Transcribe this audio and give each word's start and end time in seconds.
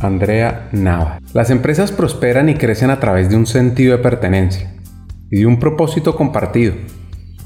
Andrea 0.00 0.68
Nava. 0.72 1.20
Las 1.32 1.50
empresas 1.50 1.92
prosperan 1.92 2.48
y 2.48 2.54
crecen 2.54 2.90
a 2.90 3.00
través 3.00 3.28
de 3.28 3.36
un 3.36 3.46
sentido 3.46 3.96
de 3.96 4.02
pertenencia 4.02 4.74
y 5.30 5.40
de 5.40 5.46
un 5.46 5.58
propósito 5.58 6.16
compartido, 6.16 6.74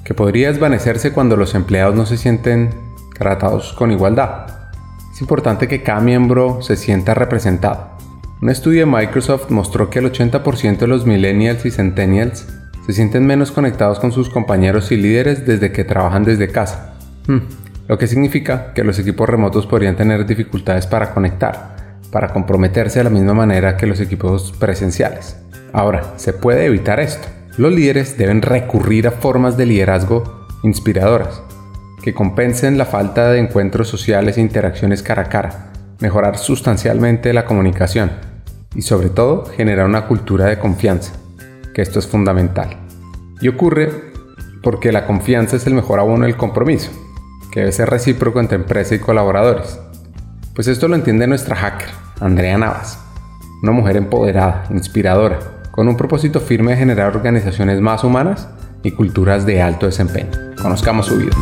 que 0.04 0.14
podría 0.14 0.48
desvanecerse 0.48 1.12
cuando 1.12 1.36
los 1.36 1.54
empleados 1.54 1.94
no 1.94 2.06
se 2.06 2.16
sienten 2.16 2.70
tratados 3.18 3.72
con 3.72 3.90
igualdad. 3.90 4.46
Es 5.12 5.20
importante 5.20 5.68
que 5.68 5.82
cada 5.82 6.00
miembro 6.00 6.62
se 6.62 6.76
sienta 6.76 7.14
representado. 7.14 7.90
Un 8.40 8.50
estudio 8.50 8.80
de 8.80 8.86
Microsoft 8.86 9.50
mostró 9.50 9.90
que 9.90 10.00
el 10.00 10.12
80% 10.12 10.78
de 10.78 10.86
los 10.86 11.06
millennials 11.06 11.64
y 11.64 11.70
centennials 11.70 12.46
se 12.86 12.92
sienten 12.92 13.26
menos 13.26 13.50
conectados 13.50 13.98
con 13.98 14.12
sus 14.12 14.28
compañeros 14.28 14.92
y 14.92 14.96
líderes 14.96 15.46
desde 15.46 15.72
que 15.72 15.84
trabajan 15.84 16.24
desde 16.24 16.48
casa. 16.48 16.94
Hmm, 17.26 17.40
lo 17.88 17.96
que 17.96 18.06
significa 18.06 18.72
que 18.74 18.84
los 18.84 18.98
equipos 18.98 19.28
remotos 19.28 19.66
podrían 19.66 19.96
tener 19.96 20.26
dificultades 20.26 20.86
para 20.86 21.14
conectar, 21.14 21.73
para 22.14 22.28
comprometerse 22.28 23.00
de 23.00 23.04
la 23.04 23.10
misma 23.10 23.34
manera 23.34 23.76
que 23.76 23.88
los 23.88 23.98
equipos 23.98 24.54
presenciales. 24.56 25.36
Ahora, 25.72 26.14
se 26.14 26.32
puede 26.32 26.66
evitar 26.66 27.00
esto. 27.00 27.26
Los 27.56 27.72
líderes 27.72 28.16
deben 28.16 28.40
recurrir 28.40 29.08
a 29.08 29.10
formas 29.10 29.56
de 29.56 29.66
liderazgo 29.66 30.46
inspiradoras, 30.62 31.42
que 32.04 32.14
compensen 32.14 32.78
la 32.78 32.84
falta 32.84 33.32
de 33.32 33.40
encuentros 33.40 33.88
sociales 33.88 34.38
e 34.38 34.42
interacciones 34.42 35.02
cara 35.02 35.22
a 35.22 35.28
cara, 35.28 35.72
mejorar 35.98 36.38
sustancialmente 36.38 37.32
la 37.32 37.46
comunicación 37.46 38.12
y 38.76 38.82
sobre 38.82 39.08
todo 39.08 39.46
generar 39.46 39.86
una 39.86 40.06
cultura 40.06 40.46
de 40.46 40.60
confianza, 40.60 41.14
que 41.74 41.82
esto 41.82 41.98
es 41.98 42.06
fundamental. 42.06 42.76
Y 43.40 43.48
ocurre 43.48 43.90
porque 44.62 44.92
la 44.92 45.04
confianza 45.04 45.56
es 45.56 45.66
el 45.66 45.74
mejor 45.74 45.98
abono 45.98 46.26
del 46.26 46.36
compromiso, 46.36 46.92
que 47.50 47.58
debe 47.58 47.72
ser 47.72 47.90
recíproco 47.90 48.38
entre 48.38 48.54
empresa 48.54 48.94
y 48.94 49.00
colaboradores. 49.00 49.80
Pues 50.54 50.68
esto 50.68 50.86
lo 50.86 50.94
entiende 50.94 51.26
nuestra 51.26 51.56
hacker, 51.56 52.03
Andrea 52.24 52.56
Navas, 52.56 52.98
una 53.62 53.72
mujer 53.72 53.98
empoderada, 53.98 54.64
inspiradora, 54.70 55.40
con 55.70 55.88
un 55.88 55.96
propósito 55.98 56.40
firme 56.40 56.70
de 56.70 56.78
generar 56.78 57.14
organizaciones 57.14 57.82
más 57.82 58.02
humanas 58.02 58.48
y 58.82 58.92
culturas 58.92 59.44
de 59.44 59.60
alto 59.60 59.84
desempeño. 59.84 60.30
Conozcamos 60.60 61.04
su 61.04 61.18
vida. 61.18 61.36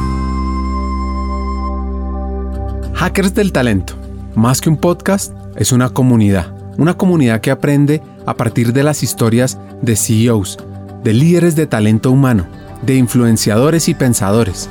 Hackers 2.94 3.32
del 3.32 3.52
Talento, 3.52 3.94
más 4.34 4.60
que 4.60 4.70
un 4.70 4.76
podcast, 4.76 5.32
es 5.54 5.70
una 5.70 5.90
comunidad. 5.90 6.52
Una 6.76 6.94
comunidad 6.94 7.40
que 7.40 7.52
aprende 7.52 8.02
a 8.26 8.34
partir 8.34 8.72
de 8.72 8.82
las 8.82 9.04
historias 9.04 9.60
de 9.82 9.94
CEOs, 9.94 10.58
de 11.04 11.12
líderes 11.12 11.54
de 11.54 11.68
talento 11.68 12.10
humano, 12.10 12.46
de 12.84 12.96
influenciadores 12.96 13.88
y 13.88 13.94
pensadores, 13.94 14.68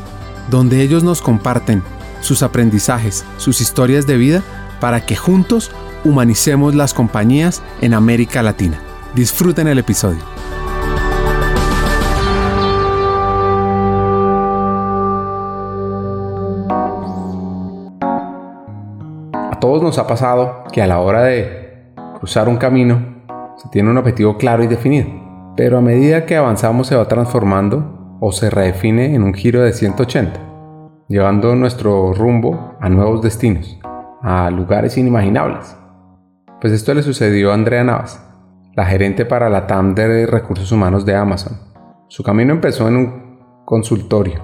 donde 0.50 0.82
ellos 0.82 1.06
nos 1.06 1.22
comparten 1.22 1.82
sus 2.20 2.44
aprendizajes, 2.44 3.24
sus 3.38 3.62
historias 3.62 4.08
de 4.08 4.18
vida, 4.18 4.44
para 4.82 5.06
que 5.06 5.16
juntos 5.16 5.72
humanicemos 6.04 6.76
las 6.76 6.94
compañías 6.94 7.62
en 7.82 7.94
América 7.94 8.42
Latina. 8.42 8.80
Disfruten 9.16 9.68
el 9.68 9.80
episodio. 9.80 10.20
todos 19.62 19.84
nos 19.84 20.00
ha 20.00 20.08
pasado 20.08 20.64
que 20.74 20.82
a 20.82 20.88
la 20.88 21.00
hora 21.00 21.22
de 21.22 21.94
cruzar 22.18 22.50
un 22.50 22.58
camino 22.58 23.22
se 23.56 23.70
tiene 23.70 23.92
un 23.92 23.98
objetivo 23.98 24.36
claro 24.38 24.64
y 24.64 24.68
definido, 24.68 25.08
pero 25.56 25.78
a 25.78 25.82
medida 25.82 26.26
que 26.26 26.36
avanzamos 26.36 26.88
se 26.88 26.96
va 26.96 27.08
transformando 27.08 28.18
o 28.20 28.32
se 28.32 28.50
redefine 28.50 29.14
en 29.16 29.22
un 29.24 29.34
giro 29.34 29.62
de 29.62 29.72
180, 29.72 30.40
llevando 31.08 31.56
nuestro 31.56 32.12
rumbo 32.12 32.76
a 32.82 32.90
nuevos 32.90 33.22
destinos, 33.22 33.80
a 34.24 34.50
lugares 34.50 34.98
inimaginables. 34.98 35.81
Pues 36.62 36.74
esto 36.74 36.94
le 36.94 37.02
sucedió 37.02 37.50
a 37.50 37.56
Andrea 37.56 37.84
Navas, 37.84 38.24
la 38.76 38.86
gerente 38.86 39.26
para 39.26 39.50
la 39.50 39.66
TAM 39.66 39.96
de 39.96 40.28
recursos 40.28 40.72
humanos 40.72 41.08
de 41.08 41.16
Amazon. 41.16 41.58
Su 42.08 42.22
camino 42.22 42.54
empezó 42.54 42.88
en 42.88 42.98
un 42.98 43.64
consultorio, 43.66 44.44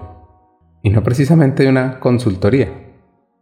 y 0.81 0.89
no 0.89 1.03
precisamente 1.03 1.69
una 1.69 1.99
consultoría, 1.99 2.73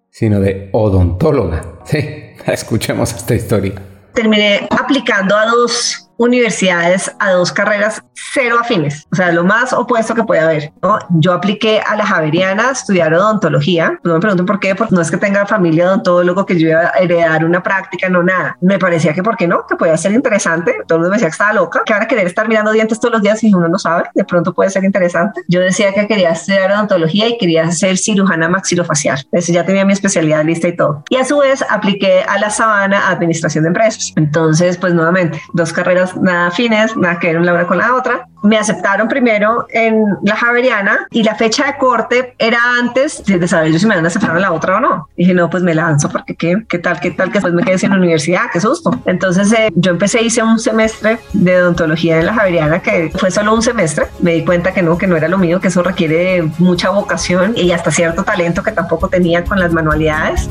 sino 0.09 0.41
de 0.41 0.69
odontóloga. 0.73 1.63
Sí, 1.85 1.99
escuchemos 2.47 3.13
esta 3.13 3.35
historia. 3.35 3.75
Terminé 4.13 4.67
aplicando 4.71 5.37
a 5.37 5.45
dos 5.45 6.04
universidades 6.17 7.13
a 7.19 7.31
dos 7.31 7.51
carreras 7.51 8.03
cero 8.33 8.57
afines, 8.59 9.07
o 9.11 9.15
sea, 9.15 9.31
lo 9.31 9.43
más 9.43 9.73
opuesto 9.73 10.15
que 10.15 10.23
puede 10.23 10.41
haber. 10.41 10.73
¿no? 10.81 10.99
Yo 11.09 11.33
apliqué 11.33 11.79
a 11.79 11.95
la 11.95 12.05
Javeriana 12.05 12.69
a 12.69 12.71
estudiar 12.71 13.13
odontología, 13.13 13.99
no 14.03 14.13
me 14.13 14.19
pregunten 14.19 14.45
por 14.45 14.59
qué, 14.59 14.75
porque 14.75 14.95
no 14.95 15.01
es 15.01 15.11
que 15.11 15.17
tenga 15.17 15.45
familia 15.45 15.87
odontólogo 15.87 16.45
que 16.45 16.59
yo 16.59 16.69
iba 16.69 16.91
a 16.93 16.99
heredar 16.99 17.45
una 17.45 17.63
práctica, 17.63 18.09
no 18.09 18.23
nada. 18.23 18.57
Me 18.61 18.79
parecía 18.79 19.13
que 19.13 19.23
por 19.23 19.37
qué 19.37 19.47
no, 19.47 19.65
que 19.67 19.75
podía 19.75 19.97
ser 19.97 20.13
interesante, 20.13 20.75
todo 20.87 20.97
el 20.97 21.01
mundo 21.01 21.11
me 21.11 21.15
decía 21.15 21.27
que 21.27 21.33
estaba 21.33 21.53
loca, 21.53 21.81
que 21.85 21.93
ahora 21.93 22.07
querer 22.07 22.27
estar 22.27 22.47
mirando 22.47 22.71
dientes 22.71 22.99
todos 22.99 23.13
los 23.13 23.21
días 23.21 23.43
y 23.43 23.53
uno 23.53 23.67
no 23.67 23.79
sabe, 23.79 24.05
de 24.13 24.25
pronto 24.25 24.53
puede 24.53 24.69
ser 24.69 24.83
interesante. 24.83 25.41
Yo 25.47 25.61
decía 25.61 25.93
que 25.93 26.07
quería 26.07 26.31
estudiar 26.31 26.71
odontología 26.71 27.27
y 27.27 27.37
quería 27.37 27.71
ser 27.71 27.97
cirujana 27.97 28.49
maxilofacial, 28.49 29.25
eso 29.31 29.53
ya 29.53 29.65
tenía 29.65 29.85
mi 29.85 29.93
especialidad 29.93 30.43
lista 30.43 30.67
y 30.67 30.75
todo. 30.75 31.03
Y 31.09 31.17
a 31.17 31.25
su 31.25 31.37
vez 31.37 31.63
apliqué 31.69 32.23
a 32.27 32.37
la 32.37 32.49
Sabana 32.49 33.09
Administración 33.09 33.63
de 33.63 33.69
Empresas. 33.69 34.13
Entonces, 34.15 34.77
pues 34.77 34.93
nuevamente, 34.93 35.41
dos 35.53 35.73
carreras 35.73 36.04
nada 36.21 36.47
afines, 36.47 36.95
nada 36.95 37.19
que 37.19 37.27
ver 37.27 37.37
una 37.37 37.65
con 37.65 37.77
la 37.77 37.95
otra. 37.95 38.27
Me 38.43 38.57
aceptaron 38.57 39.07
primero 39.07 39.65
en 39.69 40.03
la 40.23 40.35
Javeriana 40.35 41.07
y 41.09 41.23
la 41.23 41.33
fecha 41.33 41.65
de 41.65 41.77
corte 41.77 42.35
era 42.37 42.59
antes 42.79 43.23
de 43.25 43.47
saber 43.47 43.71
yo 43.71 43.79
si 43.79 43.87
me 43.87 43.95
van 43.95 44.05
a 44.05 44.07
aceptar 44.07 44.39
la 44.39 44.51
otra 44.51 44.77
o 44.77 44.79
no. 44.79 45.09
dije, 45.17 45.33
no, 45.33 45.49
pues 45.49 45.63
me 45.63 45.73
lanzo 45.73 46.09
porque 46.09 46.35
qué, 46.35 46.63
qué 46.69 46.77
tal, 46.77 46.99
qué 46.99 47.11
tal 47.11 47.29
que 47.29 47.35
después 47.35 47.53
me 47.53 47.63
quedé 47.63 47.79
sin 47.79 47.91
universidad, 47.91 48.51
qué 48.53 48.59
susto. 48.59 48.91
Entonces 49.05 49.51
eh, 49.53 49.71
yo 49.75 49.91
empecé, 49.91 50.21
hice 50.21 50.43
un 50.43 50.59
semestre 50.59 51.17
de 51.33 51.61
odontología 51.61 52.19
en 52.19 52.27
la 52.27 52.33
Javeriana 52.33 52.79
que 52.81 53.11
fue 53.17 53.31
solo 53.31 53.53
un 53.53 53.63
semestre. 53.63 54.05
Me 54.19 54.33
di 54.33 54.45
cuenta 54.45 54.73
que 54.73 54.83
no, 54.83 54.97
que 54.97 55.07
no 55.07 55.15
era 55.15 55.27
lo 55.27 55.39
mío, 55.39 55.59
que 55.59 55.69
eso 55.69 55.81
requiere 55.81 56.43
mucha 56.59 56.91
vocación 56.91 57.53
y 57.55 57.71
hasta 57.71 57.89
cierto 57.89 58.23
talento 58.23 58.61
que 58.61 58.71
tampoco 58.71 59.07
tenía 59.07 59.43
con 59.43 59.59
las 59.59 59.71
manualidades. 59.71 60.49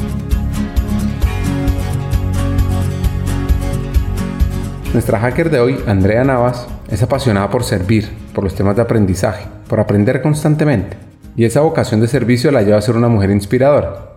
Nuestra 4.94 5.18
hacker 5.18 5.50
de 5.50 5.58
hoy, 5.58 5.80
Andrea 5.88 6.22
Navas, 6.22 6.68
es 6.88 7.02
apasionada 7.02 7.50
por 7.50 7.64
servir, 7.64 8.08
por 8.32 8.44
los 8.44 8.54
temas 8.54 8.76
de 8.76 8.82
aprendizaje, 8.82 9.44
por 9.68 9.80
aprender 9.80 10.22
constantemente. 10.22 10.96
Y 11.34 11.44
esa 11.44 11.62
vocación 11.62 12.00
de 12.00 12.06
servicio 12.06 12.52
la 12.52 12.62
lleva 12.62 12.78
a 12.78 12.80
ser 12.80 12.94
una 12.94 13.08
mujer 13.08 13.32
inspiradora. 13.32 14.12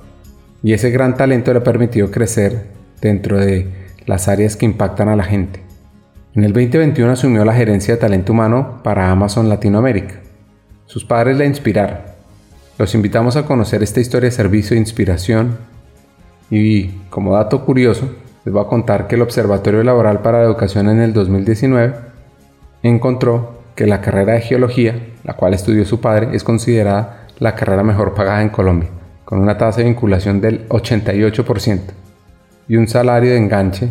Y 0.62 0.74
ese 0.74 0.92
gran 0.92 1.18
talento 1.18 1.52
le 1.52 1.58
ha 1.58 1.64
permitido 1.64 2.12
crecer 2.12 2.68
dentro 3.02 3.40
de 3.40 3.74
las 4.06 4.28
áreas 4.28 4.56
que 4.56 4.68
impactan 4.68 5.10
a 5.10 5.16
la 5.16 5.24
gente. 5.24 5.64
En 6.36 6.44
el 6.44 6.54
2021 6.54 7.12
asumió 7.12 7.44
la 7.44 7.56
gerencia 7.56 7.96
de 7.96 8.00
talento 8.00 8.34
humano 8.34 8.80
para 8.84 9.10
Amazon 9.10 9.50
Latinoamérica. 9.50 10.20
Sus 10.86 11.04
padres 11.04 11.40
la 11.40 11.46
inspiraron. 11.46 11.98
Los 12.78 12.94
invitamos 12.94 13.36
a 13.36 13.48
conocer 13.48 13.82
esta 13.82 14.00
historia 14.00 14.30
de 14.30 14.36
servicio 14.36 14.78
e 14.78 14.80
inspiración. 14.80 15.58
Y 16.52 16.90
como 17.10 17.34
dato 17.34 17.66
curioso, 17.66 18.12
les 18.48 18.54
voy 18.54 18.64
a 18.64 18.70
contar 18.70 19.08
que 19.08 19.16
el 19.16 19.24
Observatorio 19.24 19.84
Laboral 19.84 20.22
para 20.22 20.38
la 20.38 20.46
Educación 20.46 20.88
en 20.88 21.02
el 21.02 21.12
2019 21.12 21.96
encontró 22.82 23.58
que 23.76 23.86
la 23.86 24.00
carrera 24.00 24.36
de 24.36 24.40
geología, 24.40 25.10
la 25.26 25.34
cual 25.34 25.54
estudió 25.54 25.84
su 25.84 26.00
padre, 26.00 26.30
es 26.32 26.46
considerada 26.46 27.28
la 27.40 27.56
carrera 27.56 27.84
mejor 27.84 28.14
pagada 28.14 28.42
en 28.42 28.48
Colombia, 28.48 28.88
con 29.26 29.40
una 29.40 29.58
tasa 29.58 29.80
de 29.80 29.88
vinculación 29.88 30.40
del 30.40 30.66
88% 30.70 31.82
y 32.70 32.78
un 32.78 32.88
salario 32.88 33.32
de 33.32 33.38
enganche 33.38 33.90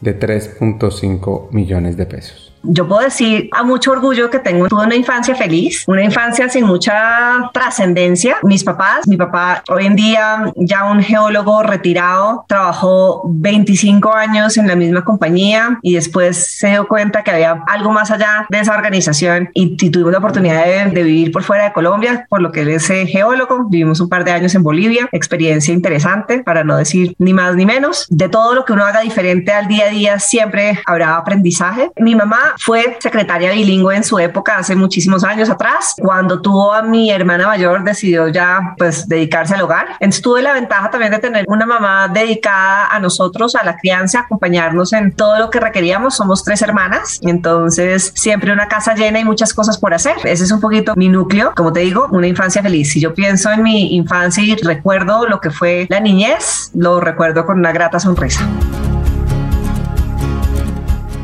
de 0.00 0.18
3.5 0.18 1.50
millones 1.50 1.98
de 1.98 2.06
pesos 2.06 2.47
yo 2.62 2.86
puedo 2.86 3.02
decir 3.02 3.48
a 3.52 3.62
mucho 3.62 3.92
orgullo 3.92 4.30
que 4.30 4.38
tengo 4.38 4.68
toda 4.68 4.86
una 4.86 4.96
infancia 4.96 5.34
feliz, 5.34 5.84
una 5.86 6.02
infancia 6.02 6.48
sin 6.48 6.64
mucha 6.64 7.50
trascendencia. 7.52 8.36
Mis 8.42 8.64
papás, 8.64 9.06
mi 9.06 9.16
papá 9.16 9.62
hoy 9.68 9.86
en 9.86 9.96
día 9.96 10.52
ya 10.56 10.84
un 10.84 11.02
geólogo 11.02 11.62
retirado, 11.62 12.44
trabajó 12.48 13.22
25 13.26 14.12
años 14.12 14.56
en 14.56 14.68
la 14.68 14.76
misma 14.76 15.04
compañía 15.04 15.78
y 15.82 15.94
después 15.94 16.36
se 16.58 16.68
dio 16.68 16.86
cuenta 16.86 17.22
que 17.22 17.30
había 17.30 17.62
algo 17.66 17.92
más 17.92 18.10
allá 18.10 18.46
de 18.48 18.60
esa 18.60 18.74
organización 18.74 19.50
y, 19.54 19.76
tuvimos 19.76 20.12
la 20.12 20.18
oportunidad 20.18 20.64
de, 20.90 21.02
vivir 21.02 21.32
por 21.32 21.42
fuera 21.42 21.64
de 21.64 21.72
Colombia, 21.72 22.26
por 22.28 22.42
lo 22.42 22.52
que 22.52 22.62
él 22.62 22.68
es 22.68 22.90
eh, 22.90 23.06
geólogo. 23.06 23.68
Vivimos 23.68 24.00
un 24.00 24.08
par 24.08 24.24
de 24.24 24.32
años 24.32 24.54
en 24.54 24.62
Bolivia, 24.62 25.08
experiencia 25.12 25.72
interesante, 25.72 26.42
para 26.42 26.64
no 26.64 26.76
decir 26.76 27.14
ni 27.18 27.32
más 27.32 27.54
ni 27.54 27.64
menos. 27.64 28.06
De 28.10 28.28
todo 28.28 28.54
lo 28.54 28.64
que 28.64 28.72
uno 28.72 28.84
haga 28.84 29.00
diferente 29.00 29.52
al 29.52 29.68
día 29.68 29.86
a 29.86 29.88
día, 29.88 30.18
siempre 30.18 30.80
habrá 30.84 31.16
aprendizaje. 31.16 31.90
Mi 31.96 32.14
fue 32.58 32.96
secretaria 33.00 33.52
bilingüe 33.52 33.96
en 33.96 34.04
su 34.04 34.18
época, 34.18 34.58
hace 34.58 34.74
muchísimos 34.74 35.24
años 35.24 35.50
atrás. 35.50 35.94
Cuando 35.98 36.40
tuvo 36.40 36.72
a 36.72 36.82
mi 36.82 37.10
hermana 37.10 37.46
mayor, 37.46 37.84
decidió 37.84 38.28
ya 38.28 38.74
pues 38.76 39.08
dedicarse 39.08 39.54
al 39.54 39.62
hogar. 39.62 39.88
Entonces 40.00 40.22
tuve 40.22 40.42
la 40.42 40.52
ventaja 40.52 40.90
también 40.90 41.12
de 41.12 41.18
tener 41.18 41.44
una 41.48 41.66
mamá 41.66 42.08
dedicada 42.08 42.86
a 42.88 43.00
nosotros, 43.00 43.54
a 43.54 43.64
la 43.64 43.76
crianza, 43.76 44.20
acompañarnos 44.20 44.92
en 44.92 45.12
todo 45.12 45.38
lo 45.38 45.50
que 45.50 45.60
requeríamos. 45.60 46.16
Somos 46.16 46.44
tres 46.44 46.62
hermanas, 46.62 47.20
entonces 47.22 48.12
siempre 48.14 48.52
una 48.52 48.68
casa 48.68 48.94
llena 48.94 49.18
y 49.20 49.24
muchas 49.24 49.54
cosas 49.54 49.78
por 49.78 49.94
hacer. 49.94 50.16
Ese 50.24 50.44
es 50.44 50.52
un 50.52 50.60
poquito 50.60 50.94
mi 50.96 51.08
núcleo, 51.08 51.52
como 51.56 51.72
te 51.72 51.80
digo, 51.80 52.08
una 52.10 52.26
infancia 52.26 52.62
feliz. 52.62 52.92
Si 52.92 53.00
yo 53.00 53.14
pienso 53.14 53.50
en 53.50 53.62
mi 53.62 53.96
infancia 53.96 54.42
y 54.42 54.54
recuerdo 54.56 55.26
lo 55.26 55.40
que 55.40 55.50
fue 55.50 55.86
la 55.90 56.00
niñez, 56.00 56.70
lo 56.74 57.00
recuerdo 57.00 57.44
con 57.46 57.58
una 57.58 57.72
grata 57.72 57.98
sonrisa. 57.98 58.46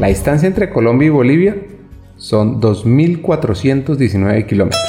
La 0.00 0.08
distancia 0.08 0.48
entre 0.48 0.70
Colombia 0.70 1.06
y 1.06 1.10
Bolivia 1.10 1.56
son 2.16 2.60
2.419 2.60 4.44
kilómetros. 4.44 4.82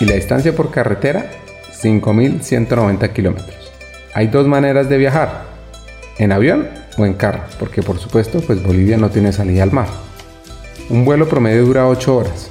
Y 0.00 0.04
la 0.04 0.16
distancia 0.16 0.54
por 0.54 0.70
carretera, 0.70 1.30
5.190 1.82 3.12
kilómetros. 3.14 3.72
Hay 4.12 4.26
dos 4.26 4.46
maneras 4.46 4.90
de 4.90 4.98
viajar, 4.98 5.44
en 6.18 6.30
avión 6.30 6.68
o 6.98 7.06
en 7.06 7.14
carro, 7.14 7.40
porque 7.58 7.82
por 7.82 7.98
supuesto 7.98 8.42
pues 8.42 8.62
Bolivia 8.62 8.98
no 8.98 9.08
tiene 9.08 9.32
salida 9.32 9.62
al 9.62 9.72
mar. 9.72 9.88
Un 10.90 11.06
vuelo 11.06 11.26
promedio 11.26 11.64
dura 11.64 11.88
8 11.88 12.16
horas. 12.16 12.50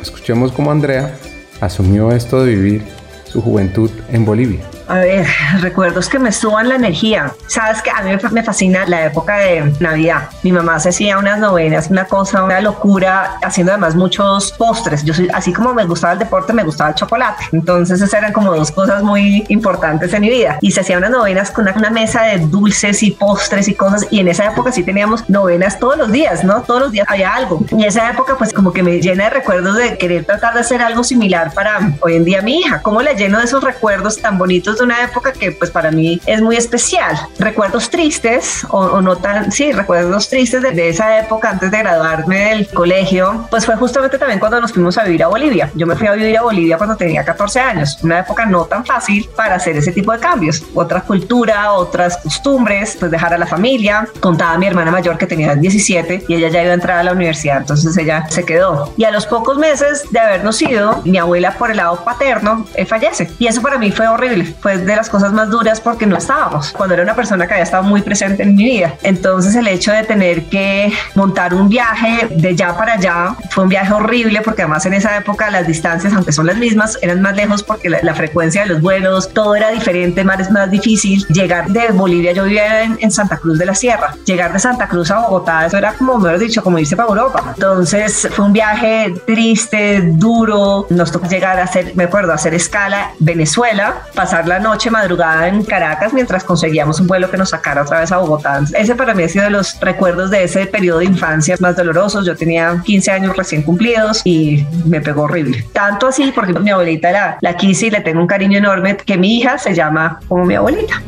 Escuchemos 0.00 0.52
cómo 0.52 0.70
Andrea 0.70 1.14
asumió 1.60 2.12
esto 2.12 2.42
de 2.42 2.54
vivir 2.54 2.82
su 3.24 3.42
juventud 3.42 3.90
en 4.10 4.24
Bolivia. 4.24 4.60
A 4.92 4.98
ver, 4.98 5.26
recuerdos 5.60 6.06
que 6.06 6.18
me 6.18 6.30
suban 6.30 6.68
la 6.68 6.74
energía. 6.74 7.32
Sabes 7.46 7.80
que 7.80 7.90
a 7.90 8.02
mí 8.02 8.10
me 8.30 8.42
fascina 8.42 8.84
la 8.84 9.06
época 9.06 9.38
de 9.38 9.72
Navidad. 9.80 10.28
Mi 10.42 10.52
mamá 10.52 10.78
se 10.80 10.90
hacía 10.90 11.16
unas 11.16 11.38
novenas, 11.38 11.88
una 11.88 12.04
cosa, 12.04 12.44
una 12.44 12.60
locura, 12.60 13.38
haciendo 13.42 13.72
además 13.72 13.94
muchos 13.94 14.52
postres. 14.52 15.02
Yo 15.02 15.14
soy, 15.14 15.30
así 15.32 15.50
como 15.50 15.72
me 15.72 15.86
gustaba 15.86 16.12
el 16.12 16.18
deporte, 16.18 16.52
me 16.52 16.62
gustaba 16.62 16.90
el 16.90 16.96
chocolate. 16.96 17.44
Entonces 17.52 18.02
esas 18.02 18.12
eran 18.12 18.34
como 18.34 18.54
dos 18.54 18.70
cosas 18.70 19.02
muy 19.02 19.46
importantes 19.48 20.12
en 20.12 20.20
mi 20.20 20.28
vida. 20.28 20.58
Y 20.60 20.72
se 20.72 20.80
hacían 20.80 20.98
unas 20.98 21.10
novenas 21.10 21.50
con 21.50 21.66
una, 21.66 21.88
mesa 21.88 22.24
de 22.24 22.40
dulces 22.40 23.02
y 23.02 23.12
postres 23.12 23.68
y 23.68 23.74
cosas. 23.74 24.06
Y 24.10 24.20
en 24.20 24.28
esa 24.28 24.44
época 24.44 24.72
sí 24.72 24.82
teníamos 24.82 25.26
novenas 25.30 25.78
todos 25.78 25.96
los 25.96 26.12
días, 26.12 26.44
¿no? 26.44 26.60
Todos 26.64 26.82
los 26.82 26.92
días 26.92 27.06
había 27.08 27.34
algo. 27.34 27.64
Y 27.70 27.86
esa 27.86 28.10
época 28.10 28.36
pues 28.36 28.52
como 28.52 28.74
que 28.74 28.82
me 28.82 29.00
llena 29.00 29.24
de 29.24 29.30
recuerdos 29.30 29.74
de 29.74 29.96
querer 29.96 30.26
tratar 30.26 30.52
de 30.52 30.60
hacer 30.60 30.82
algo 30.82 31.02
similar 31.02 31.54
para 31.54 31.94
hoy 32.02 32.16
en 32.16 32.26
día 32.26 32.42
mi 32.42 32.58
hija. 32.58 32.82
¿Cómo 32.82 33.00
le 33.00 33.14
lleno 33.14 33.38
de 33.38 33.44
esos 33.44 33.64
recuerdos 33.64 34.18
tan 34.18 34.36
bonitos? 34.36 34.81
De 34.82 34.86
una 34.86 35.04
época 35.04 35.32
que 35.32 35.52
pues 35.52 35.70
para 35.70 35.90
mí 35.90 36.20
es 36.26 36.42
muy 36.42 36.56
especial. 36.56 37.16
Recuerdos 37.38 37.88
tristes 37.88 38.66
o, 38.68 39.00
no 39.00 39.16
tan, 39.16 39.52
sí, 39.52 39.72
recuerdos 39.72 40.28
tristes 40.28 40.62
de, 40.62 40.88
esa 40.88 41.20
época 41.20 41.50
antes 41.50 41.70
de 41.70 41.78
graduarme 41.78 42.50
del 42.50 42.68
colegio, 42.68 43.46
pues 43.50 43.64
fue 43.64 43.76
justamente 43.76 44.18
también 44.18 44.40
cuando 44.40 44.60
nos 44.60 44.72
fuimos 44.72 44.98
a 44.98 45.04
vivir 45.04 45.22
a 45.22 45.28
Bolivia. 45.28 45.70
Yo 45.74 45.86
me 45.86 45.94
fui 45.94 46.08
a 46.08 46.12
vivir 46.12 46.36
a 46.36 46.42
Bolivia 46.42 46.76
cuando 46.76 46.96
tenía 46.96 47.24
14 47.24 47.60
años, 47.60 47.98
una 48.02 48.18
época 48.18 48.44
no 48.44 48.64
tan 48.64 48.84
fácil 48.84 49.28
para 49.36 49.54
hacer 49.54 49.76
ese 49.76 49.92
tipo 49.92 50.12
de 50.12 50.18
cambios. 50.18 50.64
Otra 50.74 51.00
cultura, 51.02 51.72
otras 51.72 52.16
costumbres, 52.18 52.96
pues 52.98 53.10
dejar 53.10 53.32
a 53.34 53.38
la 53.38 53.46
familia. 53.46 54.08
Contaba 54.20 54.54
a 54.54 54.58
mi 54.58 54.66
hermana 54.66 54.90
mayor 54.90 55.16
que 55.16 55.26
tenía 55.26 55.54
17 55.54 56.24
y 56.26 56.34
ella 56.34 56.48
ya 56.48 56.62
iba 56.62 56.72
a 56.72 56.74
entrar 56.74 56.98
a 56.98 57.04
la 57.04 57.12
universidad, 57.12 57.58
entonces 57.58 57.96
ella 57.96 58.26
se 58.28 58.44
quedó. 58.44 58.92
Y 58.96 59.04
a 59.04 59.12
los 59.12 59.26
pocos 59.26 59.56
meses 59.58 60.04
de 60.10 60.18
habernos 60.18 60.60
ido, 60.60 61.00
mi 61.04 61.18
abuela 61.18 61.52
por 61.52 61.70
el 61.70 61.76
lado 61.76 62.04
paterno 62.04 62.66
eh, 62.74 62.84
fallece. 62.84 63.30
Y 63.38 63.46
eso 63.46 63.62
para 63.62 63.78
mí 63.78 63.92
fue 63.92 64.08
horrible 64.08 64.32
fue 64.60 64.71
de 64.78 64.96
las 64.96 65.08
cosas 65.08 65.32
más 65.32 65.50
duras 65.50 65.80
porque 65.80 66.06
no 66.06 66.16
estábamos, 66.16 66.72
cuando 66.72 66.94
era 66.94 67.02
una 67.02 67.14
persona 67.14 67.46
que 67.46 67.54
había 67.54 67.64
estado 67.64 67.82
muy 67.82 68.02
presente 68.02 68.42
en 68.42 68.54
mi 68.54 68.64
vida. 68.64 68.94
Entonces 69.02 69.54
el 69.54 69.68
hecho 69.68 69.92
de 69.92 70.02
tener 70.04 70.44
que 70.46 70.92
montar 71.14 71.54
un 71.54 71.68
viaje 71.68 72.28
de 72.30 72.54
ya 72.56 72.76
para 72.76 72.94
allá 72.94 73.34
fue 73.50 73.64
un 73.64 73.70
viaje 73.70 73.92
horrible 73.92 74.40
porque 74.42 74.62
además 74.62 74.86
en 74.86 74.94
esa 74.94 75.16
época 75.16 75.50
las 75.50 75.66
distancias, 75.66 76.12
aunque 76.12 76.32
son 76.32 76.46
las 76.46 76.56
mismas, 76.56 76.98
eran 77.02 77.20
más 77.20 77.36
lejos 77.36 77.62
porque 77.62 77.88
la, 77.88 78.12
frecuencia 78.14 78.62
de 78.62 78.68
los 78.68 78.82
vuelos, 78.82 79.32
todo 79.32 79.54
era 79.54 79.70
diferente, 79.70 80.22
más, 80.22 80.50
más 80.50 80.70
difícil. 80.70 81.26
Llegar 81.28 81.68
de 81.68 81.88
Bolivia, 81.92 82.32
yo 82.32 82.44
vivía 82.44 82.82
en, 82.82 83.10
Santa 83.10 83.36
Cruz 83.36 83.58
de 83.58 83.66
la 83.66 83.74
Sierra, 83.74 84.14
llegar 84.24 84.52
de 84.52 84.58
Santa 84.58 84.88
Cruz 84.88 85.10
a 85.10 85.18
Bogotá, 85.18 85.66
eso 85.66 85.76
era 85.76 85.92
como, 85.92 86.18
mejor 86.18 86.38
dicho, 86.38 86.62
como 86.62 86.78
irse 86.78 86.96
para 86.96 87.08
Europa. 87.08 87.52
Entonces 87.54 88.28
fue 88.32 88.44
un 88.44 88.52
viaje 88.52 89.14
triste, 89.26 90.00
duro, 90.02 90.86
nos 90.90 91.12
tocó 91.12 91.26
llegar 91.28 91.58
a 91.58 91.64
hacer, 91.64 91.92
me 91.94 92.04
acuerdo, 92.04 92.32
a 92.32 92.36
hacer 92.36 92.54
escala 92.54 93.12
Venezuela, 93.18 94.02
pasar 94.14 94.46
noche 94.58 94.90
madrugada 94.90 95.48
en 95.48 95.64
Caracas 95.64 96.12
mientras 96.12 96.44
conseguíamos 96.44 97.00
un 97.00 97.06
vuelo 97.06 97.30
que 97.30 97.36
nos 97.36 97.50
sacara 97.50 97.82
otra 97.82 98.00
vez 98.00 98.12
a 98.12 98.18
Bogotá. 98.18 98.60
Ese 98.76 98.94
para 98.94 99.14
mí 99.14 99.22
ha 99.22 99.28
sido 99.28 99.44
de 99.44 99.50
los 99.50 99.78
recuerdos 99.80 100.30
de 100.30 100.44
ese 100.44 100.66
periodo 100.66 101.00
de 101.00 101.06
infancia 101.06 101.56
más 101.60 101.76
dolorosos. 101.76 102.26
Yo 102.26 102.36
tenía 102.36 102.80
15 102.84 103.10
años 103.10 103.36
recién 103.36 103.62
cumplidos 103.62 104.22
y 104.24 104.66
me 104.84 105.00
pegó 105.00 105.22
horrible. 105.22 105.64
Tanto 105.72 106.08
así 106.08 106.32
porque 106.34 106.52
mi 106.58 106.70
abuelita 106.70 107.12
la, 107.12 107.38
la 107.40 107.56
quise 107.56 107.86
y 107.86 107.90
le 107.90 108.00
tengo 108.00 108.20
un 108.20 108.26
cariño 108.26 108.58
enorme 108.58 108.96
que 108.96 109.16
mi 109.16 109.38
hija 109.38 109.58
se 109.58 109.74
llama 109.74 110.20
como 110.28 110.44
mi 110.44 110.54
abuelita. 110.54 111.02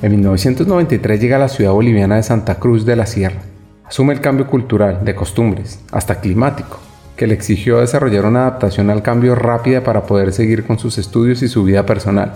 En 0.00 0.12
1993 0.12 1.20
llega 1.20 1.36
a 1.36 1.40
la 1.40 1.48
ciudad 1.48 1.72
boliviana 1.72 2.16
de 2.16 2.22
Santa 2.22 2.56
Cruz 2.56 2.86
de 2.86 2.96
la 2.96 3.06
Sierra. 3.06 3.40
Asume 3.84 4.12
el 4.12 4.20
cambio 4.20 4.46
cultural, 4.46 5.04
de 5.04 5.14
costumbres, 5.14 5.80
hasta 5.90 6.20
climático 6.20 6.78
que 7.18 7.26
le 7.26 7.34
exigió 7.34 7.80
desarrollar 7.80 8.24
una 8.24 8.42
adaptación 8.42 8.90
al 8.90 9.02
cambio 9.02 9.34
rápida 9.34 9.82
para 9.82 10.04
poder 10.04 10.32
seguir 10.32 10.64
con 10.64 10.78
sus 10.78 10.98
estudios 10.98 11.42
y 11.42 11.48
su 11.48 11.64
vida 11.64 11.84
personal. 11.84 12.32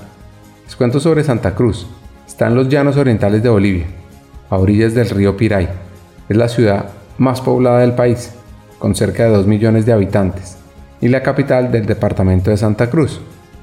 Les 0.65 0.75
cuento 0.75 0.99
sobre 0.99 1.23
Santa 1.23 1.55
Cruz. 1.55 1.87
Está 2.27 2.49
en 2.49 2.57
los 2.57 2.69
llanos 2.69 2.97
orientales 2.97 3.45
de 3.45 3.49
Bolivia, 3.49 3.87
a 4.51 4.59
orillas 4.59 4.93
del 4.93 5.09
río 5.09 5.37
Piray. 5.37 5.69
Es 6.29 6.37
la 6.37 6.49
ciudad 6.49 6.87
más 7.17 7.41
poblada 7.41 7.79
del 7.79 7.95
país, 7.95 8.33
con 8.81 8.97
cerca 8.97 9.23
de 9.23 9.31
2 9.31 9.47
millones 9.47 9.87
de 9.87 9.93
habitantes, 9.93 10.57
y 11.01 11.07
la 11.07 11.23
capital 11.23 11.71
del 11.71 11.87
departamento 11.87 12.51
de 12.51 12.57
Santa 12.57 12.91
Cruz, 12.91 13.21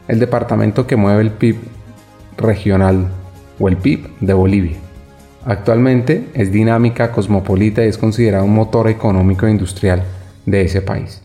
el 0.07 0.19
departamento 0.19 0.88
que 0.88 0.95
mueve 0.95 1.22
el 1.22 1.31
PIB 1.31 1.57
regional 2.38 3.07
o 3.60 3.68
el 3.68 3.75
PIB 3.75 4.07
de 4.22 4.33
Bolivia. 4.33 4.77
Actualmente 5.44 6.30
es 6.33 6.54
dinámica, 6.54 7.12
cosmopolita 7.12 7.83
y 7.83 7.89
es 7.89 7.98
considerada 7.98 8.45
un 8.45 8.56
motor 8.56 8.88
económico 8.88 9.48
e 9.48 9.51
industrial 9.51 10.04
de 10.50 10.62
ese 10.62 10.81
país. 10.81 11.22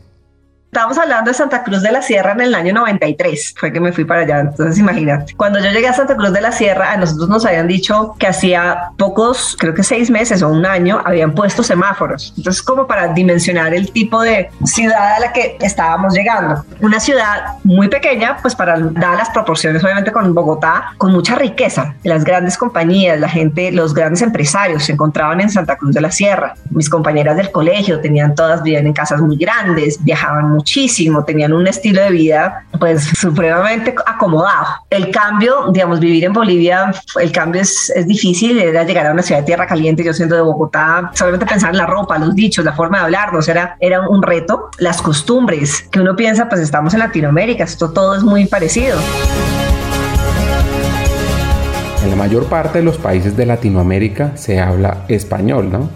Estamos 0.74 0.98
hablando 0.98 1.30
de 1.30 1.34
Santa 1.34 1.62
Cruz 1.62 1.82
de 1.82 1.92
la 1.92 2.02
Sierra 2.02 2.32
en 2.32 2.40
el 2.40 2.52
año 2.52 2.72
93, 2.72 3.54
fue 3.56 3.72
que 3.72 3.78
me 3.78 3.92
fui 3.92 4.04
para 4.04 4.22
allá, 4.22 4.40
entonces 4.40 4.76
imagínate. 4.76 5.32
Cuando 5.36 5.60
yo 5.60 5.70
llegué 5.70 5.86
a 5.86 5.92
Santa 5.92 6.16
Cruz 6.16 6.32
de 6.32 6.40
la 6.40 6.50
Sierra, 6.50 6.90
a 6.90 6.96
nosotros 6.96 7.28
nos 7.28 7.46
habían 7.46 7.68
dicho 7.68 8.16
que 8.18 8.26
hacía 8.26 8.90
pocos, 8.98 9.56
creo 9.56 9.72
que 9.72 9.84
seis 9.84 10.10
meses 10.10 10.42
o 10.42 10.48
un 10.48 10.66
año, 10.66 11.00
habían 11.04 11.32
puesto 11.32 11.62
semáforos. 11.62 12.34
Entonces, 12.36 12.60
como 12.60 12.88
para 12.88 13.06
dimensionar 13.06 13.72
el 13.72 13.92
tipo 13.92 14.20
de 14.22 14.50
ciudad 14.64 15.14
a 15.14 15.20
la 15.20 15.32
que 15.32 15.56
estábamos 15.60 16.12
llegando. 16.12 16.64
Una 16.80 16.98
ciudad 16.98 17.54
muy 17.62 17.86
pequeña, 17.86 18.38
pues 18.42 18.56
para 18.56 18.76
dar 18.76 19.16
las 19.16 19.30
proporciones, 19.30 19.84
obviamente 19.84 20.10
con 20.10 20.34
Bogotá, 20.34 20.86
con 20.98 21.12
mucha 21.12 21.36
riqueza. 21.36 21.94
Las 22.02 22.24
grandes 22.24 22.58
compañías, 22.58 23.20
la 23.20 23.28
gente, 23.28 23.70
los 23.70 23.94
grandes 23.94 24.22
empresarios 24.22 24.82
se 24.82 24.90
encontraban 24.90 25.40
en 25.40 25.50
Santa 25.50 25.76
Cruz 25.76 25.94
de 25.94 26.00
la 26.00 26.10
Sierra. 26.10 26.56
Mis 26.70 26.90
compañeras 26.90 27.36
del 27.36 27.52
colegio 27.52 28.00
tenían 28.00 28.34
todas, 28.34 28.60
vivían 28.64 28.88
en 28.88 28.92
casas 28.92 29.20
muy 29.20 29.36
grandes, 29.36 30.02
viajaban 30.02 30.50
mucho 30.50 30.63
muchísimo, 30.64 31.22
tenían 31.24 31.52
un 31.52 31.66
estilo 31.66 32.00
de 32.00 32.10
vida 32.10 32.64
pues 32.80 33.04
supremamente 33.04 33.94
acomodado. 34.06 34.66
El 34.88 35.10
cambio, 35.10 35.70
digamos, 35.70 36.00
vivir 36.00 36.24
en 36.24 36.32
Bolivia, 36.32 36.90
el 37.20 37.30
cambio 37.32 37.60
es, 37.60 37.90
es 37.90 38.06
difícil, 38.06 38.58
era 38.58 38.82
llegar 38.82 39.06
a 39.06 39.12
una 39.12 39.22
ciudad 39.22 39.40
de 39.40 39.46
tierra 39.46 39.66
caliente, 39.66 40.02
yo 40.02 40.14
siendo 40.14 40.36
de 40.36 40.40
Bogotá, 40.40 41.10
solamente 41.12 41.44
pensar 41.44 41.70
en 41.72 41.76
la 41.76 41.84
ropa, 41.84 42.16
los 42.18 42.34
dichos, 42.34 42.64
la 42.64 42.72
forma 42.72 42.96
de 42.98 43.04
hablarnos, 43.04 43.46
era, 43.46 43.76
era 43.78 44.08
un 44.08 44.22
reto. 44.22 44.70
Las 44.78 45.02
costumbres, 45.02 45.82
que 45.90 46.00
uno 46.00 46.16
piensa, 46.16 46.48
pues 46.48 46.62
estamos 46.62 46.94
en 46.94 47.00
Latinoamérica, 47.00 47.64
esto 47.64 47.92
todo 47.92 48.16
es 48.16 48.22
muy 48.22 48.46
parecido. 48.46 48.98
En 52.02 52.08
la 52.10 52.16
mayor 52.16 52.46
parte 52.46 52.78
de 52.78 52.84
los 52.84 52.96
países 52.96 53.36
de 53.36 53.44
Latinoamérica 53.44 54.34
se 54.36 54.60
habla 54.60 55.04
español, 55.08 55.70
¿no? 55.70 55.90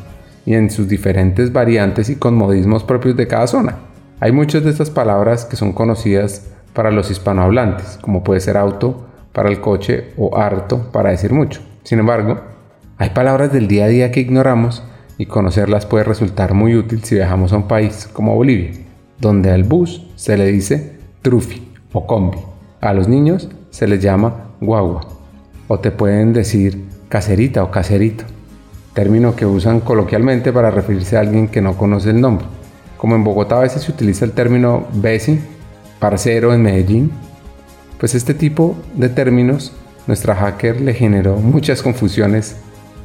Y 0.44 0.52
en 0.54 0.70
sus 0.70 0.88
diferentes 0.88 1.52
variantes 1.54 2.10
y 2.10 2.16
con 2.16 2.34
modismos 2.34 2.84
propios 2.84 3.16
de 3.16 3.26
cada 3.26 3.46
zona. 3.46 3.87
Hay 4.20 4.32
muchas 4.32 4.64
de 4.64 4.70
estas 4.70 4.90
palabras 4.90 5.44
que 5.44 5.54
son 5.54 5.72
conocidas 5.72 6.50
para 6.72 6.90
los 6.90 7.08
hispanohablantes, 7.08 7.98
como 8.00 8.24
puede 8.24 8.40
ser 8.40 8.56
auto 8.56 9.06
para 9.32 9.48
el 9.48 9.60
coche 9.60 10.12
o 10.16 10.36
harto 10.36 10.90
para 10.90 11.10
decir 11.10 11.32
mucho. 11.32 11.60
Sin 11.84 12.00
embargo, 12.00 12.40
hay 12.96 13.10
palabras 13.10 13.52
del 13.52 13.68
día 13.68 13.84
a 13.84 13.88
día 13.88 14.10
que 14.10 14.18
ignoramos 14.18 14.82
y 15.18 15.26
conocerlas 15.26 15.86
puede 15.86 16.02
resultar 16.02 16.52
muy 16.52 16.74
útil 16.74 17.04
si 17.04 17.14
viajamos 17.14 17.52
a 17.52 17.58
un 17.58 17.68
país 17.68 18.08
como 18.12 18.34
Bolivia, 18.34 18.72
donde 19.20 19.52
al 19.52 19.62
bus 19.62 20.04
se 20.16 20.36
le 20.36 20.46
dice 20.46 20.98
trufi 21.22 21.70
o 21.92 22.04
combi. 22.08 22.38
A 22.80 22.92
los 22.94 23.06
niños 23.06 23.48
se 23.70 23.86
les 23.86 24.02
llama 24.02 24.48
guagua 24.60 25.02
o 25.68 25.78
te 25.78 25.92
pueden 25.92 26.32
decir 26.32 26.88
caserita 27.08 27.62
o 27.62 27.70
caserito, 27.70 28.24
término 28.94 29.36
que 29.36 29.46
usan 29.46 29.78
coloquialmente 29.78 30.52
para 30.52 30.72
referirse 30.72 31.16
a 31.16 31.20
alguien 31.20 31.46
que 31.46 31.60
no 31.60 31.76
conoce 31.76 32.10
el 32.10 32.20
nombre. 32.20 32.57
Como 32.98 33.14
en 33.14 33.24
Bogotá 33.24 33.56
a 33.56 33.60
veces 33.60 33.82
se 33.82 33.92
utiliza 33.92 34.26
el 34.26 34.32
término 34.32 34.86
besi, 34.92 35.40
parcero 35.98 36.52
en 36.52 36.62
Medellín, 36.62 37.10
pues 37.98 38.14
este 38.14 38.34
tipo 38.34 38.76
de 38.94 39.08
términos 39.08 39.72
nuestra 40.06 40.34
hacker 40.34 40.80
le 40.80 40.92
generó 40.92 41.36
muchas 41.36 41.80
confusiones 41.80 42.56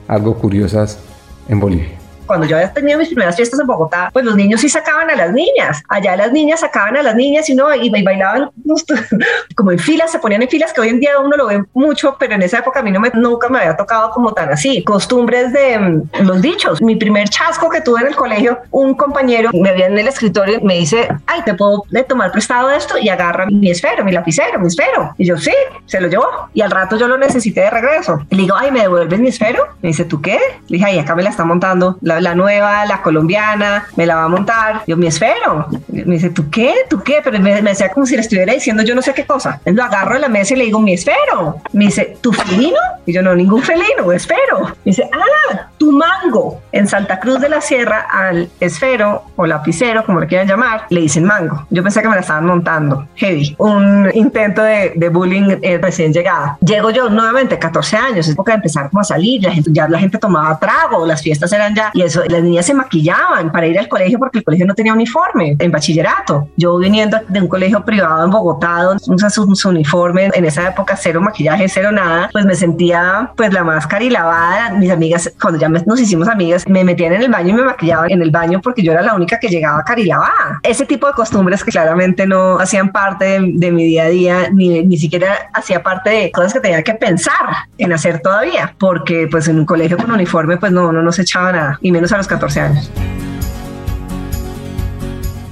algo 0.07 0.35
curiosas 0.35 0.99
en 1.47 1.59
Bolivia. 1.59 2.02
Cuando 2.25 2.45
yo 2.47 2.57
tenido 2.73 2.97
mis 2.99 3.09
primeras 3.09 3.35
fiestas 3.35 3.59
en 3.59 3.67
Bogotá, 3.67 4.09
pues 4.13 4.25
los 4.25 4.35
niños 4.35 4.61
sí 4.61 4.69
sacaban 4.69 5.09
a 5.09 5.15
las 5.15 5.31
niñas. 5.31 5.83
Allá 5.87 6.15
las 6.15 6.31
niñas 6.31 6.61
sacaban 6.61 6.97
a 6.97 7.03
las 7.03 7.15
niñas 7.15 7.49
y 7.49 7.55
no, 7.55 7.73
y, 7.73 7.89
bailaban 7.89 8.49
como 9.55 9.71
en 9.71 9.79
filas, 9.79 10.11
se 10.11 10.19
ponían 10.19 10.41
en 10.41 10.49
filas 10.49 10.73
que 10.73 10.81
hoy 10.81 10.89
en 10.89 10.99
día 10.99 11.19
uno 11.19 11.35
lo 11.37 11.47
ve 11.47 11.63
mucho, 11.73 12.15
pero 12.19 12.35
en 12.35 12.41
esa 12.41 12.59
época 12.59 12.79
a 12.79 12.83
mí 12.83 12.91
no 12.91 12.99
me, 12.99 13.11
nunca 13.13 13.49
me 13.49 13.59
había 13.59 13.75
tocado 13.75 14.11
como 14.11 14.33
tan 14.33 14.51
así. 14.51 14.83
Costumbres 14.83 15.53
de 15.53 15.77
mm, 15.77 16.09
los 16.23 16.41
dichos. 16.41 16.81
Mi 16.81 16.95
primer 16.95 17.29
chasco 17.29 17.69
que 17.69 17.81
tuve 17.81 18.01
en 18.01 18.07
el 18.07 18.15
colegio, 18.15 18.59
un 18.71 18.95
compañero 18.95 19.51
me 19.53 19.71
veía 19.71 19.87
en 19.87 19.97
el 19.97 20.07
escritorio 20.07 20.59
y 20.59 20.63
me 20.63 20.75
dice, 20.75 21.07
ay, 21.27 21.41
te 21.43 21.53
puedo 21.53 21.83
tomar 22.07 22.31
prestado 22.31 22.69
esto 22.71 22.97
y 22.97 23.09
agarra 23.09 23.45
mi 23.45 23.69
esfero, 23.69 24.03
mi 24.03 24.11
lapicero, 24.11 24.59
mi 24.59 24.67
esfero. 24.67 25.13
Y 25.17 25.25
yo, 25.25 25.37
sí, 25.37 25.53
se 25.85 26.01
lo 26.01 26.07
llevó. 26.07 26.25
Y 26.53 26.61
al 26.61 26.71
rato 26.71 26.97
yo 26.97 27.07
lo 27.07 27.17
necesité 27.17 27.61
de 27.61 27.69
regreso. 27.69 28.19
Y 28.29 28.35
le 28.35 28.41
digo, 28.43 28.55
ay, 28.57 28.71
¿me 28.71 28.81
devuelves 28.81 29.19
mi 29.19 29.29
esfero? 29.29 29.63
Me 29.81 29.89
dice, 29.89 30.05
¿tú 30.05 30.21
qué? 30.21 30.39
Le 30.67 30.77
dije, 30.77 30.85
ay, 30.85 30.99
acá 30.99 31.15
me 31.15 31.23
la 31.23 31.29
está 31.29 31.43
montando 31.43 31.97
la, 32.01 32.22
la 32.23 32.35
nueva, 32.35 32.85
la 32.85 33.01
colombiana, 33.01 33.85
me 33.95 34.05
la 34.05 34.15
va 34.15 34.23
a 34.23 34.27
montar. 34.29 34.83
Yo, 34.87 34.97
mi 34.97 35.07
esfero. 35.07 35.67
Me 35.89 36.15
dice, 36.15 36.29
¿tú 36.29 36.49
qué? 36.49 36.73
¿Tú 36.89 37.03
qué? 37.03 37.19
Pero 37.23 37.39
me, 37.39 37.61
me 37.61 37.71
decía 37.71 37.89
como 37.89 38.05
si 38.05 38.15
le 38.15 38.21
estuviera 38.21 38.53
diciendo 38.53 38.83
yo 38.83 38.95
no 38.95 39.01
sé 39.01 39.13
qué 39.13 39.25
cosa. 39.25 39.61
Lo 39.65 39.83
agarro 39.83 40.15
de 40.15 40.21
la 40.21 40.29
mesa 40.29 40.53
y 40.53 40.57
le 40.57 40.65
digo, 40.65 40.79
mi 40.79 40.93
esfero. 40.93 41.57
Me 41.71 41.85
dice, 41.85 42.17
¿tu 42.21 42.31
felino? 42.33 42.79
Y 43.05 43.13
yo, 43.13 43.21
no, 43.21 43.35
ningún 43.35 43.61
felino, 43.61 44.11
esfero. 44.11 44.67
Me 44.83 44.91
dice, 44.91 45.09
ah, 45.11 45.69
mango. 45.91 46.61
En 46.71 46.87
Santa 46.87 47.19
Cruz 47.19 47.39
de 47.39 47.49
la 47.49 47.61
Sierra 47.61 48.07
al 48.09 48.49
esfero 48.59 49.23
o 49.35 49.45
lapicero, 49.45 50.05
como 50.05 50.19
le 50.19 50.27
quieran 50.27 50.47
llamar, 50.47 50.85
le 50.89 51.01
dicen 51.01 51.25
mango. 51.25 51.65
Yo 51.69 51.83
pensé 51.83 52.01
que 52.01 52.09
me 52.09 52.15
la 52.15 52.21
estaban 52.21 52.45
montando. 52.45 53.07
Heavy. 53.15 53.55
Un 53.57 54.09
intento 54.13 54.63
de, 54.63 54.93
de 54.95 55.09
bullying 55.09 55.57
eh, 55.61 55.79
recién 55.81 56.13
llegada. 56.13 56.57
Llego 56.61 56.89
yo 56.89 57.09
nuevamente, 57.09 57.57
14 57.59 57.97
años, 57.97 58.27
es 58.27 58.33
época 58.33 58.51
de 58.51 58.57
empezar 58.57 58.89
como 58.89 59.01
a 59.01 59.03
salir, 59.03 59.43
la 59.43 59.51
gente, 59.51 59.69
ya 59.73 59.87
la 59.87 59.99
gente 59.99 60.17
tomaba 60.17 60.57
trago, 60.59 61.05
las 61.05 61.21
fiestas 61.21 61.51
eran 61.51 61.75
ya, 61.75 61.91
y 61.93 62.01
eso, 62.01 62.23
las 62.27 62.41
niñas 62.41 62.65
se 62.65 62.73
maquillaban 62.73 63.51
para 63.51 63.67
ir 63.67 63.77
al 63.77 63.87
colegio 63.87 64.19
porque 64.19 64.39
el 64.39 64.43
colegio 64.43 64.65
no 64.65 64.73
tenía 64.73 64.93
uniforme 64.93 65.55
en 65.59 65.71
bachillerato. 65.71 66.47
Yo 66.57 66.77
viniendo 66.77 67.19
de 67.27 67.41
un 67.41 67.47
colegio 67.47 67.83
privado 67.83 68.25
en 68.25 68.31
Bogotá, 68.31 68.83
donde 68.83 69.03
usa 69.07 69.29
su, 69.29 69.55
su 69.55 69.69
uniforme, 69.69 70.29
en 70.33 70.45
esa 70.45 70.69
época 70.69 70.95
cero 70.95 71.21
maquillaje, 71.21 71.67
cero 71.67 71.91
nada, 71.91 72.29
pues 72.31 72.45
me 72.45 72.55
sentía 72.55 73.31
pues 73.35 73.53
la 73.53 73.63
máscara 73.63 74.03
y 74.03 74.09
lavada. 74.09 74.71
Mis 74.71 74.91
amigas, 74.91 75.31
cuando 75.41 75.59
ya 75.59 75.69
nos 75.85 75.99
hicimos 75.99 76.27
amigas, 76.27 76.67
me 76.67 76.83
metían 76.83 77.13
en 77.13 77.23
el 77.23 77.31
baño 77.31 77.49
y 77.49 77.53
me 77.53 77.63
maquillaban 77.63 78.11
en 78.11 78.21
el 78.21 78.31
baño 78.31 78.61
porque 78.61 78.81
yo 78.81 78.91
era 78.91 79.01
la 79.01 79.15
única 79.15 79.39
que 79.39 79.47
llegaba 79.47 79.83
carilavada. 79.83 80.59
Ese 80.63 80.85
tipo 80.85 81.07
de 81.07 81.13
costumbres 81.13 81.63
que 81.63 81.71
claramente 81.71 82.25
no 82.25 82.59
hacían 82.59 82.91
parte 82.91 83.25
de, 83.25 83.51
de 83.53 83.71
mi 83.71 83.85
día 83.85 84.03
a 84.03 84.09
día, 84.09 84.49
ni, 84.51 84.83
ni 84.83 84.97
siquiera 84.97 85.49
hacía 85.53 85.83
parte 85.83 86.09
de 86.09 86.31
cosas 86.31 86.53
que 86.53 86.59
tenía 86.59 86.83
que 86.83 86.93
pensar 86.93 87.33
en 87.77 87.93
hacer 87.93 88.19
todavía, 88.21 88.75
porque 88.79 89.27
pues 89.29 89.47
en 89.47 89.59
un 89.59 89.65
colegio 89.65 89.97
con 89.97 90.11
uniforme 90.11 90.57
pues 90.57 90.71
no, 90.71 90.91
no 90.91 91.01
nos 91.01 91.19
echaba 91.19 91.51
nada, 91.51 91.79
y 91.81 91.91
menos 91.91 92.11
a 92.11 92.17
los 92.17 92.27
14 92.27 92.59
años. 92.59 92.91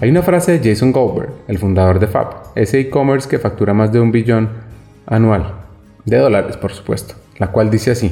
Hay 0.01 0.09
una 0.09 0.23
frase 0.23 0.57
de 0.57 0.69
Jason 0.69 0.91
Goldberg, 0.91 1.31
el 1.47 1.59
fundador 1.59 1.99
de 1.99 2.07
Fab, 2.07 2.27
ese 2.55 2.79
e-commerce 2.79 3.29
que 3.29 3.37
factura 3.37 3.73
más 3.73 3.91
de 3.91 3.99
un 3.99 4.11
billón 4.11 4.49
anual, 5.05 5.53
de 6.05 6.17
dólares 6.17 6.57
por 6.57 6.71
supuesto, 6.73 7.13
la 7.37 7.47
cual 7.51 7.69
dice 7.69 7.91
así, 7.91 8.11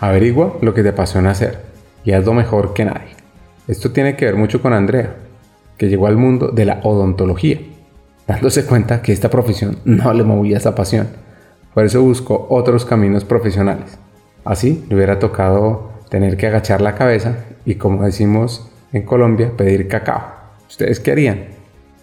averigua 0.00 0.58
lo 0.60 0.74
que 0.74 0.82
te 0.82 0.90
apasiona 0.90 1.30
hacer 1.30 1.60
y 2.04 2.12
hazlo 2.12 2.34
mejor 2.34 2.74
que 2.74 2.84
nadie. 2.84 3.14
Esto 3.66 3.90
tiene 3.92 4.16
que 4.16 4.26
ver 4.26 4.36
mucho 4.36 4.60
con 4.60 4.72
Andrea, 4.72 5.14
que 5.78 5.88
llegó 5.88 6.06
al 6.06 6.16
mundo 6.16 6.48
de 6.48 6.64
la 6.64 6.80
odontología, 6.82 7.60
dándose 8.26 8.66
cuenta 8.66 9.02
que 9.02 9.12
esta 9.12 9.30
profesión 9.30 9.78
no 9.84 10.12
le 10.12 10.22
movía 10.22 10.58
esa 10.58 10.74
pasión. 10.74 11.08
Por 11.72 11.84
eso 11.84 12.02
buscó 12.02 12.46
otros 12.50 12.84
caminos 12.84 13.24
profesionales. 13.24 13.98
Así 14.44 14.84
le 14.88 14.96
hubiera 14.96 15.18
tocado 15.18 15.92
tener 16.10 16.36
que 16.36 16.46
agachar 16.46 16.80
la 16.80 16.94
cabeza 16.94 17.36
y, 17.64 17.76
como 17.76 18.04
decimos 18.04 18.70
en 18.92 19.02
Colombia, 19.02 19.52
pedir 19.56 19.88
cacao. 19.88 20.22
¿Ustedes 20.68 21.00
qué 21.00 21.12
harían? 21.12 21.46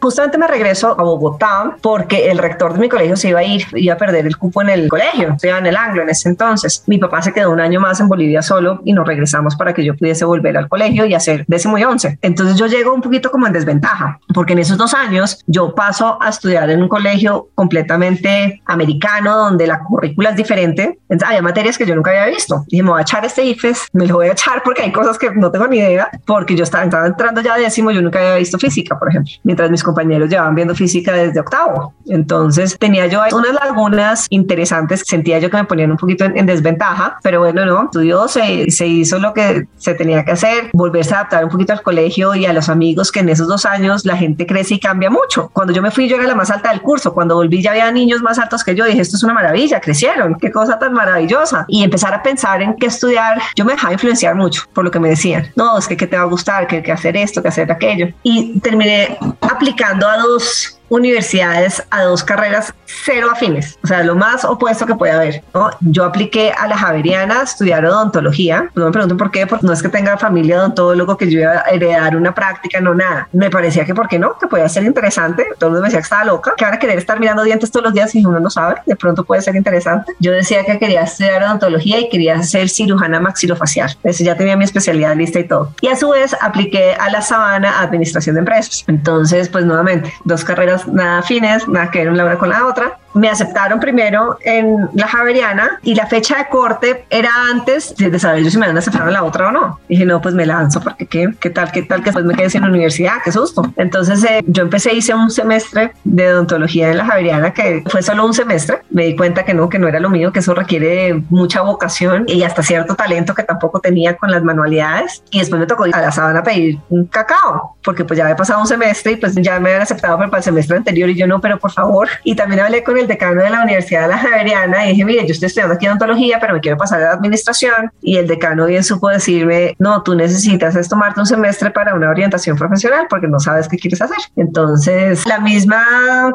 Justamente 0.02 0.38
me 0.38 0.48
regreso 0.48 1.00
a 1.00 1.04
Bogotá 1.04 1.76
porque 1.82 2.32
el 2.32 2.38
rector 2.38 2.74
de 2.74 2.80
mi 2.80 2.90
colegio 2.90 3.16
se 3.16 3.30
iba 3.30 3.40
a 3.40 3.44
ir, 3.44 3.66
iba 3.76 3.94
a 3.94 3.98
perder 3.98 4.26
el 4.26 4.38
cupo 4.38 4.62
en 4.62 4.70
el 4.70 4.90
colegio, 4.90 5.30
estudiaba 5.34 5.60
en 5.60 5.68
el 5.68 5.76
Anglo 5.76 6.02
en 6.02 6.10
ese 6.10 6.30
entonces. 6.30 6.84
Mi 6.88 6.98
papá 6.98 7.22
se 7.22 7.32
quedó 7.34 7.52
un 7.52 7.60
año 7.60 7.80
más 7.80 8.00
en 8.00 8.08
Bolivia 8.08 8.42
solo 8.42 8.82
y 8.84 8.94
nos 8.94 9.06
regresamos 9.06 9.56
para 9.56 9.74
que 9.74 9.84
yo 9.84 9.96
pudiese 9.96 10.26
volver 10.26 10.58
al 10.58 10.68
colegio 10.68 11.06
y 11.06 11.14
hacer 11.14 11.46
décimo 11.48 11.78
y 11.78 11.84
once. 11.84 12.18
Entonces 12.22 12.58
yo 12.58 12.66
llego 12.66 12.94
un 12.94 13.02
poquito 13.02 13.30
como 13.30 13.48
en 13.48 13.54
desventaja, 13.54 14.20
porque 14.34 14.54
en 14.54 14.60
esos 14.60 14.78
dos 14.78 14.94
años 14.94 15.44
yo 15.46 15.76
paso 15.76 16.18
a 16.22 16.30
estudiar 16.30 16.70
en 16.70 16.82
un 16.82 16.88
colegio 16.88 17.50
completamente 17.56 18.62
americano, 18.66 19.38
donde 19.38 19.68
la 19.68 19.80
currícula 19.80 20.32
es 20.32 20.36
diferente. 20.36 21.00
Entonces, 21.10 21.28
había 21.28 21.42
materias 21.42 21.78
que 21.78 21.86
yo 21.86 21.96
nunca 21.96 22.12
había 22.12 22.26
visto. 22.28 22.66
Dije, 22.68 22.84
me 22.84 22.90
voy 22.90 23.00
a 23.00 23.02
echar 23.04 23.24
este 23.26 23.44
IFES, 23.44 23.88
me 23.94 24.08
lo 24.08 24.16
voy 24.16 24.28
a 24.28 24.32
echar 24.32 24.64
porque 24.64 24.82
hay 24.82 24.92
cosas 24.92 25.18
que 25.18 25.30
no 25.32 25.52
tengo 25.52 25.68
ni 25.68 25.78
idea, 25.78 26.10
porque 26.26 26.56
yo 26.56 26.64
estaba, 26.64 26.84
entrando 26.84 27.42
ya 27.42 27.58
décimo, 27.58 27.92
yo 27.92 28.02
nunca 28.02 28.20
había 28.20 28.36
visto 28.36 28.58
física, 28.58 28.98
por 28.98 29.10
ejemplo, 29.10 29.32
mientras 29.44 29.70
mis 29.70 29.84
compañeros 29.92 30.30
llevaban 30.30 30.56
viendo 30.56 30.76
física 30.76 31.14
desde 31.14 31.40
octavo. 31.40 31.94
Entonces 32.08 32.78
tenía 32.80 33.08
yo 33.08 33.22
unas 33.32 33.54
lagunas 33.54 34.28
interesantes, 34.30 35.04
sentía 35.06 35.40
yo 35.40 35.50
que 35.50 35.58
me 35.58 35.66
ponían 35.66 35.92
un 35.92 35.98
poquito 35.98 36.26
en, 36.26 36.46
desventaja, 36.46 37.18
pero 37.22 37.40
bueno, 37.40 37.66
no, 37.66 37.86
estudió, 37.86 38.28
se, 38.28 38.70
se 38.72 38.88
hizo 38.88 39.20
lo 39.20 39.34
que 39.34 39.68
se 39.78 39.94
tenía 39.94 40.24
que 40.26 40.32
hacer, 40.32 40.70
volverse 40.74 41.14
a 41.14 41.20
adaptar 41.20 41.44
un 41.44 41.52
poquito 41.52 41.74
al 41.74 41.82
colegio 41.82 42.36
y 42.36 42.46
a 42.46 42.54
los 42.54 42.70
amigos 42.70 43.12
que 43.12 43.20
en 43.20 43.30
esos 43.30 43.48
dos 43.48 43.66
años 43.66 44.06
la 44.06 44.18
gente 44.18 44.46
crece 44.46 44.76
y 44.76 44.80
cambia 44.80 45.10
mucho. 45.10 45.50
Cuando 45.54 45.74
yo 45.74 45.82
me 45.82 45.92
fui 45.92 46.08
yo 46.08 46.16
era 46.18 46.26
la 46.26 46.36
más 46.36 46.52
alta 46.52 46.70
del 46.70 46.82
curso, 46.82 47.14
cuando 47.14 47.36
volví 47.36 47.62
ya 47.62 47.72
había 47.72 47.92
niños 47.92 48.22
más 48.22 48.40
altos 48.40 48.64
que 48.64 48.76
yo, 48.76 48.86
dije, 48.86 49.02
esto 49.02 49.18
es 49.18 49.24
una 49.24 49.34
maravilla, 49.34 49.80
crecieron, 49.80 50.36
qué 50.36 50.52
cosa 50.52 50.80
tan 50.80 50.94
maravillosa. 50.94 51.66
Y 51.68 51.84
empezar 51.84 52.14
a 52.14 52.24
pensar 52.24 52.62
en 52.62 52.76
qué 52.76 52.88
estudiar, 52.88 53.42
yo 53.56 53.66
me 53.66 53.74
dejaba 53.74 53.94
influenciar 53.94 54.36
mucho 54.36 54.64
por 54.74 54.84
lo 54.84 54.92
que 54.92 55.00
me 55.00 55.10
decían, 55.10 55.48
no, 55.56 55.78
es 55.78 55.88
que, 55.88 55.98
que 55.98 56.08
te 56.08 56.18
va 56.18 56.24
a 56.24 56.26
gustar, 56.26 56.68
que, 56.68 56.82
que 56.82 56.92
hacer 56.92 57.16
esto, 57.18 57.42
que 57.42 57.48
hacer 57.50 57.72
aquello. 57.72 58.08
Y 58.24 58.60
terminé 58.60 59.18
aplicando 59.42 59.81
a 59.84 59.94
dos 59.94 60.81
universidades 60.92 61.82
a 61.90 62.04
dos 62.04 62.22
carreras 62.22 62.74
cero 63.06 63.30
afines, 63.32 63.80
o 63.82 63.88
sea, 63.88 64.04
lo 64.04 64.14
más 64.16 64.44
opuesto 64.44 64.86
que 64.86 64.94
puede 64.96 65.14
haber. 65.14 65.44
¿no? 65.54 65.70
Yo 65.80 66.04
apliqué 66.04 66.52
a 66.52 66.68
la 66.68 66.78
Javeriana 66.78 67.40
a 67.40 67.44
estudiar 67.44 67.86
odontología, 67.86 68.70
no 68.76 68.86
me 68.86 68.92
pregunten 68.92 69.18
por 69.18 69.32
qué, 69.32 69.48
porque 69.48 69.66
no 69.66 69.72
es 69.72 69.82
que 69.82 69.88
tenga 69.88 70.18
familia 70.18 70.60
odontólogo 70.60 71.16
que 71.16 71.32
yo 71.32 71.40
iba 71.40 71.64
a 71.66 71.70
heredar 71.72 72.18
una 72.18 72.36
práctica, 72.36 72.82
no 72.82 72.94
nada. 72.94 73.30
Me 73.32 73.50
parecía 73.50 73.86
que, 73.86 73.96
¿por 73.96 74.10
qué 74.10 74.20
no? 74.20 74.38
Que 74.38 74.48
podía 74.48 74.68
ser 74.68 74.84
interesante. 74.84 75.46
Todo 75.58 75.70
el 75.70 75.72
mundo 75.72 75.82
me 75.84 75.88
decía 75.88 76.00
que 76.00 76.04
estaba 76.04 76.26
loca, 76.26 76.54
que 76.58 76.66
ahora 76.66 76.78
querer 76.78 76.98
estar 76.98 77.20
mirando 77.20 77.44
dientes 77.44 77.72
todos 77.72 77.86
los 77.86 77.94
días 77.94 78.14
y 78.14 78.26
uno 78.26 78.42
no 78.42 78.50
sabe, 78.50 78.82
de 78.86 78.96
pronto 78.98 79.24
puede 79.24 79.42
ser 79.42 79.56
interesante. 79.56 80.12
Yo 80.20 80.34
decía 80.34 80.66
que 80.66 80.78
quería 80.78 81.04
estudiar 81.04 81.42
odontología 81.44 82.02
y 82.02 82.10
quería 82.10 82.44
ser 82.44 82.68
cirujana 82.68 83.22
maxilofacial. 83.22 83.96
Eso 84.04 84.26
ya 84.26 84.36
tenía 84.36 84.58
mi 84.58 84.66
especialidad 84.66 85.16
lista 85.16 85.40
y 85.40 85.48
todo. 85.48 85.74
Y 85.80 85.88
a 85.88 85.96
su 85.96 86.10
vez 86.10 86.36
apliqué 86.42 86.96
a 86.96 87.10
la 87.10 87.22
Sabana 87.22 87.82
Administración 87.82 88.36
de 88.36 88.40
Empresas. 88.40 88.84
Entonces, 88.88 89.48
pues 89.48 89.66
nuevamente, 89.66 90.14
dos 90.26 90.44
carreras 90.44 90.81
nada 90.88 91.20
afines, 91.20 91.68
nada 91.68 91.92
que 91.92 92.00
ver 92.00 92.10
una 92.10 92.38
con 92.38 92.50
la 92.50 92.66
otra 92.66 92.98
me 93.14 93.30
aceptaron 93.30 93.80
primero 93.80 94.38
en 94.44 94.90
la 94.94 95.08
Javeriana 95.08 95.80
y 95.84 95.96
la 95.96 96.06
fecha 96.08 96.38
de 96.38 96.48
corte 96.50 97.06
era 97.10 97.30
antes 97.50 97.96
de 97.96 98.20
saber 98.20 98.44
yo 98.44 98.52
si 98.52 98.58
me 98.58 98.68
van 98.68 98.76
a 98.76 98.80
aceptar 98.80 99.08
en 99.08 99.14
la 99.14 99.24
otra 99.24 99.50
o 99.50 99.52
no. 99.52 99.80
dije, 99.88 100.06
no, 100.06 100.22
pues 100.22 100.36
me 100.36 100.46
lanzo 100.46 100.82
porque 100.82 101.06
qué, 101.06 101.30
qué 101.40 101.50
tal, 101.50 101.72
qué 101.72 101.84
tal 101.84 102.00
que 102.00 102.06
después 102.06 102.26
me 102.26 102.34
quedé 102.36 102.60
la 102.60 102.68
universidad, 102.68 103.14
qué 103.24 103.32
susto. 103.32 103.64
Entonces 103.78 104.24
eh, 104.24 104.44
yo 104.46 104.64
empecé, 104.64 104.94
hice 104.94 105.14
un 105.14 105.32
semestre 105.32 105.94
de 106.04 106.34
odontología 106.34 106.92
en 106.92 106.98
la 106.98 107.06
Javeriana 107.06 107.54
que 107.54 107.84
fue 107.88 108.02
solo 108.02 108.26
un 108.26 108.34
semestre. 108.34 108.80
Me 108.90 109.06
di 109.06 109.16
cuenta 109.16 109.44
que 109.44 109.54
no, 109.54 109.70
que 109.70 109.80
no 109.80 109.88
era 109.88 110.00
lo 110.00 110.10
mío, 110.10 110.32
que 110.32 110.40
eso 110.40 110.54
requiere 110.54 111.24
mucha 111.30 111.62
vocación 111.62 112.26
y 112.28 112.44
hasta 112.44 112.64
cierto 112.64 112.96
talento 112.96 113.34
que 113.34 113.44
tampoco 113.44 113.80
tenía 113.80 114.18
con 114.18 114.32
las 114.32 114.44
manualidades. 114.44 115.24
Y 115.32 115.40
después 115.40 115.60
me 115.60 115.68
tocó 115.68 115.86
a 115.86 116.02
la 116.02 116.12
sabana 116.12 116.44
pedir 116.44 116.80
un 116.90 117.06
cacao 117.06 117.76
porque 117.84 118.06
pues 118.06 118.18
ya 118.18 118.26
había 118.26 118.36
pasado 118.36 118.62
un 118.62 118.68
semestre 118.68 119.14
y 119.14 119.16
pues 119.16 119.36
ya 119.36 119.60
me 119.60 119.70
habían 119.70 119.82
aceptado 119.82 120.18
para 120.18 120.38
el 120.38 120.44
semestre 120.44 120.78
anterior 120.78 121.10
y 121.10 121.16
yo 121.16 121.28
no, 121.28 121.42
pero 121.42 121.58
por 121.58 121.72
favor. 121.72 122.08
Y 122.24 122.36
también 122.36 122.62
hablé 122.62 122.84
con 122.84 122.98
el 123.02 123.08
decano 123.08 123.42
de 123.42 123.50
la 123.50 123.64
Universidad 123.64 124.04
de 124.04 124.08
la 124.10 124.18
Javeriana 124.18 124.86
y 124.86 124.92
dije, 124.92 125.06
mire, 125.06 125.26
yo 125.26 125.34
estoy 125.34 125.48
estudiando 125.48 125.76
aquí 125.76 125.88
odontología, 125.88 126.40
pero 126.40 126.54
me 126.54 126.60
quiero 126.60 126.78
pasar 126.78 127.02
a 127.02 127.06
la 127.06 127.14
administración. 127.14 127.92
Y 128.02 128.18
el 128.18 128.28
decano 128.28 128.66
bien 128.66 128.84
supo 128.84 129.10
decirme, 129.10 129.76
no, 129.80 130.04
tú 130.04 130.16
necesitas 130.16 130.76
es 130.76 130.88
tomarte 130.88 131.20
un 131.20 131.26
semestre 131.26 131.72
para 131.72 131.94
una 131.94 132.10
orientación 132.10 132.58
profesional 132.58 133.08
porque 133.10 133.28
no 133.28 133.40
sabes 133.40 133.68
qué 133.68 133.78
quieres 133.78 134.02
hacer. 134.02 134.18
Entonces, 134.36 135.26
la 135.26 135.40
misma 135.40 135.84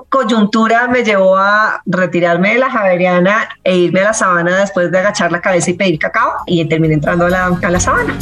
coyuntura 0.09 0.89
me 0.89 1.03
llevó 1.03 1.37
a 1.37 1.83
retirarme 1.87 2.55
de 2.55 2.59
la 2.59 2.71
Javeriana 2.71 3.49
e 3.65 3.77
irme 3.77 4.01
a 4.01 4.05
la 4.05 4.13
sabana 4.13 4.61
después 4.61 4.91
de 4.91 4.99
agachar 4.99 5.33
la 5.33 5.41
cabeza 5.41 5.71
y 5.71 5.75
pedir 5.75 5.99
cacao 5.99 6.33
y 6.47 6.65
terminé 6.67 6.95
entrando 6.95 7.27
a 7.27 7.31
la, 7.31 7.47
a 7.47 7.71
la 7.71 7.81
sabana. 7.81 8.15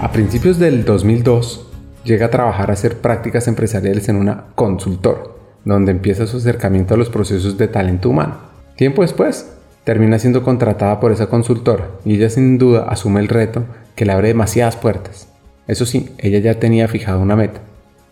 A 0.00 0.12
principios 0.12 0.58
del 0.58 0.84
2002, 0.84 1.67
llega 2.08 2.26
a 2.26 2.30
trabajar 2.30 2.70
a 2.70 2.72
hacer 2.72 2.96
prácticas 2.96 3.46
empresariales 3.46 4.08
en 4.08 4.16
una 4.16 4.46
consultora, 4.54 5.20
donde 5.64 5.92
empieza 5.92 6.26
su 6.26 6.38
acercamiento 6.38 6.94
a 6.94 6.96
los 6.96 7.10
procesos 7.10 7.56
de 7.58 7.68
talento 7.68 8.08
humano. 8.08 8.38
Tiempo 8.74 9.02
después, 9.02 9.52
termina 9.84 10.18
siendo 10.18 10.42
contratada 10.42 10.98
por 10.98 11.12
esa 11.12 11.28
consultora 11.28 11.88
y 12.04 12.16
ella 12.16 12.30
sin 12.30 12.58
duda 12.58 12.86
asume 12.88 13.20
el 13.20 13.28
reto 13.28 13.64
que 13.94 14.04
le 14.04 14.12
abre 14.12 14.28
demasiadas 14.28 14.76
puertas. 14.76 15.28
Eso 15.66 15.84
sí, 15.86 16.10
ella 16.18 16.38
ya 16.38 16.58
tenía 16.58 16.88
fijado 16.88 17.20
una 17.20 17.36
meta. 17.36 17.60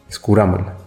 Escurámosla. 0.08 0.85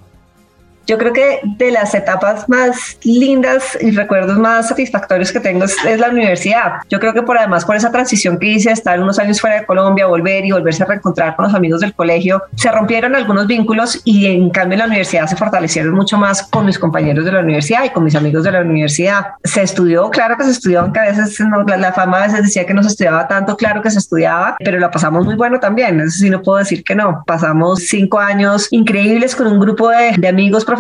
Yo 0.90 0.98
creo 0.98 1.14
que 1.14 1.40
de 1.44 1.70
las 1.70 1.94
etapas 1.94 2.50
más 2.50 2.98
lindas 3.04 3.78
y 3.80 3.92
recuerdos 3.92 4.40
más 4.40 4.70
satisfactorios 4.70 5.32
que 5.32 5.40
tengo 5.40 5.66
es, 5.66 5.76
la 6.00 6.10
universidad. 6.10 6.78
Yo 6.90 7.00
creo 7.00 7.14
que 7.14 7.22
por 7.22 7.38
además 7.38 7.64
por 7.64 7.76
esa 7.76 7.92
transición 7.92 8.40
que 8.40 8.48
hice, 8.48 8.72
estar 8.72 9.00
unos 9.00 9.20
años 9.20 9.40
fuera 9.40 9.60
de 9.60 9.68
Colombia, 9.68 10.08
volver 10.08 10.46
y 10.46 10.52
volverse 10.52 10.82
a 10.82 10.88
reencontrar 10.88 11.36
con 11.36 11.46
los 11.46 11.54
amigos 11.54 11.82
del 11.82 11.94
colegio, 11.94 12.42
se 12.56 12.72
rompieron 12.72 13.16
algunos 13.16 13.46
vínculos 13.46 14.02
y 14.04 14.26
en 14.26 14.50
cambio 14.50 14.74
en 14.74 14.80
la 14.80 14.86
universidad 14.88 15.28
se 15.28 15.36
fortalecieron 15.36 15.94
mucho 15.94 16.18
más 16.18 16.42
con 16.42 16.66
mis 16.66 16.80
compañeros 16.80 17.24
de 17.24 17.34
la 17.34 17.42
universidad 17.42 17.84
y 17.84 17.92
con 17.92 18.04
mis 18.04 18.16
amigos 18.16 18.44
de 18.44 18.52
la 18.52 18.62
universidad. 18.62 19.28
Se 19.44 19.62
estudió, 19.62 20.10
claro 20.10 20.38
que 20.38 20.46
se 20.46 20.52
estudió, 20.52 20.80
aunque 20.80 21.02
a 21.02 21.04
veces 21.04 21.40
la, 21.40 21.78
la, 21.78 21.94
fama 21.94 22.24
a 22.24 22.28
veces 22.28 22.42
decía 22.46 22.66
que 22.66 22.74
no 22.74 22.82
se 22.82 22.90
estudiaba 22.90 23.28
tanto, 23.28 23.56
claro 23.58 23.84
que 23.84 23.92
se 23.92 24.00
estudiaba, 24.00 24.56
pero 24.58 24.80
la 24.80 24.90
pasamos 24.90 25.24
muy 25.24 25.36
bueno 25.36 25.60
también, 25.60 26.00
eso 26.00 26.18
sí 26.18 26.32
no 26.32 26.42
puedo 26.42 26.58
decir 26.58 26.84
que 26.84 26.96
no. 26.96 27.24
Pasamos 27.28 27.84
cinco 27.86 28.18
años 28.18 28.68
increíbles 28.72 29.36
con 29.36 29.46
un 29.46 29.60
grupo 29.60 29.90
de, 29.90 30.16
de 30.18 30.28
amigos 30.28 30.66
profesionales, 30.66 30.79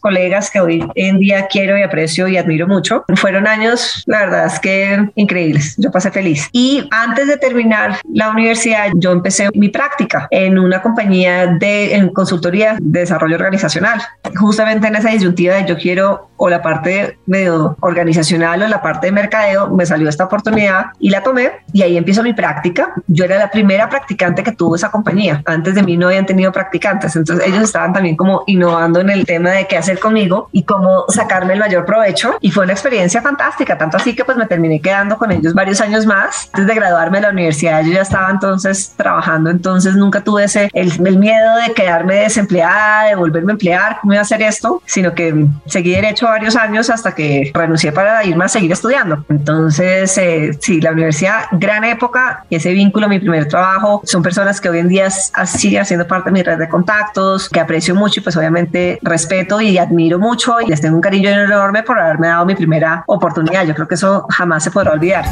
colegas 0.00 0.50
que 0.50 0.60
hoy 0.60 0.86
en 0.94 1.18
día 1.18 1.46
quiero 1.48 1.78
y 1.78 1.82
aprecio 1.82 2.28
y 2.28 2.36
admiro 2.36 2.66
mucho. 2.66 3.04
Fueron 3.16 3.46
años, 3.46 4.02
la 4.06 4.20
verdad 4.20 4.46
es 4.46 4.60
que 4.60 5.10
increíbles, 5.14 5.74
yo 5.78 5.90
pasé 5.90 6.10
feliz. 6.10 6.48
Y 6.52 6.86
antes 6.90 7.26
de 7.26 7.36
terminar 7.36 7.98
la 8.12 8.30
universidad, 8.30 8.88
yo 8.96 9.12
empecé 9.12 9.48
mi 9.54 9.68
práctica 9.68 10.28
en 10.30 10.58
una 10.58 10.82
compañía 10.82 11.46
de 11.46 11.94
en 11.94 12.08
consultoría 12.08 12.76
de 12.80 13.00
desarrollo 13.00 13.36
organizacional, 13.36 14.00
justamente 14.36 14.88
en 14.88 14.96
esa 14.96 15.10
disyuntiva 15.10 15.54
de 15.54 15.66
yo 15.66 15.76
quiero 15.76 16.28
o 16.36 16.48
la 16.48 16.62
parte 16.62 17.18
medio 17.26 17.76
organizacional 17.80 18.62
o 18.62 18.68
la 18.68 18.82
parte 18.82 19.06
de 19.06 19.12
mercadeo, 19.12 19.70
me 19.70 19.86
salió 19.86 20.08
esta 20.08 20.24
oportunidad 20.24 20.86
y 20.98 21.10
la 21.10 21.22
tomé 21.22 21.52
y 21.72 21.82
ahí 21.82 21.96
empiezo 21.96 22.22
mi 22.22 22.32
práctica. 22.32 22.92
Yo 23.06 23.24
era 23.24 23.38
la 23.38 23.50
primera 23.50 23.88
practicante 23.88 24.42
que 24.42 24.52
tuvo 24.52 24.76
esa 24.76 24.90
compañía. 24.90 25.42
Antes 25.46 25.74
de 25.74 25.82
mí 25.82 25.96
no 25.96 26.08
habían 26.08 26.26
tenido 26.26 26.52
practicantes, 26.52 27.14
entonces 27.16 27.46
ellos 27.46 27.62
estaban 27.62 27.92
también 27.92 28.16
como 28.16 28.42
innovando 28.46 29.00
en 29.00 29.10
el 29.10 29.24
tema 29.24 29.33
de 29.42 29.66
qué 29.66 29.76
hacer 29.76 29.98
conmigo 29.98 30.48
y 30.52 30.64
cómo 30.64 31.04
sacarme 31.08 31.54
el 31.54 31.60
mayor 31.60 31.84
provecho. 31.84 32.36
Y 32.40 32.50
fue 32.50 32.64
una 32.64 32.72
experiencia 32.72 33.22
fantástica, 33.22 33.78
tanto 33.78 33.96
así 33.96 34.14
que 34.14 34.24
pues 34.24 34.36
me 34.36 34.46
terminé 34.46 34.80
quedando 34.80 35.16
con 35.16 35.30
ellos 35.32 35.54
varios 35.54 35.80
años 35.80 36.06
más. 36.06 36.48
Antes 36.52 36.66
de 36.66 36.74
graduarme 36.74 37.18
de 37.18 37.22
la 37.22 37.30
universidad 37.30 37.82
yo 37.82 37.92
ya 37.92 38.02
estaba 38.02 38.30
entonces 38.30 38.94
trabajando, 38.96 39.50
entonces 39.50 39.96
nunca 39.96 40.22
tuve 40.22 40.44
ese 40.44 40.70
el, 40.72 40.92
el 41.06 41.18
miedo 41.18 41.56
de 41.56 41.72
quedarme 41.74 42.16
desempleada, 42.16 43.08
de 43.08 43.14
volverme 43.14 43.52
a 43.52 43.54
emplear, 43.54 43.98
cómo 44.00 44.12
iba 44.12 44.20
a 44.20 44.22
hacer 44.22 44.42
esto, 44.42 44.82
sino 44.86 45.14
que 45.14 45.46
seguí 45.66 45.92
derecho 45.92 46.26
varios 46.26 46.56
años 46.56 46.90
hasta 46.90 47.14
que 47.14 47.50
renuncié 47.54 47.92
para 47.92 48.24
irme 48.24 48.44
a 48.44 48.48
seguir 48.48 48.72
estudiando. 48.72 49.24
Entonces, 49.28 50.16
eh, 50.18 50.56
sí, 50.60 50.80
la 50.80 50.92
universidad, 50.92 51.44
gran 51.52 51.84
época, 51.84 52.44
ese 52.50 52.72
vínculo, 52.72 53.08
mi 53.08 53.18
primer 53.18 53.48
trabajo, 53.48 54.02
son 54.04 54.22
personas 54.22 54.60
que 54.60 54.68
hoy 54.68 54.78
en 54.78 54.88
día 54.88 55.10
siguen 55.10 55.84
siendo 55.84 56.06
parte 56.06 56.30
de 56.30 56.32
mi 56.32 56.42
red 56.42 56.58
de 56.58 56.68
contactos, 56.68 57.48
que 57.48 57.60
aprecio 57.60 57.94
mucho 57.94 58.20
y 58.20 58.22
pues 58.22 58.36
obviamente 58.36 58.98
respeto 59.14 59.60
y 59.60 59.78
admiro 59.78 60.18
mucho 60.18 60.60
y 60.60 60.66
les 60.66 60.80
tengo 60.80 60.96
un 60.96 61.00
cariño 61.00 61.30
enorme 61.30 61.84
por 61.84 61.98
haberme 61.98 62.26
dado 62.26 62.44
mi 62.44 62.56
primera 62.56 63.04
oportunidad. 63.06 63.64
Yo 63.64 63.74
creo 63.74 63.86
que 63.86 63.94
eso 63.94 64.26
jamás 64.28 64.64
se 64.64 64.72
podrá 64.72 64.90
olvidar. 64.92 65.24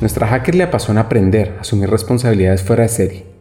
Nuestra 0.00 0.28
hacker 0.28 0.54
le 0.54 0.62
apasiona 0.62 1.00
aprender, 1.00 1.56
asumir 1.60 1.90
responsabilidades 1.90 2.62
fuera 2.62 2.84
de 2.84 2.88
serie 2.88 3.36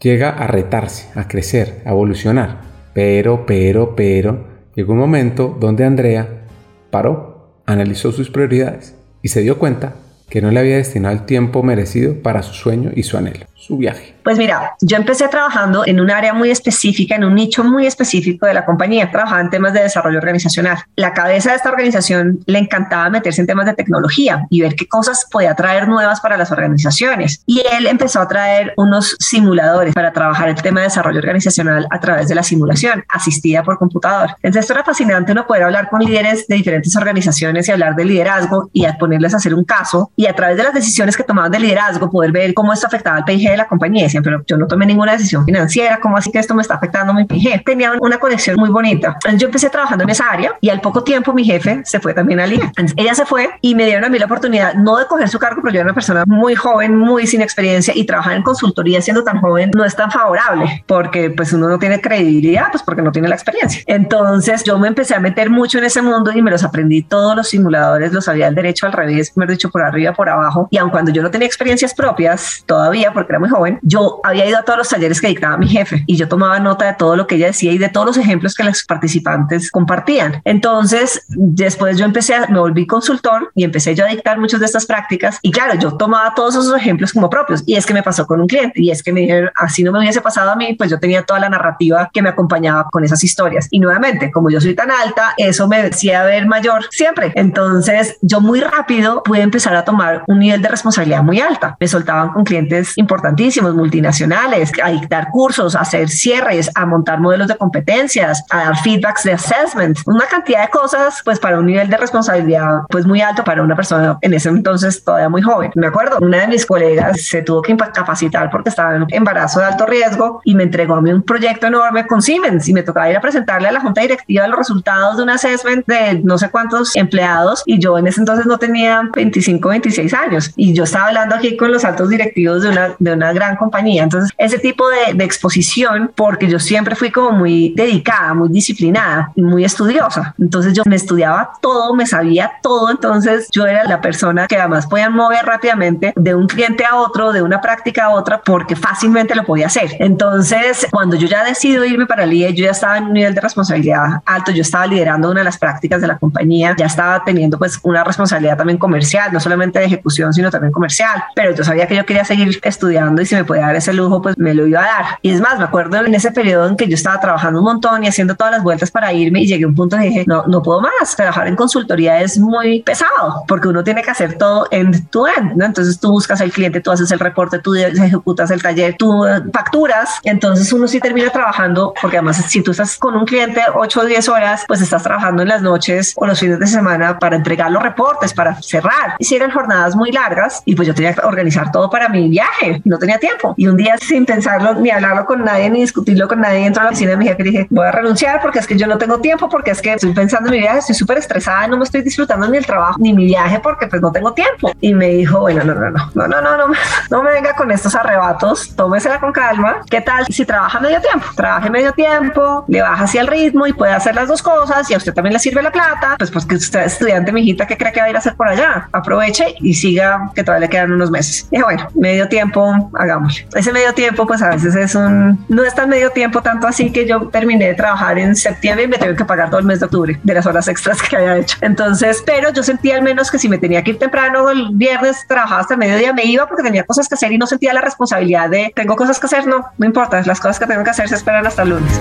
llega 0.00 0.30
a 0.30 0.46
retarse, 0.46 1.08
a 1.14 1.28
crecer, 1.28 1.82
a 1.84 1.90
evolucionar. 1.90 2.60
Pero, 2.94 3.44
pero, 3.46 3.94
pero, 3.94 4.46
llegó 4.74 4.92
un 4.92 4.98
momento 4.98 5.56
donde 5.58 5.84
Andrea 5.84 6.44
paró, 6.90 7.60
analizó 7.66 8.12
sus 8.12 8.30
prioridades 8.30 8.94
y 9.22 9.28
se 9.28 9.40
dio 9.40 9.58
cuenta 9.58 9.96
que 10.28 10.42
no 10.42 10.50
le 10.50 10.60
había 10.60 10.76
destinado 10.76 11.14
el 11.14 11.24
tiempo 11.26 11.62
merecido 11.62 12.22
para 12.22 12.42
su 12.42 12.54
sueño 12.54 12.90
y 12.94 13.02
su 13.02 13.16
anhelo 13.16 13.46
su 13.66 13.76
viaje? 13.76 14.14
Pues 14.22 14.38
mira, 14.38 14.74
yo 14.80 14.96
empecé 14.96 15.28
trabajando 15.28 15.84
en 15.86 16.00
un 16.00 16.10
área 16.10 16.32
muy 16.32 16.50
específica, 16.50 17.14
en 17.14 17.24
un 17.24 17.34
nicho 17.34 17.64
muy 17.64 17.86
específico 17.86 18.46
de 18.46 18.54
la 18.54 18.64
compañía. 18.64 19.10
Trabajaba 19.10 19.40
en 19.40 19.50
temas 19.50 19.72
de 19.72 19.82
desarrollo 19.82 20.18
organizacional. 20.18 20.78
La 20.96 21.12
cabeza 21.12 21.50
de 21.50 21.56
esta 21.56 21.70
organización 21.70 22.40
le 22.46 22.58
encantaba 22.58 23.08
meterse 23.08 23.40
en 23.40 23.46
temas 23.46 23.66
de 23.66 23.74
tecnología 23.74 24.46
y 24.50 24.60
ver 24.60 24.74
qué 24.74 24.86
cosas 24.88 25.26
podía 25.30 25.54
traer 25.54 25.88
nuevas 25.88 26.20
para 26.20 26.36
las 26.36 26.50
organizaciones. 26.50 27.42
Y 27.46 27.62
él 27.72 27.86
empezó 27.86 28.20
a 28.20 28.28
traer 28.28 28.72
unos 28.76 29.16
simuladores 29.20 29.94
para 29.94 30.12
trabajar 30.12 30.48
el 30.48 30.56
tema 30.56 30.80
de 30.80 30.86
desarrollo 30.86 31.18
organizacional 31.18 31.86
a 31.90 32.00
través 32.00 32.28
de 32.28 32.34
la 32.34 32.42
simulación 32.42 33.04
asistida 33.08 33.62
por 33.62 33.78
computador. 33.78 34.30
Entonces 34.42 34.62
esto 34.62 34.74
era 34.74 34.84
fascinante 34.84 35.32
uno 35.32 35.46
poder 35.46 35.64
hablar 35.64 35.88
con 35.88 36.00
líderes 36.00 36.46
de 36.48 36.56
diferentes 36.56 36.94
organizaciones 36.96 37.68
y 37.68 37.72
hablar 37.72 37.94
de 37.94 38.04
liderazgo 38.04 38.70
y 38.72 38.84
a 38.86 38.98
ponerles 38.98 39.34
a 39.34 39.36
hacer 39.36 39.54
un 39.54 39.64
caso 39.64 40.10
y 40.16 40.26
a 40.26 40.34
través 40.34 40.56
de 40.56 40.62
las 40.62 40.74
decisiones 40.74 41.16
que 41.16 41.22
tomaban 41.22 41.52
de 41.52 41.60
liderazgo 41.60 42.10
poder 42.10 42.32
ver 42.32 42.54
cómo 42.54 42.72
esto 42.72 42.86
afectaba 42.86 43.18
al 43.18 43.24
PIG 43.24 43.56
la 43.56 43.68
compañía. 43.68 44.04
Decían, 44.04 44.22
pero 44.22 44.42
yo 44.46 44.56
no 44.56 44.66
tomé 44.66 44.86
ninguna 44.86 45.12
decisión 45.12 45.44
financiera, 45.44 46.00
¿cómo 46.00 46.16
así 46.16 46.30
que 46.30 46.38
esto 46.38 46.54
me 46.54 46.62
está 46.62 46.74
afectando 46.74 47.12
mi 47.14 47.26
jefe? 47.40 47.62
Tenía 47.64 47.92
una 48.00 48.18
conexión 48.18 48.56
muy 48.56 48.70
bonita. 48.70 49.16
yo 49.36 49.46
empecé 49.46 49.70
trabajando 49.70 50.04
en 50.04 50.10
esa 50.10 50.30
área 50.30 50.54
y 50.60 50.70
al 50.70 50.80
poco 50.80 51.04
tiempo 51.04 51.32
mi 51.32 51.44
jefe 51.44 51.82
se 51.84 52.00
fue 52.00 52.14
también 52.14 52.40
al 52.40 52.52
INE. 52.52 52.72
Ella 52.96 53.14
se 53.14 53.26
fue 53.26 53.50
y 53.60 53.74
me 53.74 53.84
dieron 53.84 54.04
a 54.04 54.08
mí 54.08 54.18
la 54.18 54.26
oportunidad, 54.26 54.74
no 54.74 54.96
de 54.96 55.06
coger 55.06 55.28
su 55.28 55.38
cargo, 55.38 55.60
pero 55.62 55.74
yo 55.74 55.80
era 55.80 55.86
una 55.86 55.94
persona 55.94 56.24
muy 56.26 56.54
joven, 56.54 56.96
muy 56.96 57.26
sin 57.26 57.42
experiencia 57.42 57.92
y 57.94 58.04
trabajar 58.04 58.36
en 58.36 58.42
consultoría 58.42 59.00
siendo 59.00 59.24
tan 59.24 59.40
joven 59.40 59.70
no 59.74 59.84
es 59.84 59.94
tan 59.94 60.10
favorable 60.10 60.84
porque 60.86 61.30
pues 61.30 61.52
uno 61.52 61.68
no 61.68 61.78
tiene 61.78 62.00
credibilidad, 62.00 62.66
pues 62.70 62.82
porque 62.82 63.02
no 63.02 63.12
tiene 63.12 63.28
la 63.28 63.34
experiencia. 63.34 63.82
Entonces 63.86 64.64
yo 64.64 64.78
me 64.78 64.88
empecé 64.88 65.14
a 65.14 65.20
meter 65.20 65.50
mucho 65.50 65.78
en 65.78 65.84
ese 65.84 66.02
mundo 66.02 66.32
y 66.32 66.42
me 66.42 66.50
los 66.50 66.64
aprendí 66.64 67.02
todos 67.02 67.36
los 67.36 67.48
simuladores, 67.48 68.12
los 68.12 68.24
sabía 68.24 68.46
al 68.46 68.54
derecho, 68.54 68.86
al 68.86 68.92
revés, 68.92 69.32
me 69.36 69.44
he 69.44 69.48
dicho 69.48 69.70
por 69.70 69.82
arriba, 69.82 70.05
por 70.12 70.28
abajo. 70.28 70.68
Y 70.70 70.78
aun 70.78 70.90
cuando 70.90 71.10
yo 71.10 71.22
no 71.22 71.30
tenía 71.30 71.46
experiencias 71.46 71.94
propias 71.94 72.62
todavía, 72.66 73.12
porque 73.12 73.32
era 73.32 73.38
muy 73.38 73.48
joven, 73.48 73.78
yo 73.82 74.20
había 74.24 74.46
ido 74.46 74.58
a 74.58 74.62
todos 74.62 74.78
los 74.78 74.88
talleres 74.88 75.20
que 75.20 75.28
dictaba 75.28 75.56
mi 75.56 75.68
jefe 75.68 76.04
y 76.06 76.16
yo 76.16 76.28
tomaba 76.28 76.58
nota 76.60 76.86
de 76.86 76.94
todo 76.94 77.16
lo 77.16 77.26
que 77.26 77.36
ella 77.36 77.46
decía 77.46 77.72
y 77.72 77.78
de 77.78 77.88
todos 77.88 78.06
los 78.06 78.16
ejemplos 78.16 78.54
que 78.54 78.64
los 78.64 78.84
participantes 78.84 79.70
compartían. 79.70 80.40
Entonces, 80.44 81.24
después 81.28 81.98
yo 81.98 82.04
empecé 82.04 82.34
a, 82.34 82.46
me 82.48 82.58
volví 82.58 82.86
consultor 82.86 83.50
y 83.54 83.64
empecé 83.64 83.94
yo 83.94 84.04
a 84.04 84.08
dictar 84.08 84.38
muchas 84.38 84.60
de 84.60 84.66
estas 84.66 84.86
prácticas 84.86 85.38
y 85.42 85.50
claro, 85.50 85.78
yo 85.78 85.96
tomaba 85.96 86.34
todos 86.34 86.54
esos 86.54 86.76
ejemplos 86.76 87.12
como 87.12 87.30
propios 87.30 87.62
y 87.66 87.76
es 87.76 87.86
que 87.86 87.94
me 87.94 88.02
pasó 88.02 88.26
con 88.26 88.40
un 88.40 88.46
cliente 88.46 88.80
y 88.80 88.90
es 88.90 89.02
que 89.02 89.12
me 89.12 89.20
dijeron, 89.20 89.50
así 89.56 89.82
no 89.82 89.92
me 89.92 89.98
hubiese 89.98 90.20
pasado 90.20 90.50
a 90.50 90.56
mí, 90.56 90.74
pues 90.74 90.90
yo 90.90 90.98
tenía 90.98 91.22
toda 91.22 91.40
la 91.40 91.48
narrativa 91.48 92.10
que 92.12 92.22
me 92.22 92.28
acompañaba 92.28 92.88
con 92.90 93.04
esas 93.04 93.22
historias. 93.24 93.68
Y 93.70 93.80
nuevamente, 93.80 94.30
como 94.30 94.50
yo 94.50 94.60
soy 94.60 94.74
tan 94.74 94.90
alta, 94.90 95.34
eso 95.36 95.68
me 95.68 95.82
decía 95.82 96.24
ver 96.24 96.46
mayor 96.46 96.84
siempre. 96.90 97.32
Entonces, 97.34 98.18
yo 98.22 98.40
muy 98.40 98.60
rápido 98.60 99.22
pude 99.22 99.40
empezar 99.40 99.74
a 99.76 99.84
tomar 99.84 99.95
un 100.26 100.38
nivel 100.38 100.62
de 100.62 100.68
responsabilidad 100.68 101.22
muy 101.22 101.40
alta. 101.40 101.76
Me 101.80 101.88
soltaban 101.88 102.30
con 102.30 102.44
clientes 102.44 102.96
importantísimos, 102.96 103.74
multinacionales, 103.74 104.72
a 104.82 104.90
dictar 104.90 105.28
cursos, 105.30 105.74
a 105.74 105.80
hacer 105.80 106.08
cierres, 106.08 106.70
a 106.74 106.86
montar 106.86 107.20
modelos 107.20 107.48
de 107.48 107.56
competencias, 107.56 108.44
a 108.50 108.58
dar 108.58 108.78
feedbacks 108.78 109.24
de 109.24 109.32
assessment, 109.32 109.98
una 110.06 110.26
cantidad 110.26 110.62
de 110.62 110.68
cosas, 110.68 111.20
pues 111.24 111.38
para 111.38 111.58
un 111.58 111.66
nivel 111.66 111.88
de 111.88 111.96
responsabilidad 111.96 112.82
pues 112.88 113.06
muy 113.06 113.20
alto 113.20 113.44
para 113.44 113.62
una 113.62 113.76
persona 113.76 114.18
en 114.20 114.34
ese 114.34 114.48
entonces 114.48 115.02
todavía 115.02 115.28
muy 115.28 115.42
joven. 115.42 115.70
Me 115.74 115.86
acuerdo, 115.86 116.18
una 116.20 116.40
de 116.40 116.48
mis 116.48 116.66
colegas 116.66 117.22
se 117.22 117.42
tuvo 117.42 117.62
que 117.62 117.76
capacitar 117.76 118.50
porque 118.50 118.70
estaba 118.70 118.96
en 118.96 119.06
embarazo 119.10 119.60
de 119.60 119.66
alto 119.66 119.86
riesgo 119.86 120.40
y 120.44 120.54
me 120.54 120.64
entregó 120.64 120.94
a 120.94 121.00
mí 121.00 121.12
un 121.12 121.22
proyecto 121.22 121.66
enorme 121.66 122.06
con 122.06 122.22
Siemens 122.22 122.68
y 122.68 122.72
me 122.72 122.82
tocaba 122.82 123.10
ir 123.10 123.16
a 123.16 123.20
presentarle 123.20 123.68
a 123.68 123.72
la 123.72 123.80
junta 123.80 124.00
directiva 124.00 124.46
los 124.46 124.58
resultados 124.58 125.16
de 125.16 125.22
un 125.22 125.30
assessment 125.30 125.86
de 125.86 126.20
no 126.22 126.38
sé 126.38 126.50
cuántos 126.50 126.94
empleados 126.96 127.62
y 127.66 127.78
yo 127.78 127.98
en 127.98 128.06
ese 128.06 128.20
entonces 128.20 128.46
no 128.46 128.58
tenía 128.58 129.02
25, 129.14 129.68
26 129.86 130.14
años 130.14 130.52
y 130.56 130.74
yo 130.74 130.84
estaba 130.84 131.06
hablando 131.06 131.34
aquí 131.36 131.56
con 131.56 131.70
los 131.70 131.84
altos 131.84 132.08
directivos 132.08 132.62
de 132.62 132.70
una, 132.70 132.96
de 132.98 133.12
una 133.12 133.32
gran 133.32 133.56
compañía. 133.56 134.02
Entonces, 134.02 134.32
ese 134.36 134.58
tipo 134.58 134.88
de, 134.88 135.14
de, 135.14 135.24
exposición, 135.24 136.10
porque 136.14 136.48
yo 136.48 136.58
siempre 136.58 136.94
fui 136.96 137.10
como 137.10 137.32
muy 137.32 137.72
dedicada, 137.76 138.34
muy 138.34 138.48
disciplinada 138.48 139.32
y 139.34 139.42
muy 139.42 139.64
estudiosa. 139.64 140.34
Entonces, 140.38 140.72
yo 140.72 140.82
me 140.86 140.96
estudiaba 140.96 141.52
todo, 141.60 141.94
me 141.94 142.06
sabía 142.06 142.52
todo. 142.62 142.90
Entonces, 142.90 143.48
yo 143.52 143.66
era 143.66 143.84
la 143.84 144.00
persona 144.00 144.46
que 144.46 144.56
además 144.56 144.86
podía 144.86 145.10
mover 145.10 145.44
rápidamente 145.44 146.12
de 146.16 146.34
un 146.34 146.46
cliente 146.46 146.84
a 146.84 146.96
otro, 146.96 147.32
de 147.32 147.42
una 147.42 147.60
práctica 147.60 148.06
a 148.06 148.10
otra, 148.10 148.40
porque 148.44 148.76
fácilmente 148.76 149.34
lo 149.34 149.44
podía 149.44 149.66
hacer. 149.66 149.96
Entonces, 149.98 150.86
cuando 150.90 151.16
yo 151.16 151.28
ya 151.28 151.44
decido 151.44 151.84
irme 151.84 152.06
para 152.06 152.24
el 152.24 152.32
IE, 152.32 152.54
yo 152.54 152.64
ya 152.64 152.70
estaba 152.72 152.98
en 152.98 153.04
un 153.04 153.12
nivel 153.12 153.34
de 153.34 153.40
responsabilidad 153.40 154.22
alto. 154.24 154.52
Yo 154.52 154.62
estaba 154.62 154.86
liderando 154.86 155.30
una 155.30 155.40
de 155.40 155.44
las 155.44 155.58
prácticas 155.58 156.00
de 156.00 156.06
la 156.06 156.18
compañía, 156.18 156.74
ya 156.76 156.86
estaba 156.86 157.22
teniendo 157.24 157.58
pues 157.58 157.78
una 157.82 158.04
responsabilidad 158.04 158.56
también 158.56 158.78
comercial, 158.78 159.32
no 159.32 159.40
solamente 159.40 159.75
de 159.80 159.86
ejecución, 159.86 160.32
sino 160.32 160.50
también 160.50 160.72
comercial. 160.72 161.24
Pero 161.34 161.54
yo 161.54 161.64
sabía 161.64 161.86
que 161.86 161.96
yo 161.96 162.06
quería 162.06 162.24
seguir 162.24 162.60
estudiando 162.62 163.22
y 163.22 163.26
si 163.26 163.34
me 163.34 163.44
podía 163.44 163.66
dar 163.66 163.76
ese 163.76 163.92
lujo, 163.92 164.22
pues 164.22 164.36
me 164.38 164.54
lo 164.54 164.66
iba 164.66 164.80
a 164.80 164.86
dar. 164.86 165.04
Y 165.22 165.30
es 165.30 165.40
más, 165.40 165.58
me 165.58 165.64
acuerdo 165.64 166.04
en 166.04 166.14
ese 166.14 166.30
periodo 166.30 166.68
en 166.68 166.76
que 166.76 166.88
yo 166.88 166.94
estaba 166.94 167.20
trabajando 167.20 167.60
un 167.60 167.64
montón 167.64 168.04
y 168.04 168.08
haciendo 168.08 168.34
todas 168.34 168.52
las 168.52 168.62
vueltas 168.62 168.90
para 168.90 169.12
irme 169.12 169.40
y 169.42 169.46
llegué 169.46 169.64
a 169.64 169.68
un 169.68 169.74
punto 169.74 169.96
y 169.96 170.08
dije, 170.08 170.24
no, 170.26 170.44
no 170.46 170.62
puedo 170.62 170.80
más. 170.80 171.16
Trabajar 171.16 171.48
en 171.48 171.56
consultoría 171.56 172.20
es 172.20 172.38
muy 172.38 172.82
pesado 172.82 173.44
porque 173.48 173.68
uno 173.68 173.84
tiene 173.84 174.02
que 174.02 174.10
hacer 174.10 174.38
todo 174.38 174.66
en 174.70 175.06
tu 175.08 175.26
end, 175.26 175.56
¿no? 175.56 175.64
Entonces 175.64 175.98
tú 175.98 176.10
buscas 176.10 176.40
al 176.40 176.50
cliente, 176.50 176.80
tú 176.80 176.90
haces 176.90 177.10
el 177.10 177.18
reporte, 177.18 177.58
tú 177.58 177.74
ejecutas 177.74 178.50
el 178.50 178.62
taller, 178.62 178.96
tú 178.98 179.24
facturas. 179.52 180.20
Entonces 180.24 180.72
uno 180.72 180.86
sí 180.88 181.00
termina 181.00 181.30
trabajando 181.30 181.94
porque 182.00 182.18
además 182.18 182.36
si 182.36 182.62
tú 182.62 182.70
estás 182.70 182.96
con 182.96 183.16
un 183.16 183.24
cliente 183.24 183.62
8 183.74 184.00
o 184.00 184.04
10 184.04 184.28
horas, 184.28 184.64
pues 184.66 184.80
estás 184.80 185.02
trabajando 185.02 185.42
en 185.42 185.48
las 185.48 185.62
noches 185.62 186.12
o 186.16 186.26
los 186.26 186.38
fines 186.38 186.58
de 186.58 186.66
semana 186.66 187.18
para 187.18 187.36
entregar 187.36 187.70
los 187.70 187.82
reportes, 187.82 188.32
para 188.34 188.60
cerrar. 188.62 189.16
Y 189.18 189.24
si 189.24 189.36
eran 189.36 189.50
jornadas 189.50 189.65
muy 189.94 190.12
largas 190.12 190.62
y 190.64 190.74
pues 190.74 190.88
yo 190.88 190.94
tenía 190.94 191.14
que 191.14 191.20
organizar 191.20 191.70
todo 191.70 191.90
para 191.90 192.08
mi 192.08 192.28
viaje, 192.28 192.80
no 192.84 192.98
tenía 192.98 193.18
tiempo. 193.18 193.54
Y 193.56 193.66
un 193.66 193.76
día 193.76 193.96
sin 193.98 194.26
pensarlo, 194.26 194.74
ni 194.74 194.90
hablarlo 194.90 195.24
con 195.26 195.44
nadie, 195.44 195.70
ni 195.70 195.80
discutirlo 195.80 196.28
con 196.28 196.40
nadie 196.40 196.64
dentro 196.64 196.82
de 196.82 196.84
la 196.84 196.90
oficina 196.90 197.10
de 197.12 197.16
mi 197.16 197.26
jefe, 197.26 197.42
dije, 197.42 197.66
voy 197.70 197.86
a 197.86 197.92
renunciar 197.92 198.40
porque 198.40 198.58
es 198.58 198.66
que 198.66 198.76
yo 198.76 198.86
no 198.86 198.98
tengo 198.98 199.20
tiempo, 199.20 199.48
porque 199.48 199.70
es 199.70 199.80
que 199.80 199.94
estoy 199.94 200.12
pensando 200.12 200.48
en 200.48 200.54
mi 200.54 200.60
viaje, 200.60 200.78
estoy 200.78 200.94
súper 200.94 201.18
estresada, 201.18 201.66
no 201.66 201.76
me 201.76 201.84
estoy 201.84 202.02
disfrutando 202.02 202.48
ni 202.48 202.58
el 202.58 202.66
trabajo, 202.66 202.96
ni 202.98 203.12
mi 203.12 203.26
viaje 203.26 203.60
porque 203.60 203.86
pues 203.86 204.02
no 204.02 204.12
tengo 204.12 204.32
tiempo. 204.32 204.72
Y 204.80 204.94
me 204.94 205.08
dijo, 205.08 205.40
bueno, 205.40 205.64
no, 205.64 205.74
no, 205.74 205.90
no, 205.90 206.10
no, 206.14 206.26
no, 206.26 206.42
no, 206.42 206.68
no, 206.68 206.74
no 207.10 207.22
me 207.22 207.30
venga 207.32 207.54
con 207.54 207.70
estos 207.70 207.94
arrebatos, 207.94 208.74
tómesela 208.76 209.20
con 209.20 209.32
calma. 209.32 209.82
¿Qué 209.90 210.00
tal 210.00 210.26
si 210.28 210.44
trabaja 210.44 210.80
medio 210.80 211.00
tiempo? 211.00 211.26
Trabaje 211.34 211.70
medio 211.70 211.92
tiempo, 211.92 212.64
le 212.68 212.82
baja 212.82 213.04
hacia 213.04 213.20
el 213.20 213.26
ritmo 213.26 213.66
y 213.66 213.72
puede 213.72 213.92
hacer 213.92 214.14
las 214.14 214.28
dos 214.28 214.42
cosas 214.42 214.90
y 214.90 214.94
a 214.94 214.96
usted 214.96 215.12
también 215.12 215.32
le 215.32 215.38
sirve 215.38 215.62
la 215.62 215.72
plata, 215.72 216.16
pues 216.18 216.30
pues 216.30 216.44
que 216.46 216.56
usted 216.56 216.80
es 216.80 216.92
estudiante, 216.92 217.32
mi 217.32 217.42
hijita, 217.42 217.66
¿qué 217.66 217.76
cree 217.76 217.92
que 217.92 218.00
va 218.00 218.06
a 218.06 218.10
ir 218.10 218.16
a 218.16 218.18
hacer 218.18 218.34
por 218.36 218.48
allá? 218.48 218.88
Aproveche 218.92 219.55
y 219.60 219.74
siga, 219.74 220.30
que 220.34 220.42
todavía 220.42 220.66
le 220.66 220.70
quedan 220.70 220.92
unos 220.92 221.10
meses. 221.10 221.48
Y 221.50 221.60
bueno, 221.60 221.88
medio 221.94 222.28
tiempo, 222.28 222.90
hagámoslo. 222.94 223.46
Ese 223.54 223.72
medio 223.72 223.92
tiempo, 223.94 224.26
pues 224.26 224.42
a 224.42 224.50
veces 224.50 224.74
es 224.74 224.94
un, 224.94 225.44
no 225.48 225.62
es 225.62 225.74
tan 225.74 225.88
medio 225.88 226.10
tiempo 226.10 226.42
tanto 226.42 226.66
así 226.66 226.90
que 226.90 227.06
yo 227.06 227.28
terminé 227.28 227.68
de 227.68 227.74
trabajar 227.74 228.18
en 228.18 228.36
septiembre 228.36 228.84
y 228.84 228.88
me 228.88 228.98
tengo 228.98 229.16
que 229.16 229.24
pagar 229.24 229.50
todo 229.50 229.60
el 229.60 229.66
mes 229.66 229.80
de 229.80 229.86
octubre 229.86 230.18
de 230.22 230.34
las 230.34 230.46
horas 230.46 230.68
extras 230.68 231.02
que 231.02 231.16
había 231.16 231.38
hecho. 231.38 231.56
Entonces, 231.60 232.22
pero 232.24 232.52
yo 232.52 232.62
sentía 232.62 232.96
al 232.96 233.02
menos 233.02 233.30
que 233.30 233.38
si 233.38 233.48
me 233.48 233.58
tenía 233.58 233.82
que 233.82 233.92
ir 233.92 233.98
temprano 233.98 234.50
el 234.50 234.70
viernes, 234.72 235.24
trabajaba 235.28 235.60
hasta 235.60 235.74
el 235.74 235.80
mediodía, 235.80 236.12
me 236.12 236.24
iba 236.24 236.46
porque 236.46 236.62
tenía 236.62 236.84
cosas 236.84 237.08
que 237.08 237.14
hacer 237.14 237.32
y 237.32 237.38
no 237.38 237.46
sentía 237.46 237.72
la 237.72 237.80
responsabilidad 237.80 238.50
de 238.50 238.72
tengo 238.74 238.96
cosas 238.96 239.18
que 239.18 239.26
hacer, 239.26 239.46
no, 239.46 239.66
no 239.78 239.86
importa, 239.86 240.22
las 240.24 240.40
cosas 240.40 240.58
que 240.58 240.66
tengo 240.66 240.84
que 240.84 240.90
hacer 240.90 241.08
se 241.08 241.14
esperan 241.14 241.46
hasta 241.46 241.62
el 241.62 241.70
lunes. 241.70 242.00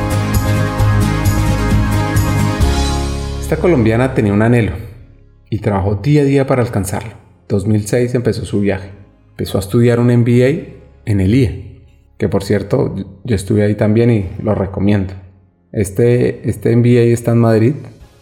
Esta 3.42 3.58
colombiana 3.58 4.14
tenía 4.14 4.34
un 4.34 4.42
anhelo 4.42 4.74
y 5.50 5.60
trabajó 5.60 5.96
día 5.96 6.22
a 6.22 6.26
día 6.26 6.48
para 6.48 6.64
alcanzarlo. 6.64 7.25
2006 7.48 8.16
empezó 8.16 8.46
su 8.46 8.62
viaje. 8.62 8.90
Empezó 9.32 9.58
a 9.58 9.62
estudiar 9.62 10.00
un 10.00 10.08
MBA 10.08 10.74
en 11.06 11.22
el 11.22 11.36
IE, 11.36 11.82
que 12.18 12.30
por 12.30 12.44
cierto 12.44 12.96
yo 13.24 13.36
estuve 13.36 13.64
ahí 13.64 13.76
también 13.76 14.10
y 14.10 14.30
lo 14.42 14.56
recomiendo. 14.56 15.14
Este, 15.72 16.50
este 16.50 16.76
MBA 16.76 17.12
está 17.14 17.32
en 17.32 17.38
Madrid 17.40 17.74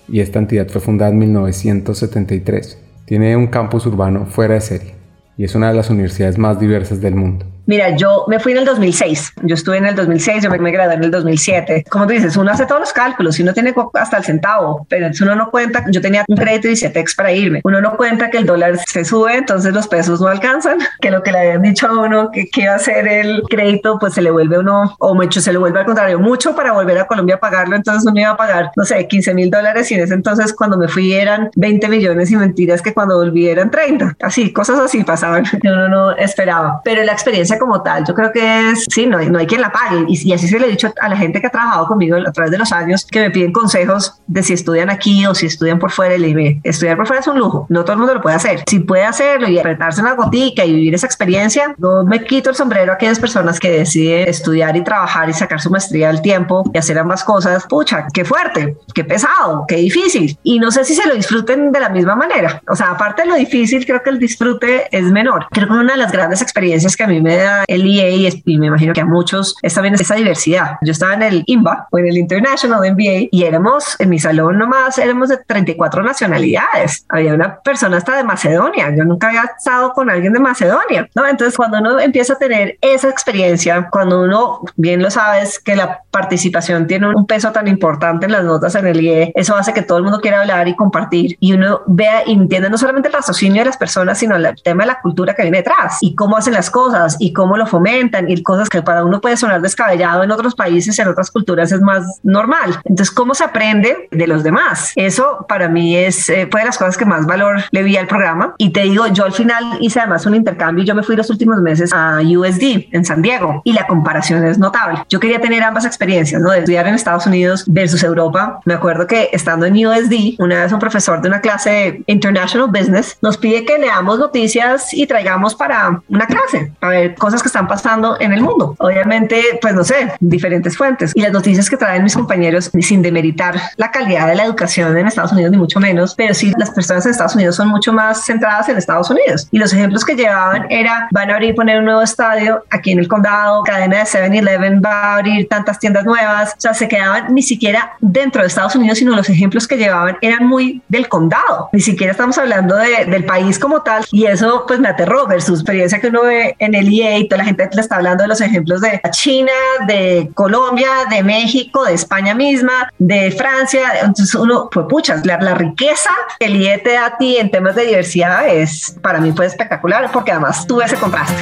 y 0.09 0.19
esta 0.19 0.39
entidad 0.39 0.67
fue 0.69 0.81
fundada 0.81 1.11
en 1.11 1.19
1973. 1.19 2.79
Tiene 3.05 3.37
un 3.37 3.47
campus 3.47 3.85
urbano 3.85 4.25
fuera 4.25 4.55
de 4.55 4.61
serie 4.61 4.95
y 5.37 5.43
es 5.43 5.55
una 5.55 5.69
de 5.69 5.75
las 5.75 5.89
universidades 5.89 6.37
más 6.37 6.59
diversas 6.59 6.99
del 6.99 7.15
mundo. 7.15 7.45
Mira, 7.65 7.95
yo 7.95 8.25
me 8.27 8.39
fui 8.39 8.51
en 8.51 8.59
el 8.59 8.65
2006. 8.65 9.33
Yo 9.43 9.55
estuve 9.55 9.77
en 9.77 9.85
el 9.85 9.95
2006, 9.95 10.43
yo 10.43 10.49
me 10.49 10.71
gradué 10.71 10.95
en 10.95 11.03
el 11.03 11.11
2007. 11.11 11.85
Como 11.89 12.05
tú 12.07 12.13
dices, 12.13 12.35
uno 12.35 12.51
hace 12.51 12.65
todos 12.65 12.81
los 12.81 12.93
cálculos 12.93 13.39
y 13.39 13.43
uno 13.43 13.53
tiene 13.53 13.73
hasta 13.93 14.17
el 14.17 14.23
centavo, 14.23 14.85
pero 14.89 15.09
uno 15.21 15.35
no 15.35 15.49
cuenta. 15.49 15.85
Yo 15.89 16.01
tenía 16.01 16.25
un 16.27 16.37
crédito 16.37 16.67
y 16.67 16.73
7x 16.73 17.15
para 17.15 17.31
irme. 17.31 17.61
Uno 17.63 17.81
no 17.81 17.95
cuenta 17.95 18.29
que 18.29 18.37
el 18.37 18.45
dólar 18.45 18.77
se 18.85 19.05
sube, 19.05 19.37
entonces 19.37 19.73
los 19.73 19.87
pesos 19.87 20.19
no 20.19 20.27
alcanzan, 20.27 20.77
que 21.01 21.11
lo 21.11 21.23
que 21.23 21.31
le 21.31 21.39
habían 21.39 21.61
dicho 21.61 21.87
a 21.87 21.99
uno 21.99 22.31
que, 22.31 22.47
que 22.49 22.63
iba 22.63 22.75
a 22.75 22.79
ser 22.79 23.07
el 23.07 23.43
crédito, 23.49 23.97
pues 23.99 24.13
se 24.13 24.21
le 24.21 24.31
vuelve 24.31 24.59
uno, 24.59 24.95
o 24.99 25.15
mucho, 25.15 25.41
se 25.41 25.51
le 25.51 25.57
vuelve 25.57 25.79
al 25.79 25.85
contrario, 25.85 26.19
mucho 26.19 26.55
para 26.55 26.73
volver 26.73 26.97
a 26.99 27.07
Colombia 27.07 27.35
a 27.35 27.39
pagarlo. 27.39 27.75
Entonces 27.75 28.05
uno 28.09 28.19
iba 28.19 28.31
a 28.31 28.37
pagar, 28.37 28.71
no 28.75 28.83
sé, 28.83 29.07
15 29.07 29.33
mil 29.33 29.49
dólares 29.49 29.89
y 29.91 29.95
en 29.95 30.01
ese 30.01 30.13
entonces 30.13 30.53
cuando 30.53 30.77
me 30.77 30.87
fui 30.87 31.13
eran 31.13 31.49
20 31.55 31.87
millones 31.87 32.31
y 32.31 32.35
mentiras 32.35 32.81
que 32.81 32.93
cuando 32.93 33.17
volví 33.17 33.47
eran 33.47 33.71
30. 33.71 34.17
Así, 34.21 34.51
cosas 34.51 34.79
así 34.79 35.03
pasaban 35.03 35.43
que 35.61 35.67
uno 35.67 35.87
no 35.87 36.11
esperaba. 36.11 36.81
Pero 36.83 37.03
la 37.03 37.13
experiencia 37.13 37.52
como 37.59 37.81
tal. 37.81 38.05
Yo 38.05 38.13
creo 38.13 38.31
que 38.31 38.71
es, 38.71 38.85
sí, 38.89 39.05
no, 39.05 39.19
no 39.19 39.39
hay 39.39 39.47
quien 39.47 39.61
la 39.61 39.71
pague. 39.71 40.05
Y, 40.07 40.29
y, 40.29 40.33
así 40.33 40.47
se 40.47 40.59
le 40.59 40.67
he 40.67 40.71
dicho 40.71 40.91
a 41.01 41.09
la 41.09 41.17
gente 41.17 41.41
que 41.41 41.47
ha 41.47 41.49
trabajado 41.49 41.87
conmigo 41.87 42.17
a 42.17 42.31
través 42.31 42.51
de 42.51 42.57
los 42.57 42.71
años, 42.71 43.05
que 43.09 43.19
me 43.19 43.31
piden 43.31 43.51
consejos 43.51 44.21
de 44.27 44.43
si 44.43 44.53
estudian 44.53 44.89
aquí 44.89 45.25
o 45.25 45.35
si 45.35 45.45
estudian 45.45 45.79
por 45.79 45.91
fuera. 45.91 46.15
Y 46.15 46.19
le 46.19 46.27
digo, 46.33 46.59
estudiar 46.63 46.97
por 46.97 47.07
fuera 47.07 47.21
es 47.21 47.27
un 47.27 47.37
lujo, 47.37 47.65
no 47.69 47.83
todo 47.83 47.93
el 47.93 47.99
mundo 47.99 48.13
lo 48.13 48.21
puede 48.21 48.35
hacer. 48.35 48.63
Si 48.67 48.79
puede 48.79 49.03
hacerlo 49.03 49.47
y 49.47 49.59
apretarse 49.59 50.01
una 50.01 50.13
gotica 50.13 50.65
y 50.65 50.73
vivir 50.73 50.95
esa 50.95 51.05
experiencia, 51.05 51.75
no 51.77 52.03
me 52.03 52.23
quito 52.23 52.49
el 52.49 52.55
sombrero 52.55 52.91
a 52.91 52.95
aquellas 52.95 53.19
personas 53.19 53.59
que 53.59 53.69
deciden 53.69 54.27
estudiar 54.27 54.75
y 54.75 54.83
trabajar 54.83 55.29
y 55.29 55.33
sacar 55.33 55.61
su 55.61 55.69
maestría 55.69 56.09
al 56.09 56.21
tiempo 56.21 56.63
y 56.73 56.77
hacer 56.77 56.97
ambas 56.97 57.23
cosas. 57.23 57.65
Pucha, 57.67 58.07
qué 58.13 58.25
fuerte, 58.25 58.77
qué 58.93 59.03
pesado, 59.03 59.65
qué 59.67 59.77
difícil. 59.77 60.37
Y 60.43 60.59
no 60.59 60.71
sé 60.71 60.83
si 60.83 60.95
se 60.95 61.07
lo 61.07 61.15
disfruten 61.15 61.71
de 61.71 61.79
la 61.79 61.89
misma 61.89 62.15
manera. 62.15 62.61
O 62.67 62.75
sea, 62.75 62.91
aparte 62.91 63.23
de 63.23 63.29
lo 63.29 63.35
difícil, 63.35 63.85
creo 63.85 64.01
que 64.01 64.09
el 64.09 64.19
disfrute 64.19 64.87
es 64.91 65.03
menor. 65.05 65.47
Creo 65.51 65.67
que 65.67 65.73
una 65.73 65.93
de 65.93 65.99
las 65.99 66.11
grandes 66.11 66.41
experiencias 66.41 66.95
que 66.95 67.03
a 67.03 67.07
mí 67.07 67.21
me 67.21 67.35
da 67.43 67.63
el 67.67 67.83
y, 67.85 68.57
me 68.57 68.67
imagino 68.67 68.93
que 68.93 69.01
a 69.01 69.05
muchos 69.05 69.55
es 69.61 69.73
también 69.73 69.93
esa 69.95 70.15
diversidad. 70.15 70.77
Yo 70.81 70.91
estaba 70.91 71.13
en 71.13 71.23
el 71.23 71.43
IMBA 71.45 71.87
o 71.91 71.97
en 71.97 72.07
el 72.07 72.17
International 72.17 72.79
MBA 72.91 73.27
y 73.31 73.43
éramos 73.43 73.95
en 73.99 74.09
mi 74.09 74.19
salón 74.19 74.57
nomás, 74.57 74.97
éramos 74.97 75.29
de 75.29 75.37
34 75.37 76.03
nacionalidades. 76.03 77.05
Había 77.09 77.33
una 77.33 77.59
persona 77.59 77.97
hasta 77.97 78.17
de 78.17 78.23
Macedonia. 78.23 78.93
Yo 78.95 79.03
nunca 79.03 79.27
había 79.27 79.43
estado 79.57 79.93
con 79.93 80.09
alguien 80.09 80.33
de 80.33 80.39
Macedonia, 80.39 81.09
¿no? 81.15 81.27
Entonces, 81.27 81.55
cuando 81.55 81.79
uno 81.79 81.99
empieza 81.99 82.33
a 82.33 82.37
tener 82.37 82.77
esa 82.81 83.09
experiencia, 83.09 83.89
cuando 83.91 84.21
uno 84.21 84.61
bien 84.75 85.01
lo 85.01 85.11
sabes 85.11 85.59
que 85.59 85.75
la 85.75 86.01
participación 86.11 86.87
tiene 86.87 87.13
un 87.13 87.25
peso 87.25 87.51
tan 87.51 87.67
importante 87.67 88.25
en 88.25 88.31
las 88.31 88.43
notas 88.43 88.75
en 88.75 88.87
el 88.87 89.01
IE, 89.01 89.31
eso 89.35 89.55
hace 89.55 89.73
que 89.73 89.81
todo 89.81 89.97
el 89.97 90.03
mundo 90.03 90.19
quiera 90.21 90.41
hablar 90.41 90.67
y 90.67 90.75
compartir 90.75 91.37
y 91.39 91.53
uno 91.53 91.81
vea 91.87 92.23
y 92.25 92.33
entienda 92.33 92.69
no 92.69 92.77
solamente 92.77 93.09
el 93.09 93.13
raciocinio 93.13 93.61
de 93.61 93.65
las 93.65 93.77
personas, 93.77 94.17
sino 94.17 94.35
el 94.35 94.55
tema 94.63 94.83
de 94.83 94.87
la 94.87 95.01
cultura 95.01 95.33
que 95.33 95.43
viene 95.43 95.57
detrás 95.57 95.97
y 96.01 96.15
cómo 96.15 96.37
hacen 96.37 96.53
las 96.53 96.69
cosas 96.69 97.17
y 97.19 97.32
cómo 97.33 97.57
lo 97.57 97.65
fomentan 97.65 98.29
y 98.29 98.41
cosas 98.41 98.69
que 98.69 98.81
para 98.81 99.03
uno 99.03 99.21
puede 99.21 99.37
sonar 99.37 99.61
descabellado 99.61 100.23
en 100.23 100.31
otros 100.31 100.55
países, 100.55 100.97
en 100.99 101.07
otras 101.07 101.31
culturas 101.31 101.71
es 101.71 101.81
más 101.81 102.19
normal. 102.23 102.79
Entonces, 102.85 103.13
¿cómo 103.13 103.33
se 103.33 103.43
aprende 103.43 104.07
de 104.11 104.27
los 104.27 104.43
demás? 104.43 104.93
Eso 104.95 105.45
para 105.47 105.67
mí 105.67 105.95
es 105.95 106.29
eh, 106.29 106.47
de 106.51 106.65
las 106.65 106.77
cosas 106.77 106.97
que 106.97 107.05
más 107.05 107.25
valor 107.25 107.63
le 107.71 107.83
vi 107.83 107.97
al 107.97 108.07
programa. 108.07 108.55
Y 108.57 108.71
te 108.71 108.81
digo, 108.81 109.07
yo 109.07 109.25
al 109.25 109.33
final 109.33 109.77
hice 109.79 109.99
además 109.99 110.25
un 110.25 110.35
intercambio 110.35 110.83
y 110.83 110.87
yo 110.87 110.95
me 110.95 111.03
fui 111.03 111.15
los 111.15 111.29
últimos 111.29 111.59
meses 111.61 111.91
a 111.93 112.19
USD 112.21 112.87
en 112.91 113.05
San 113.05 113.21
Diego 113.21 113.61
y 113.63 113.73
la 113.73 113.87
comparación 113.87 114.45
es 114.45 114.57
notable. 114.57 115.03
Yo 115.09 115.19
quería 115.19 115.41
tener 115.41 115.63
ambas 115.63 115.85
experiencias, 115.85 116.41
¿no? 116.41 116.51
De 116.51 116.59
estudiar 116.59 116.87
en 116.87 116.93
Estados 116.93 117.25
Unidos 117.25 117.65
versus 117.67 118.03
Europa. 118.03 118.59
Me 118.65 118.73
acuerdo 118.73 119.07
que 119.07 119.29
estando 119.33 119.65
en 119.65 119.73
USD, 119.85 120.39
una 120.39 120.63
vez 120.63 120.71
un 120.71 120.79
profesor 120.79 121.21
de 121.21 121.27
una 121.27 121.41
clase 121.41 121.69
de 121.69 122.03
International 122.07 122.69
Business 122.69 123.17
nos 123.21 123.37
pide 123.37 123.65
que 123.65 123.77
leamos 123.77 124.19
noticias 124.19 124.93
y 124.93 125.07
traigamos 125.07 125.55
para 125.55 126.01
una 126.09 126.27
clase, 126.27 126.71
a 126.81 126.89
ver 126.89 127.15
cosas 127.23 127.41
que 127.41 127.47
están 127.47 127.69
pasando 127.69 128.17
en 128.19 128.33
el 128.33 128.41
mundo. 128.41 128.75
Obviamente, 128.79 129.41
pues 129.61 129.73
no 129.73 129.85
sé, 129.85 130.11
diferentes 130.19 130.75
fuentes. 130.75 131.13
Y 131.15 131.21
las 131.21 131.31
noticias 131.31 131.69
que 131.69 131.77
traen 131.77 132.03
mis 132.03 132.15
compañeros, 132.15 132.69
sin 132.81 133.01
demeritar 133.01 133.55
la 133.77 133.91
calidad 133.91 134.27
de 134.27 134.35
la 134.35 134.43
educación 134.43 134.97
en 134.97 135.07
Estados 135.07 135.31
Unidos, 135.31 135.49
ni 135.51 135.57
mucho 135.57 135.79
menos, 135.79 136.15
pero 136.15 136.33
sí 136.33 136.51
las 136.57 136.71
personas 136.71 137.05
en 137.05 137.11
Estados 137.11 137.35
Unidos 137.35 137.55
son 137.55 137.69
mucho 137.69 137.93
más 137.93 138.25
centradas 138.25 138.67
en 138.67 138.75
Estados 138.75 139.09
Unidos. 139.09 139.47
Y 139.51 139.57
los 139.57 139.71
ejemplos 139.71 140.03
que 140.03 140.15
llevaban 140.15 140.67
era, 140.69 141.07
van 141.11 141.29
a 141.31 141.35
abrir, 141.35 141.55
poner 141.55 141.79
un 141.79 141.85
nuevo 141.85 142.01
estadio 142.01 142.65
aquí 142.69 142.91
en 142.91 142.99
el 142.99 143.07
condado, 143.07 143.63
cadena 143.63 143.99
de 143.99 144.03
7-Eleven 144.03 144.81
va 144.83 144.91
a 144.91 145.15
abrir 145.15 145.47
tantas 145.47 145.79
tiendas 145.79 146.03
nuevas. 146.03 146.51
O 146.57 146.59
sea, 146.59 146.73
se 146.73 146.89
quedaban 146.89 147.33
ni 147.33 147.41
siquiera 147.41 147.93
dentro 148.01 148.41
de 148.41 148.49
Estados 148.49 148.75
Unidos, 148.75 148.97
sino 148.97 149.15
los 149.15 149.29
ejemplos 149.29 149.65
que 149.65 149.77
llevaban 149.77 150.17
eran 150.19 150.45
muy 150.45 150.81
del 150.89 151.07
condado. 151.07 151.69
Ni 151.71 151.79
siquiera 151.79 152.11
estamos 152.11 152.37
hablando 152.37 152.75
de, 152.75 153.05
del 153.05 153.23
país 153.23 153.57
como 153.57 153.81
tal. 153.81 154.03
Y 154.11 154.25
eso 154.25 154.65
pues 154.67 154.81
me 154.81 154.89
aterró 154.89 155.25
versus 155.25 155.61
experiencia 155.61 156.01
que 156.01 156.07
uno 156.07 156.23
ve 156.23 156.57
en 156.59 156.75
el 156.75 156.91
EA 156.93 157.12
y 157.19 157.27
toda 157.27 157.39
la 157.39 157.45
gente 157.45 157.69
le 157.73 157.81
está 157.81 157.97
hablando 157.97 158.23
de 158.23 158.27
los 158.27 158.41
ejemplos 158.41 158.81
de 158.81 159.01
China, 159.11 159.51
de 159.87 160.29
Colombia, 160.33 160.89
de 161.09 161.23
México, 161.23 161.85
de 161.85 161.93
España 161.93 162.33
misma, 162.33 162.91
de 162.97 163.31
Francia. 163.31 163.81
Entonces 164.01 164.35
uno, 164.35 164.69
pues 164.71 164.85
puchas, 164.89 165.25
la, 165.25 165.39
la 165.39 165.55
riqueza 165.55 166.09
que 166.39 166.47
el 166.47 166.55
IE 166.55 166.77
te 166.79 166.93
da 166.93 167.07
a 167.07 167.17
ti 167.17 167.37
en 167.37 167.51
temas 167.51 167.75
de 167.75 167.85
diversidad 167.85 168.47
es, 168.47 168.97
para 169.01 169.19
mí 169.19 169.31
fue 169.31 169.45
espectacular 169.45 170.11
porque 170.11 170.31
además 170.31 170.65
tuve 170.67 170.85
ese 170.85 170.95
contraste. 170.95 171.35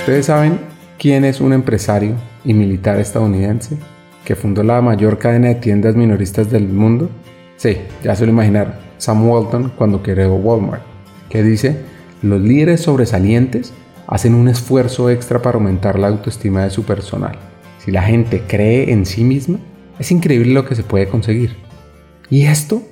¿Ustedes 0.00 0.26
saben 0.26 0.58
quién 0.98 1.24
es 1.24 1.40
un 1.40 1.52
empresario 1.52 2.14
y 2.44 2.54
militar 2.54 2.98
estadounidense 2.98 3.76
que 4.24 4.34
fundó 4.34 4.62
la 4.62 4.80
mayor 4.80 5.18
cadena 5.18 5.48
de 5.48 5.56
tiendas 5.56 5.94
minoristas 5.94 6.50
del 6.50 6.68
mundo? 6.68 7.10
Sí, 7.56 7.78
ya 8.02 8.14
se 8.14 8.24
lo 8.24 8.32
imaginar, 8.32 8.78
Sam 8.98 9.28
Walton 9.28 9.72
cuando 9.76 10.02
creó 10.02 10.34
Walmart, 10.34 10.82
que 11.28 11.42
dice, 11.42 11.76
los 12.22 12.40
líderes 12.40 12.82
sobresalientes 12.82 13.72
hacen 14.06 14.34
un 14.34 14.48
esfuerzo 14.48 15.10
extra 15.10 15.40
para 15.42 15.56
aumentar 15.56 15.98
la 15.98 16.08
autoestima 16.08 16.64
de 16.64 16.70
su 16.70 16.84
personal. 16.84 17.38
Si 17.78 17.90
la 17.90 18.02
gente 18.02 18.42
cree 18.46 18.92
en 18.92 19.06
sí 19.06 19.24
misma, 19.24 19.58
es 19.98 20.10
increíble 20.10 20.52
lo 20.52 20.64
que 20.64 20.74
se 20.74 20.82
puede 20.82 21.08
conseguir. 21.08 21.56
Y 22.30 22.46
esto 22.46 22.82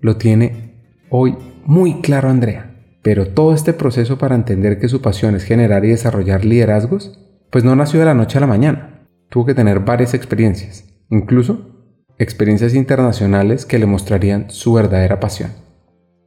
lo 0.00 0.16
tiene 0.16 0.74
hoy 1.10 1.36
muy 1.64 2.00
claro 2.00 2.28
Andrea. 2.28 2.70
Pero 3.02 3.28
todo 3.28 3.54
este 3.54 3.74
proceso 3.74 4.18
para 4.18 4.34
entender 4.34 4.78
que 4.78 4.88
su 4.88 5.02
pasión 5.02 5.34
es 5.34 5.44
generar 5.44 5.84
y 5.84 5.90
desarrollar 5.90 6.44
liderazgos, 6.44 7.18
pues 7.50 7.62
no 7.62 7.76
nació 7.76 8.00
de 8.00 8.06
la 8.06 8.14
noche 8.14 8.38
a 8.38 8.40
la 8.40 8.46
mañana. 8.46 9.06
Tuvo 9.28 9.46
que 9.46 9.54
tener 9.54 9.80
varias 9.80 10.14
experiencias, 10.14 10.86
incluso 11.10 11.70
experiencias 12.18 12.74
internacionales 12.74 13.66
que 13.66 13.78
le 13.78 13.86
mostrarían 13.86 14.50
su 14.50 14.72
verdadera 14.72 15.20
pasión. 15.20 15.63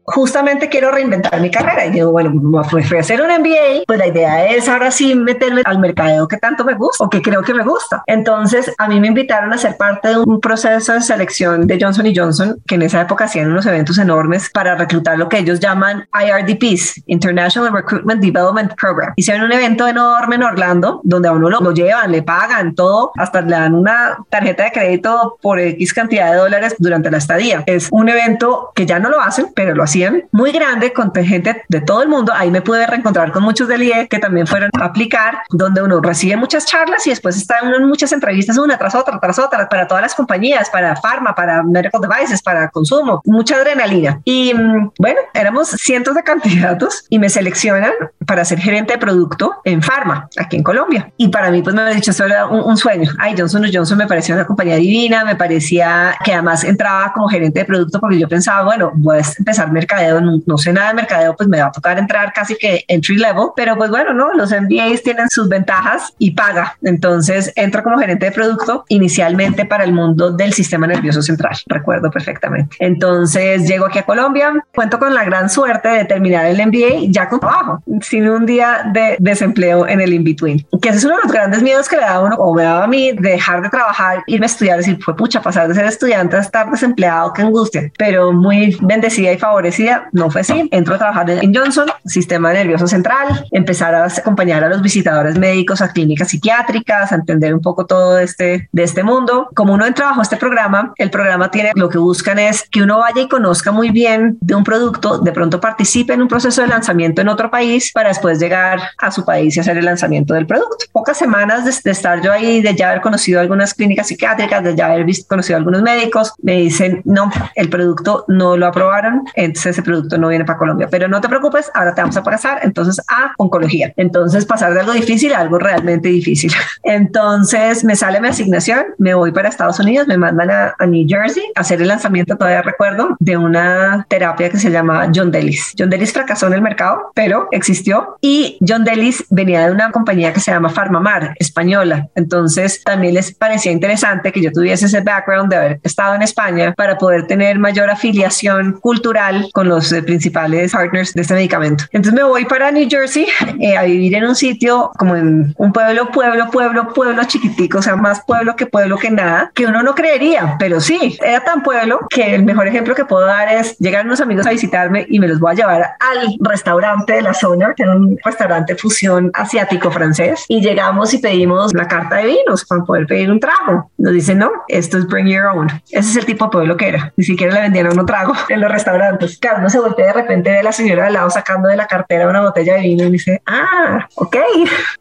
Justamente 0.08 0.70
quiero 0.70 0.92
reinventar 0.92 1.40
mi 1.42 1.52
carrera. 1.52 1.86
Y 1.86 1.92
digo, 1.92 2.12
bueno, 2.12 2.32
fui 2.64 2.98
a 2.98 3.02
hacer 3.02 3.22
un 3.22 3.28
MBA, 3.28 3.84
pues 3.86 4.00
la 4.00 4.08
idea 4.08 4.46
es 4.46 4.68
ahora 4.70 4.90
sí 4.90 5.14
meterme 5.16 5.62
al 5.66 5.80
mercadeo 5.80 6.28
que 6.28 6.38
tanto 6.38 6.64
me 6.64 6.76
gusta 6.76 7.04
o 7.04 7.10
que 7.10 7.22
creo 7.22 7.44
que 7.44 7.54
me 7.54 7.64
gusta. 7.64 8.04
Entonces, 8.08 8.74
a 8.78 8.88
mí 8.88 9.00
me 9.00 9.08
invitaron 9.08 9.52
a 9.54 9.58
ser 9.58 9.76
parte 9.76 10.10
de 10.10 10.18
un 10.18 10.40
proceso 10.40 10.94
de 10.94 11.02
selección 11.02 11.68
de 11.68 11.78
Johnson 11.80 12.08
Johnson, 12.16 12.62
que 12.66 12.76
en 12.76 12.84
esa 12.84 13.02
época 13.02 13.26
hacían 13.26 13.52
unos 13.52 13.66
eventos 13.66 13.98
enormes 13.98 14.50
para 14.50 14.76
reclutar 14.76 15.18
lo 15.18 15.28
que 15.28 15.40
ellos 15.40 15.60
llaman 15.60 16.08
IRDPs, 16.14 17.04
International 17.08 17.74
Recruitment 17.74 18.22
Development 18.22 18.74
Program. 18.76 19.14
Hicieron 19.18 19.44
un 19.44 19.52
evento 19.52 19.88
enorme 19.88 20.36
en 20.36 20.44
Orlando, 20.44 21.02
donde 21.04 21.28
a 21.28 21.34
uno 21.34 21.50
lo, 21.50 21.60
lo 21.60 21.74
llevan, 21.74 22.12
le 22.12 22.24
pagan 22.24 22.76
todo, 22.76 23.12
hasta 23.18 23.42
le 23.42 23.52
dan 23.52 23.76
una 23.76 24.18
tarjeta 24.30 24.64
de 24.64 24.72
crédito 24.72 25.38
por 25.42 25.60
X 25.60 25.94
cantidad 25.94 26.32
de 26.32 26.38
dólares 26.38 26.76
durante 26.80 27.12
la 27.12 27.18
estadía. 27.18 27.64
Es 27.66 27.90
un 27.92 28.08
evento 28.08 28.72
que 28.74 28.86
ya 28.86 29.00
no 29.00 29.10
lo 29.10 29.20
hacen, 29.20 29.48
pero 29.54 29.76
lo 29.76 29.84
hacían 29.84 29.97
muy 30.32 30.52
grande 30.52 30.94
con 30.94 31.12
gente 31.14 31.64
de 31.68 31.82
todo 31.82 32.04
el 32.04 32.10
mundo. 32.10 32.32
Ahí 32.36 32.52
me 32.52 32.62
pude 32.62 32.86
reencontrar 32.86 33.32
con 33.32 33.44
muchos 33.44 33.68
del 33.68 33.84
IE 33.84 34.08
que 34.08 34.20
también 34.20 34.48
fueron 34.48 34.70
a 34.80 34.86
aplicar, 34.86 35.40
donde 35.50 35.82
uno 35.82 36.00
recibe 36.02 36.38
muchas 36.38 36.66
charlas 36.66 37.06
y 37.08 37.10
después 37.10 37.38
está 37.38 37.60
uno 37.64 37.78
en 37.78 37.88
muchas 37.88 38.12
entrevistas 38.12 38.58
una 38.58 38.78
tras 38.78 38.96
otra, 38.96 39.20
tras 39.20 39.40
otra, 39.40 39.68
para 39.70 39.88
todas 39.88 40.02
las 40.02 40.16
compañías, 40.16 40.70
para 40.70 40.96
Pharma, 40.96 41.34
para 41.36 41.64
Medical 41.64 42.02
Devices, 42.02 42.42
para 42.42 42.70
consumo, 42.70 43.22
mucha 43.26 43.56
adrenalina. 43.56 44.22
Y 44.24 44.54
mm, 44.54 44.92
bueno, 45.00 45.20
éramos 45.34 45.70
cientos 45.70 46.16
de 46.16 46.24
candidatos 46.24 47.06
y 47.10 47.20
me 47.20 47.30
seleccionan 47.30 47.92
para 48.26 48.46
ser 48.46 48.60
gerente 48.60 48.94
de 48.94 49.00
producto 49.00 49.56
en 49.64 49.82
Pharma, 49.82 50.30
aquí 50.38 50.58
en 50.58 50.64
Colombia. 50.64 51.12
Y 51.18 51.30
para 51.30 51.50
mí, 51.50 51.62
pues 51.62 51.76
me 51.76 51.82
ha 51.82 51.90
dicho, 51.90 52.12
eso 52.12 52.26
era 52.26 52.46
un, 52.46 52.62
un 52.62 52.78
sueño. 52.78 53.12
Ay, 53.20 53.36
Johnson 53.38 53.66
Johnson 53.72 53.98
me 53.98 54.08
parecía 54.08 54.36
una 54.36 54.46
compañía 54.46 54.76
divina, 54.76 55.26
me 55.26 55.36
parecía 55.36 56.16
que 56.24 56.34
además 56.34 56.64
entraba 56.64 57.12
como 57.14 57.28
gerente 57.28 57.60
de 57.60 57.66
producto 57.66 58.00
porque 58.00 58.20
yo 58.20 58.28
pensaba, 58.28 58.64
bueno, 58.64 58.92
voy 58.96 59.18
a 59.18 59.22
empezar 59.38 59.72
mercadeo, 59.88 60.22
no, 60.22 60.42
no 60.46 60.58
sé 60.58 60.74
nada 60.74 60.90
de 60.90 60.96
mercadeo, 60.96 61.36
pues 61.36 61.48
me 61.48 61.62
va 61.62 61.68
a 61.68 61.72
tocar 61.72 61.98
entrar 61.98 62.34
casi 62.34 62.56
que 62.56 62.84
entry 62.88 63.18
level, 63.18 63.48
pero 63.56 63.76
pues 63.78 63.90
bueno, 63.90 64.14
no, 64.14 64.34
los 64.34 64.52
MBAs 64.52 65.02
tienen 65.04 65.30
sus 65.30 65.48
ventajas 65.48 66.14
y 66.20 66.32
paga. 66.32 66.78
Entonces 66.84 67.54
entro 67.56 67.84
como 67.84 67.98
gerente 67.98 68.26
de 68.26 68.32
producto 68.32 68.84
inicialmente 68.90 69.66
para 69.66 69.84
el 69.84 69.94
mundo 69.94 70.32
del 70.32 70.54
sistema 70.54 70.88
nervioso 70.88 71.22
central, 71.22 71.56
recuerdo 71.68 72.12
perfectamente. 72.12 72.76
Entonces 72.80 73.68
llego 73.68 73.86
aquí 73.86 74.00
a 74.00 74.04
Colombia, 74.04 74.54
cuento 74.74 75.00
con 75.00 75.14
la 75.14 75.24
gran 75.24 75.50
suerte 75.50 75.88
de 75.90 76.06
terminar 76.06 76.46
el 76.46 76.58
MBA 76.58 77.10
ya 77.10 77.30
con 77.30 77.40
trabajo, 77.40 77.82
sin 78.02 78.28
un 78.28 78.46
día 78.46 78.90
de 78.94 79.16
desempleo 79.20 79.88
en 79.88 80.02
el 80.02 80.14
in-between, 80.14 80.66
que 80.82 80.90
ese 80.90 80.98
es 80.98 81.06
uno 81.06 81.16
de 81.16 81.24
los 81.24 81.32
grandes 81.32 81.62
miedos 81.64 81.88
que 81.88 81.96
le 81.96 82.04
da 82.04 82.20
uno 82.20 82.36
o 82.36 82.54
me 82.54 82.64
daba 82.64 82.84
a 82.84 82.88
mí 82.88 83.12
de 83.14 83.32
dejar 83.32 83.62
de 83.62 83.70
trabajar, 83.70 84.24
irme 84.28 84.46
a 84.46 84.48
estudiar, 84.48 84.78
decir, 84.78 84.98
fue 85.02 85.16
pucha, 85.16 85.42
pasar 85.42 85.68
de 85.68 85.76
ser 85.76 85.86
estudiante 85.86 86.36
a 86.36 86.40
estar 86.40 86.70
desempleado, 86.70 87.34
qué 87.34 87.42
angustia, 87.42 87.92
pero 87.98 88.34
muy 88.34 88.78
bendecida 88.82 89.32
y 89.32 89.38
favorecida, 89.38 89.77
no 90.12 90.30
fue 90.30 90.42
así. 90.42 90.68
Entro 90.72 90.96
a 90.96 90.98
trabajar 90.98 91.30
en 91.30 91.54
Johnson, 91.54 91.88
sistema 92.06 92.54
nervioso 92.54 92.88
central, 92.88 93.46
empezar 93.52 93.94
a 93.96 94.06
acompañar 94.06 94.64
a 94.64 94.70
los 94.70 94.82
visitadores 94.82 95.38
médicos 95.38 95.82
a 95.82 95.92
clínicas 95.92 96.30
psiquiátricas, 96.30 97.12
a 97.12 97.16
entender 97.16 97.54
un 97.54 97.62
poco 97.62 97.86
todo 97.86 98.20
este, 98.20 98.70
de 98.72 98.84
este 98.84 99.04
mundo. 99.04 99.50
Como 99.56 99.74
uno 99.74 99.86
entra 99.86 100.08
bajo 100.08 100.22
este 100.22 100.38
programa, 100.38 100.94
el 100.98 101.10
programa 101.10 101.52
tiene, 101.52 101.72
lo 101.76 101.90
que 101.90 101.98
buscan 101.98 102.40
es 102.40 102.68
que 102.70 102.82
uno 102.82 103.00
vaya 103.00 103.22
y 103.22 103.28
conozca 103.28 103.72
muy 103.72 103.90
bien 103.90 104.38
de 104.42 104.56
un 104.56 104.64
producto, 104.64 105.20
de 105.20 105.32
pronto 105.32 105.60
participe 105.60 106.14
en 106.14 106.22
un 106.22 106.28
proceso 106.28 106.62
de 106.62 106.68
lanzamiento 106.68 107.22
en 107.22 107.30
otro 107.30 107.50
país 107.50 107.92
para 107.94 108.10
después 108.10 108.40
llegar 108.40 108.80
a 108.98 109.12
su 109.12 109.26
país 109.26 109.56
y 109.56 109.60
hacer 109.60 109.78
el 109.78 109.86
lanzamiento 109.86 110.34
del 110.34 110.46
producto. 110.46 110.86
Pocas 110.92 111.18
semanas 111.18 111.66
de, 111.66 111.74
de 111.84 111.92
estar 111.92 112.22
yo 112.22 112.32
ahí, 112.32 112.62
de 112.62 112.76
ya 112.76 112.90
haber 112.90 113.02
conocido 113.02 113.40
algunas 113.40 113.74
clínicas 113.74 114.08
psiquiátricas, 114.08 114.64
de 114.64 114.76
ya 114.76 114.88
haber 114.88 115.04
visto, 115.04 115.28
conocido 115.28 115.58
algunos 115.58 115.82
médicos, 115.82 116.34
me 116.42 116.54
dicen, 116.58 117.02
no, 117.06 117.32
el 117.56 117.70
producto 117.70 118.26
no 118.28 118.58
lo 118.58 118.68
aprobaron, 118.68 119.24
entonces 119.36 119.57
ese 119.66 119.82
producto 119.82 120.18
no 120.18 120.30
viene 120.30 120.46
para 120.46 120.60
Colombia, 120.60 120.88
pero 120.90 121.08
no 121.08 121.22
te 121.22 121.30
preocupes, 121.30 121.72
ahora 121.74 121.94
te 121.94 122.02
vamos 122.02 122.18
a 122.18 122.24
pasar 122.24 122.60
entonces 122.64 123.00
a 123.08 123.34
oncología. 123.38 123.94
Entonces 123.98 124.46
pasar 124.46 124.74
de 124.74 124.82
algo 124.82 124.94
difícil 124.94 125.34
a 125.34 125.40
algo 125.40 125.60
realmente 125.60 126.10
difícil. 126.10 126.52
Entonces 126.84 127.84
me 127.84 127.96
sale 127.96 128.22
mi 128.22 128.28
asignación, 128.28 128.86
me 128.98 129.14
voy 129.14 129.32
para 129.32 129.50
Estados 129.50 129.80
Unidos, 129.80 130.08
me 130.08 130.18
mandan 130.18 130.52
a, 130.52 130.76
a 130.78 130.86
New 130.86 131.06
Jersey 131.08 131.44
a 131.56 131.62
hacer 131.62 131.82
el 131.82 131.88
lanzamiento, 131.88 132.38
todavía 132.38 132.62
recuerdo, 132.62 133.16
de 133.20 133.38
una 133.38 134.06
terapia 134.10 134.50
que 134.50 134.60
se 134.60 134.72
llama 134.72 135.12
John 135.14 135.32
Delis. 135.32 135.74
John 135.78 135.90
Delis 135.90 136.14
fracasó 136.14 136.48
en 136.48 136.54
el 136.54 136.62
mercado, 136.62 137.12
pero 137.14 137.48
existió 137.52 138.18
y 138.22 138.58
John 138.66 138.84
Delis 138.84 139.26
venía 139.30 139.66
de 139.66 139.72
una 139.72 139.92
compañía 139.92 140.34
que 140.34 140.40
se 140.40 140.52
llama 140.52 140.70
Farmamar, 140.70 141.36
española. 141.40 142.08
Entonces 142.16 142.84
también 142.84 143.14
les 143.14 143.34
parecía 143.34 143.72
interesante 143.72 144.32
que 144.32 144.42
yo 144.42 144.52
tuviese 144.52 144.86
ese 144.86 145.02
background 145.02 145.50
de 145.50 145.56
haber 145.56 145.80
estado 145.84 146.16
en 146.16 146.22
España 146.22 146.74
para 146.76 146.98
poder 146.98 147.28
tener 147.28 147.60
mayor 147.60 147.90
afiliación 147.90 148.80
cultural 148.80 149.47
con 149.54 149.68
los 149.68 149.92
eh, 149.92 150.04
principales 150.04 150.72
partners 150.72 151.14
de 151.14 151.22
este 151.22 151.34
medicamento. 151.34 151.86
Entonces 151.92 152.14
me 152.14 152.24
voy 152.24 152.46
para 152.46 152.72
New 152.72 152.88
Jersey 152.90 153.28
eh, 153.60 153.78
a 153.78 153.84
vivir 153.84 154.16
en 154.16 154.26
un 154.26 154.36
sitio 154.36 154.92
como 154.98 155.16
en 155.16 155.54
un 155.58 155.74
pueblo, 155.74 156.10
pueblo, 156.12 156.50
pueblo, 156.52 156.94
pueblo 156.94 157.24
chiquitico, 157.26 157.80
o 157.80 157.82
sea, 157.82 157.96
más 157.96 158.22
pueblo 158.26 158.56
que 158.56 158.66
pueblo 158.66 158.98
que 158.98 159.12
nada, 159.12 159.52
que 159.54 159.66
uno 159.66 159.84
no 159.84 159.96
creería, 159.96 160.56
pero 160.60 160.80
sí, 160.80 161.18
era 161.24 161.44
tan 161.44 161.64
pueblo 161.64 162.00
que 162.10 162.36
el 162.36 162.44
mejor 162.44 162.68
ejemplo 162.68 162.96
que 162.96 163.06
puedo 163.06 163.26
dar 163.26 163.50
es 163.50 163.78
llegar 163.78 164.06
unos 164.06 164.22
amigos 164.22 164.46
a 164.48 164.52
visitarme 164.52 165.06
y 165.10 165.20
me 165.20 165.28
los 165.28 165.40
voy 165.40 165.52
a 165.52 165.56
llevar 165.56 165.82
al 166.00 166.36
restaurante 166.40 167.14
de 167.14 167.22
la 167.22 167.34
zona, 167.34 167.74
que 167.76 167.84
era 167.84 167.96
un 167.96 168.18
restaurante 168.24 168.76
fusión 168.76 169.32
asiático 169.34 169.92
francés, 169.92 170.46
y 170.48 170.62
llegamos 170.62 171.14
y 171.14 171.20
pedimos 171.20 171.74
la 171.74 171.88
carta 171.88 172.18
de 172.18 172.28
vinos 172.28 172.66
para 172.66 172.84
poder 172.84 173.08
pedir 173.08 173.32
un 173.32 173.40
trago. 173.40 173.92
Nos 173.98 174.14
dicen, 174.14 174.40
no, 174.40 174.52
esto 174.68 174.98
es 174.98 175.08
bring 175.08 175.28
your 175.28 175.46
own. 175.46 175.68
Ese 175.90 176.10
es 176.12 176.16
el 176.18 176.26
tipo 176.26 176.46
de 176.46 176.52
pueblo 176.52 176.78
que 176.78 176.90
era. 176.90 177.14
Ni 177.18 177.24
siquiera 177.24 177.54
le 177.54 177.62
vendían 177.62 177.92
uno 177.92 178.06
trago 178.06 178.34
en 178.50 178.62
los 178.62 178.72
restaurantes. 178.72 179.37
Claro, 179.40 179.60
uno 179.60 179.70
se 179.70 179.80
voltea 179.80 180.08
de 180.08 180.14
repente 180.14 180.50
ve 180.52 180.60
a 180.60 180.64
la 180.64 180.72
señora 180.72 181.08
al 181.08 181.14
lado 181.14 181.30
sacando 181.30 181.70
de 181.70 181.76
la 181.76 181.88
cartera 181.88 182.28
una 182.28 182.42
botella 182.42 182.76
de 182.76 182.82
vino 182.82 183.04
y 183.06 183.12
dice, 183.12 183.42
ah, 183.46 184.08
ok, 184.16 184.36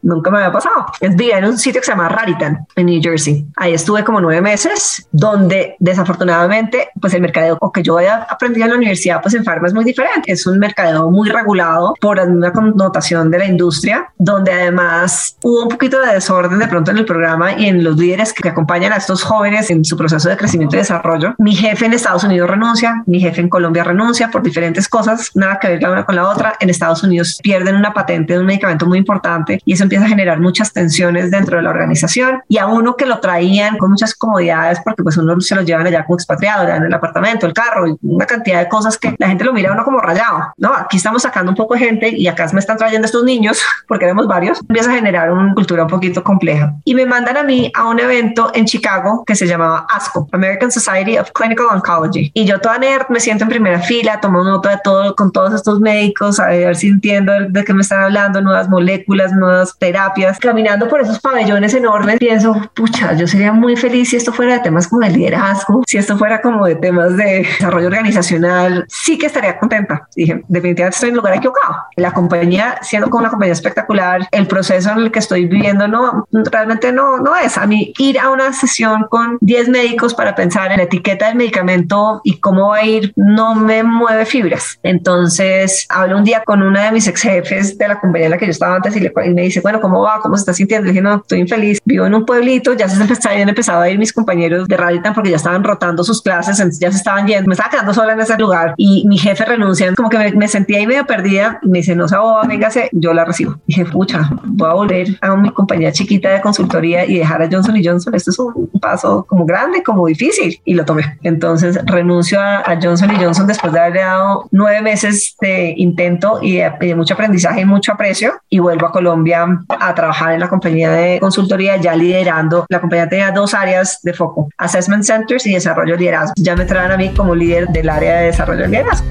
nunca 0.01 0.31
me 0.31 0.37
había 0.37 0.51
pasado. 0.51 0.85
Es 0.99 1.15
vivía 1.15 1.39
en 1.39 1.45
un 1.45 1.57
sitio 1.57 1.81
que 1.81 1.85
se 1.85 1.91
llama 1.91 2.09
Raritan, 2.09 2.65
en 2.75 2.85
New 2.85 3.01
Jersey. 3.01 3.45
Ahí 3.55 3.73
estuve 3.73 4.03
como 4.03 4.21
nueve 4.21 4.41
meses, 4.41 5.07
donde 5.11 5.75
desafortunadamente, 5.79 6.89
pues 6.99 7.13
el 7.13 7.21
mercadeo 7.21 7.57
que 7.73 7.83
yo 7.83 7.97
había 7.97 8.23
aprendido 8.23 8.65
en 8.65 8.71
la 8.71 8.77
universidad, 8.77 9.21
pues 9.21 9.33
en 9.33 9.43
Pharma 9.43 9.67
es 9.67 9.73
muy 9.73 9.83
diferente. 9.83 10.31
Es 10.31 10.45
un 10.47 10.59
mercadeo 10.59 11.09
muy 11.09 11.29
regulado 11.29 11.93
por 11.99 12.19
una 12.19 12.51
connotación 12.51 13.31
de 13.31 13.39
la 13.39 13.45
industria, 13.45 14.09
donde 14.17 14.51
además 14.51 15.37
hubo 15.43 15.63
un 15.63 15.69
poquito 15.69 15.99
de 16.01 16.13
desorden 16.13 16.59
de 16.59 16.67
pronto 16.67 16.91
en 16.91 16.97
el 16.97 17.05
programa 17.05 17.53
y 17.53 17.67
en 17.67 17.83
los 17.83 17.97
líderes 17.97 18.33
que 18.33 18.49
acompañan 18.49 18.93
a 18.93 18.97
estos 18.97 19.23
jóvenes 19.23 19.69
en 19.69 19.83
su 19.83 19.97
proceso 19.97 20.29
de 20.29 20.37
crecimiento 20.37 20.75
y 20.75 20.79
desarrollo. 20.79 21.35
Mi 21.37 21.55
jefe 21.55 21.85
en 21.85 21.93
Estados 21.93 22.23
Unidos 22.23 22.49
renuncia, 22.49 23.03
mi 23.05 23.19
jefe 23.19 23.41
en 23.41 23.49
Colombia 23.49 23.83
renuncia 23.83 24.26
por 24.29 24.43
diferentes 24.43 24.87
cosas, 24.87 25.31
nada 25.35 25.59
que 25.59 25.67
ver 25.67 25.81
la 25.81 25.91
una 25.91 26.05
con 26.05 26.15
la 26.15 26.27
otra. 26.27 26.55
En 26.59 26.69
Estados 26.69 27.03
Unidos 27.03 27.39
pierden 27.41 27.75
una 27.75 27.93
patente 27.93 28.33
de 28.33 28.39
un 28.39 28.45
medicamento 28.45 28.85
muy 28.85 28.97
importante 28.97 29.61
y 29.65 29.73
eso 29.73 29.83
empieza 29.83 30.05
a 30.05 30.09
generar 30.09 30.39
muchas 30.39 30.73
tensiones 30.73 31.31
dentro 31.31 31.57
de 31.57 31.63
la 31.63 31.69
organización 31.69 32.41
y 32.47 32.57
a 32.57 32.67
uno 32.67 32.95
que 32.95 33.05
lo 33.05 33.19
traían 33.19 33.77
con 33.77 33.91
muchas 33.91 34.13
comodidades 34.15 34.79
porque 34.83 35.03
pues 35.03 35.17
uno 35.17 35.39
se 35.41 35.55
lo 35.55 35.61
llevan 35.61 35.87
allá 35.87 36.05
como 36.05 36.15
expatriado, 36.15 36.67
en 36.67 36.83
el 36.83 36.93
apartamento, 36.93 37.45
el 37.45 37.53
carro, 37.53 37.87
y 37.87 37.95
una 38.01 38.25
cantidad 38.25 38.59
de 38.59 38.69
cosas 38.69 38.97
que 38.97 39.15
la 39.17 39.27
gente 39.27 39.43
lo 39.43 39.53
mira 39.53 39.69
a 39.69 39.73
uno 39.73 39.83
como 39.83 39.99
rayado. 39.99 40.53
No, 40.57 40.73
aquí 40.73 40.97
estamos 40.97 41.21
sacando 41.21 41.51
un 41.51 41.55
poco 41.55 41.73
de 41.73 41.81
gente 41.81 42.09
y 42.09 42.27
acá 42.27 42.47
me 42.53 42.59
están 42.59 42.77
trayendo 42.77 43.05
estos 43.05 43.23
niños 43.23 43.61
porque 43.87 44.05
éramos 44.05 44.27
varios. 44.27 44.59
Empieza 44.61 44.91
a 44.91 44.93
generar 44.93 45.31
una 45.31 45.53
cultura 45.53 45.83
un 45.83 45.89
poquito 45.89 46.23
compleja 46.23 46.73
y 46.83 46.95
me 46.95 47.05
mandan 47.05 47.37
a 47.37 47.43
mí 47.43 47.71
a 47.75 47.87
un 47.87 47.99
evento 47.99 48.51
en 48.53 48.65
Chicago 48.65 49.23
que 49.25 49.35
se 49.35 49.47
llamaba 49.47 49.85
ASCO, 49.89 50.27
American 50.31 50.71
Society 50.71 51.17
of 51.17 51.31
Clinical 51.31 51.67
Oncology. 51.71 52.31
Y 52.33 52.45
yo 52.45 52.59
toda 52.59 52.77
nerd 52.77 53.05
me 53.09 53.19
siento 53.19 53.43
en 53.43 53.49
primera 53.49 53.79
fila, 53.79 54.16
tomo 54.19 54.43
nota 54.43 54.71
de 54.71 54.79
todo 54.83 55.15
con 55.15 55.31
todos 55.31 55.53
estos 55.53 55.79
médicos, 55.79 56.39
a 56.39 56.47
ver 56.47 56.75
si 56.75 56.87
entiendo 56.87 57.33
de 57.49 57.63
qué 57.63 57.73
me 57.73 57.81
están 57.81 58.01
hablando, 58.01 58.41
nuevas 58.41 58.69
moléculas, 58.69 59.31
nuevas 59.33 59.77
terapias. 59.77 60.39
Caminando 60.39 60.87
por 60.87 61.01
esos 61.01 61.19
pabellones 61.19 61.73
enormes, 61.73 62.17
pienso, 62.19 62.55
pucha, 62.73 63.13
yo 63.13 63.27
sería 63.27 63.51
muy 63.51 63.75
feliz 63.75 64.09
si 64.09 64.15
esto 64.15 64.31
fuera 64.31 64.53
de 64.53 64.59
temas 64.59 64.87
como 64.87 65.03
el 65.03 65.13
liderazgo, 65.13 65.83
si 65.85 65.97
esto 65.97 66.17
fuera 66.17 66.41
como 66.41 66.65
de 66.65 66.75
temas 66.75 67.15
de 67.17 67.43
desarrollo 67.43 67.87
organizacional, 67.87 68.85
sí 68.87 69.17
que 69.17 69.27
estaría 69.27 69.57
contenta. 69.57 70.07
Dije, 70.15 70.43
definitivamente 70.47 70.95
estoy 70.95 71.09
en 71.09 71.15
lugar 71.15 71.35
equivocado. 71.35 71.75
La 71.95 72.11
compañía, 72.11 72.77
siendo 72.81 73.09
como 73.09 73.21
una 73.21 73.29
compañía 73.29 73.53
espectacular, 73.53 74.27
el 74.31 74.47
proceso 74.47 74.91
en 74.91 74.99
el 74.99 75.11
que 75.11 75.19
estoy 75.19 75.45
viviendo 75.45 75.87
no, 75.87 76.27
realmente 76.31 76.91
no, 76.91 77.17
no 77.17 77.35
es. 77.35 77.57
A 77.57 77.65
mí 77.65 77.93
ir 77.97 78.19
a 78.19 78.29
una 78.29 78.53
sesión 78.53 79.05
con 79.09 79.37
10 79.41 79.69
médicos 79.69 80.13
para 80.13 80.35
pensar 80.35 80.71
en 80.71 80.77
la 80.77 80.83
etiqueta 80.83 81.27
del 81.27 81.35
medicamento 81.35 82.21
y 82.23 82.39
cómo 82.39 82.69
va 82.69 82.77
a 82.77 82.83
ir 82.83 83.13
no 83.15 83.55
me 83.55 83.83
mueve 83.83 84.06
fibras. 84.25 84.79
Entonces 84.83 85.85
hablo 85.89 86.17
un 86.17 86.23
día 86.23 86.43
con 86.45 86.61
una 86.61 86.85
de 86.85 86.91
mis 86.91 87.07
ex 87.07 87.21
jefes 87.21 87.77
de 87.77 87.87
la 87.87 87.99
compañía 87.99 88.25
en 88.25 88.31
la 88.31 88.37
que 88.37 88.45
yo 88.45 88.51
estaba 88.51 88.75
antes 88.75 88.95
y, 88.95 88.99
le, 88.99 89.11
y 89.25 89.33
me 89.33 89.43
dice, 89.43 89.61
bueno, 89.61 89.79
¿cómo 89.81 90.01
va? 90.01 90.19
¿Cómo 90.21 90.35
se 90.35 90.41
está 90.41 90.53
sintiendo? 90.53 90.85
Le 90.85 90.91
dije, 90.91 91.01
no, 91.01 91.15
estoy 91.15 91.39
infeliz. 91.39 91.79
Vivo 91.85 92.05
en 92.05 92.13
un 92.13 92.25
pueblito, 92.25 92.73
ya 92.73 92.87
se 92.89 93.29
habían 93.29 93.49
empezado 93.49 93.81
a 93.81 93.89
ir 93.89 93.97
mis 93.97 94.13
compañeros 94.13 94.67
de 94.67 94.77
Raditan 94.77 95.13
porque 95.13 95.29
ya 95.29 95.37
estaban 95.37 95.63
rotando 95.63 96.03
sus 96.03 96.21
clases, 96.21 96.57
ya 96.79 96.91
se 96.91 96.97
estaban 96.97 97.27
yendo. 97.27 97.47
Me 97.47 97.53
estaba 97.53 97.69
quedando 97.69 97.93
sola 97.93 98.13
en 98.13 98.19
ese 98.19 98.37
lugar 98.37 98.73
y 98.77 99.05
mi 99.07 99.17
jefe 99.17 99.45
renuncia. 99.45 99.93
Como 99.95 100.09
que 100.09 100.17
me, 100.17 100.31
me 100.33 100.47
sentía 100.47 100.79
ahí 100.79 100.87
medio 100.87 101.05
perdida 101.05 101.59
y 101.61 101.69
me 101.69 101.79
dice, 101.79 101.95
no 101.95 102.07
se 102.07 102.17
boba, 102.17 102.43
véngase, 102.47 102.89
yo 102.91 103.13
la 103.13 103.25
recibo. 103.25 103.59
Dije, 103.65 103.85
pucha, 103.85 104.29
voy 104.43 104.69
a 104.69 104.73
volver 104.73 105.17
a 105.21 105.35
mi 105.35 105.51
compañía 105.51 105.91
chiquita 105.91 106.29
de 106.29 106.41
consultoría 106.41 107.05
y 107.05 107.19
dejar 107.19 107.41
a 107.41 107.49
Johnson 107.51 107.75
Johnson. 107.83 108.15
Esto 108.15 108.31
es 108.31 108.39
un 108.39 108.69
paso 108.79 109.25
como 109.27 109.45
grande, 109.45 109.83
como 109.83 110.07
difícil. 110.07 110.59
Y 110.65 110.73
lo 110.73 110.85
tomé. 110.85 111.17
Entonces 111.23 111.79
renuncio 111.85 112.39
a, 112.39 112.63
Johnson 112.81 113.09
Johnson 113.19 113.47
después 113.47 113.73
de 113.73 113.79
dado 114.01 114.47
nueve 114.51 114.81
meses 114.81 115.35
de 115.39 115.73
intento 115.77 116.39
y 116.41 116.57
de, 116.57 116.95
mucho 116.95 117.13
aprendizaje 117.13 117.61
y 117.61 117.65
mucho 117.65 117.91
aprecio 117.91 118.33
y 118.49 118.59
vuelvo 118.59 118.87
a 118.87 118.91
Colombia 118.91 119.45
a 119.67 119.95
trabajar 119.95 120.33
en 120.33 120.39
la 120.39 120.49
compañía 120.49 120.91
de 120.91 121.19
consultoría 121.19 121.77
ya 121.77 121.95
liderando. 121.95 122.65
La 122.69 122.81
compañía 122.81 123.09
tenía 123.09 123.31
dos 123.31 123.53
áreas 123.53 123.99
de 124.03 124.13
foco, 124.13 124.49
Assessment 124.57 125.03
Centers 125.03 125.45
y 125.45 125.53
Desarrollo 125.53 125.93
de 125.93 125.99
Liderazgo. 125.99 126.33
Ya 126.37 126.55
me 126.55 126.65
traen 126.65 126.91
a 126.91 126.97
mí 126.97 127.13
como 127.15 127.35
líder 127.35 127.67
del 127.69 127.89
área 127.89 128.17
de 128.17 128.25
desarrollo 128.27 128.61
de 128.61 128.67
liderazgo. 128.69 129.07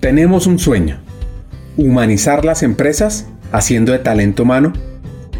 Tenemos 0.00 0.46
un 0.46 0.58
sueño, 0.58 0.98
humanizar 1.76 2.44
las 2.44 2.62
empresas 2.62 3.28
haciendo 3.52 3.92
de 3.92 3.98
talento 3.98 4.42
humano 4.42 4.72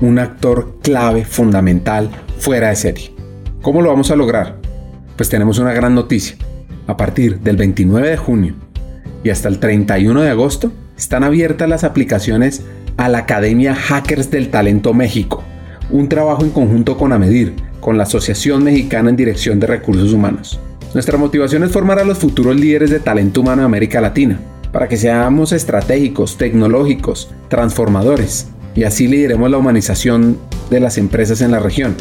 un 0.02 0.18
actor 0.18 0.78
clave, 0.82 1.24
fundamental, 1.24 2.10
fuera 2.38 2.68
de 2.68 2.76
serie. 2.76 3.14
¿Cómo 3.62 3.82
lo 3.82 3.90
vamos 3.90 4.10
a 4.10 4.16
lograr? 4.16 4.58
Pues 5.16 5.28
tenemos 5.28 5.58
una 5.58 5.72
gran 5.72 5.94
noticia. 5.94 6.36
A 6.86 6.96
partir 6.96 7.40
del 7.40 7.56
29 7.56 8.10
de 8.10 8.16
junio 8.16 8.54
y 9.24 9.30
hasta 9.30 9.48
el 9.48 9.58
31 9.58 10.22
de 10.22 10.30
agosto 10.30 10.72
están 10.96 11.22
abiertas 11.22 11.68
las 11.68 11.84
aplicaciones 11.84 12.62
a 12.96 13.08
la 13.08 13.18
Academia 13.18 13.74
Hackers 13.74 14.30
del 14.30 14.50
Talento 14.50 14.92
México, 14.92 15.42
un 15.90 16.08
trabajo 16.08 16.42
en 16.44 16.50
conjunto 16.50 16.96
con 16.96 17.12
AMEDIR, 17.12 17.52
con 17.80 17.96
la 17.96 18.02
Asociación 18.02 18.64
Mexicana 18.64 19.10
en 19.10 19.16
Dirección 19.16 19.60
de 19.60 19.66
Recursos 19.68 20.12
Humanos. 20.12 20.58
Nuestra 20.92 21.18
motivación 21.18 21.62
es 21.62 21.70
formar 21.70 21.98
a 21.98 22.04
los 22.04 22.18
futuros 22.18 22.56
líderes 22.56 22.90
de 22.90 23.00
talento 23.00 23.40
humano 23.40 23.62
de 23.62 23.66
América 23.66 24.00
Latina, 24.00 24.38
para 24.72 24.88
que 24.88 24.96
seamos 24.96 25.52
estratégicos, 25.52 26.36
tecnológicos, 26.36 27.30
transformadores, 27.48 28.48
y 28.74 28.84
así 28.84 29.06
lideremos 29.06 29.50
la 29.50 29.58
humanización 29.58 30.38
de 30.70 30.80
las 30.80 30.98
empresas 30.98 31.40
en 31.42 31.50
la 31.50 31.60
región. 31.60 31.94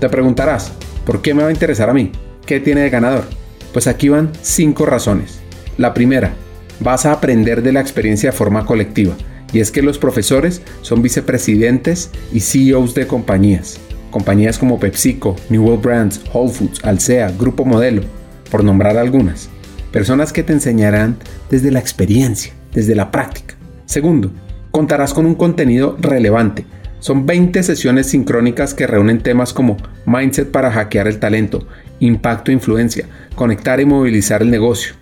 Te 0.00 0.08
preguntarás, 0.08 0.72
¿por 1.04 1.20
qué 1.20 1.34
me 1.34 1.42
va 1.42 1.48
a 1.48 1.52
interesar 1.52 1.90
a 1.90 1.94
mí? 1.94 2.12
¿Qué 2.46 2.60
tiene 2.60 2.82
de 2.82 2.90
ganador? 2.90 3.24
Pues 3.72 3.86
aquí 3.86 4.08
van 4.08 4.30
cinco 4.42 4.86
razones. 4.86 5.40
La 5.78 5.94
primera, 5.94 6.34
vas 6.80 7.06
a 7.06 7.12
aprender 7.12 7.62
de 7.62 7.72
la 7.72 7.80
experiencia 7.80 8.30
de 8.30 8.36
forma 8.36 8.66
colectiva, 8.66 9.14
y 9.52 9.60
es 9.60 9.70
que 9.70 9.82
los 9.82 9.98
profesores 9.98 10.62
son 10.82 11.02
vicepresidentes 11.02 12.10
y 12.32 12.40
CEOs 12.40 12.94
de 12.94 13.06
compañías. 13.06 13.78
Compañías 14.10 14.58
como 14.58 14.78
PepsiCo, 14.78 15.36
New 15.48 15.64
World 15.64 15.82
Brands, 15.82 16.20
Whole 16.32 16.52
Foods, 16.52 16.84
Alsea, 16.84 17.32
Grupo 17.38 17.64
Modelo, 17.64 18.02
por 18.50 18.62
nombrar 18.62 18.98
algunas. 18.98 19.48
Personas 19.90 20.32
que 20.32 20.42
te 20.42 20.52
enseñarán 20.52 21.16
desde 21.50 21.70
la 21.70 21.78
experiencia, 21.78 22.52
desde 22.72 22.94
la 22.94 23.10
práctica. 23.10 23.54
Segundo, 23.86 24.30
contarás 24.70 25.14
con 25.14 25.26
un 25.26 25.34
contenido 25.34 25.96
relevante. 26.00 26.66
Son 26.98 27.26
20 27.26 27.62
sesiones 27.62 28.06
sincrónicas 28.06 28.74
que 28.74 28.86
reúnen 28.86 29.22
temas 29.22 29.52
como 29.52 29.76
mindset 30.06 30.50
para 30.50 30.70
hackear 30.70 31.08
el 31.08 31.18
talento, 31.18 31.66
impacto 32.06 32.50
e 32.50 32.54
influencia, 32.54 33.06
conectar 33.34 33.80
y 33.80 33.84
movilizar 33.84 34.42
el 34.42 34.50
negocio, 34.50 34.94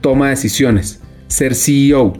toma 0.00 0.26
de 0.26 0.30
decisiones, 0.30 1.00
ser 1.28 1.54
CEO, 1.54 2.14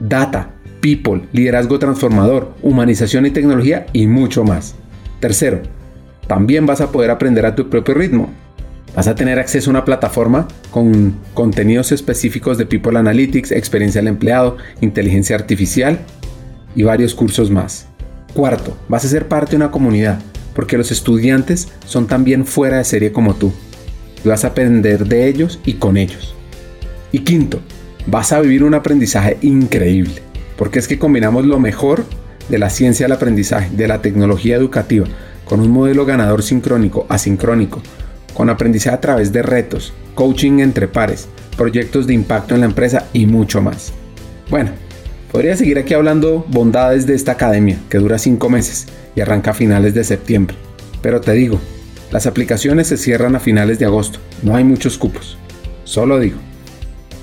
data, 0.00 0.50
people, 0.80 1.22
liderazgo 1.32 1.78
transformador, 1.78 2.54
humanización 2.62 3.26
y 3.26 3.30
tecnología 3.30 3.86
y 3.92 4.06
mucho 4.06 4.44
más. 4.44 4.74
Tercero, 5.20 5.62
también 6.26 6.66
vas 6.66 6.80
a 6.80 6.90
poder 6.90 7.10
aprender 7.10 7.46
a 7.46 7.54
tu 7.54 7.68
propio 7.68 7.94
ritmo. 7.94 8.32
Vas 8.94 9.08
a 9.08 9.14
tener 9.14 9.38
acceso 9.38 9.68
a 9.68 9.72
una 9.72 9.84
plataforma 9.84 10.48
con 10.70 11.16
contenidos 11.34 11.92
específicos 11.92 12.56
de 12.56 12.66
People 12.66 12.98
Analytics, 12.98 13.52
experiencia 13.52 14.00
del 14.00 14.08
empleado, 14.08 14.56
inteligencia 14.80 15.36
artificial 15.36 15.98
y 16.74 16.82
varios 16.82 17.14
cursos 17.14 17.50
más. 17.50 17.88
Cuarto, 18.32 18.76
vas 18.88 19.04
a 19.04 19.08
ser 19.08 19.28
parte 19.28 19.52
de 19.52 19.56
una 19.56 19.70
comunidad, 19.70 20.20
porque 20.54 20.78
los 20.78 20.90
estudiantes 20.90 21.68
son 21.84 22.06
también 22.06 22.46
fuera 22.46 22.78
de 22.78 22.84
serie 22.84 23.12
como 23.12 23.34
tú. 23.34 23.52
Vas 24.24 24.44
a 24.44 24.48
aprender 24.48 25.06
de 25.06 25.28
ellos 25.28 25.60
y 25.64 25.74
con 25.74 25.96
ellos. 25.96 26.34
Y 27.12 27.20
quinto, 27.20 27.60
vas 28.06 28.32
a 28.32 28.40
vivir 28.40 28.64
un 28.64 28.74
aprendizaje 28.74 29.38
increíble, 29.42 30.22
porque 30.56 30.78
es 30.78 30.88
que 30.88 30.98
combinamos 30.98 31.46
lo 31.46 31.58
mejor 31.60 32.04
de 32.48 32.58
la 32.58 32.70
ciencia 32.70 33.04
del 33.04 33.12
aprendizaje, 33.12 33.70
de 33.70 33.88
la 33.88 34.02
tecnología 34.02 34.56
educativa, 34.56 35.06
con 35.44 35.60
un 35.60 35.70
modelo 35.70 36.04
ganador 36.04 36.42
sincrónico, 36.42 37.06
asincrónico, 37.08 37.80
con 38.34 38.50
aprendizaje 38.50 38.96
a 38.96 39.00
través 39.00 39.32
de 39.32 39.42
retos, 39.42 39.92
coaching 40.14 40.58
entre 40.58 40.88
pares, 40.88 41.28
proyectos 41.56 42.06
de 42.06 42.14
impacto 42.14 42.54
en 42.54 42.60
la 42.60 42.66
empresa 42.66 43.06
y 43.12 43.26
mucho 43.26 43.62
más. 43.62 43.92
Bueno, 44.50 44.70
podría 45.32 45.56
seguir 45.56 45.78
aquí 45.78 45.94
hablando 45.94 46.44
bondades 46.48 47.06
de 47.06 47.14
esta 47.14 47.32
academia, 47.32 47.78
que 47.88 47.98
dura 47.98 48.18
5 48.18 48.48
meses 48.50 48.86
y 49.14 49.20
arranca 49.20 49.52
a 49.52 49.54
finales 49.54 49.94
de 49.94 50.04
septiembre. 50.04 50.56
Pero 51.00 51.20
te 51.20 51.32
digo, 51.32 51.60
las 52.10 52.26
aplicaciones 52.26 52.86
se 52.86 52.96
cierran 52.96 53.36
a 53.36 53.40
finales 53.40 53.78
de 53.78 53.86
agosto, 53.86 54.18
no 54.42 54.56
hay 54.56 54.64
muchos 54.64 54.98
cupos. 54.98 55.36
Solo 55.84 56.18
digo. 56.18 56.38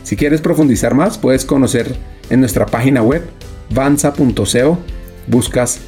Si 0.03 0.15
quieres 0.15 0.41
profundizar 0.41 0.93
más, 0.93 1.17
puedes 1.17 1.45
conocer 1.45 1.95
en 2.29 2.39
nuestra 2.39 2.65
página 2.65 3.01
web 3.01 3.23
vanza.co, 3.69 4.77
buscas 5.27 5.79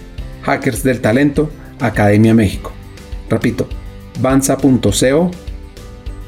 Hackers 0.43 0.83
del 0.83 1.01
Talento, 1.01 1.49
Academia 1.79 2.33
México. 2.33 2.71
Repito, 3.29 3.67
Banza.co, 4.21 5.31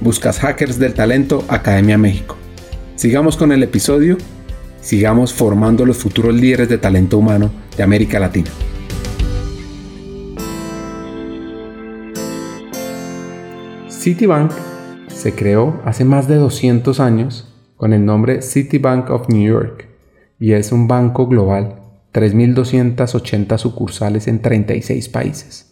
buscas 0.02 0.40
Hackers 0.40 0.80
del 0.80 0.94
Talento 0.94 1.46
Academia 1.48 1.98
México. 1.98 2.36
Sigamos 2.96 3.38
con 3.38 3.52
el 3.52 3.64
episodio, 3.64 4.18
sigamos 4.82 5.34
formando 5.34 5.86
los 5.86 5.98
futuros 5.98 6.34
líderes 6.36 6.68
de 6.70 6.78
talento 6.78 7.18
humano 7.18 7.52
de 7.78 7.84
América 7.84 8.20
Latina. 8.20 8.50
Citibank 13.98 14.52
se 15.08 15.34
creó 15.34 15.82
hace 15.86 16.06
más 16.06 16.28
de 16.28 16.36
200 16.36 17.00
años 17.00 17.54
con 17.76 17.94
el 17.94 18.06
nombre 18.06 18.42
Citibank 18.42 19.10
of 19.10 19.30
New 19.30 19.44
York 19.44 19.88
y 20.40 20.54
es 20.54 20.72
un 20.72 20.88
banco 20.88 21.28
global, 21.28 21.82
3.280 22.14 23.58
sucursales 23.58 24.28
en 24.28 24.42
36 24.42 25.10
países 25.10 25.68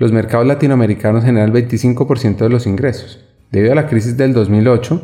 los 0.00 0.12
mercados 0.12 0.46
latinoamericanos 0.46 1.24
generan 1.24 1.54
el 1.54 1.68
25% 1.68 2.38
de 2.38 2.48
los 2.48 2.66
ingresos. 2.66 3.22
Debido 3.52 3.72
a 3.72 3.74
la 3.74 3.86
crisis 3.86 4.16
del 4.16 4.32
2008, 4.32 5.02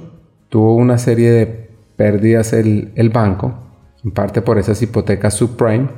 tuvo 0.49 0.75
una 0.75 0.97
serie 0.97 1.31
de 1.31 1.69
pérdidas 1.97 2.55
el, 2.55 2.93
el 2.95 3.11
banco, 3.11 3.55
en 4.03 4.12
parte 4.12 4.41
por 4.41 4.59
esas 4.59 4.81
hipotecas 4.81 5.35
subprime, 5.35 5.89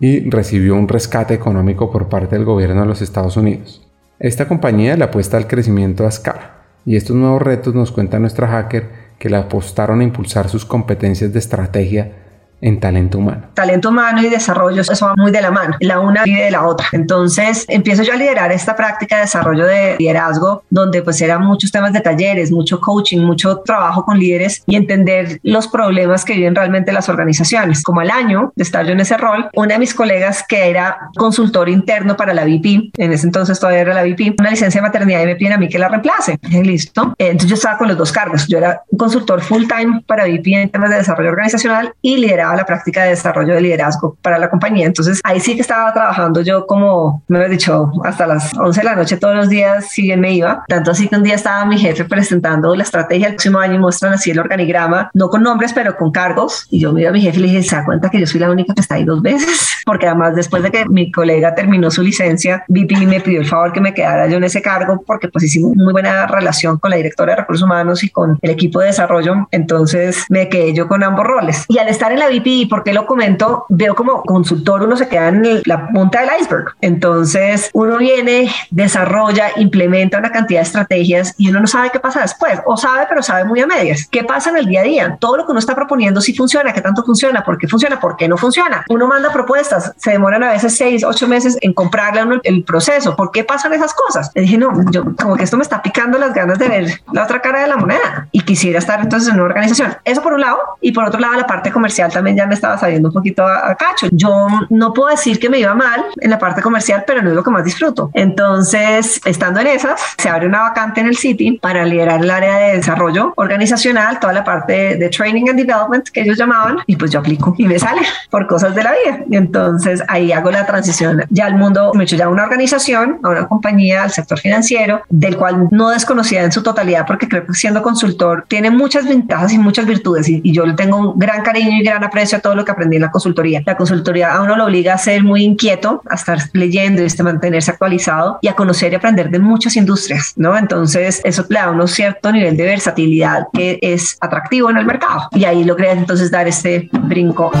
y 0.00 0.28
recibió 0.28 0.74
un 0.74 0.88
rescate 0.88 1.32
económico 1.32 1.92
por 1.92 2.08
parte 2.08 2.34
del 2.34 2.44
gobierno 2.44 2.80
de 2.80 2.88
los 2.88 3.02
Estados 3.02 3.36
Unidos. 3.36 3.88
Esta 4.20 4.46
compañía 4.46 4.98
le 4.98 5.04
apuesta 5.04 5.38
al 5.38 5.46
crecimiento 5.46 6.04
a 6.04 6.10
escala, 6.10 6.58
y 6.84 6.96
estos 6.96 7.16
nuevos 7.16 7.40
retos 7.40 7.74
nos 7.74 7.90
cuenta 7.90 8.18
nuestra 8.18 8.48
hacker 8.48 8.90
que 9.18 9.30
le 9.30 9.38
apostaron 9.38 10.00
a 10.00 10.04
impulsar 10.04 10.50
sus 10.50 10.66
competencias 10.66 11.32
de 11.32 11.38
estrategia 11.38 12.12
en 12.60 12.80
talento 12.80 13.18
humano. 13.18 13.42
Talento 13.54 13.88
humano 13.88 14.22
y 14.22 14.28
desarrollo, 14.28 14.82
eso 14.82 15.06
va 15.06 15.14
muy 15.16 15.30
de 15.30 15.40
la 15.40 15.50
mano. 15.50 15.76
La 15.80 16.00
una 16.00 16.24
vive 16.24 16.44
de 16.44 16.50
la 16.50 16.66
otra. 16.66 16.86
Entonces 16.92 17.64
empiezo 17.68 18.02
yo 18.02 18.12
a 18.12 18.16
liderar 18.16 18.52
esta 18.52 18.76
práctica 18.76 19.16
de 19.16 19.22
desarrollo 19.22 19.66
de 19.66 19.96
liderazgo, 19.98 20.62
donde 20.70 21.02
pues 21.02 21.20
eran 21.20 21.42
muchos 21.42 21.70
temas 21.70 21.92
de 21.92 22.00
talleres, 22.00 22.50
mucho 22.50 22.80
coaching, 22.80 23.20
mucho 23.20 23.58
trabajo 23.58 24.04
con 24.04 24.18
líderes 24.18 24.62
y 24.66 24.76
entender 24.76 25.40
los 25.42 25.68
problemas 25.68 26.24
que 26.24 26.34
viven 26.34 26.54
realmente 26.54 26.92
las 26.92 27.08
organizaciones. 27.08 27.82
Como 27.82 28.00
al 28.00 28.10
año 28.10 28.52
de 28.56 28.62
estar 28.62 28.84
yo 28.84 28.92
en 28.92 29.00
ese 29.00 29.16
rol, 29.16 29.48
una 29.54 29.74
de 29.74 29.78
mis 29.78 29.94
colegas 29.94 30.44
que 30.46 30.70
era 30.70 31.10
consultor 31.16 31.68
interno 31.68 32.16
para 32.16 32.34
la 32.34 32.44
VP, 32.44 32.90
en 32.96 33.12
ese 33.12 33.26
entonces 33.26 33.58
todavía 33.58 33.80
era 33.80 33.94
la 33.94 34.02
VP, 34.02 34.36
una 34.38 34.50
licencia 34.50 34.80
de 34.80 34.86
maternidad 34.86 35.22
y 35.22 35.26
me 35.26 35.36
piden 35.36 35.54
a 35.54 35.58
mí 35.58 35.68
que 35.68 35.78
la 35.78 35.88
reemplace. 35.88 36.38
Listo. 36.62 37.14
Entonces 37.18 37.48
yo 37.48 37.54
estaba 37.54 37.78
con 37.78 37.88
los 37.88 37.96
dos 37.96 38.12
cargos. 38.12 38.46
Yo 38.48 38.58
era 38.58 38.82
consultor 38.96 39.40
full 39.40 39.64
time 39.66 40.02
para 40.06 40.24
VP 40.24 40.52
en 40.52 40.70
temas 40.70 40.90
de 40.90 40.96
desarrollo 40.96 41.30
organizacional 41.30 41.92
y 42.02 42.18
la 42.56 42.64
práctica 42.64 43.04
de 43.04 43.10
desarrollo 43.10 43.54
de 43.54 43.60
liderazgo 43.60 44.16
para 44.22 44.38
la 44.38 44.50
compañía. 44.50 44.86
Entonces 44.86 45.20
ahí 45.24 45.40
sí 45.40 45.54
que 45.54 45.62
estaba 45.62 45.92
trabajando 45.92 46.40
yo 46.42 46.66
como, 46.66 47.22
me 47.28 47.38
había 47.38 47.48
dicho, 47.48 47.92
hasta 48.04 48.26
las 48.26 48.54
11 48.56 48.80
de 48.80 48.84
la 48.84 48.96
noche 48.96 49.16
todos 49.16 49.36
los 49.36 49.48
días, 49.48 49.88
si 49.90 50.02
bien 50.02 50.20
me 50.20 50.32
iba. 50.32 50.64
Tanto 50.68 50.90
así 50.90 51.08
que 51.08 51.16
un 51.16 51.22
día 51.22 51.34
estaba 51.34 51.64
mi 51.64 51.78
jefe 51.78 52.04
presentando 52.04 52.74
la 52.74 52.82
estrategia 52.82 53.26
del 53.26 53.36
próximo 53.36 53.58
año 53.58 53.74
y 53.74 53.78
muestran 53.78 54.14
así 54.14 54.30
el 54.30 54.38
organigrama, 54.38 55.10
no 55.14 55.28
con 55.28 55.42
nombres, 55.42 55.72
pero 55.72 55.96
con 55.96 56.10
cargos. 56.10 56.66
Y 56.70 56.80
yo 56.80 56.92
me 56.92 57.06
a 57.06 57.12
mi 57.12 57.20
jefe 57.20 57.38
y 57.38 57.42
le 57.42 57.48
dije, 57.48 57.62
¿se 57.62 57.76
da 57.76 57.84
cuenta 57.84 58.10
que 58.10 58.20
yo 58.20 58.26
soy 58.26 58.40
la 58.40 58.50
única 58.50 58.74
que 58.74 58.80
está 58.80 58.96
ahí 58.96 59.04
dos 59.04 59.22
veces? 59.22 59.70
Porque 59.84 60.06
además 60.06 60.34
después 60.34 60.62
de 60.62 60.70
que 60.70 60.86
mi 60.88 61.10
colega 61.10 61.54
terminó 61.54 61.90
su 61.90 62.02
licencia, 62.02 62.64
VP 62.68 63.06
me 63.06 63.20
pidió 63.20 63.40
el 63.40 63.46
favor 63.46 63.72
que 63.72 63.80
me 63.80 63.94
quedara 63.94 64.28
yo 64.28 64.36
en 64.36 64.44
ese 64.44 64.62
cargo 64.62 65.02
porque 65.06 65.28
pues 65.28 65.44
hicimos 65.44 65.74
muy 65.76 65.92
buena 65.92 66.26
relación 66.26 66.78
con 66.78 66.90
la 66.90 66.96
directora 66.96 67.32
de 67.32 67.40
recursos 67.40 67.64
humanos 67.64 68.02
y 68.04 68.10
con 68.10 68.38
el 68.40 68.50
equipo 68.50 68.80
de 68.80 68.86
desarrollo. 68.86 69.48
Entonces 69.50 70.24
me 70.28 70.48
quedé 70.48 70.72
yo 70.72 70.88
con 70.88 71.02
ambos 71.02 71.26
roles. 71.26 71.64
Y 71.68 71.78
al 71.78 71.88
estar 71.88 72.12
en 72.12 72.18
la 72.18 72.28
VP 72.28 72.39
VP, 72.40 72.68
¿por 72.68 72.84
qué 72.84 72.92
lo 72.92 73.06
comento? 73.06 73.66
Veo 73.68 73.94
como 73.94 74.22
consultor 74.22 74.82
uno 74.82 74.96
se 74.96 75.08
queda 75.08 75.28
en 75.28 75.62
la 75.64 75.88
punta 75.88 76.20
del 76.20 76.30
iceberg. 76.40 76.74
Entonces 76.80 77.70
uno 77.72 77.98
viene, 77.98 78.50
desarrolla, 78.70 79.48
implementa 79.56 80.18
una 80.18 80.30
cantidad 80.30 80.60
de 80.60 80.64
estrategias 80.64 81.34
y 81.38 81.48
uno 81.50 81.60
no 81.60 81.66
sabe 81.66 81.90
qué 81.90 82.00
pasa 82.00 82.20
después, 82.20 82.60
o 82.66 82.76
sabe, 82.76 83.06
pero 83.08 83.22
sabe 83.22 83.44
muy 83.44 83.60
a 83.60 83.66
medias. 83.66 84.08
¿Qué 84.10 84.24
pasa 84.24 84.50
en 84.50 84.56
el 84.56 84.66
día 84.66 84.80
a 84.80 84.84
día? 84.84 85.16
Todo 85.20 85.36
lo 85.36 85.46
que 85.46 85.52
uno 85.52 85.60
está 85.60 85.74
proponiendo 85.74 86.20
si 86.20 86.34
funciona, 86.34 86.72
qué 86.72 86.80
tanto 86.80 87.02
funciona, 87.04 87.42
por 87.42 87.58
qué 87.58 87.68
funciona, 87.68 88.00
por 88.00 88.16
qué 88.16 88.28
no 88.28 88.36
funciona. 88.36 88.84
Uno 88.88 89.06
manda 89.06 89.32
propuestas, 89.32 89.92
se 89.96 90.12
demoran 90.12 90.42
a 90.42 90.52
veces 90.52 90.76
seis, 90.76 91.04
ocho 91.04 91.28
meses 91.28 91.56
en 91.60 91.72
comprarle 91.72 92.20
a 92.20 92.24
uno 92.24 92.40
el 92.42 92.64
proceso. 92.64 93.16
¿Por 93.16 93.30
qué 93.30 93.44
pasan 93.44 93.72
esas 93.72 93.94
cosas? 93.94 94.30
Le 94.34 94.42
dije, 94.42 94.58
no, 94.58 94.72
yo 94.90 95.04
como 95.16 95.36
que 95.36 95.44
esto 95.44 95.56
me 95.56 95.62
está 95.62 95.82
picando 95.82 96.18
las 96.18 96.34
ganas 96.34 96.58
de 96.58 96.68
ver 96.68 97.00
la 97.12 97.24
otra 97.24 97.40
cara 97.40 97.60
de 97.60 97.68
la 97.68 97.76
moneda 97.76 98.28
y 98.32 98.40
quisiera 98.40 98.78
estar 98.78 99.00
entonces 99.00 99.28
en 99.28 99.34
una 99.34 99.44
organización. 99.44 99.96
Eso 100.04 100.22
por 100.22 100.32
un 100.32 100.40
lado 100.40 100.58
y 100.80 100.92
por 100.92 101.04
otro 101.04 101.20
lado 101.20 101.34
la 101.34 101.46
parte 101.46 101.70
comercial 101.70 102.12
también 102.12 102.29
ya 102.34 102.46
me 102.46 102.54
estaba 102.54 102.78
saliendo 102.78 103.08
un 103.08 103.14
poquito 103.14 103.46
a, 103.46 103.70
a 103.70 103.74
cacho. 103.74 104.08
Yo 104.12 104.46
no 104.70 104.92
puedo 104.92 105.10
decir 105.10 105.38
que 105.38 105.48
me 105.48 105.58
iba 105.58 105.74
mal 105.74 106.04
en 106.20 106.30
la 106.30 106.38
parte 106.38 106.62
comercial, 106.62 107.04
pero 107.06 107.22
no 107.22 107.30
es 107.30 107.36
lo 107.36 107.42
que 107.42 107.50
más 107.50 107.64
disfruto. 107.64 108.10
Entonces, 108.14 109.20
estando 109.24 109.60
en 109.60 109.68
esas, 109.68 110.00
se 110.18 110.28
abre 110.28 110.46
una 110.46 110.62
vacante 110.62 111.00
en 111.00 111.06
el 111.06 111.16
City 111.16 111.58
para 111.60 111.84
liderar 111.84 112.20
el 112.22 112.30
área 112.30 112.56
de 112.58 112.76
desarrollo 112.76 113.32
organizacional, 113.36 114.18
toda 114.20 114.32
la 114.32 114.44
parte 114.44 114.96
de 114.96 115.08
training 115.08 115.48
and 115.48 115.58
development 115.58 116.08
que 116.08 116.22
ellos 116.22 116.38
llamaban, 116.38 116.78
y 116.86 116.96
pues 116.96 117.10
yo 117.10 117.20
aplico 117.20 117.54
y 117.58 117.66
me 117.66 117.78
sale 117.78 118.02
por 118.30 118.46
cosas 118.46 118.74
de 118.74 118.82
la 118.82 118.92
vida. 118.92 119.24
Y 119.28 119.36
entonces 119.36 120.02
ahí 120.08 120.32
hago 120.32 120.50
la 120.50 120.66
transición 120.66 121.24
ya 121.30 121.46
al 121.46 121.56
mundo, 121.56 121.92
me 121.94 122.02
he 122.02 122.04
hecho 122.04 122.16
ya 122.16 122.28
una 122.28 122.44
organización, 122.44 123.18
a 123.22 123.28
una 123.28 123.48
compañía, 123.48 124.02
al 124.02 124.10
sector 124.10 124.38
financiero, 124.38 125.02
del 125.08 125.36
cual 125.36 125.68
no 125.70 125.90
desconocía 125.90 126.42
en 126.42 126.52
su 126.52 126.62
totalidad, 126.62 127.06
porque 127.06 127.28
creo 127.28 127.46
que 127.46 127.54
siendo 127.54 127.82
consultor 127.82 128.44
tiene 128.48 128.70
muchas 128.70 129.06
ventajas 129.06 129.52
y 129.52 129.58
muchas 129.58 129.86
virtudes, 129.86 130.28
y, 130.28 130.40
y 130.42 130.52
yo 130.52 130.66
le 130.66 130.74
tengo 130.74 130.96
un 130.98 131.18
gran 131.18 131.42
cariño 131.42 131.76
y 131.78 131.82
gran 131.82 132.02
aprecio 132.20 132.36
a 132.36 132.40
todo 132.42 132.54
lo 132.54 132.66
que 132.66 132.72
aprendí 132.72 132.96
en 132.96 133.02
la 133.02 133.10
consultoría. 133.10 133.62
La 133.64 133.78
consultoría 133.78 134.34
a 134.34 134.42
uno 134.42 134.54
lo 134.54 134.66
obliga 134.66 134.92
a 134.92 134.98
ser 134.98 135.24
muy 135.24 135.42
inquieto, 135.42 136.02
a 136.06 136.16
estar 136.16 136.38
leyendo 136.52 137.02
y 137.02 137.06
a 137.06 137.22
mantenerse 137.22 137.70
actualizado 137.70 138.38
y 138.42 138.48
a 138.48 138.52
conocer 138.52 138.92
y 138.92 138.96
aprender 138.96 139.30
de 139.30 139.38
muchas 139.38 139.74
industrias, 139.76 140.34
¿no? 140.36 140.54
Entonces, 140.54 141.22
eso 141.24 141.46
le 141.48 141.58
da 141.58 141.64
a 141.64 141.70
uno 141.70 141.86
cierto 141.86 142.30
nivel 142.30 142.58
de 142.58 142.64
versatilidad 142.64 143.46
que 143.54 143.78
es 143.80 144.18
atractivo 144.20 144.68
en 144.68 144.76
el 144.76 144.84
mercado. 144.84 145.28
Y 145.32 145.46
ahí 145.46 145.64
logré 145.64 145.92
entonces 145.92 146.30
dar 146.30 146.46
este 146.46 146.90
brinco. 146.92 147.52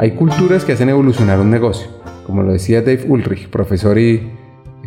Hay 0.00 0.16
culturas 0.16 0.64
que 0.64 0.72
hacen 0.72 0.88
evolucionar 0.88 1.38
un 1.38 1.50
negocio, 1.50 1.86
como 2.26 2.42
lo 2.42 2.52
decía 2.52 2.80
Dave 2.80 3.04
Ulrich, 3.06 3.48
profesor 3.50 3.98
y 3.98 4.39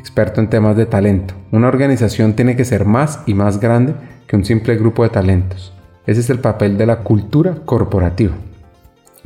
experto 0.03 0.41
en 0.41 0.49
temas 0.49 0.75
de 0.75 0.85
talento. 0.85 1.33
Una 1.53 1.69
organización 1.69 2.33
tiene 2.33 2.57
que 2.57 2.65
ser 2.65 2.83
más 2.83 3.21
y 3.25 3.33
más 3.33 3.61
grande 3.61 3.93
que 4.27 4.35
un 4.35 4.43
simple 4.43 4.75
grupo 4.75 5.03
de 5.03 5.09
talentos. 5.09 5.71
Ese 6.05 6.19
es 6.19 6.29
el 6.29 6.39
papel 6.39 6.77
de 6.77 6.85
la 6.85 6.97
cultura 6.97 7.55
corporativa. 7.63 8.33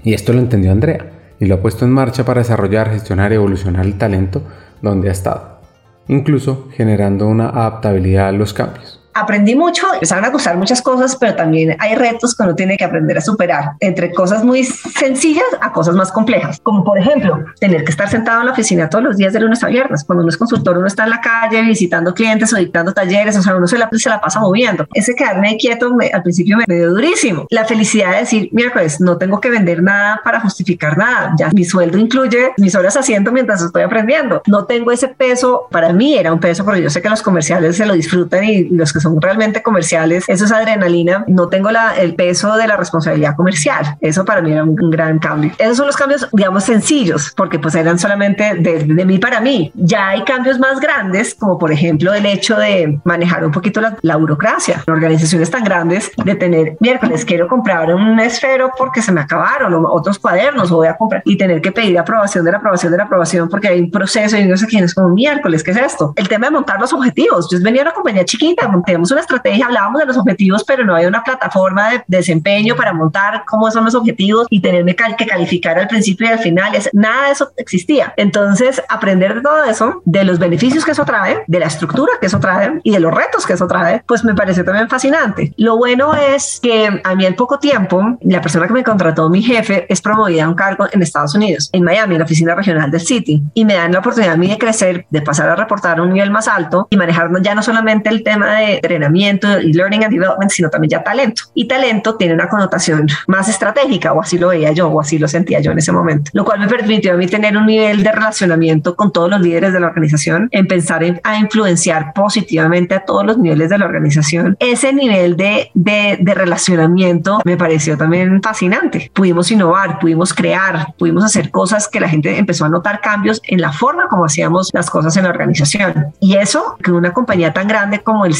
Y 0.03 0.13
esto 0.13 0.33
lo 0.33 0.39
entendió 0.39 0.71
Andrea 0.71 1.33
y 1.39 1.47
lo 1.47 1.55
ha 1.55 1.61
puesto 1.61 1.83
en 1.83 1.91
marcha 1.91 2.25
para 2.25 2.41
desarrollar, 2.41 2.91
gestionar 2.91 3.31
y 3.31 3.35
evolucionar 3.35 3.87
el 3.87 3.97
talento 3.97 4.43
donde 4.83 5.09
ha 5.09 5.13
estado, 5.13 5.61
incluso 6.07 6.69
generando 6.71 7.27
una 7.27 7.49
adaptabilidad 7.49 8.27
a 8.27 8.31
los 8.31 8.53
cambios 8.53 8.96
aprendí 9.19 9.55
mucho, 9.55 9.85
empezaron 9.93 10.25
a 10.25 10.29
gustar 10.29 10.57
muchas 10.57 10.81
cosas, 10.81 11.15
pero 11.15 11.35
también 11.35 11.75
hay 11.79 11.95
retos 11.95 12.35
que 12.35 12.43
uno 12.43 12.55
tiene 12.55 12.77
que 12.77 12.85
aprender 12.85 13.17
a 13.17 13.21
superar, 13.21 13.71
entre 13.79 14.11
cosas 14.11 14.43
muy 14.43 14.63
sencillas 14.63 15.45
a 15.61 15.71
cosas 15.71 15.95
más 15.95 16.11
complejas, 16.11 16.59
como 16.63 16.83
por 16.83 16.97
ejemplo, 16.97 17.45
tener 17.59 17.83
que 17.83 17.91
estar 17.91 18.09
sentado 18.09 18.41
en 18.41 18.47
la 18.47 18.51
oficina 18.51 18.89
todos 18.89 19.03
los 19.03 19.17
días 19.17 19.33
de 19.33 19.39
lunes 19.39 19.63
a 19.63 19.67
viernes. 19.67 20.03
Cuando 20.03 20.23
uno 20.23 20.29
es 20.29 20.37
consultor, 20.37 20.77
uno 20.77 20.87
está 20.87 21.03
en 21.03 21.11
la 21.11 21.21
calle 21.21 21.61
visitando 21.61 22.13
clientes 22.13 22.53
o 22.53 22.57
dictando 22.57 22.93
talleres, 22.93 23.37
o 23.37 23.41
sea, 23.41 23.55
uno 23.55 23.67
se 23.67 23.77
la, 23.77 23.89
se 23.91 24.09
la 24.09 24.21
pasa 24.21 24.39
moviendo. 24.39 24.87
Ese 24.93 25.15
quedarme 25.15 25.57
quieto 25.57 25.95
al 26.13 26.23
principio 26.23 26.57
me, 26.57 26.75
dio 26.75 26.91
durísimo. 26.91 27.45
La 27.49 27.65
felicidad 27.65 28.11
de 28.11 28.19
decir, 28.19 28.49
miércoles, 28.51 28.99
no 29.01 29.17
tengo 29.17 29.39
que 29.39 29.49
vender 29.49 29.81
nada 29.81 30.21
para 30.23 30.39
justificar 30.39 30.97
nada, 30.97 31.33
ya 31.37 31.49
mi 31.53 31.63
sueldo 31.63 31.97
incluye 31.97 32.51
mis 32.57 32.75
horas 32.75 32.95
haciendo 32.97 33.31
mientras 33.31 33.61
estoy 33.61 33.83
aprendiendo. 33.83 34.41
No 34.47 34.65
tengo 34.65 34.91
ese 34.91 35.07
peso, 35.07 35.67
para 35.71 35.93
mí 35.93 36.15
era 36.17 36.33
un 36.33 36.39
peso, 36.39 36.65
pero 36.65 36.77
yo 36.77 36.89
sé 36.89 37.01
que 37.01 37.09
los 37.09 37.21
comerciales 37.21 37.77
se 37.77 37.85
lo 37.85 37.93
disfrutan 37.93 38.43
y 38.43 38.69
los 38.69 38.93
que 38.93 38.99
son 38.99 39.06
son 39.07 39.21
realmente 39.21 39.63
comerciales, 39.63 40.25
eso 40.27 40.45
es 40.45 40.51
adrenalina, 40.51 41.23
no 41.27 41.47
tengo 41.47 41.71
la, 41.71 41.95
el 41.97 42.15
peso 42.15 42.55
de 42.55 42.67
la 42.67 42.77
responsabilidad 42.77 43.35
comercial. 43.35 43.97
Eso 44.01 44.25
para 44.25 44.41
mí 44.41 44.51
era 44.51 44.63
un, 44.63 44.75
gran 44.89 45.19
cambio. 45.19 45.51
Esos 45.57 45.77
son 45.77 45.87
los 45.87 45.97
cambios, 45.97 46.27
digamos, 46.31 46.63
sencillos, 46.63 47.33
porque 47.35 47.59
pues 47.59 47.75
eran 47.75 47.99
solamente 47.99 48.55
de, 48.55 48.83
de, 48.83 49.05
mí 49.05 49.17
para 49.17 49.41
mí. 49.41 49.71
Ya 49.75 50.09
hay 50.09 50.23
cambios 50.23 50.59
más 50.59 50.79
grandes, 50.79 51.35
como 51.35 51.57
por 51.57 51.71
ejemplo 51.71 52.13
el 52.13 52.25
hecho 52.25 52.57
de 52.57 52.99
manejar 53.03 53.45
un 53.45 53.51
poquito 53.51 53.81
la, 53.81 53.97
la 54.01 54.15
burocracia. 54.15 54.83
Organizaciones 54.87 55.51
tan 55.51 55.63
grandes 55.63 56.11
de 56.23 56.35
tener, 56.35 56.77
miércoles 56.79 57.25
quiero 57.25 57.47
comprar 57.47 57.93
un 57.93 58.19
esfero 58.19 58.71
porque 58.77 59.01
se 59.01 59.11
me 59.11 59.21
acabaron, 59.21 59.73
o 59.73 59.91
otros 59.91 60.19
cuadernos, 60.19 60.71
o 60.71 60.77
voy 60.77 60.87
a 60.87 60.95
comprar 60.95 61.21
y 61.25 61.37
tener 61.37 61.61
que 61.61 61.71
pedir 61.71 61.97
aprobación 61.97 62.45
de 62.45 62.51
la 62.51 62.57
aprobación 62.57 62.91
de 62.91 62.97
la 62.97 63.03
aprobación 63.03 63.49
porque 63.49 63.67
hay 63.67 63.81
un 63.81 63.91
proceso 63.91 64.37
y 64.37 64.45
no 64.45 64.57
sé 64.57 64.67
quién 64.67 64.83
es 64.83 64.93
como 64.93 65.09
miércoles, 65.09 65.63
¿qué 65.63 65.71
es 65.71 65.77
esto? 65.77 66.13
El 66.15 66.27
tema 66.27 66.47
de 66.47 66.51
montar 66.51 66.79
los 66.79 66.93
objetivos. 66.93 67.49
Yo 67.51 67.59
venía 67.61 67.81
a 67.81 67.85
una 67.85 67.93
compañía 67.93 68.25
chiquita, 68.25 68.67
montemos 68.97 69.11
una 69.11 69.21
estrategia, 69.21 69.65
hablábamos 69.67 70.01
de 70.01 70.07
los 70.07 70.17
objetivos, 70.17 70.63
pero 70.63 70.85
no 70.85 70.95
había 70.95 71.07
una 71.07 71.23
plataforma 71.23 71.91
de 71.91 72.03
desempeño 72.07 72.75
para 72.75 72.93
montar 72.93 73.43
cómo 73.45 73.69
son 73.71 73.85
los 73.85 73.95
objetivos 73.95 74.47
y 74.49 74.61
tenerme 74.61 74.95
que 74.95 75.25
calificar 75.25 75.77
al 75.77 75.87
principio 75.87 76.27
y 76.27 76.31
al 76.31 76.39
final. 76.39 76.71
nada 76.93 77.27
de 77.27 77.31
eso 77.31 77.51
existía. 77.57 78.13
Entonces, 78.17 78.81
aprender 78.89 79.35
de 79.35 79.41
todo 79.41 79.63
eso, 79.63 80.01
de 80.05 80.23
los 80.23 80.39
beneficios 80.39 80.83
que 80.83 80.91
eso 80.91 81.05
trae, 81.05 81.43
de 81.47 81.59
la 81.59 81.67
estructura 81.67 82.13
que 82.19 82.27
eso 82.27 82.39
trae 82.39 82.79
y 82.83 82.91
de 82.91 82.99
los 82.99 83.13
retos 83.13 83.45
que 83.45 83.53
eso 83.53 83.67
trae, 83.67 84.03
pues 84.07 84.23
me 84.23 84.33
pareció 84.33 84.65
también 84.65 84.89
fascinante. 84.89 85.53
Lo 85.57 85.77
bueno 85.77 86.13
es 86.15 86.59
que 86.61 87.01
a 87.03 87.15
mí 87.15 87.25
en 87.25 87.35
poco 87.35 87.59
tiempo, 87.59 88.17
la 88.21 88.41
persona 88.41 88.67
que 88.67 88.73
me 88.73 88.83
contrató, 88.83 89.29
mi 89.29 89.41
jefe, 89.41 89.85
es 89.89 90.01
promovida 90.01 90.45
a 90.45 90.49
un 90.49 90.55
cargo 90.55 90.87
en 90.91 91.01
Estados 91.01 91.35
Unidos, 91.35 91.69
en 91.71 91.83
Miami, 91.83 92.15
en 92.15 92.19
la 92.19 92.25
oficina 92.25 92.55
regional 92.55 92.91
del 92.91 93.01
City, 93.01 93.43
y 93.53 93.65
me 93.65 93.75
dan 93.75 93.91
la 93.91 93.99
oportunidad 93.99 94.33
a 94.33 94.37
mí 94.37 94.47
de 94.47 94.57
crecer, 94.57 95.05
de 95.09 95.21
pasar 95.21 95.49
a 95.49 95.55
reportar 95.55 95.99
a 95.99 96.03
un 96.03 96.13
nivel 96.13 96.31
más 96.31 96.47
alto 96.47 96.87
y 96.89 96.97
manejar 96.97 97.29
ya 97.41 97.55
no 97.55 97.61
solamente 97.61 98.09
el 98.09 98.23
tema 98.23 98.55
de 98.55 98.79
entrenamiento 98.87 99.59
y 99.59 99.73
learning 99.73 100.03
and 100.03 100.13
development, 100.13 100.51
sino 100.51 100.69
también 100.69 100.89
ya 100.91 101.03
talento. 101.03 101.43
Y 101.53 101.67
talento 101.67 102.15
tiene 102.15 102.33
una 102.33 102.47
connotación 102.47 103.07
más 103.27 103.49
estratégica, 103.49 104.13
o 104.13 104.21
así 104.21 104.37
lo 104.37 104.49
veía 104.49 104.71
yo, 104.71 104.87
o 104.87 105.01
así 105.01 105.17
lo 105.19 105.27
sentía 105.27 105.59
yo 105.59 105.71
en 105.71 105.77
ese 105.77 105.91
momento, 105.91 106.31
lo 106.33 106.45
cual 106.45 106.59
me 106.59 106.67
permitió 106.67 107.13
a 107.13 107.17
mí 107.17 107.27
tener 107.27 107.57
un 107.57 107.65
nivel 107.65 108.03
de 108.03 108.11
relacionamiento 108.11 108.95
con 108.95 109.11
todos 109.11 109.29
los 109.29 109.41
líderes 109.41 109.73
de 109.73 109.79
la 109.79 109.87
organización, 109.87 110.47
en 110.51 110.67
pensar 110.67 111.03
en, 111.03 111.19
a 111.23 111.37
influenciar 111.37 112.13
positivamente 112.13 112.95
a 112.95 113.01
todos 113.01 113.25
los 113.25 113.37
niveles 113.37 113.69
de 113.69 113.77
la 113.77 113.85
organización. 113.85 114.55
Ese 114.59 114.93
nivel 114.93 115.35
de, 115.35 115.69
de, 115.73 116.17
de 116.19 116.33
relacionamiento 116.33 117.39
me 117.43 117.57
pareció 117.57 117.97
también 117.97 118.41
fascinante. 118.41 119.11
Pudimos 119.13 119.51
innovar, 119.51 119.99
pudimos 119.99 120.33
crear, 120.33 120.93
pudimos 120.97 121.23
hacer 121.23 121.51
cosas 121.51 121.87
que 121.87 121.99
la 121.99 122.09
gente 122.09 122.37
empezó 122.37 122.65
a 122.65 122.69
notar 122.69 123.01
cambios 123.01 123.41
en 123.47 123.61
la 123.61 123.71
forma 123.71 124.07
como 124.07 124.25
hacíamos 124.25 124.69
las 124.73 124.89
cosas 124.89 125.17
en 125.17 125.23
la 125.23 125.29
organización. 125.29 126.13
Y 126.19 126.37
eso, 126.37 126.77
que 126.81 126.91
una 126.91 127.13
compañía 127.13 127.53
tan 127.53 127.67
grande 127.67 127.99
como 127.99 128.25
el 128.25 128.33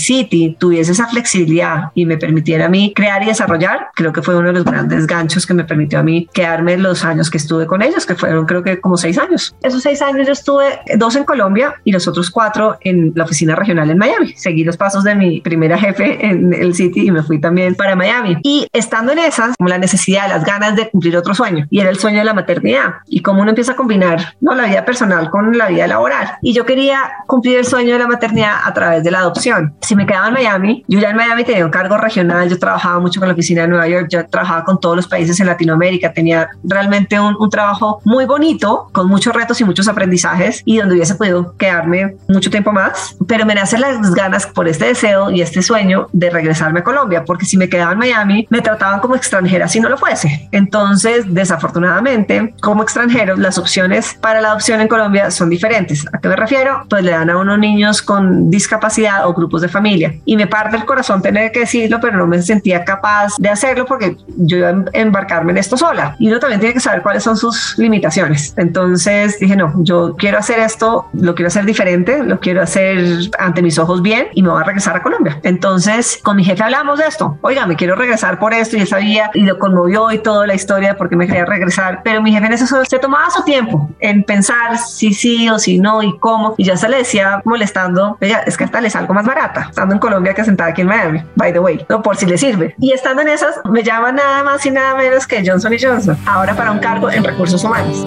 Tuviese 0.57 0.91
esa 0.91 1.07
flexibilidad 1.07 1.91
y 1.93 2.05
me 2.05 2.17
permitiera 2.17 2.65
a 2.65 2.69
mí 2.69 2.93
crear 2.95 3.23
y 3.23 3.27
desarrollar, 3.27 3.87
creo 3.95 4.13
que 4.13 4.21
fue 4.21 4.35
uno 4.37 4.47
de 4.47 4.53
los 4.53 4.65
grandes 4.65 5.07
ganchos 5.07 5.45
que 5.45 5.53
me 5.53 5.63
permitió 5.63 5.99
a 5.99 6.03
mí 6.03 6.27
quedarme 6.33 6.77
los 6.77 7.03
años 7.03 7.29
que 7.29 7.37
estuve 7.37 7.65
con 7.65 7.81
ellos, 7.81 8.05
que 8.05 8.15
fueron 8.15 8.45
creo 8.45 8.63
que 8.63 8.79
como 8.79 8.97
seis 8.97 9.17
años. 9.17 9.55
Esos 9.61 9.81
seis 9.81 10.01
años 10.01 10.27
yo 10.27 10.33
estuve 10.33 10.79
dos 10.97 11.15
en 11.15 11.23
Colombia 11.23 11.75
y 11.83 11.91
los 11.91 12.07
otros 12.07 12.29
cuatro 12.29 12.77
en 12.81 13.13
la 13.15 13.23
oficina 13.23 13.55
regional 13.55 13.89
en 13.89 13.97
Miami. 13.97 14.33
Seguí 14.33 14.63
los 14.63 14.77
pasos 14.77 15.03
de 15.03 15.15
mi 15.15 15.41
primera 15.41 15.77
jefe 15.77 16.25
en 16.25 16.53
el 16.53 16.73
City 16.73 17.07
y 17.07 17.11
me 17.11 17.23
fui 17.23 17.39
también 17.39 17.75
para 17.75 17.95
Miami. 17.95 18.37
Y 18.43 18.67
estando 18.73 19.11
en 19.11 19.19
esas, 19.19 19.55
como 19.57 19.69
la 19.69 19.77
necesidad, 19.77 20.27
las 20.29 20.43
ganas 20.43 20.75
de 20.75 20.89
cumplir 20.89 21.17
otro 21.17 21.33
sueño, 21.33 21.67
y 21.69 21.79
era 21.79 21.89
el 21.89 21.99
sueño 21.99 22.19
de 22.19 22.25
la 22.25 22.33
maternidad. 22.33 22.95
Y 23.07 23.21
cómo 23.21 23.41
uno 23.41 23.49
empieza 23.49 23.73
a 23.73 23.75
combinar 23.75 24.35
¿no? 24.41 24.55
la 24.55 24.65
vida 24.65 24.85
personal 24.85 25.29
con 25.29 25.57
la 25.57 25.67
vida 25.67 25.87
laboral. 25.87 26.37
Y 26.41 26.53
yo 26.53 26.65
quería 26.65 26.99
cumplir 27.27 27.57
el 27.57 27.65
sueño 27.65 27.93
de 27.93 27.99
la 27.99 28.07
maternidad 28.07 28.55
a 28.63 28.73
través 28.73 29.03
de 29.03 29.11
la 29.11 29.19
adopción. 29.19 29.75
Si 29.81 29.95
me 29.95 30.05
quedaba 30.05 30.16
en 30.25 30.33
Miami, 30.33 30.83
yo 30.87 30.99
ya 30.99 31.11
en 31.11 31.15
Miami 31.15 31.43
tenía 31.43 31.63
un 31.63 31.71
cargo 31.71 31.97
regional, 31.97 32.49
yo 32.49 32.57
trabajaba 32.57 32.99
mucho 32.99 33.19
con 33.19 33.29
la 33.29 33.33
oficina 33.33 33.61
de 33.61 33.67
Nueva 33.67 33.87
York, 33.87 34.07
yo 34.09 34.27
trabajaba 34.27 34.63
con 34.63 34.79
todos 34.79 34.95
los 34.95 35.07
países 35.07 35.39
en 35.39 35.45
Latinoamérica, 35.45 36.11
tenía 36.11 36.49
realmente 36.63 37.19
un, 37.19 37.35
un 37.39 37.49
trabajo 37.49 38.01
muy 38.05 38.25
bonito, 38.25 38.89
con 38.91 39.07
muchos 39.07 39.35
retos 39.35 39.61
y 39.61 39.63
muchos 39.63 39.87
aprendizajes, 39.87 40.63
y 40.65 40.77
donde 40.77 40.95
hubiese 40.95 41.13
podido 41.13 41.55
quedarme 41.57 42.15
mucho 42.27 42.49
tiempo 42.49 42.71
más, 42.71 43.15
pero 43.27 43.45
me 43.45 43.53
nacen 43.53 43.81
las 43.81 44.13
ganas 44.13 44.47
por 44.47 44.67
este 44.67 44.85
deseo 44.85 45.29
y 45.29 45.41
este 45.41 45.61
sueño 45.61 46.07
de 46.13 46.29
regresarme 46.29 46.79
a 46.79 46.83
Colombia, 46.83 47.23
porque 47.23 47.45
si 47.45 47.57
me 47.57 47.69
quedaba 47.69 47.91
en 47.91 47.99
Miami, 47.99 48.47
me 48.49 48.61
trataban 48.61 48.99
como 48.99 49.15
extranjera 49.15 49.67
si 49.67 49.79
no 49.79 49.89
lo 49.89 49.97
fuese. 49.97 50.49
Entonces, 50.51 51.25
desafortunadamente, 51.27 52.53
como 52.61 52.83
extranjero, 52.83 53.35
las 53.35 53.57
opciones 53.57 54.17
para 54.21 54.41
la 54.41 54.49
adopción 54.49 54.81
en 54.81 54.87
Colombia 54.87 55.31
son 55.31 55.49
diferentes. 55.49 56.05
¿A 56.13 56.19
qué 56.19 56.29
me 56.29 56.35
refiero? 56.35 56.85
Pues 56.89 57.03
le 57.03 57.11
dan 57.11 57.29
a 57.29 57.37
unos 57.37 57.59
niños 57.59 58.01
con 58.01 58.49
discapacidad 58.49 59.27
o 59.27 59.33
grupos 59.33 59.61
de 59.61 59.67
familia 59.67 60.06
Y 60.25 60.37
me 60.37 60.47
parte 60.47 60.75
el 60.75 60.85
corazón 60.85 61.21
tener 61.21 61.51
que 61.51 61.61
decirlo, 61.61 61.99
pero 62.01 62.17
no 62.17 62.27
me 62.27 62.41
sentía 62.41 62.83
capaz 62.83 63.33
de 63.39 63.49
hacerlo 63.49 63.85
porque 63.85 64.17
yo 64.37 64.57
iba 64.57 64.69
a 64.69 64.83
embarcarme 64.93 65.51
en 65.51 65.57
esto 65.57 65.77
sola. 65.77 66.15
Y 66.19 66.29
uno 66.29 66.39
también 66.39 66.59
tiene 66.59 66.73
que 66.73 66.79
saber 66.79 67.01
cuáles 67.01 67.23
son 67.23 67.37
sus 67.37 67.77
limitaciones. 67.77 68.53
Entonces 68.57 69.39
dije, 69.39 69.55
no, 69.55 69.73
yo 69.83 70.15
quiero 70.17 70.37
hacer 70.37 70.59
esto, 70.59 71.07
lo 71.13 71.35
quiero 71.35 71.47
hacer 71.47 71.65
diferente, 71.65 72.23
lo 72.23 72.39
quiero 72.39 72.61
hacer 72.61 73.29
ante 73.39 73.61
mis 73.61 73.77
ojos 73.79 74.01
bien 74.01 74.27
y 74.33 74.41
me 74.41 74.49
voy 74.49 74.61
a 74.61 74.65
regresar 74.65 74.95
a 74.95 75.03
Colombia. 75.03 75.39
Entonces 75.43 76.19
con 76.23 76.37
mi 76.37 76.43
jefe 76.43 76.63
hablamos 76.63 76.99
de 76.99 77.05
esto. 77.05 77.37
Oiga, 77.41 77.65
me 77.65 77.75
quiero 77.75 77.95
regresar 77.95 78.39
por 78.39 78.53
esto 78.53 78.77
y 78.77 78.81
él 78.81 78.87
sabía 78.87 79.31
y 79.33 79.41
lo 79.43 79.57
conmovió 79.59 80.11
y 80.11 80.19
toda 80.19 80.47
la 80.47 80.53
historia 80.53 80.97
porque 80.97 81.15
me 81.15 81.27
quería 81.27 81.45
regresar. 81.45 82.01
Pero 82.03 82.21
mi 82.21 82.31
jefe 82.31 82.45
en 82.45 82.53
eso 82.53 82.83
se 82.83 82.99
tomaba 82.99 83.29
su 83.29 83.43
tiempo 83.43 83.89
en 83.99 84.23
pensar 84.23 84.77
si 84.77 85.13
sí 85.13 85.49
o 85.49 85.59
si 85.59 85.79
no 85.79 86.01
y 86.03 86.17
cómo. 86.19 86.55
Y 86.57 86.65
ya 86.65 86.77
se 86.77 86.89
le 86.89 86.97
decía 86.97 87.41
molestando, 87.45 88.17
es 88.19 88.57
que 88.57 88.63
hasta 88.63 88.81
le 88.81 88.89
salgo 88.89 89.13
más 89.13 89.25
barata 89.25 89.67
estando 89.69 89.93
Colombia 89.99 90.33
que 90.33 90.43
sentada 90.43 90.71
aquí 90.71 90.81
en 90.81 90.87
Miami, 90.87 91.23
by 91.35 91.53
the 91.53 91.59
way, 91.59 91.85
no 91.89 92.01
por 92.01 92.17
si 92.17 92.25
le 92.25 92.37
sirve. 92.37 92.75
Y 92.79 92.91
estando 92.91 93.21
en 93.21 93.29
esas, 93.29 93.59
me 93.69 93.83
llaman 93.83 94.15
nada 94.15 94.43
más 94.43 94.65
y 94.65 94.71
nada 94.71 94.95
menos 94.95 95.27
que 95.27 95.43
Johnson 95.45 95.73
Johnson, 95.79 96.17
ahora 96.25 96.55
para 96.55 96.71
un 96.71 96.79
cargo 96.79 97.11
en 97.11 97.23
recursos 97.23 97.63
humanos. 97.63 98.05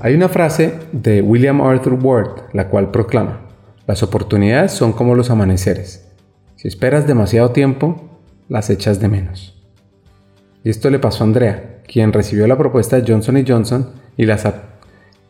Hay 0.00 0.14
una 0.14 0.28
frase 0.28 0.80
de 0.92 1.22
William 1.22 1.62
Arthur 1.62 1.94
Ward, 1.94 2.42
la 2.52 2.68
cual 2.68 2.90
proclama, 2.90 3.40
las 3.86 4.02
oportunidades 4.02 4.72
son 4.72 4.92
como 4.92 5.14
los 5.14 5.30
amaneceres. 5.30 6.12
Si 6.56 6.68
esperas 6.68 7.06
demasiado 7.06 7.52
tiempo, 7.52 8.20
las 8.48 8.68
echas 8.68 9.00
de 9.00 9.08
menos. 9.08 9.54
Y 10.62 10.68
esto 10.68 10.90
le 10.90 10.98
pasó 10.98 11.24
a 11.24 11.26
Andrea, 11.26 11.80
quien 11.86 12.12
recibió 12.12 12.46
la 12.46 12.58
propuesta 12.58 13.00
de 13.00 13.10
Johnson 13.10 13.42
Johnson 13.46 13.92
y 14.16 14.26
la, 14.26 14.36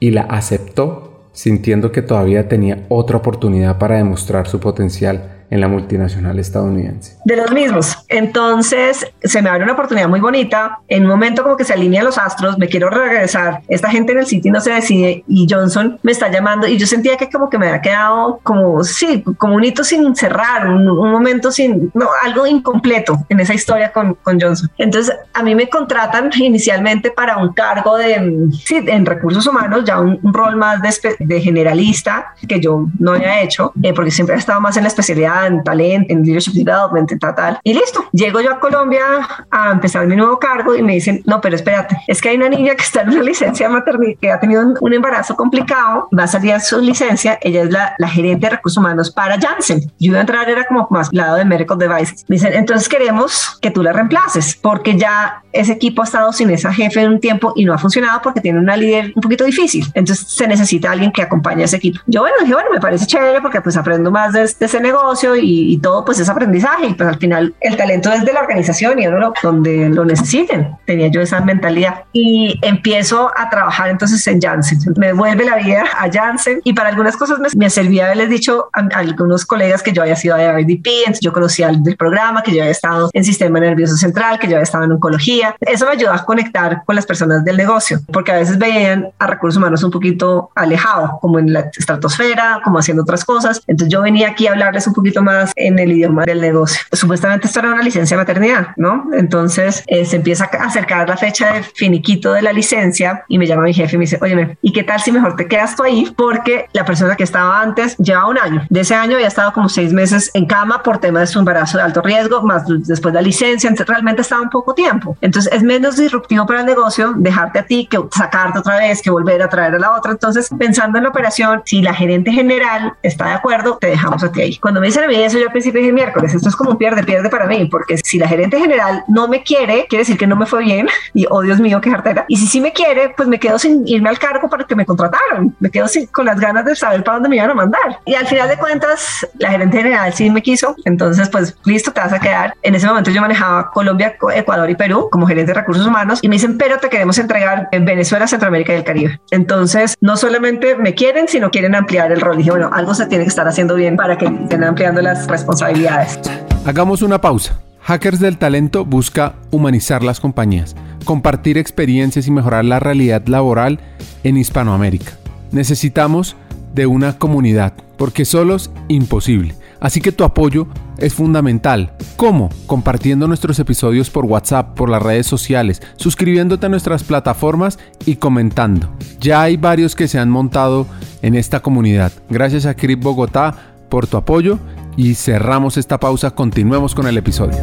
y 0.05 0.11
la 0.11 0.21
aceptó 0.21 1.31
sintiendo 1.33 1.91
que 1.91 2.03
todavía 2.03 2.47
tenía 2.47 2.85
otra 2.91 3.17
oportunidad 3.17 3.79
para 3.79 3.97
demostrar 3.97 4.47
su 4.47 4.61
potencial 4.61 5.44
en 5.55 5.61
la 5.61 5.69
multinacional 5.69 6.37
estadounidense. 6.41 7.17
De 7.25 7.37
los 7.37 7.53
mismos. 7.53 7.97
Entonces 8.09 9.07
se 9.23 9.41
me 9.41 9.49
abre 9.49 9.63
una 9.63 9.75
oportunidad 9.75 10.09
muy 10.09 10.19
bonita. 10.19 10.81
En 10.89 11.05
un 11.05 11.11
momento 11.11 11.45
como 11.45 11.57
que 11.57 11.63
se 11.63 11.73
alinean 11.73 12.05
los 12.05 12.19
astros, 12.19 12.59
me 12.59 12.67
quiero 12.67 12.91
regresar. 12.91 13.63
Esta 13.69 13.89
gente 13.89 14.11
en 14.11 14.19
el 14.19 14.27
sitio 14.27 14.53
no 14.53 14.61
se 14.61 14.73
decide 14.73 15.23
y 15.29 15.47
Johnson 15.49 16.01
me 16.03 16.11
está 16.11 16.29
llamando 16.29 16.67
y 16.67 16.77
yo 16.77 16.89
sentía 16.89 17.17
que 17.17 17.31
como 17.31 17.49
que 17.49 17.57
me 17.57 17.69
había 17.69 17.81
quedado 17.83 18.41
como, 18.43 18.83
sí, 18.83 19.23
como 19.39 19.55
un 19.55 19.63
hito 19.63 19.85
sin 19.85 20.17
cerrar, 20.17 20.69
un, 20.69 20.87
momento 20.87 21.53
sin, 21.53 21.93
no, 21.95 22.09
algo 22.25 22.49
incompleto 22.49 23.25
en 23.29 23.39
esa 23.39 23.55
historia 23.55 23.93
con, 23.93 24.15
con, 24.15 24.41
Johnson. 24.41 24.69
Entonces 24.77 25.15
a 25.33 25.45
mí 25.45 25.55
me 25.55 25.69
contratan 25.69 26.31
inicialmente 26.35 27.13
para 27.13 27.37
un 27.37 27.53
cargo 27.53 27.97
de, 27.97 28.49
sí, 28.65 28.83
en 28.85 29.07
recursos 29.07 29.47
humanos, 29.47 29.85
ya 29.85 30.01
un, 30.01 30.19
rol 30.35 30.57
más 30.57 30.83
de, 30.83 31.15
de, 31.21 31.41
generalista 31.41 32.35
que 32.49 32.59
yo 32.59 32.89
no 32.99 33.13
había 33.13 33.41
hecho, 33.41 33.73
eh, 33.85 33.93
porque 33.95 34.11
siempre 34.11 34.35
he 34.35 34.39
estado 34.41 34.61
más 34.61 34.77
en 34.77 34.83
la 34.83 34.89
especialidad 34.89 35.44
en 35.47 35.63
talento, 35.63 36.13
en 36.13 36.23
leadership 36.23 36.53
development, 36.53 37.11
en 37.13 37.19
tal, 37.19 37.59
Y 37.63 37.75
listo. 37.75 38.05
Llego 38.13 38.41
yo 38.41 38.53
a 38.53 38.61
Colombia 38.61 39.03
a 39.51 39.73
empezar 39.73 40.07
mi 40.07 40.17
nuevo 40.17 40.39
cargo 40.39 40.75
y 40.75 40.83
me 40.83 40.95
dicen, 40.95 41.23
no, 41.27 41.41
pero 41.41 41.57
espérate, 41.57 41.97
es 42.07 42.21
que 42.21 42.31
hay 42.31 42.37
una 42.37 42.49
niña 42.49 42.75
que 42.75 42.83
está 42.83 43.03
en 43.03 43.11
una 43.11 43.23
licencia 43.31 43.69
maternidad, 43.69 44.19
que 44.21 44.31
ha 44.31 44.41
tenido 44.41 44.63
un, 44.81 44.95
embarazo 44.95 45.35
complicado, 45.35 46.09
va 46.17 46.25
a 46.25 46.29
salir 46.29 46.53
a 46.53 46.61
su 46.61 46.81
licencia, 46.81 47.39
ella 47.43 47.63
es 47.65 47.71
la, 47.71 47.95
la 47.99 48.09
gerente 48.09 48.47
de 48.47 48.51
recursos 48.51 48.79
humanos 48.79 49.11
para 49.11 49.41
Janssen. 49.41 49.81
Yo 49.99 50.11
iba 50.11 50.19
a 50.19 50.21
entrar, 50.21 50.49
era 50.49 50.65
como 50.65 50.87
más 50.91 51.09
lado 51.13 51.37
de 51.37 51.45
Medical 51.45 51.79
Devices. 51.79 52.25
Me 52.29 52.37
dicen, 52.37 52.53
entonces 52.53 52.89
queremos 52.89 53.59
que 53.61 53.71
tú 53.71 53.83
la 53.83 53.93
reemplaces, 53.93 54.57
porque 54.63 54.97
ya 54.97 55.43
ese 55.53 55.73
equipo 55.73 56.03
ha 56.03 56.05
estado 56.05 56.33
sin 56.33 56.51
esa 56.51 56.73
jefe 56.73 57.01
en 57.01 57.13
un 57.13 57.21
tiempo 57.21 57.53
y 57.57 57.65
no 57.65 57.75
ha 57.75 57.79
funcionado 57.79 58.21
porque 58.23 58.41
tiene 58.41 58.59
una 58.59 58.77
líder 58.77 59.13
un 59.15 59.23
poquito 59.23 59.45
difícil. 59.45 59.87
Entonces 59.95 60.27
se 60.29 60.47
necesita 60.47 60.91
alguien 60.91 61.13
que 61.13 61.23
acompañe 61.23 61.63
a 61.63 61.65
ese 61.65 61.77
equipo. 61.77 62.01
Yo, 62.07 62.21
bueno, 62.21 62.37
dije, 62.41 62.55
bueno, 62.55 62.71
me 62.73 62.81
parece 62.81 63.07
chévere 63.07 63.41
porque 63.41 63.61
pues 63.61 63.77
aprendo 63.77 64.11
más 64.11 64.33
de, 64.33 64.41
de 64.41 64.67
ese 64.67 64.81
negocio 64.81 65.24
y, 65.37 65.79
todo 65.79 66.05
pues 66.05 66.21
es 66.21 66.29
aprendizaje 66.29 66.87
y 66.87 66.95
pues 66.95 67.09
al 67.09 67.19
final 67.19 67.55
el 67.61 67.77
talento 67.77 68.11
es 68.11 68.25
de 68.25 68.33
la 68.33 68.41
organización 68.41 68.99
y 68.99 69.07
uno 69.07 69.33
donde 69.43 69.89
lo 69.89 70.05
necesiten. 70.05 70.77
Tenía 70.87 71.09
yo 71.09 71.21
esa 71.21 71.41
mentalidad 71.41 72.05
y 72.13 72.59
empiezo 72.63 73.31
a 73.37 73.51
trabajar 73.51 73.91
entonces 73.91 74.27
en 74.27 74.41
Janssen. 74.41 74.79
Me 74.97 75.13
vuelve 75.13 75.45
la 75.45 75.57
vida 75.57 75.85
a 75.99 76.11
Janssen 76.11 76.61
y 76.65 76.73
para 76.73 76.89
algunas 76.91 77.17
cosas 77.17 77.39
me, 77.39 77.49
me 77.57 77.71
servía 77.71 78.07
haberles 78.07 78.31
dicho 78.31 78.69
a, 78.73 78.81
algunos 78.99 79.45
colegas 79.45 79.83
que 79.83 79.93
yo 79.93 80.03
había 80.03 80.17
sido 80.17 80.37
de 80.37 80.51
RDP, 80.53 80.87
entonces 80.99 81.21
yo 81.21 81.33
conocía 81.33 81.69
el 81.69 81.97
programa, 81.97 82.43
que 82.43 82.53
yo 82.53 82.63
había 82.63 82.73
estado 82.73 83.11
en 83.13 83.25
sistema 83.25 83.61
nervioso 83.61 83.97
central, 83.97 84.39
que 84.39 84.47
yo 84.47 84.55
había 84.55 84.65
estado 84.65 84.85
en 84.85 84.93
oncología. 84.93 85.57
Eso 85.61 85.87
me 85.87 85.93
ayudó 85.93 86.13
a 86.13 86.25
conectar 86.25 86.83
con 86.85 86.97
las 86.97 87.07
personas 87.07 87.45
del 87.45 87.57
negocio 87.57 88.01
porque 88.13 88.33
a 88.33 88.37
veces 88.37 88.59
veían 88.59 89.09
a 89.19 89.27
recursos 89.27 89.59
humanos 89.59 89.83
un 89.83 89.91
poquito 89.91 90.51
alejado, 90.55 91.19
como 91.21 91.39
en 91.39 91.53
la 91.53 91.71
estratosfera, 91.77 92.61
como 92.65 92.79
haciendo 92.79 93.03
otras 93.03 93.25
cosas. 93.25 93.63
Entonces 93.67 93.93
yo 93.93 94.03
venía 94.03 94.29
aquí 94.29 94.47
a 94.47 94.53
hablarles 94.53 94.87
un 94.87 94.95
poquito 94.95 95.14
más 95.23 95.53
en 95.57 95.79
el 95.79 95.93
idioma 95.93 96.25
del 96.25 96.41
negocio. 96.41 96.81
Supuestamente 96.93 97.47
esto 97.47 97.61
era 97.61 97.73
una 97.73 97.83
licencia 97.83 98.17
de 98.17 98.23
maternidad, 98.23 98.69
¿no? 98.77 99.09
Entonces 99.13 99.83
eh, 99.87 100.05
se 100.05 100.17
empieza 100.17 100.45
a 100.53 100.65
acercar 100.65 101.09
la 101.09 101.17
fecha 101.17 101.53
de 101.53 101.63
finiquito 101.63 102.33
de 102.33 102.43
la 102.43 102.53
licencia 102.53 103.25
y 103.29 103.39
me 103.39 103.47
llama 103.47 103.63
mi 103.63 103.75
jefe 103.75 103.97
y 103.97 103.99
me 103.99 104.05
dice, 104.05 104.19
oye, 104.21 104.57
¿y 104.63 104.73
qué 104.73 104.83
tal 104.83 105.01
si 105.01 105.13
mejor 105.13 105.37
te 105.37 105.47
quedas 105.47 105.77
tú 105.77 105.83
ahí? 105.83 106.13
Porque 106.17 106.67
la 106.73 106.85
persona 106.85 107.17
que 107.17 107.25
estaba 107.25 107.61
antes 107.61 107.97
lleva 107.99 108.27
un 108.27 108.39
año. 108.39 108.67
De 108.69 108.81
ese 108.81 108.95
año 108.95 109.17
había 109.17 109.29
estado 109.29 109.53
como 109.53 109.69
seis 109.69 109.93
meses 109.93 110.31
en 110.35 110.47
cama 110.47 110.83
por 110.83 110.99
tema 110.99 111.21
de 111.21 111.27
su 111.27 111.39
embarazo 111.39 111.79
de 111.79 111.85
alto 111.85 112.03
riesgo, 112.03 112.43
más 112.43 112.65
después 112.67 113.13
de 113.13 113.21
la 113.21 113.23
licencia, 113.23 113.69
entonces 113.69 113.87
realmente 113.87 114.23
estaba 114.23 114.43
un 114.43 114.51
poco 114.51 114.75
tiempo. 114.75 115.17
Entonces 115.21 115.53
es 115.53 115.63
menos 115.63 115.97
disruptivo 115.97 116.47
para 116.47 116.61
el 116.61 116.67
negocio 116.67 117.15
dejarte 117.17 117.59
a 117.59 117.67
ti 117.67 117.87
que 117.91 117.99
sacarte 118.11 118.59
otra 118.59 118.79
vez, 118.79 119.03
que 119.03 119.11
volver 119.11 119.43
a 119.43 119.49
traer 119.49 119.75
a 119.75 119.79
la 119.79 119.97
otra. 119.97 120.13
Entonces, 120.13 120.49
pensando 120.59 120.99
en 120.99 121.05
la 121.05 121.11
operación, 121.11 121.63
si 121.65 121.83
la 121.83 121.95
gerente 121.95 122.33
general 122.33 122.95
está 123.03 123.27
de 123.27 123.33
acuerdo, 123.33 123.79
te 123.81 123.89
dejamos 123.89 124.23
a 124.25 124.33
ti 124.33 124.41
ahí. 124.41 124.57
Cuando 124.59 124.81
me 124.81 124.87
dicen 124.87 125.04
a 125.05 125.09
mí 125.09 125.17
eso, 125.17 125.39
yo 125.39 125.47
al 125.47 125.53
principio 125.53 125.81
dije 125.81 125.93
miércoles, 125.93 126.35
esto 126.35 126.49
es 126.49 126.57
como 126.57 126.71
un 126.71 126.79
pierde, 126.79 127.03
pierde 127.03 127.29
para 127.29 127.47
mí, 127.47 127.67
porque 127.67 127.99
si 127.99 128.19
la 128.19 128.29
gerente 128.29 128.59
general 128.59 129.05
no 129.09 129.29
me 129.29 129.43
quiere, 129.43 129.87
quiere 129.89 130.03
decir 130.03 130.19
que 130.19 130.27
no 130.27 130.37
me 130.37 130.47
fue 130.47 130.63
bien 130.63 130.89
y, 131.15 131.27
oh 131.31 131.43
Dios 131.43 131.61
mío, 131.61 131.81
qué 131.81 131.91
jartera. 131.91 132.25
Y 132.29 132.37
si 132.37 132.47
sí 132.47 132.61
me 132.61 132.73
quiere, 132.73 133.11
pues 133.11 133.29
me 133.29 133.39
quedo 133.39 133.59
sin 133.59 133.87
irme 133.87 134.09
al 134.09 134.19
cargo 134.19 134.49
para 134.49 134.65
que 134.65 134.75
me 134.75 134.87
contrataran. 134.87 135.55
Me 135.61 135.71
quedo 135.71 135.89
sin, 135.89 136.07
con 136.07 136.27
las 136.27 136.39
ganas 136.41 136.65
de 136.65 136.75
saber 136.75 137.05
para 137.05 137.17
dónde 137.17 137.29
me 137.29 137.37
iban 137.37 137.51
a 137.51 137.55
mandar. 137.55 137.99
Y 138.05 138.15
al 138.15 138.27
final 138.27 138.49
de 138.49 138.57
cuentas, 138.57 139.27
la 139.39 139.51
gerente 139.51 139.79
general 139.79 140.13
sí 140.13 140.31
me 140.31 140.43
quiso. 140.43 140.75
Entonces, 140.85 141.29
pues 141.29 141.57
listo, 141.65 141.93
te 141.93 142.01
vas 142.01 142.13
a 142.13 142.21
quedar. 142.21 142.55
En 142.63 142.75
ese 142.75 142.87
momento 142.87 143.11
yo 143.11 143.21
manejaba 143.21 143.71
Colombia, 143.71 144.17
Ecuador 144.35 144.71
y 144.71 144.75
Perú 144.75 145.09
como 145.11 145.27
gerente 145.27 145.53
de 145.53 145.61
recursos 145.61 145.87
humanos 145.87 146.19
y 146.23 146.29
me 146.29 146.37
dicen, 146.37 146.59
pero 146.59 146.79
te 146.79 146.89
queremos 146.89 147.19
entregar 147.19 147.69
en 147.73 147.85
Venezuela, 147.85 148.27
Centroamérica 148.27 148.73
y 148.73 148.77
el 148.77 148.85
Caribe. 148.85 149.21
Entonces, 149.31 149.97
no 150.01 150.17
solamente 150.17 150.77
me 150.77 150.95
quieren, 150.95 151.29
sino 151.29 151.51
quieren 151.51 151.75
ampliar 151.75 152.13
el 152.13 152.21
rol. 152.21 152.37
dije, 152.37 152.51
bueno, 152.51 152.71
algo 152.73 152.95
se 152.95 153.07
tiene 153.07 153.25
que 153.25 153.29
estar 153.29 153.47
haciendo 153.47 153.75
bien 153.75 153.97
para 153.97 154.17
que 154.17 154.27
estén 154.27 154.65
ampliando 154.65 154.94
las 155.03 155.27
responsabilidades. 155.27 156.21
Hagamos 156.65 157.03
una 157.03 157.21
pausa. 157.21 157.61
Hackers 157.83 158.19
del 158.19 158.39
Talento 158.39 158.85
busca 158.87 159.35
humanizar 159.51 160.03
las 160.03 160.19
compañías, 160.19 160.75
compartir 161.05 161.59
experiencias 161.59 162.27
y 162.27 162.31
mejorar 162.31 162.65
la 162.65 162.81
realidad 162.81 163.27
laboral 163.27 163.79
en 164.23 164.39
Hispanoamérica. 164.39 165.13
Necesitamos 165.53 166.37
de 166.73 166.87
una 166.87 167.19
comunidad, 167.19 167.75
porque 167.99 168.25
solos 168.25 168.71
imposible. 168.89 169.55
Así 169.81 170.01
que 170.01 170.13
tu 170.13 170.25
apoyo 170.25 170.67
es 170.97 171.13
fundamental. 171.13 171.93
¿Cómo? 172.17 172.49
Compartiendo 172.67 173.29
nuestros 173.29 173.59
episodios 173.59 174.09
por 174.09 174.25
WhatsApp, 174.25 174.75
por 174.75 174.89
las 174.89 175.03
redes 175.03 175.27
sociales, 175.27 175.83
suscribiéndote 175.97 176.65
a 176.65 176.71
nuestras 176.71 177.05
plataformas 177.05 177.79
y 178.07 178.17
comentando. 178.17 178.89
Ya 179.21 179.43
hay 179.43 179.59
varios 179.59 179.95
que 179.95 180.09
se 180.09 180.19
han 180.19 180.31
montado 180.31 180.87
en 181.21 181.35
esta 181.35 181.61
comunidad. 181.61 182.13
Gracias 182.31 182.65
a 182.65 182.75
Crip 182.75 183.03
Bogotá 183.03 183.55
por 183.91 184.07
tu 184.07 184.17
apoyo 184.17 184.59
y 184.97 185.15
cerramos 185.15 185.77
esta 185.77 185.99
pausa, 185.99 186.31
continuemos 186.33 186.95
con 186.95 187.07
el 187.07 187.19
episodio. 187.19 187.59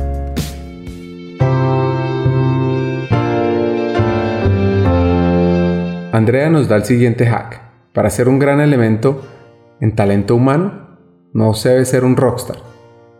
Andrea 6.11 6.49
nos 6.49 6.67
da 6.67 6.75
el 6.75 6.83
siguiente 6.83 7.25
hack. 7.25 7.61
Para 7.93 8.09
ser 8.09 8.27
un 8.27 8.39
gran 8.39 8.59
elemento 8.59 9.21
en 9.79 9.95
talento 9.95 10.35
humano, 10.35 10.97
no 11.33 11.53
se 11.53 11.69
debe 11.69 11.85
ser 11.85 12.03
un 12.03 12.17
rockstar. 12.17 12.57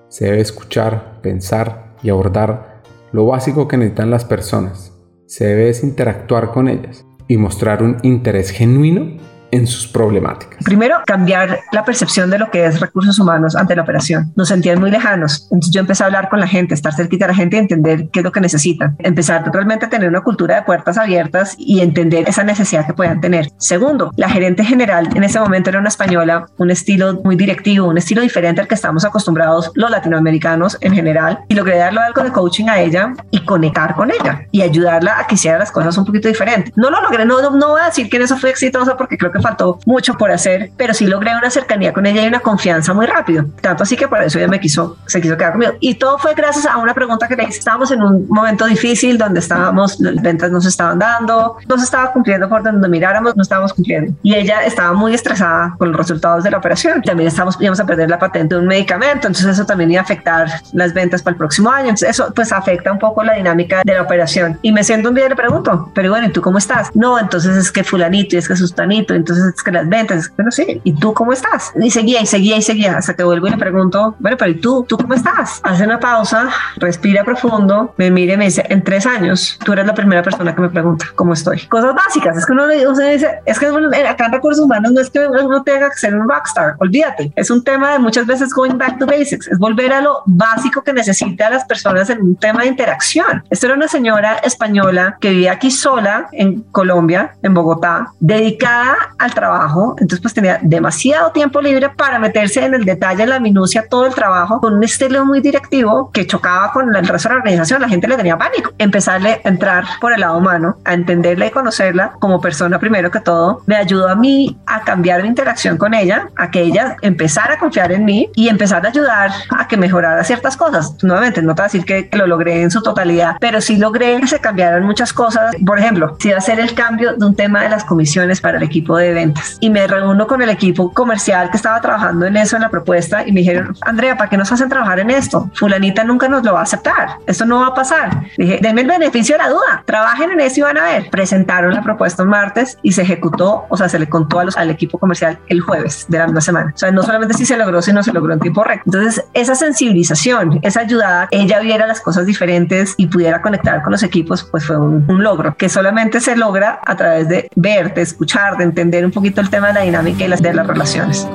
Se 0.10 0.26
debe 0.26 0.42
escuchar, 0.42 1.22
pensar 1.22 1.96
y 2.04 2.10
abordar 2.10 2.82
lo 3.12 3.26
básico 3.26 3.68
que 3.68 3.78
necesitan 3.78 4.12
las 4.12 4.26
personas. 4.26 4.94
Se 5.26 5.46
debe 5.46 5.74
interactuar 5.84 6.52
con 6.52 6.68
ellas 6.68 7.06
y 7.28 7.38
mostrar 7.38 7.82
un 7.82 7.98
interés 8.04 8.52
genuino 8.52 9.18
en 9.52 9.68
sus 9.68 9.88
problemáticas. 9.88 10.64
Primero, 10.64 10.98
cambiar 11.06 11.60
la 11.72 11.86
percepción 11.86 12.30
de 12.30 12.40
lo 12.40 12.50
que 12.50 12.66
es 12.66 12.80
recursos 12.80 13.20
humanos 13.20 13.56
ante 13.56 13.76
la 13.76 13.84
operación. 13.84 14.32
Nos 14.36 14.48
sentían 14.48 14.80
muy 14.80 14.92
lejanos. 14.92 15.48
Entonces 15.52 15.74
yo 15.74 15.82
empecé 15.82 16.04
a 16.04 16.08
hablar 16.08 16.30
con 16.30 16.40
la 16.40 16.48
gente, 16.48 16.74
estar 16.74 16.94
cerquita 16.94 17.26
de 17.26 17.34
la 17.34 17.36
gente 17.36 17.58
y 17.58 17.60
entender 17.60 18.10
qué 18.12 18.20
es 18.20 18.24
lo 18.24 18.32
que 18.32 18.42
necesitan. 18.42 18.96
Empezar 19.00 19.50
realmente 19.52 19.86
a 19.86 19.90
tener 19.90 20.10
una 20.10 20.22
cultura 20.22 20.56
de 20.56 20.62
puertas 20.64 20.98
abiertas 20.98 21.56
y 21.58 21.82
entender 21.82 22.28
esa 22.28 22.44
necesidad 22.44 22.86
que 22.86 22.94
puedan 22.94 23.22
tener. 23.22 23.50
Segundo, 23.58 24.12
la 24.16 24.30
gerente 24.30 24.64
general 24.64 25.10
en 25.16 25.24
ese 25.24 25.40
momento 25.40 25.70
era 25.70 25.80
una 25.80 25.90
española, 25.90 26.46
un 26.58 26.72
estilo 26.72 27.22
muy 27.24 27.36
directivo, 27.36 27.88
un 27.88 27.98
estilo 27.98 28.22
diferente 28.22 28.62
al 28.62 28.68
que 28.68 28.76
estamos 28.76 29.06
acostumbrados 29.06 29.72
los 29.76 29.90
latinoamericanos 29.92 30.78
en 30.82 30.94
general. 30.94 31.40
Y 31.50 31.56
logré 31.56 31.78
darle 31.78 32.00
algo 32.00 32.24
de 32.24 32.32
coaching 32.32 32.70
a 32.70 32.80
ella 32.80 33.14
y 33.32 33.44
conectar 33.44 33.96
con 33.96 34.12
ella 34.12 34.46
y 34.52 34.62
ayudarla 34.62 35.20
a 35.20 35.28
que 35.28 35.36
hiciera 35.36 35.58
las 35.58 35.72
cosas 35.72 35.98
un 35.98 36.06
poquito 36.06 36.28
diferentes. 36.28 36.72
No 36.76 36.90
lo 36.90 37.02
logré, 37.02 37.26
no, 37.26 37.42
no, 37.42 37.52
no 37.52 37.70
voy 37.70 37.82
a 37.82 37.86
decir 37.86 38.10
que 38.10 38.18
en 38.18 38.24
eso 38.24 38.38
fue 38.38 38.50
exitosa 38.50 38.96
porque 38.96 39.18
creo 39.18 39.32
que 39.32 39.41
faltó 39.42 39.80
mucho 39.86 40.14
por 40.16 40.32
hacer, 40.32 40.72
pero 40.78 40.94
sí 40.94 41.08
logré 41.08 41.36
una 41.36 41.50
cercanía 41.50 41.94
con 41.94 42.06
ella 42.06 42.24
y 42.24 42.28
una 42.28 42.40
confianza 42.40 42.94
muy 42.94 43.06
rápido. 43.06 43.46
Tanto 43.62 43.84
así 43.84 43.96
que 43.96 44.08
por 44.08 44.22
eso 44.22 44.38
ella 44.38 44.48
me 44.48 44.60
quiso, 44.60 44.98
se 45.06 45.22
quiso 45.22 45.38
quedar 45.38 45.54
conmigo. 45.54 45.74
Y 45.80 45.96
todo 45.96 46.18
fue 46.18 46.34
gracias 46.34 46.66
a 46.66 46.78
una 46.78 46.94
pregunta 46.94 47.28
que 47.28 47.36
le 47.36 47.44
hice. 47.44 47.60
Estábamos 47.60 47.92
en 47.92 48.02
un 48.02 48.28
momento 48.28 48.66
difícil 48.66 49.18
donde 49.18 49.40
estábamos, 49.40 50.00
las 50.00 50.22
ventas 50.22 50.52
no 50.52 50.62
se 50.62 50.70
estaban 50.70 51.00
dando, 51.00 51.58
no 51.68 51.78
se 51.78 51.84
estaba 51.84 52.12
cumpliendo 52.12 52.48
por 52.50 52.64
donde 52.64 52.88
miráramos, 52.88 53.36
no 53.36 53.42
estábamos 53.42 53.74
cumpliendo. 53.74 54.14
Y 54.24 54.36
ella 54.36 54.64
estaba 54.64 54.94
muy 54.94 55.14
estresada 55.14 55.76
con 55.78 55.90
los 55.90 55.98
resultados 55.98 56.44
de 56.44 56.52
la 56.52 56.58
operación. 56.58 57.02
También 57.02 57.28
estábamos, 57.28 57.58
íbamos 57.60 57.80
a 57.80 57.86
perder 57.86 58.10
la 58.10 58.20
patente 58.20 58.56
de 58.56 58.62
un 58.62 58.68
medicamento, 58.68 59.28
entonces 59.28 59.48
eso 59.48 59.66
también 59.66 59.92
iba 59.92 60.02
a 60.02 60.04
afectar 60.04 60.48
las 60.74 60.94
ventas 60.94 61.22
para 61.22 61.34
el 61.34 61.38
próximo 61.38 61.70
año. 61.70 61.90
Entonces 61.90 62.10
eso 62.10 62.32
pues 62.34 62.52
afecta 62.52 62.92
un 62.92 63.00
poco 63.00 63.24
la 63.24 63.34
dinámica 63.34 63.82
de 63.84 63.94
la 63.94 64.02
operación. 64.02 64.60
Y 64.62 64.72
me 64.72 64.84
siento 64.84 65.10
un 65.10 65.16
día 65.16 65.26
y 65.26 65.30
le 65.30 65.36
pregunto, 65.36 65.92
pero 65.94 66.10
bueno, 66.10 66.28
¿y 66.28 66.32
tú 66.32 66.42
cómo 66.42 66.58
estás? 66.58 66.90
No, 66.96 67.20
entonces 67.20 67.56
es 67.56 67.72
que 67.72 67.84
fulanito, 67.84 68.36
y 68.36 68.40
es 68.40 68.48
que 68.48 68.56
sustanito, 68.56 69.14
entonces 69.14 69.31
es 69.38 69.64
que 69.64 69.72
las 69.72 69.88
ventas, 69.88 70.32
pero 70.36 70.52
sí, 70.52 70.82
¿y 70.84 70.94
tú 70.94 71.14
cómo 71.14 71.34
estás? 71.34 71.72
Y 71.80 71.92
seguía 71.92 72.22
y 72.22 72.26
seguía 72.26 72.58
y 72.58 72.62
seguía 72.62 72.98
hasta 72.98 73.16
que 73.16 73.24
vuelvo 73.24 73.48
y 73.48 73.52
le 73.52 73.58
pregunto, 73.58 74.16
bueno, 74.20 74.38
pero 74.38 74.52
¿y 74.52 74.56
tú? 74.56 74.86
¿Tú 74.88 74.98
cómo 74.98 75.14
estás? 75.14 75.62
Hace 75.64 75.84
una 75.84 76.00
pausa, 76.00 76.50
respira 76.78 77.24
profundo, 77.24 77.94
me 77.98 78.12
mire 78.12 78.34
y 78.34 78.38
me 78.38 78.46
dice, 78.46 78.66
en 78.70 78.84
tres 78.84 79.06
años, 79.06 79.60
tú 79.64 79.74
eres 79.74 79.86
la 79.86 79.94
primera 79.94 80.22
persona 80.22 80.54
que 80.56 80.62
me 80.62 80.70
pregunta 80.70 81.06
cómo 81.16 81.34
estoy. 81.34 81.68
Cosas 81.68 81.96
básicas, 81.96 82.38
es 82.38 82.46
que 82.46 82.54
uno, 82.54 82.66
uno 82.66 83.08
dice, 83.08 83.40
es 83.46 83.60
que 83.60 83.68
acá 84.08 84.26
en 84.26 84.32
recursos 84.32 84.64
humanos 84.64 84.92
no 84.92 85.02
es 85.02 85.10
que 85.10 85.20
uno 85.20 85.64
tenga 85.64 85.90
que 85.90 85.98
ser 85.98 86.16
un 86.16 86.28
rockstar, 86.28 86.76
olvídate, 86.80 87.32
es 87.36 87.50
un 87.50 87.64
tema 87.64 87.92
de 87.92 88.00
muchas 88.00 88.26
veces 88.26 88.54
going 88.54 88.78
back 88.78 88.98
to 89.00 89.06
basics, 89.06 89.48
es 89.48 89.58
volver 89.58 89.94
a 89.94 90.02
lo 90.02 90.24
básico 90.26 90.84
que 90.84 90.94
necesita 90.94 91.50
las 91.50 91.66
personas 91.66 92.10
en 92.10 92.22
un 92.22 92.36
tema 92.36 92.62
de 92.62 92.68
interacción. 92.68 93.44
Esto 93.50 93.68
era 93.68 93.76
una 93.76 93.88
señora 93.88 94.38
española 94.38 95.18
que 95.20 95.30
vivía 95.30 95.54
aquí 95.54 95.72
sola 95.72 96.28
en 96.32 96.62
Colombia, 96.72 97.36
en 97.42 97.54
Bogotá, 97.54 98.12
dedicada 98.20 98.96
al 99.22 99.34
trabajo, 99.34 99.96
entonces 100.00 100.20
pues 100.20 100.34
tenía 100.34 100.60
demasiado 100.62 101.32
tiempo 101.32 101.62
libre 101.62 101.90
para 101.90 102.20
meterse 102.20 102.66
en 102.66 102.74
el 102.74 102.86
detalle, 102.86 103.24
en 103.24 103.30
la 103.30 103.40
minucia, 103.40 103.86
todo 103.88 104.06
el 104.06 104.14
trabajo, 104.14 104.60
con 104.60 104.74
un 104.74 104.84
estilo 104.84 105.26
muy 105.26 105.42
directivo 105.42 106.12
que 106.12 106.26
chocaba 106.26 106.72
con 106.72 106.96
el 106.96 107.08
resto 107.08 107.30
de 107.30 107.36
la 107.36 107.40
organización, 107.40 107.82
la 107.82 107.90
gente 107.90 108.08
le 108.08 108.18
tenía 108.18 108.38
pánico. 108.38 108.72
Empezarle 108.78 109.42
a 109.44 109.50
entrar 109.50 109.86
por 110.00 110.14
el 110.14 110.22
lado 110.22 110.38
humano, 110.38 110.78
a 110.86 110.94
entenderla 110.94 111.46
y 111.46 111.52
conocerla 111.52 112.14
como 112.20 112.42
persona 112.42 112.80
primero 112.80 113.12
que 113.12 113.20
todo, 113.20 113.62
me 113.66 113.76
ayudó 113.76 114.10
a 114.10 114.16
mí 114.16 114.58
a 114.66 114.82
cambiar 114.82 115.22
mi 115.22 115.30
interacción 115.30 115.78
con 115.78 115.94
ella, 115.94 116.30
a 116.36 116.50
que 116.50 116.62
ella 116.62 116.98
empezara 117.02 117.56
a 117.56 117.60
confiar 117.60 117.92
en 117.92 118.06
mí 118.06 118.30
y 118.36 118.50
empezar 118.50 118.86
a 118.86 118.90
ayudar 118.90 119.32
a 119.58 119.68
que 119.68 119.78
mejorara 119.78 120.24
ciertas 120.24 120.58
cosas. 120.58 120.96
Nuevamente, 121.04 121.42
no 121.42 121.54
te 121.56 121.62
voy 121.62 121.66
a 121.66 121.72
decir 121.72 121.86
que, 121.86 122.10
lo 122.12 122.28
logré 122.28 122.62
en 122.62 122.72
su 122.72 122.82
totalidad, 122.82 123.38
pero 123.40 123.62
sí 123.62 123.78
logré 123.78 124.20
que 124.20 124.28
se 124.28 124.40
cambiaran 124.40 124.84
muchas 124.84 125.14
cosas. 125.14 125.56
Por 125.66 125.80
ejemplo, 125.80 126.18
si 126.20 126.30
va 126.30 126.36
a 126.36 126.38
hacer 126.40 126.60
el 126.60 126.74
cambio 126.74 127.14
de 127.16 127.26
un 127.26 127.36
tema 127.36 127.64
de 127.64 127.70
las 127.70 127.86
comisiones 127.86 128.42
para 128.42 128.58
el 128.58 128.64
equipo 128.64 128.98
de 128.98 129.11
ventas 129.14 129.58
y 129.60 129.70
me 129.70 129.88
reúno 129.88 130.28
con 130.28 130.42
el 130.42 130.50
equipo 130.50 130.92
comercial 130.94 131.50
que 131.50 131.58
estaba 131.58 131.80
trabajando 131.82 132.26
en 132.26 132.38
eso, 132.38 132.56
en 132.56 132.64
la 132.64 132.70
propuesta, 132.70 133.28
y 133.28 133.32
me 133.32 133.42
dijeron, 133.42 133.76
Andrea, 133.82 134.18
¿para 134.18 134.30
qué 134.30 134.38
nos 134.38 134.52
hacen 134.52 134.70
trabajar 134.70 135.00
en 135.00 135.10
esto? 135.10 135.50
Fulanita 135.54 136.04
nunca 136.04 136.28
nos 136.28 136.44
lo 136.44 136.54
va 136.54 136.60
a 136.60 136.64
aceptar. 136.64 137.18
Esto 137.26 137.46
no 137.46 137.62
va 137.62 137.68
a 137.68 137.74
pasar. 137.74 138.24
Dije, 138.38 138.60
denme 138.62 138.82
el 138.82 138.88
beneficio 138.88 139.36
de 139.36 139.44
la 139.44 139.50
duda. 139.50 139.84
Trabajen 139.86 140.32
en 140.32 140.40
eso 140.40 140.60
y 140.60 140.64
van 140.64 140.78
a 140.78 140.84
ver. 140.84 141.10
Presentaron 141.10 141.74
la 141.74 141.82
propuesta 141.82 142.24
un 142.24 142.30
martes 142.30 142.78
y 142.82 142.92
se 142.92 143.02
ejecutó, 143.02 143.66
o 143.70 143.78
sea, 143.78 143.90
se 143.90 144.00
le 144.00 144.08
contó 144.08 144.40
a 144.40 144.44
los, 144.44 144.58
al 144.58 144.70
equipo 144.70 144.98
comercial 144.98 145.40
el 145.48 145.62
jueves 145.62 146.06
de 146.08 146.18
la 146.18 146.26
misma 146.26 146.42
semana. 146.42 146.72
O 146.74 146.78
sea, 146.78 146.92
no 146.92 147.04
solamente 147.04 147.34
si 147.34 147.46
se 147.46 147.58
logró, 147.58 147.82
sino 147.82 148.04
se 148.04 148.12
logró 148.12 148.34
en 148.34 148.40
tiempo 148.40 148.64
récord. 148.64 148.88
Entonces, 148.88 149.26
esa 149.34 149.56
sensibilización, 149.56 150.60
esa 150.62 150.82
ayuda, 150.82 151.28
ella 151.32 151.60
viera 151.60 151.88
las 151.88 152.02
cosas 152.02 152.26
diferentes 152.26 152.94
y 152.98 153.08
pudiera 153.08 153.42
conectar 153.42 153.82
con 153.82 153.92
los 153.92 154.04
equipos, 154.04 154.44
pues 154.44 154.66
fue 154.66 154.78
un, 154.78 155.06
un 155.08 155.24
logro 155.24 155.56
que 155.56 155.70
solamente 155.70 156.20
se 156.20 156.36
logra 156.36 156.80
a 156.86 156.96
través 156.96 157.28
de 157.28 157.50
ver, 157.56 157.94
de 157.94 158.02
escuchar, 158.02 158.58
de 158.58 158.64
entender 158.64 158.91
un 159.06 159.12
poquito 159.12 159.42
el 159.42 159.50
tema 159.50 159.68
de 159.68 159.74
la 159.74 159.82
dinámica 159.82 160.26
y 160.26 160.28
las 160.28 160.42
de 160.42 160.54
las 160.54 160.68
relaciones. 160.68 161.28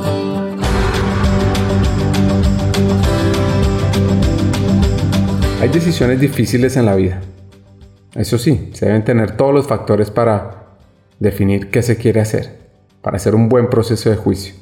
Hay 5.61 5.69
decisiones 5.71 6.21
difíciles 6.21 6.77
en 6.77 6.87
la 6.87 6.95
vida. 6.95 7.21
Eso 8.15 8.39
sí, 8.39 8.71
se 8.73 8.87
deben 8.87 9.05
tener 9.05 9.33
todos 9.33 9.53
los 9.53 9.67
factores 9.67 10.11
para 10.11 10.67
definir 11.19 11.71
qué 11.71 11.83
se 11.83 11.97
quiere 11.97 12.21
hacer, 12.21 12.59
para 13.03 13.17
hacer 13.17 13.35
un 13.35 13.49
buen 13.49 13.69
proceso 13.69 14.11
de 14.11 14.17
juicio. 14.17 14.55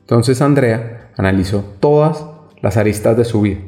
Entonces 0.00 0.40
Andrea 0.40 1.10
analizó 1.16 1.64
todas 1.80 2.24
las 2.62 2.76
aristas 2.76 3.16
de 3.16 3.24
su 3.24 3.42
vida 3.42 3.60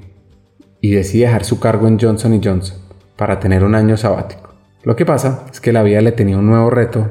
y 0.81 0.93
decide 0.93 1.27
dejar 1.27 1.45
su 1.45 1.61
cargo 1.61 1.87
en 1.87 1.99
Johnson 1.99 2.41
Johnson 2.43 2.79
para 3.17 3.41
tener 3.41 3.65
un 3.65 3.75
año 3.75 3.97
sabático. 3.97 4.55
Lo 4.83 4.97
que 4.97 5.05
pasa 5.05 5.45
es 5.53 5.61
que 5.61 5.73
la 5.73 5.83
vida 5.83 6.01
le 6.01 6.13
tenía 6.13 6.39
un 6.39 6.47
nuevo 6.47 6.71
reto 6.71 7.11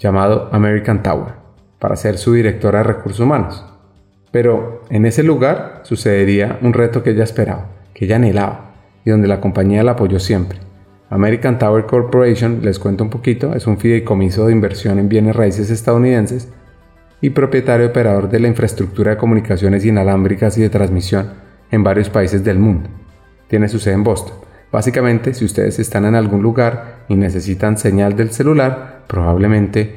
llamado 0.00 0.48
American 0.50 1.02
Tower 1.02 1.34
para 1.78 1.94
ser 1.94 2.18
su 2.18 2.32
directora 2.32 2.78
de 2.78 2.84
recursos 2.84 3.20
humanos. 3.20 3.64
Pero 4.32 4.82
en 4.90 5.06
ese 5.06 5.22
lugar 5.22 5.80
sucedería 5.84 6.58
un 6.62 6.72
reto 6.72 7.02
que 7.02 7.10
ella 7.10 7.24
esperaba, 7.24 7.68
que 7.94 8.06
ella 8.06 8.16
anhelaba 8.16 8.72
y 9.04 9.10
donde 9.10 9.28
la 9.28 9.40
compañía 9.40 9.82
la 9.82 9.92
apoyó 9.92 10.18
siempre. 10.18 10.58
American 11.10 11.58
Tower 11.58 11.86
Corporation, 11.86 12.60
les 12.62 12.78
cuento 12.78 13.04
un 13.04 13.10
poquito, 13.10 13.54
es 13.54 13.66
un 13.66 13.78
fideicomiso 13.78 14.46
de 14.46 14.52
inversión 14.52 14.98
en 14.98 15.08
bienes 15.08 15.36
raíces 15.36 15.70
estadounidenses 15.70 16.48
y 17.20 17.30
propietario 17.30 17.88
operador 17.88 18.30
de 18.30 18.40
la 18.40 18.48
infraestructura 18.48 19.10
de 19.10 19.16
comunicaciones 19.16 19.84
inalámbricas 19.84 20.56
y 20.56 20.62
de 20.62 20.70
transmisión 20.70 21.32
en 21.70 21.82
varios 21.82 22.08
países 22.08 22.44
del 22.44 22.58
mundo. 22.58 22.88
Tiene 23.48 23.68
su 23.68 23.78
sede 23.78 23.94
en 23.94 24.04
Boston. 24.04 24.36
Básicamente, 24.70 25.34
si 25.34 25.44
ustedes 25.44 25.80
están 25.80 26.04
en 26.04 26.14
algún 26.14 26.42
lugar 26.42 27.04
y 27.08 27.16
necesitan 27.16 27.76
señal 27.76 28.14
del 28.14 28.30
celular, 28.30 28.99
probablemente 29.10 29.96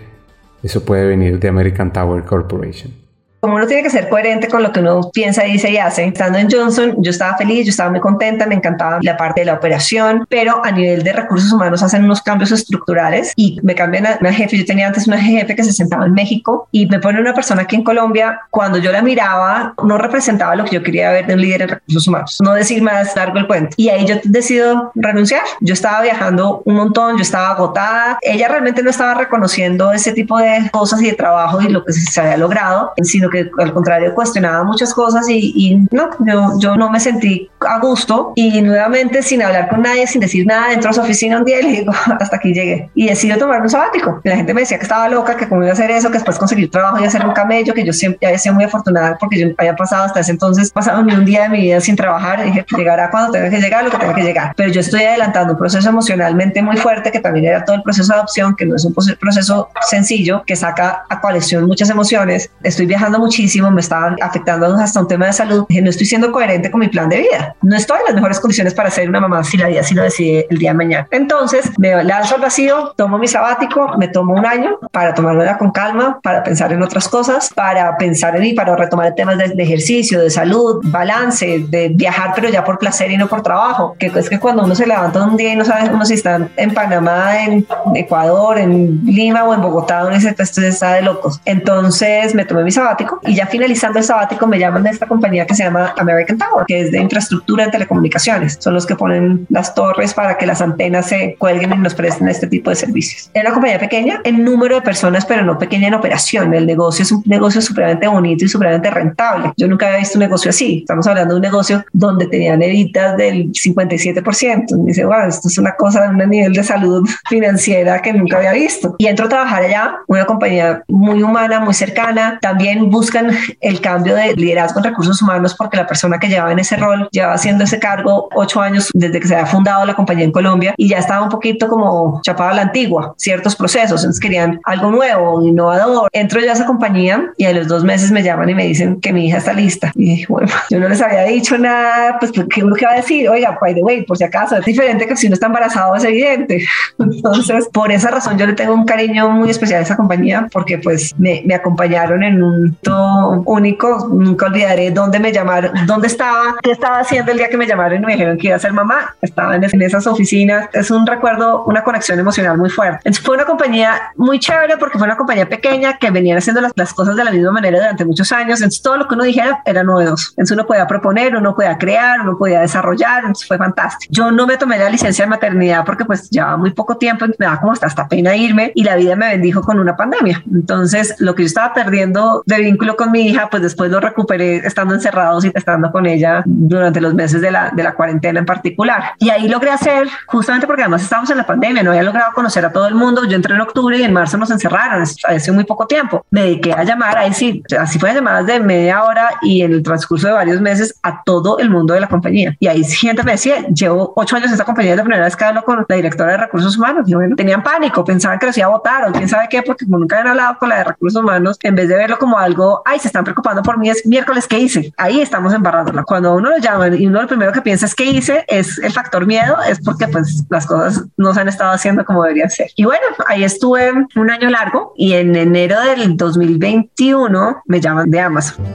eso 0.64 0.84
puede 0.84 1.06
venir 1.06 1.40
de 1.40 1.48
American 1.48 1.94
Tower 1.94 2.24
Corporation 2.24 3.03
como 3.44 3.58
uno 3.58 3.68
tiene 3.68 3.84
que 3.84 3.90
ser 3.90 4.08
coherente 4.08 4.48
con 4.48 4.64
lo 4.64 4.72
que 4.72 4.80
uno 4.80 5.02
piensa, 5.14 5.44
dice 5.44 5.70
y 5.70 5.76
hace. 5.76 6.06
Estando 6.06 6.38
en 6.38 6.50
Johnson, 6.50 6.96
yo 7.00 7.12
estaba 7.12 7.36
feliz, 7.36 7.66
yo 7.66 7.72
estaba 7.72 7.90
muy 7.90 8.00
contenta, 8.00 8.46
me 8.46 8.56
encantaba 8.56 9.00
la 9.02 9.18
parte 9.18 9.42
de 9.42 9.46
la 9.48 9.56
operación, 9.56 10.26
pero 10.30 10.64
a 10.64 10.72
nivel 10.72 11.04
de 11.04 11.12
recursos 11.12 11.52
humanos 11.52 11.84
hacen 11.84 12.06
unos 12.06 12.22
cambios 12.22 12.54
estructurales 12.54 13.34
y 13.36 13.60
me 13.62 13.76
cambian 13.76 14.08
a 14.08 14.18
una 14.22 14.32
jefe. 14.32 14.58
Yo 14.58 14.64
tenía 14.64 14.88
antes 14.88 15.08
una 15.08 15.20
jefe 15.20 15.58
que 15.58 15.64
se 15.66 15.74
sentaba 15.74 16.06
en 16.06 16.14
México 16.14 16.70
y 16.72 16.86
me 16.86 17.02
pone 17.02 17.20
una 17.20 17.34
persona 17.34 17.64
aquí 17.64 17.76
en 17.76 17.84
Colombia. 17.84 18.40
Cuando 18.50 18.78
yo 18.78 18.94
la 18.94 19.02
miraba, 19.02 19.74
no 19.84 19.98
representaba 19.98 20.56
lo 20.56 20.64
que 20.64 20.76
yo 20.76 20.82
quería 20.82 21.12
ver 21.12 21.28
de 21.28 21.34
un 21.34 21.42
líder 21.42 21.64
en 21.64 21.68
recursos 21.68 22.08
humanos. 22.08 22.38
No 22.42 22.54
decir 22.54 22.82
más 22.82 23.14
largo 23.14 23.40
el 23.40 23.48
cuento. 23.48 23.76
Y 23.76 23.90
ahí 23.90 24.06
yo 24.06 24.16
decido 24.24 24.94
renunciar. 24.96 25.44
Yo 25.60 25.74
estaba 25.74 26.02
viajando 26.02 26.62
un 26.64 26.76
montón, 26.76 27.18
yo 27.18 27.24
estaba 27.24 27.50
agotada. 27.50 28.20
Ella 28.22 28.48
realmente 28.48 28.82
no 28.84 28.90
estaba 28.90 29.16
reconociendo 29.16 29.92
ese 29.92 30.14
tipo 30.14 30.38
de 30.38 30.70
cosas 30.72 31.02
y 31.02 31.08
de 31.08 31.14
trabajo 31.14 31.62
y 31.62 31.68
lo 31.68 31.84
que 31.84 31.92
se 31.92 32.22
había 32.22 32.38
logrado, 32.38 32.94
sino 33.04 33.33
que 33.34 33.50
al 33.58 33.74
contrario 33.74 34.14
cuestionaba 34.14 34.64
muchas 34.64 34.94
cosas 34.94 35.28
y, 35.28 35.86
no, 35.92 36.10
yo, 36.20 36.60
yo, 36.60 36.76
no 36.78 36.90
me 36.90 37.00
sentí 37.00 37.50
a 37.60 37.80
gusto 37.80 38.34
y 38.36 38.62
nuevamente 38.62 39.24
sin 39.24 39.42
hablar 39.42 39.70
con 39.70 39.82
nadie, 39.82 40.06
sin 40.06 40.22
decir 40.22 40.46
nada, 40.46 40.70
dentro 40.70 40.90
de 40.90 40.94
su 40.94 41.02
oficina 41.02 41.40
un 41.40 41.46
día 41.46 41.60
y 41.60 41.64
le 41.64 41.70
digo, 41.80 41.92
hasta 42.20 42.38
aquí 42.38 42.54
llegué. 42.54 42.90
Y 42.94 43.08
decido 43.08 43.38
tomar 43.38 43.62
un 43.62 43.70
sabático. 43.70 44.22
Y 44.24 44.30
la 44.30 44.36
gente 44.36 44.54
me 44.54 44.62
decía 44.62 44.78
que 44.78 44.84
estaba 44.84 45.10
loca, 45.10 45.36
que 45.36 45.50
cómo 45.50 45.64
iba 45.64 45.72
a 45.72 45.74
hacer 45.74 45.90
eso, 45.92 46.10
que 46.10 46.16
después 46.20 46.38
conseguir 46.38 46.70
trabajo 46.70 47.00
y 47.02 47.06
hacer 47.06 47.26
un 47.26 47.34
camello, 47.34 47.74
que 47.74 47.84
yo 47.84 47.94
siempre 47.94 48.28
había 48.28 48.38
sido 48.38 48.56
muy 48.56 48.66
afortunada 48.66 49.18
porque 49.20 49.40
yo 49.40 49.48
había 49.58 49.76
pasado 49.76 50.04
hasta 50.04 50.20
ese 50.20 50.32
entonces, 50.32 50.72
pasado 50.72 51.04
ni 51.04 51.14
un 51.14 51.26
día 51.26 51.44
de 51.44 51.50
mi 51.50 51.62
vida 51.62 51.82
sin 51.82 51.96
trabajar 51.96 52.40
y 52.42 52.52
dije, 52.52 52.66
llegará 52.78 53.10
cuando 53.10 53.32
tenga 53.32 53.50
que 53.50 53.60
llegar, 53.60 53.84
lo 53.84 53.90
que 53.90 53.98
tenga 53.98 54.14
que 54.14 54.24
llegar. 54.24 54.54
Pero 54.56 54.72
yo 54.72 54.82
estoy 54.82 55.04
adelantando 55.04 55.54
un 55.54 55.60
proceso 55.60 55.90
emocionalmente 55.90 56.62
muy 56.62 56.78
fuerte, 56.78 57.12
que 57.12 57.20
también 57.20 57.46
era 57.46 57.66
todo 57.66 57.76
el 57.76 57.82
proceso 57.82 58.14
de 58.14 58.20
adopción, 58.20 58.56
que 58.56 58.66
no 58.66 58.76
es 58.76 58.86
un 58.86 58.94
proceso 58.94 59.70
sencillo, 59.82 60.44
que 60.46 60.56
saca 60.56 61.04
a 61.10 61.22
colección 61.22 61.66
muchas 61.66 61.90
emociones. 61.90 62.50
Estoy 62.64 62.86
viajando 62.86 63.20
muchísimo, 63.24 63.72
me 63.72 63.82
estaban 63.82 64.16
afectando 64.22 64.66
hasta 64.76 65.00
un 65.00 65.08
tema 65.08 65.28
de 65.28 65.34
salud. 65.34 65.66
Dije, 65.68 65.82
no 65.82 65.90
estoy 65.90 66.06
siendo 66.06 66.32
coherente 66.32 66.70
con 66.70 66.80
mi 66.80 66.88
plan 66.88 67.10
de 67.10 67.20
vida. 67.20 67.56
No 67.62 67.76
estoy 67.76 68.00
en 68.00 68.06
las 68.06 68.16
mejores 68.16 68.40
condiciones 68.40 68.74
para 68.74 68.90
ser 68.90 69.10
una 69.10 69.20
mamá 69.20 69.44
si 69.44 69.58
la 69.58 69.68
vida 69.68 69.84
si 69.84 69.96
lo 69.96 70.04
decide 70.04 70.48
el 70.50 70.58
día 70.58 70.72
de 70.72 70.78
mañana. 70.78 71.08
Entonces 71.12 71.72
me 71.78 72.04
lanzo 72.04 72.36
al 72.36 72.42
vacío, 72.42 72.94
tomo 72.96 73.18
mi 73.18 73.28
sabático, 73.28 73.96
me 73.98 74.08
tomo 74.08 74.34
un 74.34 74.46
año 74.46 74.78
para 74.92 75.14
tomármela 75.14 75.58
con 75.58 75.72
calma, 75.72 76.20
para 76.22 76.44
pensar 76.44 76.72
en 76.74 76.84
otras 76.84 77.08
cosas, 77.08 77.52
para 77.54 77.98
pensar 77.98 78.36
en 78.36 78.42
mí, 78.42 78.54
para 78.54 78.76
retomar 78.76 79.14
temas 79.16 79.38
de, 79.38 79.50
de 79.50 79.64
ejercicio, 79.64 80.22
de 80.22 80.30
salud, 80.30 80.82
balance, 80.86 81.66
de 81.70 81.90
viajar, 81.90 82.34
pero 82.36 82.50
ya 82.50 82.64
por 82.64 82.78
placer 82.80 83.12
y 83.12 83.18
no 83.18 83.28
por 83.28 83.42
trabajo. 83.42 83.96
Que 84.00 84.08
es 84.08 84.30
que 84.30 84.40
cuando 84.40 84.64
uno 84.64 84.76
se 84.76 84.86
levanta 84.86 85.24
un 85.24 85.38
día 85.38 85.54
y 85.54 85.56
no 85.56 85.66
sabe 85.66 85.90
uno 85.90 86.06
si 86.06 86.16
está 86.16 86.48
en 86.56 86.74
Panamá, 86.74 87.44
en 87.44 87.66
Ecuador, 87.96 88.58
en 88.58 89.04
Lima 89.06 89.44
o 89.44 89.54
en 89.54 89.62
Bogotá, 89.62 90.06
uno 90.06 90.16
dice, 90.16 90.36
esto 90.38 90.62
está 90.62 90.94
de 90.94 91.02
locos. 91.02 91.40
Entonces 91.46 92.36
me 92.36 92.46
tomé 92.46 92.64
mi 92.64 92.72
sabático 92.72 93.13
sabático 93.14 93.32
y 93.32 93.36
ya 93.36 93.48
finalizando 93.48 94.00
el 94.00 94.06
sabático 94.06 94.48
me 94.48 94.60
llaman 94.60 94.84
de 94.84 94.90
esta 94.90 95.08
compañía 95.08 95.46
que 95.46 95.56
se 95.56 95.64
llama 95.64 95.94
American 95.98 96.38
Tower, 96.38 96.66
que 96.68 96.82
es 96.82 96.92
de 96.92 97.00
infraestructura 97.00 97.66
de 97.66 97.72
telecomunicaciones. 97.72 98.58
Son 98.60 98.74
los 98.74 98.86
que 98.86 98.96
ponen 98.96 99.46
las 99.50 99.74
torres 99.74 100.14
para 100.14 100.38
que 100.38 100.46
las 100.46 100.62
antenas 100.62 101.08
se 101.08 101.36
cuelguen 101.38 101.74
y 101.74 101.78
nos 101.78 101.94
presten 101.94 102.28
este 102.28 102.48
tipo 102.48 102.70
de 102.70 102.76
servicios. 102.76 103.30
Es 103.34 103.42
una 103.42 103.54
compañía 103.54 103.80
pequeña 103.80 104.22
en 104.24 104.44
número 104.44 104.76
de 104.76 104.82
personas, 104.82 105.26
pero 105.26 105.44
no 105.44 105.58
pequeña 105.58 105.88
en 105.88 105.94
operación. 105.94 106.54
El 106.54 106.66
negocio 106.66 107.04
es 107.04 107.12
un 107.12 107.24
negocio 107.26 107.62
supremamente 107.62 108.08
bonito 108.08 108.46
y 108.46 108.48
supremamente 108.48 108.90
rentable. 108.90 109.54
Yo 109.58 109.68
nunca 109.68 109.88
había 109.88 110.00
visto 110.00 110.18
un 110.18 110.24
negocio 110.24 110.50
así. 110.50 110.80
Estamos 110.80 111.08
hablando 111.08 111.34
de 111.34 111.38
un 111.38 111.44
negocio 111.44 111.86
donde 111.92 112.28
tenían 112.28 112.62
evitas 112.62 113.18
del 113.18 113.52
57%. 113.52 114.78
Me 114.78 114.88
dice, 114.88 115.06
wow, 115.06 115.28
esto 115.28 115.48
es 115.48 115.58
una 115.58 115.76
cosa 115.76 116.04
de 116.04 116.10
un 116.10 116.30
nivel 116.30 116.54
de 116.54 116.64
salud 116.64 117.08
financiera 117.30 118.02
que 118.02 118.14
nunca 118.14 118.38
había 118.38 118.54
visto. 118.54 118.96
Y 118.98 119.08
entro 119.08 119.26
a 119.26 119.30
trabajar 119.30 119.64
allá, 119.64 119.96
una 120.08 120.26
compañía 120.26 120.84
muy 120.88 121.24
humana, 121.24 121.60
muy 121.60 121.74
cercana. 121.74 122.40
También 122.42 122.90
buscan 123.04 123.32
el 123.60 123.82
cambio 123.82 124.16
de 124.16 124.34
liderazgo 124.34 124.80
en 124.80 124.86
recursos 124.86 125.22
humanos 125.22 125.54
porque 125.58 125.76
la 125.76 125.86
persona 125.86 126.18
que 126.20 126.30
llevaba 126.30 126.54
en 126.54 126.60
ese 126.60 126.78
rol 126.78 127.10
llevaba 127.12 127.34
haciendo 127.34 127.66
ese 127.66 127.78
cargo 127.78 128.30
ocho 128.34 128.62
años 128.62 128.90
desde 128.94 129.20
que 129.20 129.28
se 129.28 129.36
había 129.36 129.46
fundado 129.46 129.86
la 129.86 129.94
compañía 129.94 130.24
en 130.24 130.32
Colombia 130.32 130.74
y 130.78 130.88
ya 130.88 131.00
estaba 131.00 131.22
un 131.22 131.28
poquito 131.28 131.68
como 131.68 132.22
chapada 132.24 132.52
a 132.52 132.54
la 132.54 132.62
antigua, 132.62 133.14
ciertos 133.18 133.58
procesos. 133.58 134.02
Entonces 134.04 134.22
querían 134.22 134.62
algo 134.64 134.90
nuevo, 134.90 135.46
innovador. 135.46 136.08
Entro 136.14 136.40
yo 136.40 136.50
a 136.50 136.54
esa 136.54 136.66
compañía 136.66 137.34
y 137.36 137.44
a 137.44 137.52
los 137.52 137.68
dos 137.68 137.84
meses 137.84 138.10
me 138.10 138.24
llaman 138.24 138.50
y 138.50 138.56
me 138.56 138.66
dicen 138.66 139.02
que 139.02 139.12
mi 139.12 139.28
hija 139.28 139.40
está 139.40 139.52
lista. 139.52 139.92
Y 139.96 140.06
dije, 140.12 140.26
bueno, 140.30 140.48
yo 140.70 140.80
no 140.80 140.88
les 140.88 141.02
había 141.02 141.24
dicho 141.24 141.58
nada, 141.58 142.18
pues 142.20 142.32
¿qué 142.32 142.64
uno 142.64 142.74
que 142.74 142.86
va 142.86 142.94
a 142.94 142.96
decir? 142.96 143.28
Oiga, 143.28 143.58
by 143.60 143.76
the 143.76 143.84
way, 143.84 144.04
por 144.04 144.18
si 144.18 144.24
acaso, 144.24 144.56
es 144.56 144.64
diferente 144.64 145.06
que 145.08 145.18
si 145.18 145.28
uno 145.28 145.34
está 145.34 145.48
embarazado, 145.48 145.94
es 145.96 146.06
evidente. 146.06 146.66
Entonces, 147.00 147.68
por 147.74 147.92
esa 147.92 148.12
razón 148.12 148.38
yo 148.38 148.48
le 148.48 148.54
tengo 148.54 148.74
un 148.74 148.86
cariño 148.86 149.30
muy 149.30 149.50
especial 149.50 149.82
a 149.82 149.84
esa 149.84 149.98
compañía 149.98 150.48
porque 150.54 150.78
pues 150.78 151.14
me, 151.18 151.44
me 151.46 151.54
acompañaron 151.54 152.24
en 152.24 152.42
un 152.42 152.78
todo 152.84 153.42
único. 153.46 154.10
Nunca 154.12 154.48
olvidaré 154.48 154.92
dónde 154.92 155.20
me 155.20 155.32
llamaron, 155.32 155.72
dónde 155.86 156.08
estaba, 156.08 156.56
qué 156.62 156.72
estaba 156.72 157.00
haciendo 157.00 157.32
el 157.32 157.38
día 157.38 157.50
que 157.50 157.58
me 157.58 157.66
llamaron 157.66 158.04
y 158.04 158.06
me 158.06 158.14
dijeron 158.14 158.38
que 158.38 158.48
iba 158.48 158.56
a 158.56 158.60
ser 158.60 158.74
mamá. 158.74 159.16
Estaba 159.22 159.56
en, 159.56 159.64
esas 159.64 160.06
oficinas. 160.08 160.70
Es 160.74 160.92
un 160.92 161.08
recuerdo, 161.08 161.64
una 161.66 161.84
conexión 161.84 162.20
emocional 162.20 162.58
muy 162.58 162.70
fuerte. 162.70 163.00
Entonces, 163.06 163.24
fue 163.24 163.36
una 163.36 163.46
compañía 163.46 164.12
muy 164.16 164.40
chévere 164.40 164.78
porque 164.78 164.98
fue 164.98 165.08
una 165.08 165.18
compañía 165.18 165.48
pequeña 165.48 165.98
que 165.98 166.12
venían 166.12 166.38
haciendo 166.38 166.62
las, 166.62 166.72
las, 166.76 166.94
cosas 166.94 167.16
de 167.16 167.24
la 167.24 167.32
misma 167.32 167.52
manera 167.52 167.80
durante 167.80 168.06
muchos 168.06 168.32
años. 168.32 168.60
Entonces 168.60 168.82
todo 168.82 168.98
lo 168.98 169.08
que 169.08 169.16
uno 169.16 169.24
dijera 169.24 169.62
era 169.66 169.84
novedoso. 169.84 170.32
Entonces 170.32 170.56
uno 170.56 170.68
podía 170.68 170.86
proponer, 170.88 171.36
uno 171.36 171.56
podía 171.56 171.78
crear, 171.78 172.22
uno 172.22 172.38
podía 172.38 172.62
desarrollar. 172.62 173.20
Entonces 173.20 173.48
fue 173.48 173.58
fantástico. 173.58 174.12
Yo 174.14 174.32
no 174.32 174.46
me 174.46 174.58
tomé 174.58 174.78
la 174.78 174.90
licencia 174.90 175.26
de 175.26 175.30
maternidad 175.30 175.86
porque 175.86 176.06
pues 176.06 176.30
llevaba 176.30 176.58
muy 176.58 176.72
poco 176.72 176.98
tiempo, 176.98 177.26
me 177.26 177.46
daba 177.46 177.60
como 177.60 177.72
hasta, 177.72 177.88
hasta 177.88 178.08
pena 178.08 178.36
irme 178.36 178.72
y 178.76 178.84
la 178.84 178.96
vida 178.96 179.16
me 179.16 179.30
bendijo 179.30 179.62
con 179.62 179.80
una 179.80 179.96
pandemia. 179.96 180.44
Entonces 180.52 181.16
lo 181.20 181.36
que 181.36 181.44
yo 181.44 181.48
estaba 181.48 181.74
perdiendo 181.74 182.44
de 182.46 182.58
vínculo 182.74 182.96
con 182.96 183.12
mi 183.12 183.28
hija, 183.28 183.50
pues 183.50 183.64
después 183.64 183.90
lo 183.92 184.00
recuperé 184.00 184.58
estando 184.58 184.94
encerrados 184.94 185.46
y 185.46 185.52
estando 185.54 185.92
con 185.92 186.06
ella 186.06 186.44
durante 186.46 187.02
los 187.02 187.14
meses 187.14 187.42
de 187.42 187.52
la, 187.52 187.72
de 187.72 187.84
la 187.84 187.94
cuarentena 187.94 188.40
en 188.40 188.46
particular. 188.46 189.14
Y 189.20 189.30
ahí 189.30 189.48
logré 189.48 189.72
hacer, 189.72 190.08
justamente 190.28 190.68
porque 190.68 190.84
además 190.84 191.04
estábamos 191.04 191.30
en 191.30 191.38
la 191.38 191.46
pandemia, 191.46 191.84
no 191.84 191.92
había 191.92 192.04
logrado 192.04 192.34
conocer 192.34 192.66
a 192.66 192.72
todo 192.72 192.88
el 192.88 192.96
mundo. 192.96 193.26
Yo 193.26 193.36
entré 193.36 193.54
en 193.54 193.62
octubre 193.62 193.98
y 193.98 194.04
en 194.04 194.14
marzo 194.14 194.38
nos 194.38 194.52
encerraron, 194.52 195.04
hace 195.04 195.52
muy 195.52 195.64
poco 195.64 195.88
tiempo. 195.88 196.26
Me 196.32 196.44
dediqué 196.44 196.74
a 196.74 196.84
llamar, 196.84 197.18
ahí 197.18 197.34
sí, 197.34 197.64
así 197.80 198.00
fue 198.00 198.14
llamadas 198.14 198.46
de 198.46 198.60
media 198.60 199.04
hora 199.04 199.30
y 199.42 199.62
en 199.62 199.74
el 199.74 199.84
transcurso 199.84 200.28
de 200.28 200.34
varios 200.34 200.62
meses 200.62 200.96
a 201.04 201.24
todo 201.24 201.60
el 201.60 201.70
mundo 201.70 201.94
de 201.94 202.00
la 202.00 202.08
compañía. 202.08 202.56
Y 202.60 202.68
ahí 202.68 202.84
gente 202.84 203.24
me 203.24 203.34
decía, 203.34 203.68
llevo 203.68 204.14
ocho 204.16 204.36
años 204.36 204.48
en 204.48 204.54
esta 204.54 204.66
compañía, 204.66 204.96
la 204.96 205.04
primera 205.04 205.26
vez 205.26 205.36
que 205.36 205.46
hablo 205.46 205.64
con 205.64 205.86
la 205.88 205.96
directora 205.96 206.32
de 206.32 206.38
recursos 206.38 206.78
humanos. 206.78 207.08
Y 207.08 207.14
bueno, 207.14 207.36
tenían 207.36 207.64
pánico, 207.64 208.04
pensaban 208.04 208.40
que 208.40 208.46
los 208.48 208.58
iba 208.58 208.68
a 208.68 208.70
votar 208.70 209.10
o 209.10 209.12
quién 209.12 209.28
sabe 209.28 209.48
qué, 209.50 209.62
porque 209.62 209.86
como 209.86 210.00
nunca 210.00 210.18
habían 210.18 210.32
hablado 210.32 210.58
con 210.58 210.70
la 210.70 210.78
de 210.78 210.84
recursos 210.86 211.22
humanos, 211.22 211.58
en 211.62 211.76
vez 211.76 211.88
de 211.88 211.96
verlo 211.96 212.18
como 212.18 212.38
algo, 212.38 212.63
ay, 212.86 213.00
se 213.00 213.08
están 213.08 213.24
preocupando 213.24 213.62
por 213.62 213.78
mí, 213.78 213.90
es 213.90 214.06
miércoles, 214.06 214.48
¿qué 214.48 214.60
hice? 214.60 214.94
Ahí 214.98 215.22
estamos 215.22 215.54
embarrándola. 215.54 216.04
Cuando 216.04 216.36
uno 216.36 216.50
lo 216.50 216.58
llaman 216.58 217.00
y 217.00 217.08
uno 217.08 217.22
lo 217.22 217.28
primero 217.28 217.52
que 217.52 217.62
piensa 217.62 217.86
es 217.86 217.96
qué 217.96 218.06
hice, 218.06 218.46
es 218.48 218.78
el 218.80 218.92
factor 218.92 219.26
miedo, 219.26 219.58
es 219.68 219.80
porque 219.80 220.08
pues 220.08 220.44
las 220.50 220.66
cosas 220.66 221.04
no 221.18 221.34
se 221.34 221.42
han 221.42 221.48
estado 221.48 221.72
haciendo 221.72 222.06
como 222.06 222.24
deberían 222.24 222.50
ser. 222.50 222.70
Y 222.76 222.86
bueno, 222.86 223.06
ahí 223.28 223.44
estuve 223.44 223.92
un 224.16 224.32
año 224.32 224.50
largo 224.50 224.94
y 224.96 225.14
en 225.14 225.36
enero 225.36 225.80
del 225.82 226.16
2021 226.18 227.64
me 227.66 227.80
llaman 227.80 228.10
de 228.10 228.20
Amazon. 228.20 228.66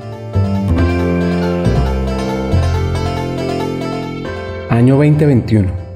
Año 4.70 4.96
2021. 4.96 5.88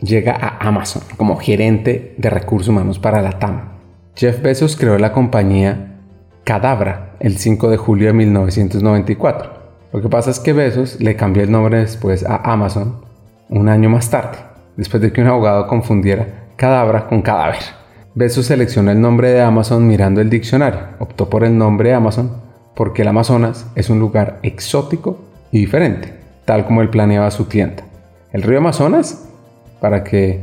Llega 0.00 0.36
a 0.40 0.68
Amazon 0.68 1.02
como 1.16 1.36
gerente 1.36 2.14
de 2.18 2.30
recursos 2.30 2.68
humanos 2.68 2.98
para 2.98 3.22
la 3.22 3.38
TAM. 3.38 3.74
Jeff 4.14 4.40
Bezos 4.42 4.76
creó 4.76 4.98
la 4.98 5.12
compañía 5.12 5.96
Cadabra 6.44 7.13
el 7.24 7.38
5 7.38 7.70
de 7.70 7.78
julio 7.78 8.08
de 8.08 8.12
1994. 8.12 9.50
Lo 9.94 10.02
que 10.02 10.10
pasa 10.10 10.30
es 10.30 10.40
que 10.40 10.52
Bezos 10.52 11.00
le 11.00 11.16
cambió 11.16 11.42
el 11.42 11.50
nombre 11.50 11.78
después 11.78 12.22
a 12.22 12.36
Amazon 12.52 12.96
un 13.48 13.70
año 13.70 13.88
más 13.88 14.10
tarde, 14.10 14.36
después 14.76 15.00
de 15.00 15.10
que 15.10 15.22
un 15.22 15.28
abogado 15.28 15.66
confundiera 15.66 16.50
cadabra 16.56 17.06
con 17.06 17.22
cadáver. 17.22 17.60
Bezos 18.14 18.44
seleccionó 18.44 18.90
el 18.90 19.00
nombre 19.00 19.30
de 19.30 19.40
Amazon 19.40 19.88
mirando 19.88 20.20
el 20.20 20.28
diccionario. 20.28 20.80
Optó 20.98 21.30
por 21.30 21.44
el 21.44 21.56
nombre 21.56 21.94
Amazon 21.94 22.30
porque 22.76 23.00
el 23.00 23.08
Amazonas 23.08 23.70
es 23.74 23.88
un 23.88 24.00
lugar 24.00 24.38
exótico 24.42 25.18
y 25.50 25.60
diferente, 25.60 26.12
tal 26.44 26.66
como 26.66 26.82
él 26.82 26.90
planeaba 26.90 27.30
su 27.30 27.46
tienda. 27.46 27.84
El 28.34 28.42
río 28.42 28.58
Amazonas, 28.58 29.30
para 29.80 30.04
que 30.04 30.40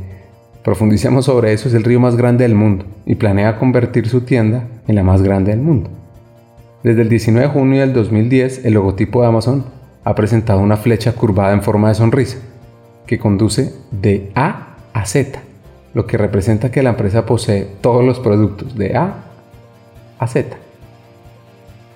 profundicemos 0.64 1.26
sobre 1.26 1.52
eso, 1.52 1.68
es 1.68 1.74
el 1.74 1.84
río 1.84 2.00
más 2.00 2.16
grande 2.16 2.42
del 2.42 2.56
mundo 2.56 2.86
y 3.06 3.14
planea 3.14 3.60
convertir 3.60 4.08
su 4.08 4.22
tienda 4.22 4.66
en 4.88 4.96
la 4.96 5.04
más 5.04 5.22
grande 5.22 5.52
del 5.52 5.60
mundo. 5.60 6.01
Desde 6.82 7.02
el 7.02 7.08
19 7.08 7.46
de 7.46 7.52
junio 7.52 7.80
del 7.80 7.92
2010, 7.92 8.64
el 8.64 8.74
logotipo 8.74 9.22
de 9.22 9.28
Amazon 9.28 9.64
ha 10.04 10.14
presentado 10.14 10.60
una 10.60 10.76
flecha 10.76 11.12
curvada 11.12 11.52
en 11.52 11.62
forma 11.62 11.88
de 11.88 11.94
sonrisa 11.94 12.38
que 13.06 13.18
conduce 13.18 13.74
de 13.90 14.30
A 14.34 14.76
a 14.92 15.06
Z 15.06 15.40
lo 15.94 16.06
que 16.06 16.16
representa 16.16 16.70
que 16.70 16.82
la 16.82 16.90
empresa 16.90 17.26
posee 17.26 17.66
todos 17.80 18.04
los 18.04 18.20
productos 18.20 18.76
de 18.76 18.96
A 18.96 19.24
a 20.18 20.26
Z. 20.26 20.56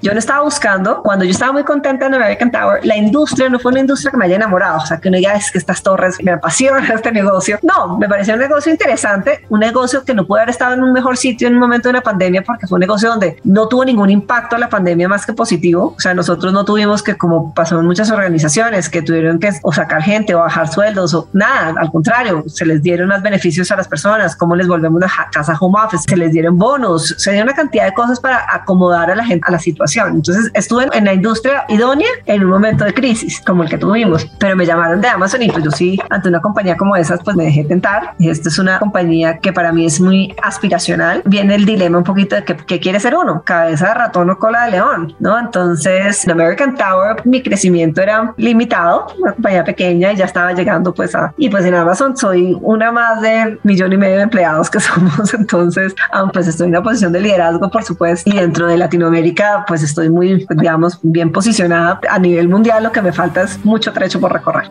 Yo 0.03 0.13
no 0.13 0.19
estaba 0.19 0.43
buscando, 0.43 1.03
cuando 1.03 1.25
yo 1.25 1.31
estaba 1.31 1.53
muy 1.53 1.65
contenta 1.65 2.07
en 2.07 2.15
American 2.15 2.51
Tower, 2.51 2.85
la 2.85 2.97
industria 2.97 3.49
no 3.49 3.59
fue 3.59 3.73
una 3.73 3.81
industria 3.81 4.11
que 4.11 4.17
me 4.17 4.27
haya 4.27 4.37
enamorado, 4.37 4.79
o 4.79 4.87
sea, 4.87 4.99
que 4.99 5.09
uno 5.09 5.17
diga, 5.17 5.33
es 5.35 5.51
que 5.51 5.59
estas 5.59 5.83
torres 5.83 6.17
me 6.23 6.33
apasionan 6.33 6.85
este 6.95 7.11
negocio. 7.13 7.59
No, 7.63 7.97
me 7.97 8.09
pareció 8.09 8.35
un 8.35 8.41
negocio 8.41 8.71
interesante, 8.71 9.47
un 9.49 9.61
negocio 9.61 10.05
que 10.05 10.15
no 10.15 10.27
pudo 10.27 10.39
haber 10.39 10.51
estado 10.51 10.75
en 10.75 10.83
un 10.83 10.93
mejor 10.93 11.17
sitio 11.17 11.49
en 11.49 11.55
un 11.55 11.61
momento 11.61 11.89
de 11.89 11.91
una 11.91 12.03
pandemia, 12.03 12.43
porque 12.43 12.67
fue 12.67 12.77
un 12.77 12.81
negocio 12.81 13.09
donde 13.09 13.39
no 13.45 13.69
tuvo 13.69 13.85
ningún 13.85 14.11
impacto 14.11 14.59
la 14.59 14.69
pandemia 14.69 15.09
más 15.09 15.25
que 15.25 15.33
positivo. 15.33 15.95
O 15.97 16.01
sea, 16.01 16.13
nosotros 16.13 16.53
no 16.53 16.65
tuvimos 16.65 17.03
que, 17.03 17.17
como 17.17 17.55
pasó 17.55 17.81
en 17.81 17.87
muchas 17.87 18.11
organizaciones, 18.11 18.89
que 18.89 19.03
tuvieron 19.03 19.39
que 19.39 19.51
o 19.63 19.73
sacar 19.73 20.03
gente 20.03 20.35
o 20.35 20.41
bajar 20.41 20.69
sueldos 20.69 21.15
o 21.15 21.29
nada, 21.33 21.75
al 21.79 21.91
contrario, 21.91 22.45
se 22.47 22.67
les 22.67 22.83
dieron 22.83 23.09
más 23.09 23.23
beneficios 23.23 23.71
a 23.71 23.77
las 23.77 23.89
personas, 23.89 24.37
como 24.37 24.55
les 24.57 24.69
volvemos 24.69 25.03
a 25.05 25.31
casa 25.31 25.57
home 25.59 25.79
office, 25.83 26.05
se 26.07 26.17
les 26.17 26.33
dieron 26.33 26.59
bonos, 26.59 27.15
se 27.17 27.33
dio 27.33 27.43
una 27.43 27.55
cantidad 27.55 27.85
de 27.85 27.95
cosas 27.95 28.21
para 28.21 28.45
acomodar 28.53 29.11
a 29.11 29.15
la 29.15 29.25
gente 29.25 29.45
a 29.49 29.53
la 29.53 29.59
situación 29.59 29.86
entonces 29.95 30.51
estuve 30.55 30.87
en 30.93 31.05
la 31.05 31.15
industria 31.15 31.65
idónea 31.69 32.09
en 32.27 32.45
un 32.45 32.51
momento 32.51 32.85
de 32.85 32.95
crisis 32.95 33.41
como 33.41 33.63
el 33.63 33.69
que 33.69 33.79
tuvimos, 33.79 34.27
pero 34.39 34.57
me 34.57 34.67
llamaron 34.67 35.01
de 35.01 35.09
Amazon 35.09 35.43
y 35.43 35.51
pues 35.51 35.65
yo 35.65 35.71
sí, 35.71 35.99
ante 36.11 36.29
una 36.29 36.41
compañía 36.41 36.77
como 36.77 36.97
esas, 36.97 37.21
pues 37.23 37.37
me 37.37 37.45
dejé 37.45 37.65
tentar. 37.65 38.15
Y 38.19 38.31
esta 38.31 38.49
es 38.49 38.59
una 38.59 38.79
compañía 38.79 39.39
que 39.39 39.53
para 39.53 39.73
mí 39.73 39.87
es 39.87 40.01
muy 40.01 40.35
aspiracional. 40.43 41.23
Viene 41.25 41.55
el 41.55 41.65
dilema 41.65 41.99
un 41.99 42.05
poquito 42.05 42.37
de 42.37 42.45
que, 42.45 42.57
qué 42.57 42.81
quiere 42.81 43.01
ser 43.01 43.15
uno, 43.17 43.43
cabeza 43.45 43.89
de 43.89 43.95
ratón 43.95 44.31
o 44.31 44.39
cola 44.39 44.65
de 44.65 44.73
león, 44.73 45.15
¿no? 45.19 45.39
Entonces, 45.39 46.25
en 46.25 46.31
American 46.33 46.75
Tower 46.75 47.17
mi 47.25 47.43
crecimiento 47.43 48.03
era 48.03 48.35
limitado, 48.37 49.07
una 49.19 49.33
compañía 49.33 49.65
pequeña 49.65 50.13
y 50.13 50.17
ya 50.17 50.25
estaba 50.25 50.53
llegando 50.53 50.93
pues 50.93 51.15
a... 51.15 51.33
Y 51.37 51.49
pues 51.49 51.65
en 51.65 51.75
Amazon 51.75 52.17
soy 52.17 52.57
una 52.61 52.93
más 52.93 53.21
de 53.21 53.59
millón 53.63 53.93
y 53.93 53.97
medio 53.97 54.17
de 54.17 54.23
empleados 54.23 54.71
que 54.71 54.81
somos, 54.81 55.33
entonces, 55.35 55.95
aunque 56.13 56.35
pues 56.35 56.49
estoy 56.49 56.67
en 56.67 56.73
una 56.73 56.83
posición 56.83 57.13
de 57.13 57.21
liderazgo, 57.21 57.71
por 57.71 57.83
supuesto, 57.83 58.29
y 58.31 58.35
dentro 58.35 58.67
de 58.67 58.77
Latinoamérica, 58.77 59.65
pues 59.67 59.76
estoy 59.83 60.11
muy, 60.11 60.47
digamos, 60.51 60.99
bien 61.03 61.33
posicionada 61.33 62.01
a 62.09 62.19
nivel 62.19 62.49
mundial. 62.49 62.83
Lo 62.83 62.93
que 62.93 63.03
me 63.03 63.13
falta 63.13 63.43
es 63.43 63.65
mucho 63.65 63.93
trecho 63.93 64.21
por 64.21 64.33
recorrer. 64.33 64.71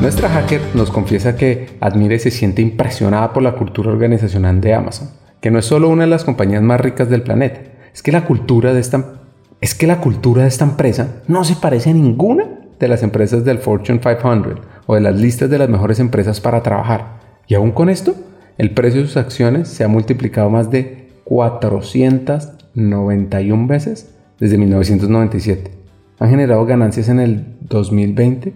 Nuestra 0.00 0.28
hacker 0.28 0.60
nos 0.74 0.90
confiesa 0.90 1.34
que 1.34 1.78
admira 1.80 2.14
y 2.14 2.18
se 2.18 2.30
siente 2.30 2.60
impresionada 2.60 3.32
por 3.32 3.42
la 3.42 3.52
cultura 3.52 3.90
organizacional 3.90 4.60
de 4.60 4.74
Amazon, 4.74 5.08
que 5.40 5.50
no 5.50 5.58
es 5.58 5.64
solo 5.64 5.88
una 5.88 6.04
de 6.04 6.10
las 6.10 6.24
compañías 6.24 6.62
más 6.62 6.78
ricas 6.78 7.08
del 7.08 7.22
planeta, 7.22 7.62
es 7.94 8.02
que 8.02 8.12
la 8.12 8.26
cultura 8.26 8.74
de 8.74 8.80
esta, 8.80 9.22
es 9.62 9.74
que 9.74 9.86
la 9.86 10.00
cultura 10.02 10.42
de 10.42 10.48
esta 10.48 10.64
empresa 10.64 11.22
no 11.26 11.42
se 11.42 11.56
parece 11.56 11.88
a 11.88 11.94
ninguna 11.94 12.44
de 12.78 12.88
las 12.88 13.02
empresas 13.02 13.46
del 13.46 13.60
Fortune 13.60 13.98
500 13.98 14.60
o 14.84 14.94
de 14.94 15.00
las 15.00 15.16
listas 15.16 15.48
de 15.48 15.56
las 15.56 15.70
mejores 15.70 15.98
empresas 16.00 16.38
para 16.38 16.62
trabajar. 16.62 17.20
Y 17.46 17.54
aún 17.54 17.72
con 17.72 17.88
esto, 17.88 18.14
el 18.56 18.70
precio 18.70 19.00
de 19.00 19.06
sus 19.06 19.16
acciones 19.16 19.66
se 19.68 19.82
ha 19.84 19.88
multiplicado 19.88 20.50
más 20.50 20.70
de 20.70 21.08
491 21.24 23.66
veces 23.66 24.14
desde 24.38 24.58
1997. 24.58 25.72
Han 26.20 26.30
generado 26.30 26.64
ganancias 26.64 27.08
en 27.08 27.18
el 27.20 27.46
2020 27.62 28.52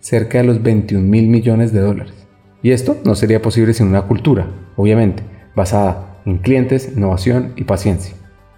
cerca 0.00 0.38
de 0.38 0.44
los 0.44 0.62
21 0.62 1.06
mil 1.06 1.28
millones 1.28 1.72
de 1.72 1.80
dólares. 1.80 2.12
Y 2.62 2.72
esto 2.72 2.98
no 3.04 3.14
sería 3.14 3.40
posible 3.40 3.72
sin 3.72 3.86
una 3.86 4.02
cultura, 4.02 4.48
obviamente, 4.76 5.22
basada 5.54 6.20
en 6.26 6.36
clientes, 6.38 6.92
innovación 6.94 7.54
y 7.56 7.64
paciencia. 7.64 8.14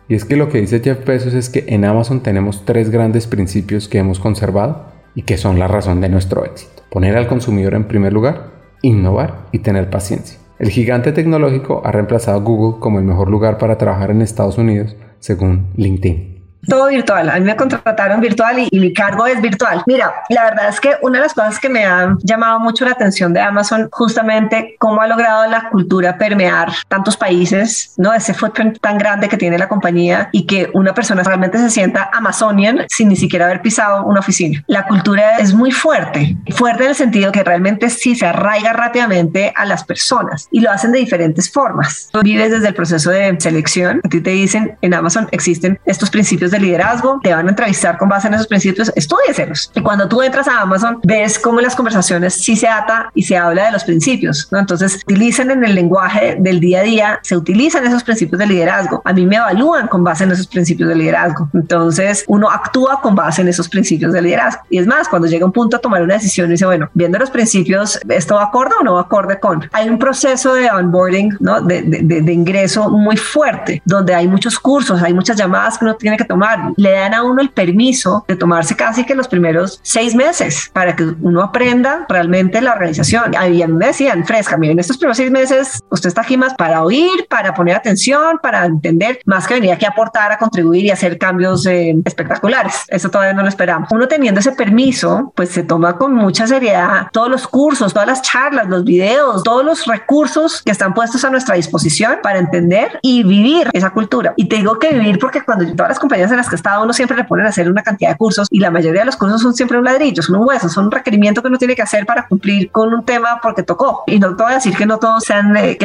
Y 0.09 0.14
es 0.14 0.24
que 0.24 0.37
lo 0.37 0.49
que 0.49 0.61
dice 0.61 0.80
Jeff 0.80 1.07
Bezos 1.07 1.35
es 1.35 1.49
que 1.49 1.64
en 1.68 1.85
Amazon 1.85 2.22
tenemos 2.22 2.64
tres 2.64 2.91
grandes 2.91 3.28
principios 3.28 3.89
que 3.89 3.99
hemos 3.99 4.18
conservado 4.18 4.87
y 5.14 5.22
que 5.22 5.39
son 5.39 5.61
la 5.61 5.68
razón 5.68 6.01
de 6.01 6.09
nuestro 6.09 6.45
éxito. 6.45 6.83
Poner 6.91 7.16
al 7.16 7.28
consumidor 7.28 7.74
en 7.74 7.85
primer 7.85 8.12
lugar, 8.12 8.51
innovar 8.83 9.47
y 9.53 9.61
tener 9.61 9.91
paciencia. 9.91 10.41
El 10.59 10.71
gigante 10.71 11.13
tecnológico 11.13 11.83
ha 11.85 11.93
reemplazado 11.93 12.39
a 12.39 12.43
Google 12.43 12.79
como 12.81 12.99
el 12.99 13.05
mejor 13.05 13.29
lugar 13.29 13.59
para 13.59 13.79
trabajar 13.79 14.11
en 14.11 14.23
Estados 14.23 14.59
Unidos, 14.59 14.97
según 15.19 15.69
LinkedIn. 15.77 16.32
Todo 16.69 16.89
virtual. 16.89 17.29
A 17.31 17.35
mí 17.35 17.41
me 17.41 17.57
contrataron 17.57 18.21
virtual 18.21 18.69
y, 18.71 18.81
mi 18.83 18.93
cargo 18.93 19.27
es 19.27 19.41
virtual. 19.41 19.83
Mira, 19.87 20.13
la 20.29 20.45
verdad 20.45 20.69
es 20.69 20.81
que 20.81 20.97
una 21.03 21.19
de 21.19 21.25
las 21.25 21.35
cosas 21.35 21.59
que 21.59 21.69
me 21.69 21.85
ha 21.85 22.17
llamado 22.23 22.61
mucho 22.61 22.85
la 22.85 22.93
atención 22.93 23.33
de 23.33 23.41
Amazon, 23.41 23.89
justamente 23.93 24.77
cómo 24.79 25.01
ha 25.01 25.07
logrado 25.07 25.49
la 25.49 25.71
cultura 25.71 26.19
permear 26.19 26.71
tantos 26.89 27.17
países, 27.17 27.95
¿no? 27.97 28.13
Ese 28.13 28.35
footprint 28.35 28.79
tan 28.81 28.99
grande 28.99 29.29
que 29.29 29.37
tiene 29.37 29.59
la 29.59 29.69
compañía 29.69 30.29
y 30.33 30.47
que 30.47 30.71
una 30.75 30.95
persona 30.95 31.23
realmente 31.23 31.59
se 31.59 31.71
sienta 31.71 32.11
Amazonian 32.13 32.85
sin 32.89 33.09
ni 33.09 33.17
siquiera 33.17 33.47
haber 33.47 33.63
pisado 33.63 34.05
una 34.05 34.21
oficina. 34.21 34.63
La 34.67 34.87
cultura 34.87 35.39
es 35.39 35.55
muy 35.55 35.71
fuerte, 35.71 36.37
fuerte 36.55 36.85
en 36.85 36.91
el 36.91 36.97
sentido 36.97 37.33
que 37.33 37.43
realmente 37.43 37.91
sí 37.91 38.15
se 38.15 38.27
arraiga 38.27 38.73
rápidamente 38.73 39.53
a 39.57 39.65
las 39.65 39.85
personas 39.85 40.49
y 40.51 40.61
lo 40.61 40.71
hacen 40.71 40.93
de 40.93 40.99
diferentes 40.99 41.51
formas. 41.51 42.11
Vives 42.23 42.51
desde 42.51 42.69
el 42.69 42.75
proceso 42.75 43.11
de 43.11 43.37
selección, 43.41 44.01
a 44.05 44.09
ti 44.09 44.21
te 44.21 44.31
dicen 44.31 44.77
en 44.81 44.95
Amazon 44.95 45.29
existen 45.33 45.79
estos 45.85 46.11
principios 46.11 46.52
de 46.53 46.61
liderazgo, 46.61 47.21
te 47.23 47.35
van 47.35 47.47
a 47.47 47.51
entrevistar 47.51 47.99
con 47.99 48.09
base 48.09 48.29
en 48.29 48.35
esos 48.35 48.47
principios, 48.47 48.93
estudiaselos. 48.95 49.71
Y 49.75 49.83
cuando 49.83 50.09
tú 50.09 50.23
entras 50.23 50.47
a 50.47 50.61
Amazon, 50.61 51.01
ves 51.03 51.39
cómo 51.39 51.61
las 51.61 51.75
conversaciones 51.75 52.35
sí 52.35 52.57
se 52.57 52.69
ata 52.69 53.11
y 53.15 53.25
se 53.25 53.37
habla 53.37 53.67
de 53.67 53.73
los 53.73 53.85
principios, 53.85 54.49
¿no? 54.51 54.59
Entonces, 54.59 55.01
utilizan 55.05 55.51
en 55.51 55.65
el 55.65 55.75
lenguaje 55.75 56.37
del 56.39 56.61
día 56.61 56.81
a 56.81 56.83
día, 56.83 57.21
se 57.23 57.37
utilizan 57.37 57.87
esos 57.87 58.05
principios 58.05 58.39
de 58.39 58.47
liderazgo. 58.47 59.03
A 59.05 59.13
mí 59.13 59.27
me 59.27 59.37
evalúan 59.37 59.89
con 59.89 60.05
base 60.05 60.25
en 60.25 60.33
esos 60.33 60.47
principios 60.47 60.89
de 60.89 60.95
liderazgo. 60.95 61.49
Entonces, 61.55 62.25
uno 62.29 62.51
actúa 62.51 63.01
con 63.01 63.15
base 63.15 63.43
en 63.43 63.49
esos 63.49 63.69
principios 63.69 64.13
de 64.13 64.23
liderazgo. 64.23 64.63
Y 64.71 64.79
es 64.79 64.87
más, 64.87 65.09
cuando 65.09 65.27
llega 65.27 65.45
un 65.45 65.53
punto 65.53 65.77
a 65.77 65.81
tomar 65.81 66.03
una 66.03 66.15
decisión, 66.15 66.51
dice, 66.51 66.67
bueno, 66.67 66.89
viendo 66.95 67.19
los 67.19 67.31
principios, 67.31 67.99
¿esto 68.09 68.37
va 68.37 68.45
acorde 68.45 68.75
o 68.81 68.85
no 68.85 68.95
va 68.95 69.03
acorde 69.03 69.41
con? 69.41 69.69
Hay 69.73 69.89
un 69.89 69.99
proceso 69.99 70.55
de 70.55 70.71
onboarding, 70.71 71.37
¿no? 71.41 71.61
De, 71.61 71.83
de, 71.83 72.21
de 72.23 72.33
ingreso 72.33 72.91
muy 72.91 73.17
fuerte, 73.17 73.83
donde 73.85 74.15
hay 74.15 74.29
muchos 74.29 74.59
cursos, 74.59 75.03
hay 75.03 75.15
muchas 75.15 75.37
llamadas 75.37 75.79
que 75.79 75.85
uno 75.85 75.95
tiene 75.97 76.17
que 76.17 76.25
tomar 76.25 76.41
le 76.76 76.90
dan 76.93 77.14
a 77.14 77.22
uno 77.22 77.40
el 77.40 77.51
permiso 77.51 78.24
de 78.28 78.36
tomarse 78.36 78.76
casi 78.76 79.05
que 79.05 79.14
los 79.14 79.28
primeros 79.28 79.80
seis 79.82 80.14
meses 80.14 80.70
para 80.72 80.97
que 80.97 81.05
uno 81.20 81.43
aprenda 81.43 82.07
realmente 82.09 82.61
la 82.61 82.72
organización. 82.72 83.34
Ahí 83.36 83.64
me 83.66 83.86
decían, 83.86 84.24
fresca, 84.24 84.57
miren, 84.57 84.78
estos 84.78 84.99
primeros 84.99 85.16
seis 85.16 85.30
meses 85.30 85.80
usted 85.90 86.09
está 86.09 86.22
aquí 86.22 86.36
más 86.36 86.55
para 86.55 86.82
oír, 86.82 87.26
para 87.28 87.55
poner 87.55 87.76
atención, 87.76 88.38
para 88.43 88.64
entender, 88.64 89.20
más 89.26 89.47
que 89.47 89.55
venir 89.55 89.72
aquí 89.72 89.84
a 89.84 89.90
aportar, 89.90 90.32
a 90.32 90.38
contribuir 90.38 90.84
y 90.84 90.90
hacer 90.90 91.18
cambios 91.18 91.66
eh, 91.66 91.95
espectaculares. 92.05 92.84
Eso 92.88 93.11
todavía 93.11 93.34
no 93.34 93.43
lo 93.43 93.49
esperamos. 93.49 93.88
Uno 93.93 94.09
teniendo 94.09 94.40
ese 94.40 94.53
permiso, 94.53 95.32
pues 95.36 95.51
se 95.51 95.62
toma 95.62 95.97
con 95.97 96.14
mucha 96.14 96.47
seriedad 96.47 97.09
todos 97.12 97.30
los 97.30 97.47
cursos, 97.47 97.93
todas 97.93 98.09
las 98.09 98.22
charlas, 98.22 98.68
los 98.68 98.84
videos, 98.84 99.43
todos 99.43 99.64
los 99.64 99.86
recursos 99.86 100.62
que 100.62 100.72
están 100.72 100.95
puestos 100.95 101.24
a 101.24 101.30
nuestra 101.30 101.55
disposición 101.55 102.18
para 102.22 102.38
entender 102.38 102.99
y 103.03 103.22
vivir 103.22 103.68
esa 103.72 103.90
cultura. 103.90 104.34
Y 104.36 104.49
te 104.49 104.57
digo 104.57 104.78
que 104.78 104.93
vivir 104.93 105.18
porque 105.18 105.43
cuando 105.43 105.64
todas 105.74 105.90
las 105.90 105.99
compañías 105.99 106.32
en 106.33 106.39
las 106.39 106.49
que 106.49 106.57
está 106.57 106.80
uno 106.80 106.93
siempre 106.93 107.16
le 107.16 107.24
ponen 107.24 107.47
a 107.47 107.51
hacer 107.51 107.70
una 107.70 107.83
cantidad 107.83 108.11
de 108.11 108.16
cursos 108.16 108.49
y 108.51 108.59
la 108.59 108.70
mayoría 108.70 109.01
de 109.01 109.07
los 109.07 109.16
cursos 109.16 109.41
son 109.41 109.55
siempre 109.55 109.78
un 109.78 109.85
ladrillo, 109.85 110.22
son 110.22 110.37
un 110.37 110.49
hueso, 110.49 110.68
son 110.68 110.87
un 110.87 110.91
requerimiento 110.91 111.43
que 111.43 111.49
uno 111.49 111.59
tiene 111.59 111.74
que 111.74 111.83
hacer 111.83 112.07
para 112.07 112.26
cumplir 112.26 112.70
con 112.70 112.93
un 112.93 113.05
tema 113.05 113.41
porque 113.43 113.62
tocó. 113.62 114.05
Y 114.07 114.18
no 114.18 114.37
te 114.37 114.43
voy 114.43 114.53
a 114.53 114.57
decir 114.57 114.76
que 114.76 114.87
no 114.87 114.99
todos 114.99 115.24
sean 115.24 115.57
eh, 115.57 115.78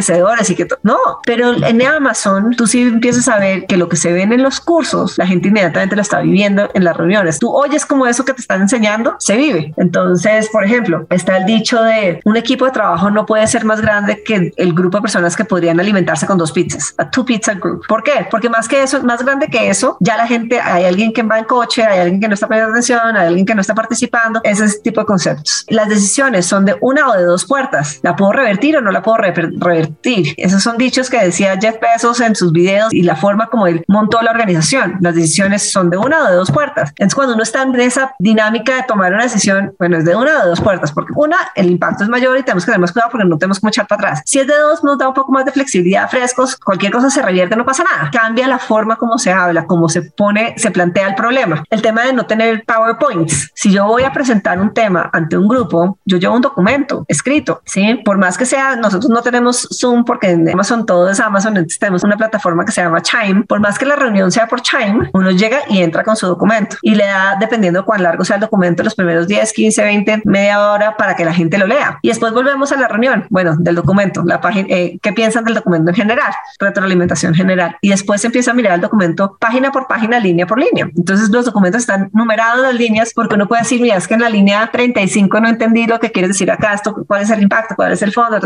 y 0.50 0.56
que 0.56 0.68
no, 0.84 0.98
pero 1.26 1.54
en 1.54 1.82
Amazon 1.86 2.56
tú 2.56 2.68
sí 2.68 2.82
empiezas 2.82 3.28
a 3.28 3.40
ver 3.40 3.66
que 3.66 3.78
lo 3.78 3.90
que 3.90 3.96
se 3.96 4.12
ven 4.12 4.32
en 4.32 4.44
los 4.44 4.60
cursos, 4.60 5.18
la 5.18 5.28
gente 5.28 5.50
inmediatamente 5.50 5.96
lo 5.96 6.02
está 6.02 6.22
viviendo 6.22 6.70
en 6.74 6.84
las 6.84 6.96
reuniones. 6.96 7.40
Tú 7.40 7.52
oyes 7.56 7.86
como 7.86 8.08
eso 8.08 8.24
que 8.26 8.34
te 8.34 8.42
están 8.42 8.62
enseñando 8.62 9.16
se 9.20 9.36
vive. 9.36 9.74
Entonces, 9.78 10.50
por 10.50 10.64
ejemplo, 10.64 11.06
está 11.10 11.38
el 11.38 11.46
dicho 11.46 11.82
de 11.82 12.22
un 12.26 12.38
equipo 12.38 12.66
de 12.66 12.72
trabajo 12.72 13.10
no 13.10 13.26
puede 13.26 13.48
ser 13.48 13.66
más 13.66 13.82
grande 13.82 14.24
que 14.24 14.54
el 14.56 14.74
grupo 14.74 14.98
de 14.98 15.02
personas 15.02 15.36
que 15.36 15.46
podrían 15.46 15.80
alimentarse 15.80 16.26
con 16.26 16.38
dos 16.38 16.52
pizzas, 16.52 16.94
a 16.98 17.10
two 17.10 17.26
pizza 17.26 17.54
group. 17.56 17.86
¿Por 17.88 18.04
qué? 18.04 18.28
Porque 18.30 18.50
más 18.50 18.68
que 18.68 18.84
eso, 18.84 19.02
más 19.04 19.24
grande 19.24 19.48
que 19.48 19.70
eso, 19.70 19.98
ya 20.00 20.18
la 20.18 20.28
gente 20.28 20.37
hay 20.64 20.86
alguien 20.86 21.14
que 21.14 21.24
va 21.24 21.40
en 21.40 21.46
coche, 21.46 21.84
hay 21.84 22.00
alguien 22.00 22.20
que 22.20 22.28
no 22.28 22.34
está 22.34 22.48
poniendo 22.48 22.72
atención, 22.72 23.16
hay 23.16 23.28
alguien 23.28 23.46
que 23.46 23.56
no 23.56 23.62
está 23.62 23.76
participando, 23.76 24.42
ese 24.44 24.68
tipo 24.80 25.02
de 25.02 25.08
conceptos. 25.08 25.66
Las 25.70 25.90
decisiones 25.90 26.46
son 26.46 26.66
de 26.66 26.76
una 26.82 27.10
o 27.10 27.14
de 27.14 27.24
dos 27.24 27.46
puertas. 27.46 28.00
¿La 28.04 28.16
puedo 28.16 28.32
revertir 28.32 28.78
o 28.78 28.82
no 28.82 28.92
la 28.92 29.02
puedo 29.02 29.18
revertir? 29.18 30.34
Esos 30.38 30.64
son 30.64 30.78
dichos 30.78 31.10
que 31.10 31.20
decía 31.20 31.58
Jeff 31.60 31.78
Bezos 31.80 32.22
en 32.22 32.36
sus 32.36 32.52
videos 32.52 32.94
y 32.94 33.04
la 33.04 33.16
forma 33.16 33.48
como 33.48 33.68
él 33.68 33.84
montó 33.88 34.22
la 34.22 34.32
organización. 34.32 34.98
Las 35.02 35.16
decisiones 35.16 35.72
son 35.72 35.90
de 35.90 35.98
una 35.98 36.24
o 36.24 36.28
de 36.28 36.36
dos 36.36 36.52
puertas. 36.52 36.90
Entonces, 36.92 37.16
cuando 37.16 37.34
uno 37.34 37.44
está 37.44 37.64
en 37.64 37.80
esa 37.80 38.16
dinámica 38.20 38.76
de 38.76 38.84
tomar 38.84 39.14
una 39.14 39.24
decisión, 39.24 39.76
bueno, 39.80 39.98
es 39.98 40.06
de 40.06 40.16
una 40.16 40.38
o 40.38 40.42
de 40.42 40.50
dos 40.50 40.62
puertas, 40.62 40.92
porque 40.92 41.14
una, 41.16 41.38
el 41.56 41.72
impacto 41.72 42.04
es 42.04 42.10
mayor 42.10 42.38
y 42.38 42.44
tenemos 42.44 42.64
que 42.64 42.72
tener 42.72 42.80
más 42.80 42.92
cuidado 42.92 43.12
porque 43.12 43.28
no 43.28 43.38
tenemos 43.38 43.60
que 43.60 43.68
echar 43.68 43.88
para 43.88 44.10
atrás. 44.10 44.22
Si 44.26 44.40
es 44.40 44.48
de 44.48 44.58
dos, 44.58 44.84
nos 44.84 44.98
da 44.98 45.08
un 45.08 45.14
poco 45.14 45.32
más 45.32 45.46
de 45.46 45.52
flexibilidad, 45.52 46.10
frescos, 46.10 46.56
cualquier 46.56 46.92
cosa 46.92 47.10
se 47.10 47.22
revierte, 47.22 47.56
no 47.56 47.66
pasa 47.66 47.84
nada. 47.84 48.10
Cambia 48.12 48.48
la 48.48 48.60
forma 48.60 48.96
como 48.96 49.18
se 49.18 49.32
habla, 49.32 49.66
cómo 49.66 49.90
se 49.90 50.02
pone 50.02 50.27
se 50.56 50.72
plantea 50.72 51.08
el 51.08 51.16
problema. 51.16 51.64
El 51.70 51.82
tema 51.82 52.04
de 52.04 52.14
no 52.14 52.26
tener 52.26 52.64
PowerPoints. 52.66 53.52
Si 53.54 53.72
yo 53.72 53.86
voy 53.86 54.04
a 54.04 54.12
presentar 54.12 54.60
un 54.60 54.74
tema 54.74 55.10
ante 55.14 55.38
un 55.38 55.48
grupo, 55.48 56.00
yo 56.06 56.18
llevo 56.18 56.36
un 56.36 56.42
documento 56.42 57.06
escrito, 57.08 57.62
¿sí? 57.66 58.02
Por 58.04 58.18
más 58.18 58.38
que 58.38 58.46
sea, 58.46 58.76
nosotros 58.76 59.10
no 59.10 59.22
tenemos 59.22 59.68
Zoom 59.74 60.04
porque 60.06 60.30
en 60.30 60.50
Amazon 60.50 60.86
todo 60.86 61.10
es 61.10 61.20
Amazon, 61.20 61.58
entonces 61.58 61.80
tenemos 61.80 62.04
una 62.04 62.18
plataforma 62.18 62.66
que 62.66 62.72
se 62.72 62.82
llama 62.82 63.02
Chime. 63.02 63.44
Por 63.48 63.60
más 63.60 63.78
que 63.78 63.86
la 63.86 63.96
reunión 63.96 64.32
sea 64.32 64.48
por 64.48 64.62
Chime, 64.62 65.10
uno 65.14 65.32
llega 65.32 65.60
y 65.68 65.82
entra 65.82 66.04
con 66.04 66.16
su 66.16 66.28
documento 66.28 66.78
y 66.82 66.96
le 66.96 67.06
da, 67.06 67.38
dependiendo 67.40 67.86
cuán 67.86 68.04
largo 68.04 68.24
sea 68.26 68.36
el 68.36 68.42
documento, 68.42 68.84
los 68.84 68.96
primeros 68.96 69.28
10, 69.28 69.54
15, 69.54 69.84
20, 69.84 70.22
media 70.26 70.72
hora 70.72 70.98
para 70.98 71.16
que 71.16 71.26
la 71.26 71.34
gente 71.34 71.58
lo 71.58 71.68
lea. 71.68 72.00
Y 72.02 72.10
después 72.10 72.34
volvemos 72.34 72.72
a 72.72 72.78
la 72.78 72.88
reunión, 72.88 73.26
bueno, 73.30 73.56
del 73.58 73.76
documento, 73.76 74.24
la 74.26 74.42
página, 74.42 74.68
eh, 74.70 75.00
¿qué 75.02 75.14
piensan 75.14 75.44
del 75.44 75.56
documento 75.56 75.92
en 75.92 75.96
general? 75.96 76.34
Retroalimentación 76.60 77.34
general. 77.34 77.78
Y 77.82 77.90
después 77.90 78.22
se 78.22 78.28
empieza 78.28 78.52
a 78.52 78.54
mirar 78.54 78.76
el 78.76 78.82
documento 78.82 79.38
página 79.40 79.72
por 79.72 79.88
página, 79.88 80.07
línea 80.20 80.48
por 80.48 80.60
línea. 80.60 80.90
Entonces 80.96 81.30
los 81.30 81.46
documentos 81.46 81.82
están 81.82 82.10
numerados 82.14 82.62
las 82.62 82.74
líneas 82.74 83.12
porque 83.14 83.36
uno 83.36 83.48
puede 83.48 83.64
decir, 83.64 83.82
mira, 83.82 83.98
es 83.98 84.08
que 84.08 84.14
en 84.14 84.22
la 84.22 84.30
línea 84.30 84.70
35 84.72 85.40
no 85.40 85.50
entendí 85.50 85.86
lo 85.86 86.00
que 86.00 86.12
quieres 86.12 86.30
decir 86.30 86.50
acá, 86.52 86.74
esto, 86.74 86.96
cuál 87.08 87.22
es 87.22 87.30
el 87.30 87.42
impacto, 87.42 87.76
cuál 87.76 87.92
es 87.92 88.02
el 88.02 88.12
fondo, 88.12 88.40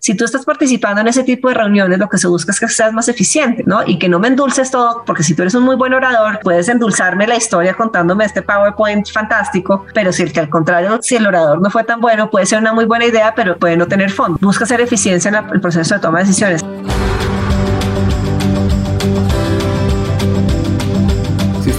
Si 0.00 0.14
tú 0.14 0.24
estás 0.24 0.44
participando 0.44 1.00
en 1.00 1.08
ese 1.08 1.24
tipo 1.24 1.48
de 1.48 1.54
reuniones, 1.54 1.98
lo 1.98 2.08
que 2.08 2.18
se 2.18 2.28
busca 2.28 2.52
es 2.52 2.60
que 2.60 2.68
seas 2.68 2.92
más 2.92 3.08
eficiente, 3.08 3.64
¿no? 3.66 3.80
Y 3.86 3.98
que 3.98 4.08
no 4.08 4.18
me 4.18 4.28
endulces 4.28 4.70
todo, 4.70 5.02
porque 5.04 5.22
si 5.22 5.34
tú 5.34 5.42
eres 5.42 5.54
un 5.54 5.64
muy 5.64 5.76
buen 5.76 5.94
orador, 5.94 6.40
puedes 6.42 6.68
endulzarme 6.68 7.26
la 7.26 7.36
historia 7.36 7.74
contándome 7.74 8.24
este 8.24 8.42
PowerPoint 8.42 9.08
fantástico, 9.10 9.86
pero 9.94 10.12
si 10.12 10.22
el 10.22 10.32
que 10.32 10.40
al 10.40 10.48
contrario, 10.48 10.98
si 11.02 11.16
el 11.16 11.26
orador 11.26 11.60
no 11.60 11.70
fue 11.70 11.84
tan 11.84 12.00
bueno, 12.00 12.30
puede 12.30 12.46
ser 12.46 12.58
una 12.58 12.72
muy 12.72 12.84
buena 12.84 13.06
idea, 13.06 13.34
pero 13.34 13.58
puede 13.58 13.76
no 13.76 13.86
tener 13.86 14.10
fondo. 14.10 14.38
Busca 14.40 14.64
hacer 14.64 14.80
eficiencia 14.80 15.28
en 15.28 15.34
el 15.52 15.60
proceso 15.60 15.94
de 15.94 16.00
toma 16.00 16.18
de 16.18 16.24
decisiones. 16.26 16.64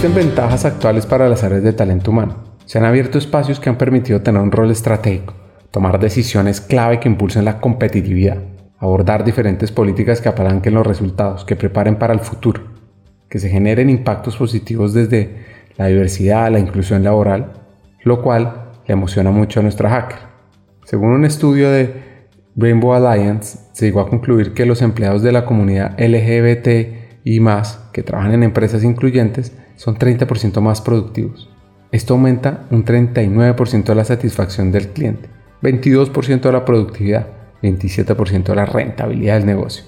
Existen 0.00 0.28
ventajas 0.28 0.64
actuales 0.64 1.04
para 1.04 1.28
las 1.28 1.44
áreas 1.44 1.62
de 1.62 1.74
talento 1.74 2.10
humano. 2.10 2.36
Se 2.64 2.78
han 2.78 2.86
abierto 2.86 3.18
espacios 3.18 3.60
que 3.60 3.68
han 3.68 3.76
permitido 3.76 4.22
tener 4.22 4.40
un 4.40 4.50
rol 4.50 4.70
estratégico, 4.70 5.34
tomar 5.70 6.00
decisiones 6.00 6.62
clave 6.62 6.98
que 6.98 7.08
impulsen 7.10 7.44
la 7.44 7.60
competitividad, 7.60 8.38
abordar 8.78 9.24
diferentes 9.24 9.70
políticas 9.70 10.22
que 10.22 10.30
apalanquen 10.30 10.72
los 10.72 10.86
resultados, 10.86 11.44
que 11.44 11.54
preparen 11.54 11.96
para 11.96 12.14
el 12.14 12.20
futuro, 12.20 12.62
que 13.28 13.38
se 13.38 13.50
generen 13.50 13.90
impactos 13.90 14.38
positivos 14.38 14.94
desde 14.94 15.44
la 15.76 15.88
diversidad, 15.88 16.50
la 16.50 16.60
inclusión 16.60 17.04
laboral, 17.04 17.52
lo 18.02 18.22
cual 18.22 18.70
le 18.86 18.94
emociona 18.94 19.30
mucho 19.30 19.60
a 19.60 19.64
nuestra 19.64 19.90
hacker. 19.90 20.20
Según 20.84 21.10
un 21.10 21.26
estudio 21.26 21.70
de 21.70 22.30
Rainbow 22.56 22.94
Alliance, 22.94 23.58
se 23.72 23.84
llegó 23.84 24.00
a 24.00 24.08
concluir 24.08 24.54
que 24.54 24.64
los 24.64 24.80
empleados 24.80 25.22
de 25.22 25.32
la 25.32 25.44
comunidad 25.44 26.00
LGBT 26.00 26.99
y 27.30 27.38
más 27.38 27.78
que 27.92 28.02
trabajan 28.02 28.32
en 28.34 28.42
empresas 28.42 28.82
incluyentes 28.82 29.52
son 29.76 29.96
30% 29.96 30.60
más 30.60 30.80
productivos. 30.80 31.48
Esto 31.92 32.14
aumenta 32.14 32.66
un 32.72 32.84
39% 32.84 33.84
de 33.84 33.94
la 33.94 34.04
satisfacción 34.04 34.72
del 34.72 34.88
cliente, 34.88 35.28
22% 35.62 36.40
de 36.40 36.52
la 36.52 36.64
productividad, 36.64 37.28
27% 37.62 38.42
de 38.42 38.54
la 38.56 38.66
rentabilidad 38.66 39.36
del 39.36 39.46
negocio. 39.46 39.84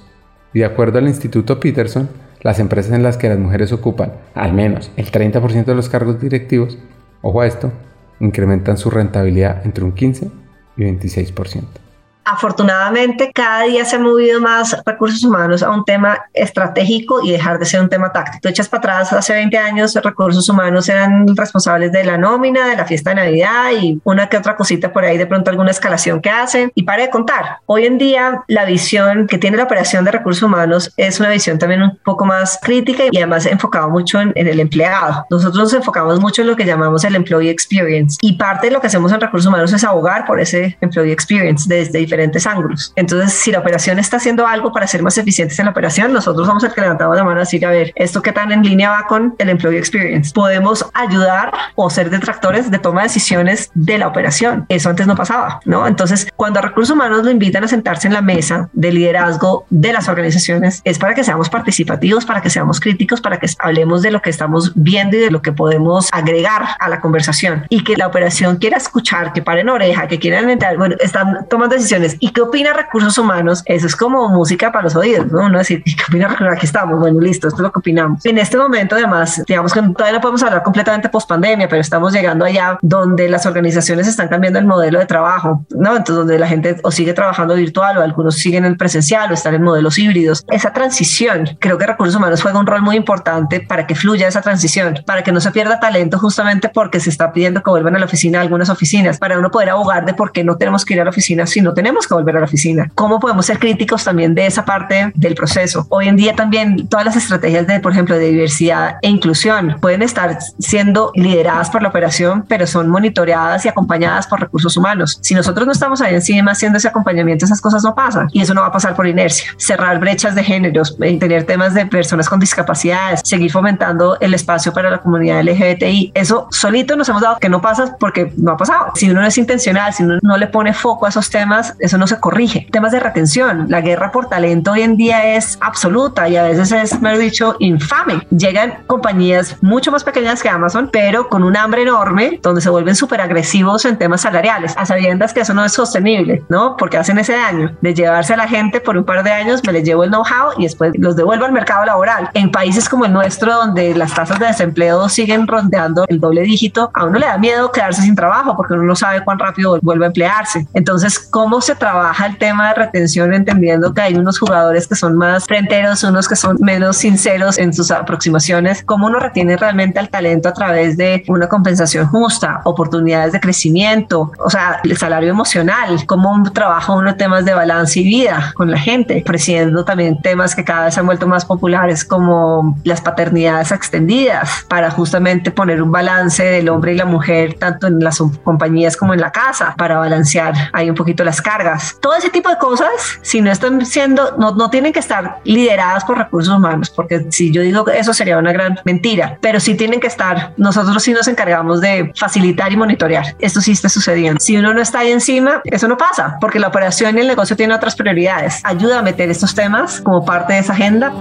Y 0.54 0.60
de 0.60 0.66
acuerdo 0.66 0.98
al 0.98 1.08
Instituto 1.08 1.58
Peterson, 1.58 2.08
las 2.42 2.60
empresas 2.60 2.92
en 2.92 3.02
las 3.02 3.16
que 3.16 3.28
las 3.28 3.40
mujeres 3.40 3.72
ocupan 3.72 4.12
al 4.34 4.52
menos 4.52 4.92
el 4.96 5.10
30% 5.10 5.64
de 5.64 5.74
los 5.74 5.88
cargos 5.88 6.20
directivos, 6.20 6.78
ojo 7.22 7.40
a 7.40 7.48
esto, 7.48 7.72
incrementan 8.20 8.76
su 8.76 8.88
rentabilidad 8.88 9.66
entre 9.66 9.82
un 9.82 9.94
15 9.94 10.30
y 10.76 10.82
26%. 10.84 11.81
Afortunadamente, 12.24 13.32
cada 13.34 13.64
día 13.64 13.84
se 13.84 13.96
ha 13.96 13.98
movido 13.98 14.40
más 14.40 14.76
recursos 14.86 15.24
humanos 15.24 15.62
a 15.62 15.70
un 15.70 15.84
tema 15.84 16.20
estratégico 16.32 17.20
y 17.24 17.32
dejar 17.32 17.58
de 17.58 17.64
ser 17.64 17.80
un 17.80 17.88
tema 17.88 18.12
táctico. 18.12 18.48
Echas 18.48 18.68
para 18.68 18.78
atrás, 18.78 19.12
hace 19.12 19.34
20 19.34 19.58
años 19.58 19.94
recursos 19.94 20.48
humanos 20.48 20.88
eran 20.88 21.26
responsables 21.36 21.90
de 21.92 22.04
la 22.04 22.18
nómina, 22.18 22.68
de 22.68 22.76
la 22.76 22.84
fiesta 22.84 23.10
de 23.10 23.16
Navidad 23.16 23.72
y 23.80 24.00
una 24.04 24.28
que 24.28 24.36
otra 24.36 24.56
cosita 24.56 24.92
por 24.92 25.04
ahí, 25.04 25.18
de 25.18 25.26
pronto 25.26 25.50
alguna 25.50 25.70
escalación 25.70 26.20
que 26.20 26.30
hacen 26.30 26.70
y 26.74 26.84
para 26.84 27.02
de 27.02 27.10
contar. 27.10 27.58
Hoy 27.66 27.86
en 27.86 27.98
día, 27.98 28.44
la 28.46 28.64
visión 28.64 29.26
que 29.26 29.38
tiene 29.38 29.56
la 29.56 29.64
operación 29.64 30.04
de 30.04 30.12
recursos 30.12 30.42
humanos 30.42 30.92
es 30.96 31.18
una 31.18 31.30
visión 31.30 31.58
también 31.58 31.82
un 31.82 31.98
poco 32.04 32.24
más 32.24 32.58
crítica 32.62 33.04
y 33.10 33.16
además 33.16 33.46
enfocado 33.46 33.88
mucho 33.88 34.20
en, 34.20 34.32
en 34.36 34.46
el 34.46 34.60
empleado. 34.60 35.26
Nosotros 35.30 35.64
nos 35.64 35.72
enfocamos 35.72 36.20
mucho 36.20 36.42
en 36.42 36.48
lo 36.48 36.56
que 36.56 36.64
llamamos 36.64 37.02
el 37.04 37.16
employee 37.16 37.50
experience 37.50 38.18
y 38.20 38.34
parte 38.34 38.68
de 38.68 38.72
lo 38.72 38.80
que 38.80 38.86
hacemos 38.86 39.10
en 39.12 39.20
recursos 39.20 39.48
humanos 39.48 39.72
es 39.72 39.82
abogar 39.82 40.24
por 40.24 40.40
ese 40.40 40.76
employee 40.80 41.12
experience 41.12 41.66
desde 41.68 42.00
diferentes 42.12 42.46
ángulos. 42.46 42.92
Entonces, 42.94 43.32
si 43.32 43.50
la 43.50 43.60
operación 43.60 43.98
está 43.98 44.18
haciendo 44.18 44.46
algo 44.46 44.70
para 44.70 44.86
ser 44.86 45.02
más 45.02 45.16
eficientes 45.16 45.58
en 45.58 45.64
la 45.64 45.70
operación, 45.70 46.12
nosotros 46.12 46.46
somos 46.46 46.62
el 46.62 46.72
que 46.72 46.82
levantamos 46.82 47.16
la 47.16 47.24
mano 47.24 47.38
a 47.38 47.40
decir, 47.40 47.64
a 47.64 47.70
ver, 47.70 47.90
esto 47.94 48.20
que 48.20 48.32
tan 48.32 48.52
en 48.52 48.62
línea 48.62 48.90
va 48.90 49.06
con 49.06 49.34
el 49.38 49.48
employee 49.48 49.78
experience. 49.78 50.30
Podemos 50.34 50.84
ayudar 50.92 51.52
o 51.74 51.88
ser 51.88 52.10
detractores 52.10 52.70
de 52.70 52.78
toma 52.78 53.00
de 53.00 53.08
decisiones 53.08 53.70
de 53.74 53.96
la 53.96 54.08
operación. 54.08 54.66
Eso 54.68 54.90
antes 54.90 55.06
no 55.06 55.16
pasaba, 55.16 55.60
¿no? 55.64 55.86
Entonces, 55.86 56.28
cuando 56.36 56.58
a 56.58 56.62
recursos 56.62 56.94
humanos 56.94 57.24
lo 57.24 57.30
invitan 57.30 57.64
a 57.64 57.68
sentarse 57.68 58.08
en 58.08 58.12
la 58.12 58.20
mesa 58.20 58.68
de 58.74 58.92
liderazgo 58.92 59.64
de 59.70 59.94
las 59.94 60.08
organizaciones, 60.08 60.82
es 60.84 60.98
para 60.98 61.14
que 61.14 61.24
seamos 61.24 61.48
participativos, 61.48 62.26
para 62.26 62.42
que 62.42 62.50
seamos 62.50 62.78
críticos, 62.78 63.22
para 63.22 63.38
que 63.38 63.46
hablemos 63.58 64.02
de 64.02 64.10
lo 64.10 64.20
que 64.20 64.28
estamos 64.28 64.72
viendo 64.74 65.16
y 65.16 65.20
de 65.20 65.30
lo 65.30 65.40
que 65.40 65.52
podemos 65.52 66.10
agregar 66.12 66.62
a 66.78 66.88
la 66.90 67.00
conversación 67.00 67.64
y 67.70 67.84
que 67.84 67.96
la 67.96 68.06
operación 68.06 68.56
quiera 68.56 68.76
escuchar, 68.76 69.32
que 69.32 69.40
paren 69.40 69.70
oreja, 69.70 70.08
que 70.08 70.18
quieran 70.18 70.50
entrar, 70.50 70.76
bueno, 70.76 70.96
están 71.00 71.46
tomando 71.48 71.74
decisiones. 71.74 72.01
¿Y 72.18 72.32
qué 72.32 72.40
opina 72.40 72.72
recursos 72.72 73.16
humanos? 73.18 73.62
Eso 73.66 73.86
es 73.86 73.96
como 73.96 74.28
música 74.28 74.72
para 74.72 74.84
los 74.84 74.96
oídos, 74.96 75.30
¿no? 75.30 75.46
Uno 75.46 75.58
decir, 75.58 75.82
¿qué 75.84 75.92
opina 76.08 76.28
recursos? 76.28 76.56
Aquí 76.56 76.66
estamos, 76.66 76.98
bueno, 76.98 77.20
listo, 77.20 77.48
esto 77.48 77.58
es 77.58 77.62
lo 77.62 77.72
que 77.72 77.78
opinamos. 77.78 78.24
En 78.24 78.38
este 78.38 78.56
momento, 78.56 78.96
además, 78.96 79.42
digamos 79.46 79.72
que 79.72 79.80
todavía 79.80 80.12
no 80.12 80.20
podemos 80.20 80.42
hablar 80.42 80.62
completamente 80.62 81.08
post 81.08 81.28
pandemia, 81.28 81.68
pero 81.68 81.80
estamos 81.80 82.12
llegando 82.12 82.44
allá 82.44 82.78
donde 82.82 83.28
las 83.28 83.46
organizaciones 83.46 84.06
están 84.06 84.28
cambiando 84.28 84.58
el 84.58 84.66
modelo 84.66 84.98
de 84.98 85.06
trabajo, 85.06 85.64
¿no? 85.70 85.96
Entonces, 85.96 86.16
donde 86.16 86.38
la 86.38 86.46
gente 86.46 86.76
o 86.82 86.90
sigue 86.90 87.12
trabajando 87.12 87.54
virtual 87.54 87.98
o 87.98 88.02
algunos 88.02 88.36
siguen 88.36 88.64
en 88.64 88.76
presencial 88.76 89.30
o 89.30 89.34
están 89.34 89.54
en 89.54 89.62
modelos 89.62 89.98
híbridos. 89.98 90.44
Esa 90.48 90.72
transición, 90.72 91.56
creo 91.58 91.78
que 91.78 91.86
recursos 91.86 92.16
humanos 92.16 92.42
juega 92.42 92.58
un 92.58 92.66
rol 92.66 92.82
muy 92.82 92.96
importante 92.96 93.60
para 93.60 93.86
que 93.86 93.94
fluya 93.94 94.28
esa 94.28 94.42
transición, 94.42 95.02
para 95.06 95.22
que 95.22 95.32
no 95.32 95.40
se 95.40 95.50
pierda 95.50 95.80
talento 95.80 96.18
justamente 96.18 96.68
porque 96.68 97.00
se 97.00 97.10
está 97.10 97.32
pidiendo 97.32 97.62
que 97.62 97.70
vuelvan 97.70 97.96
a 97.96 97.98
la 97.98 98.06
oficina 98.06 98.40
algunas 98.40 98.70
oficinas, 98.70 99.18
para 99.18 99.38
uno 99.38 99.50
poder 99.50 99.70
abogar 99.70 100.04
de 100.04 100.14
por 100.14 100.32
qué 100.32 100.44
no 100.44 100.56
tenemos 100.56 100.84
que 100.84 100.94
ir 100.94 101.00
a 101.00 101.04
la 101.04 101.10
oficina 101.10 101.46
si 101.46 101.60
no 101.60 101.74
tenemos 101.74 101.91
que 102.06 102.14
volver 102.14 102.36
a 102.36 102.40
la 102.40 102.46
oficina. 102.46 102.90
¿Cómo 102.94 103.20
podemos 103.20 103.46
ser 103.46 103.58
críticos 103.58 104.04
también 104.04 104.34
de 104.34 104.46
esa 104.46 104.64
parte 104.64 105.12
del 105.14 105.34
proceso? 105.34 105.86
Hoy 105.88 106.08
en 106.08 106.16
día 106.16 106.34
también 106.34 106.88
todas 106.88 107.06
las 107.06 107.16
estrategias 107.16 107.66
de, 107.66 107.80
por 107.80 107.92
ejemplo, 107.92 108.16
de 108.16 108.30
diversidad 108.30 108.96
e 109.02 109.08
inclusión 109.08 109.76
pueden 109.80 110.02
estar 110.02 110.38
siendo 110.58 111.12
lideradas 111.14 111.70
por 111.70 111.82
la 111.82 111.88
operación, 111.88 112.44
pero 112.48 112.66
son 112.66 112.88
monitoreadas 112.88 113.64
y 113.64 113.68
acompañadas 113.68 114.26
por 114.26 114.40
recursos 114.40 114.76
humanos. 114.76 115.18
Si 115.22 115.34
nosotros 115.34 115.66
no 115.66 115.72
estamos 115.72 116.00
ahí 116.00 116.14
encima 116.14 116.52
haciendo 116.52 116.78
ese 116.78 116.88
acompañamiento, 116.88 117.44
esas 117.44 117.60
cosas 117.60 117.82
no 117.84 117.94
pasan 117.94 118.28
y 118.32 118.40
eso 118.40 118.54
no 118.54 118.62
va 118.62 118.68
a 118.68 118.72
pasar 118.72 118.94
por 118.94 119.06
inercia. 119.06 119.50
Cerrar 119.56 120.00
brechas 120.00 120.34
de 120.34 120.42
géneros, 120.42 120.96
eh, 121.00 121.18
tener 121.18 121.44
temas 121.44 121.74
de 121.74 121.86
personas 121.86 122.28
con 122.28 122.40
discapacidades, 122.40 123.20
seguir 123.24 123.50
fomentando 123.50 124.18
el 124.20 124.34
espacio 124.34 124.72
para 124.72 124.90
la 124.90 124.98
comunidad 124.98 125.42
LGBTI, 125.42 126.12
eso 126.14 126.48
solito 126.50 126.96
nos 126.96 127.08
hemos 127.08 127.22
dado 127.22 127.38
que 127.38 127.48
no 127.48 127.60
pasa 127.60 127.96
porque 127.98 128.32
no 128.36 128.52
ha 128.52 128.56
pasado. 128.56 128.92
Si 128.94 129.10
uno 129.10 129.20
no 129.20 129.26
es 129.26 129.38
intencional, 129.38 129.92
si 129.92 130.02
uno 130.02 130.18
no 130.22 130.36
le 130.36 130.46
pone 130.46 130.72
foco 130.72 131.06
a 131.06 131.08
esos 131.08 131.30
temas, 131.30 131.74
eso 131.82 131.98
no 131.98 132.06
se 132.06 132.18
corrige. 132.20 132.66
Temas 132.70 132.92
de 132.92 133.00
retención, 133.00 133.66
la 133.68 133.80
guerra 133.80 134.12
por 134.12 134.28
talento 134.28 134.72
hoy 134.72 134.82
en 134.82 134.96
día 134.96 135.34
es 135.34 135.58
absoluta 135.60 136.28
y 136.28 136.36
a 136.36 136.44
veces 136.44 136.72
es, 136.72 137.00
me 137.00 137.12
he 137.12 137.18
dicho, 137.18 137.56
infame. 137.58 138.26
Llegan 138.30 138.74
compañías 138.86 139.56
mucho 139.60 139.90
más 139.90 140.04
pequeñas 140.04 140.42
que 140.42 140.48
Amazon, 140.48 140.88
pero 140.92 141.28
con 141.28 141.42
un 141.42 141.56
hambre 141.56 141.82
enorme, 141.82 142.38
donde 142.42 142.60
se 142.60 142.70
vuelven 142.70 142.94
súper 142.94 143.20
agresivos 143.20 143.84
en 143.84 143.98
temas 143.98 144.22
salariales, 144.22 144.74
a 144.76 144.86
sabiendas 144.86 145.32
que 145.32 145.40
eso 145.40 145.54
no 145.54 145.64
es 145.64 145.72
sostenible, 145.72 146.44
¿no? 146.48 146.76
Porque 146.76 146.98
hacen 146.98 147.18
ese 147.18 147.34
daño 147.34 147.76
de 147.80 147.94
llevarse 147.94 148.34
a 148.34 148.36
la 148.36 148.48
gente 148.48 148.80
por 148.80 148.96
un 148.96 149.04
par 149.04 149.24
de 149.24 149.32
años, 149.32 149.62
me 149.66 149.72
les 149.72 149.84
llevo 149.84 150.04
el 150.04 150.10
know-how 150.10 150.52
y 150.58 150.62
después 150.62 150.92
los 150.96 151.16
devuelvo 151.16 151.44
al 151.44 151.52
mercado 151.52 151.84
laboral. 151.84 152.30
En 152.34 152.50
países 152.50 152.88
como 152.88 153.04
el 153.04 153.12
nuestro, 153.12 153.54
donde 153.54 153.94
las 153.94 154.14
tasas 154.14 154.38
de 154.38 154.46
desempleo 154.46 155.08
siguen 155.08 155.46
rondeando 155.48 156.04
el 156.08 156.20
doble 156.20 156.42
dígito, 156.42 156.90
a 156.94 157.04
uno 157.04 157.18
le 157.18 157.26
da 157.26 157.38
miedo 157.38 157.72
quedarse 157.72 158.02
sin 158.02 158.14
trabajo 158.14 158.56
porque 158.56 158.74
uno 158.74 158.84
no 158.84 158.94
sabe 158.94 159.24
cuán 159.24 159.38
rápido 159.38 159.78
vuelve 159.82 160.04
a 160.04 160.08
emplearse. 160.08 160.66
Entonces, 160.74 161.18
¿cómo 161.18 161.60
se 161.60 161.71
trabaja 161.74 162.26
el 162.26 162.36
tema 162.38 162.68
de 162.68 162.74
retención 162.74 163.34
entendiendo 163.34 163.94
que 163.94 164.02
hay 164.02 164.14
unos 164.14 164.38
jugadores 164.38 164.86
que 164.86 164.94
son 164.94 165.16
más 165.16 165.44
fronteros, 165.46 166.02
unos 166.04 166.28
que 166.28 166.36
son 166.36 166.56
menos 166.60 166.96
sinceros 166.96 167.58
en 167.58 167.72
sus 167.72 167.90
aproximaciones? 167.90 168.82
¿Cómo 168.84 169.06
uno 169.06 169.18
retiene 169.18 169.56
realmente 169.56 169.98
al 169.98 170.08
talento 170.08 170.48
a 170.48 170.52
través 170.52 170.96
de 170.96 171.24
una 171.28 171.48
compensación 171.48 172.06
justa, 172.06 172.60
oportunidades 172.64 173.32
de 173.32 173.40
crecimiento, 173.40 174.32
o 174.38 174.50
sea, 174.50 174.80
el 174.84 174.96
salario 174.96 175.30
emocional? 175.30 176.04
¿Cómo 176.06 176.42
trabaja 176.52 176.92
uno 176.92 177.16
temas 177.16 177.44
de 177.44 177.54
balance 177.54 178.00
y 178.00 178.04
vida 178.04 178.52
con 178.54 178.70
la 178.70 178.78
gente? 178.78 179.22
Ofreciendo 179.24 179.84
también 179.84 180.20
temas 180.20 180.54
que 180.54 180.64
cada 180.64 180.86
vez 180.86 180.98
han 180.98 181.06
vuelto 181.06 181.26
más 181.26 181.44
populares 181.44 182.04
como 182.04 182.76
las 182.84 183.00
paternidades 183.00 183.72
extendidas 183.72 184.64
para 184.68 184.90
justamente 184.90 185.50
poner 185.50 185.82
un 185.82 185.92
balance 185.92 186.42
del 186.42 186.68
hombre 186.68 186.92
y 186.94 186.96
la 186.96 187.04
mujer 187.04 187.54
tanto 187.54 187.86
en 187.86 188.00
las 188.00 188.22
compañías 188.44 188.96
como 188.96 189.14
en 189.14 189.20
la 189.20 189.32
casa 189.32 189.74
para 189.76 189.98
balancear 189.98 190.54
ahí 190.72 190.88
un 190.88 190.96
poquito 190.96 191.24
las 191.24 191.40
cargas. 191.40 191.61
Todo 192.00 192.14
ese 192.14 192.30
tipo 192.30 192.48
de 192.48 192.56
cosas, 192.56 192.90
si 193.22 193.40
no 193.40 193.50
están 193.50 193.84
siendo, 193.86 194.36
no, 194.38 194.52
no 194.52 194.70
tienen 194.70 194.92
que 194.92 194.98
estar 194.98 195.40
lideradas 195.44 196.04
por 196.04 196.18
recursos 196.18 196.54
humanos, 196.54 196.90
porque 196.90 197.26
si 197.30 197.52
yo 197.52 197.62
digo 197.62 197.84
que 197.84 197.98
eso 197.98 198.12
sería 198.12 198.38
una 198.38 198.52
gran 198.52 198.78
mentira, 198.84 199.38
pero 199.40 199.60
sí 199.60 199.74
tienen 199.74 200.00
que 200.00 200.06
estar, 200.06 200.52
nosotros 200.56 201.02
sí 201.02 201.12
nos 201.12 201.28
encargamos 201.28 201.80
de 201.80 202.12
facilitar 202.16 202.72
y 202.72 202.76
monitorear. 202.76 203.36
Esto 203.38 203.60
sí 203.60 203.72
está 203.72 203.88
sucediendo. 203.88 204.40
Si 204.40 204.56
uno 204.56 204.74
no 204.74 204.80
está 204.80 205.00
ahí 205.00 205.12
encima, 205.12 205.60
eso 205.64 205.88
no 205.88 205.96
pasa, 205.96 206.36
porque 206.40 206.58
la 206.58 206.68
operación 206.68 207.16
y 207.16 207.20
el 207.20 207.28
negocio 207.28 207.56
tienen 207.56 207.76
otras 207.76 207.96
prioridades. 207.96 208.60
Ayuda 208.64 208.98
a 208.98 209.02
meter 209.02 209.30
estos 209.30 209.54
temas 209.54 210.00
como 210.00 210.24
parte 210.24 210.54
de 210.54 210.58
esa 210.60 210.72
agenda. 210.72 211.12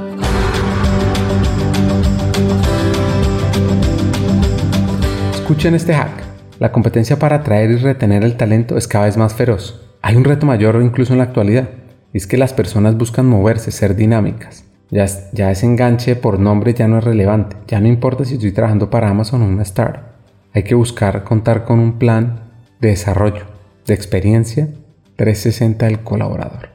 Escuchen 5.33 5.75
este 5.75 5.93
hack. 5.93 6.23
La 6.59 6.71
competencia 6.71 7.17
para 7.17 7.37
atraer 7.37 7.71
y 7.71 7.77
retener 7.77 8.23
el 8.23 8.37
talento 8.37 8.77
es 8.77 8.87
cada 8.87 9.05
vez 9.05 9.17
más 9.17 9.33
feroz. 9.33 9.80
Hay 10.03 10.15
un 10.15 10.23
reto 10.23 10.47
mayor 10.47 10.81
incluso 10.81 11.13
en 11.13 11.19
la 11.19 11.25
actualidad, 11.25 11.69
es 12.11 12.25
que 12.25 12.37
las 12.37 12.53
personas 12.53 12.97
buscan 12.97 13.27
moverse, 13.27 13.71
ser 13.71 13.95
dinámicas. 13.95 14.65
Ya, 14.89 15.05
ya 15.31 15.51
ese 15.51 15.67
enganche 15.67 16.15
por 16.15 16.39
nombre 16.39 16.73
ya 16.73 16.87
no 16.87 16.97
es 16.97 17.03
relevante, 17.03 17.55
ya 17.67 17.79
no 17.79 17.87
importa 17.87 18.25
si 18.25 18.33
estoy 18.33 18.51
trabajando 18.51 18.89
para 18.89 19.09
Amazon 19.09 19.43
o 19.43 19.45
una 19.45 19.61
startup. 19.61 20.03
Hay 20.53 20.63
que 20.63 20.75
buscar 20.75 21.23
contar 21.23 21.63
con 21.63 21.79
un 21.79 21.99
plan 21.99 22.51
de 22.79 22.89
desarrollo, 22.89 23.45
de 23.85 23.93
experiencia 23.93 24.67
360 25.15 25.85
del 25.85 25.99
colaborador. 25.99 26.70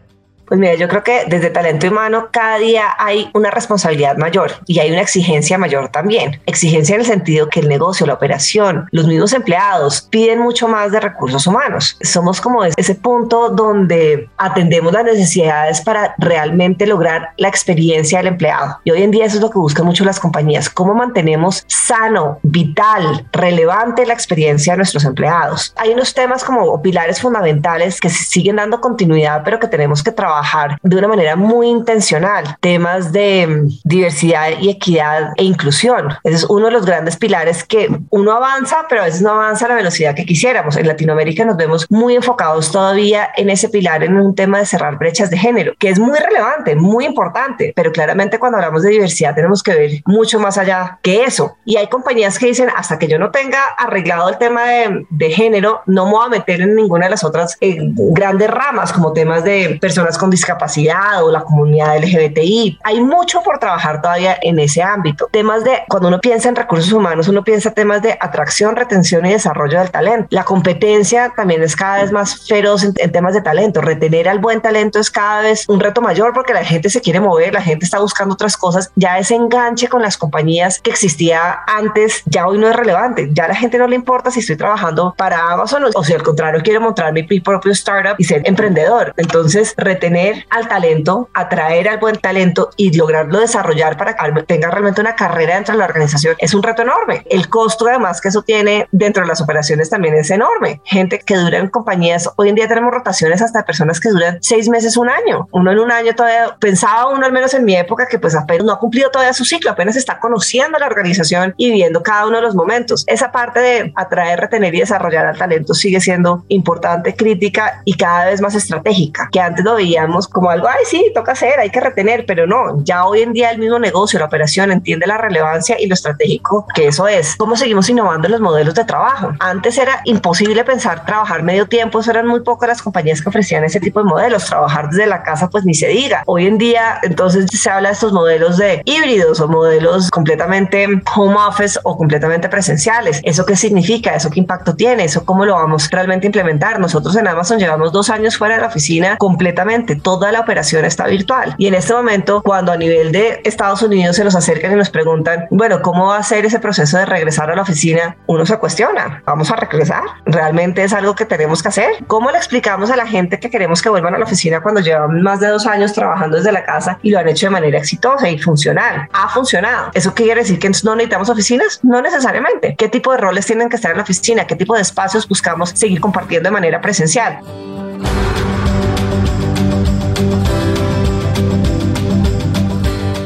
Pues 0.47 0.61
mira, 0.61 0.75
yo 0.75 0.87
creo 0.87 1.03
que 1.03 1.25
desde 1.27 1.51
talento 1.51 1.89
humano 1.89 2.29
cada 2.31 2.59
día 2.59 2.95
hay 2.99 3.29
una 3.35 3.51
responsabilidad 3.51 4.17
mayor 4.17 4.53
y 4.67 4.79
hay 4.79 4.93
una 4.93 5.01
exigencia 5.01 5.59
mayor 5.59 5.89
también. 5.89 6.41
Exigencia 6.47 6.95
en 6.95 7.01
el 7.01 7.07
sentido 7.07 7.49
que 7.49 7.59
el 7.59 7.69
negocio, 7.69 8.07
la 8.07 8.15
operación, 8.15 8.87
los 8.93 9.09
mismos 9.09 9.33
empleados 9.33 10.03
piden 10.03 10.39
mucho 10.39 10.69
más 10.69 10.93
de 10.93 11.01
recursos 11.01 11.49
humanos. 11.49 11.99
Somos 12.01 12.41
como 12.41 12.63
ese 12.65 12.95
punto 12.95 13.51
donde 13.51 14.31
atendemos 14.37 14.93
las 14.93 15.05
necesidades 15.05 15.81
para 15.81 16.15
realmente 16.19 16.87
lograr 16.87 17.31
la 17.39 17.49
experiencia 17.49 18.19
del 18.19 18.29
empleado. 18.29 18.79
Y 18.85 18.93
hoy 18.93 19.03
en 19.03 19.11
día 19.11 19.25
eso 19.25 19.37
es 19.37 19.43
lo 19.43 19.51
que 19.51 19.59
buscan 19.59 19.85
mucho 19.85 20.05
las 20.05 20.21
compañías, 20.21 20.71
cómo 20.71 20.95
mantenemos 20.95 21.65
sano, 21.67 22.39
vital, 22.45 23.27
relevante 23.33 24.07
la 24.07 24.15
experiencia 24.15 24.75
de 24.75 24.77
nuestros 24.79 25.05
empleados. 25.05 25.75
Hay 25.77 25.91
unos 25.91 26.15
temas 26.15 26.45
como 26.45 26.81
pilares 26.83 27.21
fundamentales 27.21 28.01
que 28.01 28.11
siguen 28.11 28.57
dando 28.57 28.81
continuidad, 28.81 29.43
pero 29.45 29.59
que 29.59 29.67
tenemos 29.67 30.05
que 30.05 30.13
trabajar 30.13 30.36
de 30.83 30.97
una 30.97 31.09
manera 31.09 31.37
muy 31.37 31.69
intencional 31.69 32.57
temas 32.61 33.13
de 33.13 33.47
mm, 33.47 33.69
diversidad 33.85 34.49
y 34.61 34.71
equidad 34.71 35.33
e 35.37 35.45
inclusión. 35.45 36.09
Ese 36.25 36.37
es 36.37 36.45
uno 36.45 36.67
de 36.67 36.73
los 36.73 36.87
grandes 36.87 37.17
pilares 37.17 37.65
que 37.65 37.89
uno 38.11 38.33
avanza, 38.33 38.87
pero 38.89 39.03
a 39.03 39.05
veces 39.05 39.23
no 39.23 39.31
avanza 39.31 39.67
a 39.67 39.69
la 39.69 39.75
velocidad 39.75 40.15
que 40.15 40.25
quisiéramos. 40.25 40.77
En 40.77 40.87
Latinoamérica 40.87 41.45
nos 41.45 41.57
vemos 41.57 41.87
muy 41.91 42.15
enfocados 42.15 42.73
todavía 42.73 43.31
en 43.37 43.51
ese 43.51 43.69
pilar, 43.69 44.03
en 44.03 44.17
un 44.17 44.35
tema 44.35 44.59
de 44.59 44.67
cerrar 44.67 44.99
brechas 44.99 45.31
de 45.31 45.39
género, 45.39 45.75
que 45.79 45.89
es 45.89 45.99
muy 45.99 46.19
relevante, 46.19 46.75
muy 46.77 47.05
importante, 47.05 47.73
pero 47.75 47.93
claramente 47.93 48.39
cuando 48.39 48.59
hablamos 48.59 48.83
de 48.83 48.91
diversidad 48.91 49.35
tenemos 49.35 49.63
que 49.63 49.75
ver 49.75 49.91
mucho 50.05 50.39
más 50.39 50.59
allá 50.59 50.99
que 51.03 51.25
eso. 51.25 51.57
Y 51.65 51.77
hay 51.77 51.89
compañías 51.89 52.39
que 52.39 52.47
dicen, 52.47 52.69
hasta 52.75 52.99
que 52.99 53.09
yo 53.09 53.19
no 53.19 53.31
tenga 53.31 53.63
arreglado 53.79 54.29
el 54.29 54.39
tema 54.39 54.65
de, 54.65 55.07
de 55.11 55.31
género, 55.31 55.83
no 55.87 56.07
me 56.07 56.13
voy 56.13 56.27
a 56.27 56.29
meter 56.29 56.61
en 56.61 56.75
ninguna 56.75 57.07
de 57.07 57.11
las 57.11 57.25
otras 57.25 57.57
eh, 57.61 57.79
grandes 57.81 58.51
ramas, 58.51 58.93
como 58.93 59.13
temas 59.13 59.45
de 59.45 59.79
personas 59.81 60.19
con 60.19 60.26
con 60.27 60.31
discapacidad 60.33 61.23
o 61.23 61.31
la 61.31 61.43
comunidad 61.43 61.97
LGBTI. 61.99 62.81
Hay 62.83 63.01
mucho 63.01 63.43
por 63.45 63.61
trabajar 63.61 64.03
todavía 64.03 64.37
en 64.43 64.59
ese 64.59 64.83
ámbito. 64.83 65.29
Temas 65.31 65.63
de, 65.63 65.83
cuando 65.89 66.09
uno 66.09 66.21
piensa 66.21 66.49
en 66.49 66.57
recursos 66.57 66.93
humanos, 66.93 67.29
uno 67.29 67.45
piensa 67.45 67.71
temas 67.71 68.03
de 68.03 68.19
atracción, 68.21 68.75
retención 68.75 69.25
y 69.25 69.31
desarrollo 69.31 69.79
del 69.79 69.93
talento. 69.93 70.27
La 70.31 70.43
competencia 70.43 71.33
también 71.37 71.63
es 71.63 71.77
cada 71.77 72.03
vez 72.03 72.11
más 72.11 72.45
feroz 72.49 72.83
en, 72.83 72.93
en 72.97 73.13
temas 73.13 73.35
de 73.35 73.41
talento. 73.41 73.81
Retener 73.81 74.29
al 74.29 74.41
buen 74.41 74.61
talento 74.61 74.99
es 74.99 75.13
cada 75.13 75.43
vez 75.43 75.65
un 75.69 75.79
reto 75.79 76.01
mayor 76.01 76.33
porque 76.35 76.53
la 76.53 76.65
gente 76.65 76.91
se 76.91 77.01
quiere 77.01 77.21
mover, 77.21 77.55
la 77.55 77.63
gente 77.63 77.85
está 77.85 78.01
buscando 78.01 78.35
otras 78.35 78.57
cosas. 78.57 78.91
Ya 78.97 79.21
ese 79.21 79.37
enganche 79.37 79.87
con 79.87 80.03
las 80.03 80.17
compañías 80.17 80.81
que 80.81 80.91
existía 80.91 81.61
antes, 81.69 82.23
ya 82.25 82.49
hoy 82.49 82.59
no 82.59 82.69
es 82.69 82.75
relevante. 82.75 83.31
Ya 83.33 83.45
a 83.45 83.49
la 83.49 83.55
gente 83.55 83.79
no 83.79 83.87
le 83.87 83.95
importa 83.95 84.33
si 84.33 84.41
estoy 84.41 84.57
trabajando 84.57 85.15
para 85.17 85.53
Amazon 85.53 85.85
o, 85.95 86.03
si 86.03 86.15
al 86.15 86.25
contrario 86.25 86.61
quiero 86.65 86.81
montar 86.81 87.13
mi 87.13 87.23
propio 87.23 87.71
startup 87.71 88.17
y 88.19 88.25
ser 88.25 88.43
emprendedor. 88.45 89.15
Entonces, 89.17 89.73
retener 89.77 90.16
al 90.51 90.69
talento, 90.69 91.29
atraer 91.35 91.89
al 91.89 91.99
buen 91.99 92.17
talento 92.17 92.71
y 92.77 92.97
lograrlo 92.97 93.41
desarrollar 93.41 93.97
para 93.97 94.15
que 94.15 94.43
tenga 94.43 94.71
realmente 94.71 95.01
una 95.01 95.15
carrera 95.15 95.55
dentro 95.55 95.73
de 95.75 95.79
la 95.79 95.85
organización 95.85 96.37
es 96.39 96.55
un 96.55 96.63
reto 96.63 96.83
enorme. 96.83 97.23
El 97.31 97.49
costo 97.49 97.87
además 97.89 98.21
que 98.21 98.29
eso 98.29 98.43
tiene 98.43 98.89
dentro 98.93 99.23
de 99.23 99.29
las 99.29 99.41
operaciones 99.41 99.91
también 99.91 100.15
es 100.15 100.31
enorme. 100.31 100.81
Gente 100.85 101.19
que 101.19 101.37
dura 101.37 101.59
en 101.59 101.69
compañías, 101.69 102.31
hoy 102.37 102.49
en 102.49 102.55
día 102.55 102.69
tenemos 102.69 102.93
rotaciones 102.93 103.43
hasta 103.43 103.65
personas 103.65 104.01
que 104.01 104.11
duran 104.11 104.39
seis 104.41 104.69
meses, 104.69 104.97
un 104.97 105.09
año. 105.11 105.49
Uno 105.53 105.73
en 105.73 105.79
un 105.79 105.91
año 105.91 106.15
todavía 106.15 106.57
pensaba 106.59 107.13
uno 107.13 107.27
al 107.27 107.33
menos 107.33 107.55
en 107.55 107.65
mi 107.65 107.77
época 107.77 108.07
que 108.07 108.19
pues 108.19 108.35
apenas 108.35 108.65
no 108.65 108.73
ha 108.73 108.79
cumplido 108.79 109.11
todavía 109.11 109.33
su 109.33 109.45
ciclo, 109.45 109.71
apenas 109.71 109.97
está 109.97 110.19
conociendo 110.19 110.79
la 110.79 110.87
organización 110.87 111.55
y 111.57 111.71
viendo 111.71 112.03
cada 112.03 112.27
uno 112.27 112.37
de 112.37 112.43
los 112.43 112.55
momentos. 112.55 113.05
Esa 113.07 113.33
parte 113.33 113.61
de 113.61 113.93
atraer, 113.97 114.41
retener 114.41 114.75
y 114.75 114.81
desarrollar 114.81 115.27
al 115.27 115.39
talento 115.39 115.75
sigue 115.75 116.01
siendo 116.01 116.45
importante, 116.49 117.15
crítica 117.15 117.83
y 117.85 117.95
cada 117.95 118.27
vez 118.27 118.41
más 118.41 118.55
estratégica, 118.55 119.29
que 119.31 119.41
antes 119.41 119.65
lo 119.65 119.77
veíamos 120.07 120.29
como 120.29 120.51
algo, 120.51 120.69
ay, 120.69 120.85
sí, 120.85 121.11
toca 121.15 121.33
hacer, 121.33 121.59
hay 121.59 121.71
que 121.71 121.81
retener, 121.81 122.25
pero 122.27 122.47
no, 122.47 122.83
ya 122.85 123.05
hoy 123.07 123.23
en 123.23 123.33
día 123.33 123.51
el 123.51 123.59
mismo 123.59 123.79
negocio, 123.79 124.19
la 124.19 124.27
operación 124.27 124.71
entiende 124.71 125.07
la 125.07 125.19
relevancia 125.19 125.77
y 125.81 125.87
lo 125.87 125.95
estratégico 125.95 126.67
que 126.75 126.89
eso 126.89 127.09
es. 127.09 127.37
¿Cómo 127.37 127.57
seguimos 127.57 127.89
innovando 127.89 128.29
los 128.29 128.41
modelos 128.41 128.75
de 128.75 128.85
trabajo? 128.85 129.33
Antes 129.41 129.79
era 129.79 130.01
imposible 130.05 130.65
pensar 130.65 131.05
trabajar 131.05 131.43
medio 131.43 131.67
tiempo, 131.67 132.01
eso 132.01 132.11
eran 132.11 132.27
muy 132.27 132.41
pocas 132.41 132.69
las 132.69 132.83
compañías 132.83 133.21
que 133.21 133.29
ofrecían 133.29 133.65
ese 133.65 133.81
tipo 133.81 134.01
de 134.01 134.07
modelos, 134.07 134.47
trabajar 134.47 134.89
desde 134.91 135.07
la 135.07 135.23
casa 135.23 135.49
pues 135.49 135.65
ni 135.65 135.75
se 135.75 135.89
diga. 135.89 136.23
Hoy 136.27 136.47
en 136.47 136.59
día 136.59 136.99
entonces 137.03 137.47
se 137.51 137.71
habla 137.71 137.89
de 137.89 137.95
estos 137.95 138.13
modelos 138.13 138.57
de 138.57 138.83
híbridos 138.85 139.41
o 139.41 139.49
modelos 139.49 140.11
completamente 140.11 140.87
home 141.15 141.37
office 141.49 141.79
o 141.83 141.97
completamente 141.97 142.49
presenciales. 142.49 143.21
¿Eso 143.25 143.45
qué 143.45 143.57
significa? 143.57 144.15
¿Eso 144.15 144.31
qué 144.31 144.41
impacto 144.41 144.75
tiene? 144.75 145.05
¿Eso 145.05 145.25
cómo 145.25 145.45
lo 145.45 145.55
vamos 145.55 145.91
realmente 145.91 146.27
a 146.27 146.29
implementar? 146.29 146.79
Nosotros 146.79 147.17
en 147.17 147.27
Amazon 147.27 147.59
llevamos 147.59 147.93
dos 147.93 148.11
años 148.11 148.37
fuera 148.37 148.57
de 148.57 148.61
la 148.63 148.69
oficina 148.69 149.17
completamente. 149.17 149.96
Toda 150.03 150.33
la 150.33 150.41
operación 150.41 150.85
está 150.85 151.07
virtual. 151.07 151.55
Y 151.59 151.67
en 151.67 151.75
este 151.75 151.93
momento, 151.93 152.43
cuando 152.43 152.73
a 152.73 152.77
nivel 152.77 153.13
de 153.13 153.41
Estados 153.45 153.83
Unidos 153.83 154.17
se 154.17 154.25
nos 154.25 154.35
acercan 154.35 154.73
y 154.73 154.77
nos 154.77 154.91
preguntan, 154.91 155.47
bueno, 155.51 155.83
¿cómo 155.83 156.09
va 156.09 156.19
a 156.19 156.23
ser 156.23 156.45
ese 156.45 156.59
proceso 156.59 156.99
de 156.99 157.07
regresar 157.07 157.51
a 157.51 157.57
la 157.57 157.63
oficina? 157.63 158.17
Uno 158.27 158.47
se 158.47 158.57
cuestiona, 158.59 159.23
¿vamos 159.25 159.51
a 159.51 159.57
regresar? 159.57 160.03
¿Realmente 160.25 160.83
es 160.85 160.93
algo 160.93 161.15
que 161.15 161.25
tenemos 161.25 161.63
que 161.63 161.69
hacer? 161.69 162.05
¿Cómo 162.07 162.31
le 162.31 162.39
explicamos 162.39 162.91
a 162.91 162.97
la 162.97 163.07
gente 163.07 163.39
que 163.39 163.51
queremos 163.51 163.83
que 163.83 163.89
vuelvan 163.89 164.15
a 164.15 164.19
la 164.19 164.25
oficina 164.25 164.61
cuando 164.61 164.81
llevan 164.81 165.23
más 165.23 165.41
de 165.41 165.49
dos 165.49 165.67
años 165.67 165.93
trabajando 165.93 166.37
desde 166.37 166.53
la 166.53 166.65
casa 166.65 166.99
y 167.03 167.11
lo 167.11 167.19
han 167.19 167.29
hecho 167.29 167.47
de 167.47 167.51
manera 167.51 167.79
exitosa 167.79 168.29
y 168.29 168.39
funcional? 168.39 169.09
Ha 169.13 169.29
funcionado. 169.29 169.91
¿Eso 169.95 170.15
quiere 170.15 170.43
decir 170.43 170.59
que 170.59 170.71
no 170.85 170.95
necesitamos 170.95 171.29
oficinas? 171.29 171.81
No 171.83 172.03
necesariamente. 172.03 172.75
¿Qué 172.77 172.89
tipo 172.89 173.13
de 173.13 173.19
roles 173.19 173.47
tienen 173.47 173.69
que 173.69 173.77
estar 173.77 173.91
en 173.91 173.99
la 173.99 174.03
oficina? 174.03 174.47
¿Qué 174.47 174.57
tipo 174.57 174.75
de 174.75 174.83
espacios 174.83 175.29
buscamos 175.29 175.71
seguir 175.71 176.01
compartiendo 176.01 176.49
de 176.49 176.53
manera 176.53 176.81
presencial? 176.81 177.41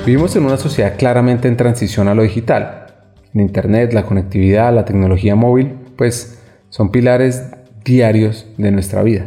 Vivimos 0.07 0.35
en 0.35 0.47
una 0.47 0.57
sociedad 0.57 0.97
claramente 0.97 1.47
en 1.47 1.59
transición 1.59 2.09
a 2.09 2.15
lo 2.15 2.23
digital. 2.23 2.87
El 3.35 3.43
Internet, 3.43 3.93
la 3.93 4.07
conectividad, 4.07 4.75
la 4.75 4.87
tecnología 4.87 5.35
móvil, 5.35 5.75
pues 5.97 6.41
son 6.71 6.91
pilares 6.91 7.45
diarios 7.85 8.47
de 8.57 8.71
nuestra 8.73 9.03
vida. 9.03 9.27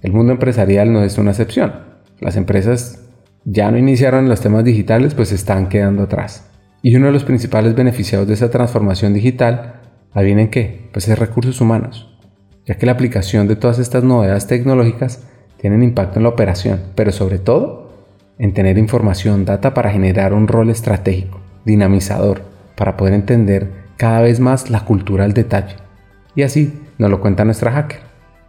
El 0.00 0.12
mundo 0.12 0.32
empresarial 0.32 0.92
no 0.92 1.02
es 1.02 1.18
una 1.18 1.32
excepción. 1.32 1.72
Las 2.20 2.36
empresas 2.36 3.02
ya 3.44 3.70
no 3.72 3.78
iniciaron 3.78 4.28
los 4.28 4.40
temas 4.40 4.64
digitales, 4.64 5.14
pues 5.14 5.32
están 5.32 5.68
quedando 5.68 6.04
atrás. 6.04 6.48
Y 6.82 6.94
uno 6.94 7.06
de 7.06 7.12
los 7.12 7.24
principales 7.24 7.74
beneficiados 7.74 8.28
de 8.28 8.34
esa 8.34 8.50
transformación 8.50 9.14
digital, 9.14 9.80
¿adivinen 10.12 10.50
qué? 10.50 10.88
Pues 10.92 11.08
es 11.08 11.18
recursos 11.18 11.60
humanos, 11.60 12.16
ya 12.64 12.76
que 12.76 12.86
la 12.86 12.92
aplicación 12.92 13.48
de 13.48 13.56
todas 13.56 13.80
estas 13.80 14.04
novedades 14.04 14.46
tecnológicas 14.46 15.24
tienen 15.60 15.82
impacto 15.82 16.20
en 16.20 16.22
la 16.22 16.28
operación, 16.28 16.80
pero 16.94 17.10
sobre 17.10 17.38
todo 17.38 17.91
en 18.42 18.52
tener 18.52 18.76
información, 18.76 19.44
data 19.44 19.72
para 19.72 19.92
generar 19.92 20.34
un 20.34 20.48
rol 20.48 20.68
estratégico, 20.68 21.40
dinamizador, 21.64 22.42
para 22.76 22.96
poder 22.96 23.14
entender 23.14 23.70
cada 23.96 24.20
vez 24.20 24.40
más 24.40 24.68
la 24.68 24.84
cultura 24.84 25.24
al 25.24 25.32
detalle. 25.32 25.76
Y 26.34 26.42
así 26.42 26.82
nos 26.98 27.08
lo 27.08 27.20
cuenta 27.20 27.44
nuestra 27.44 27.70
hacker, 27.70 28.00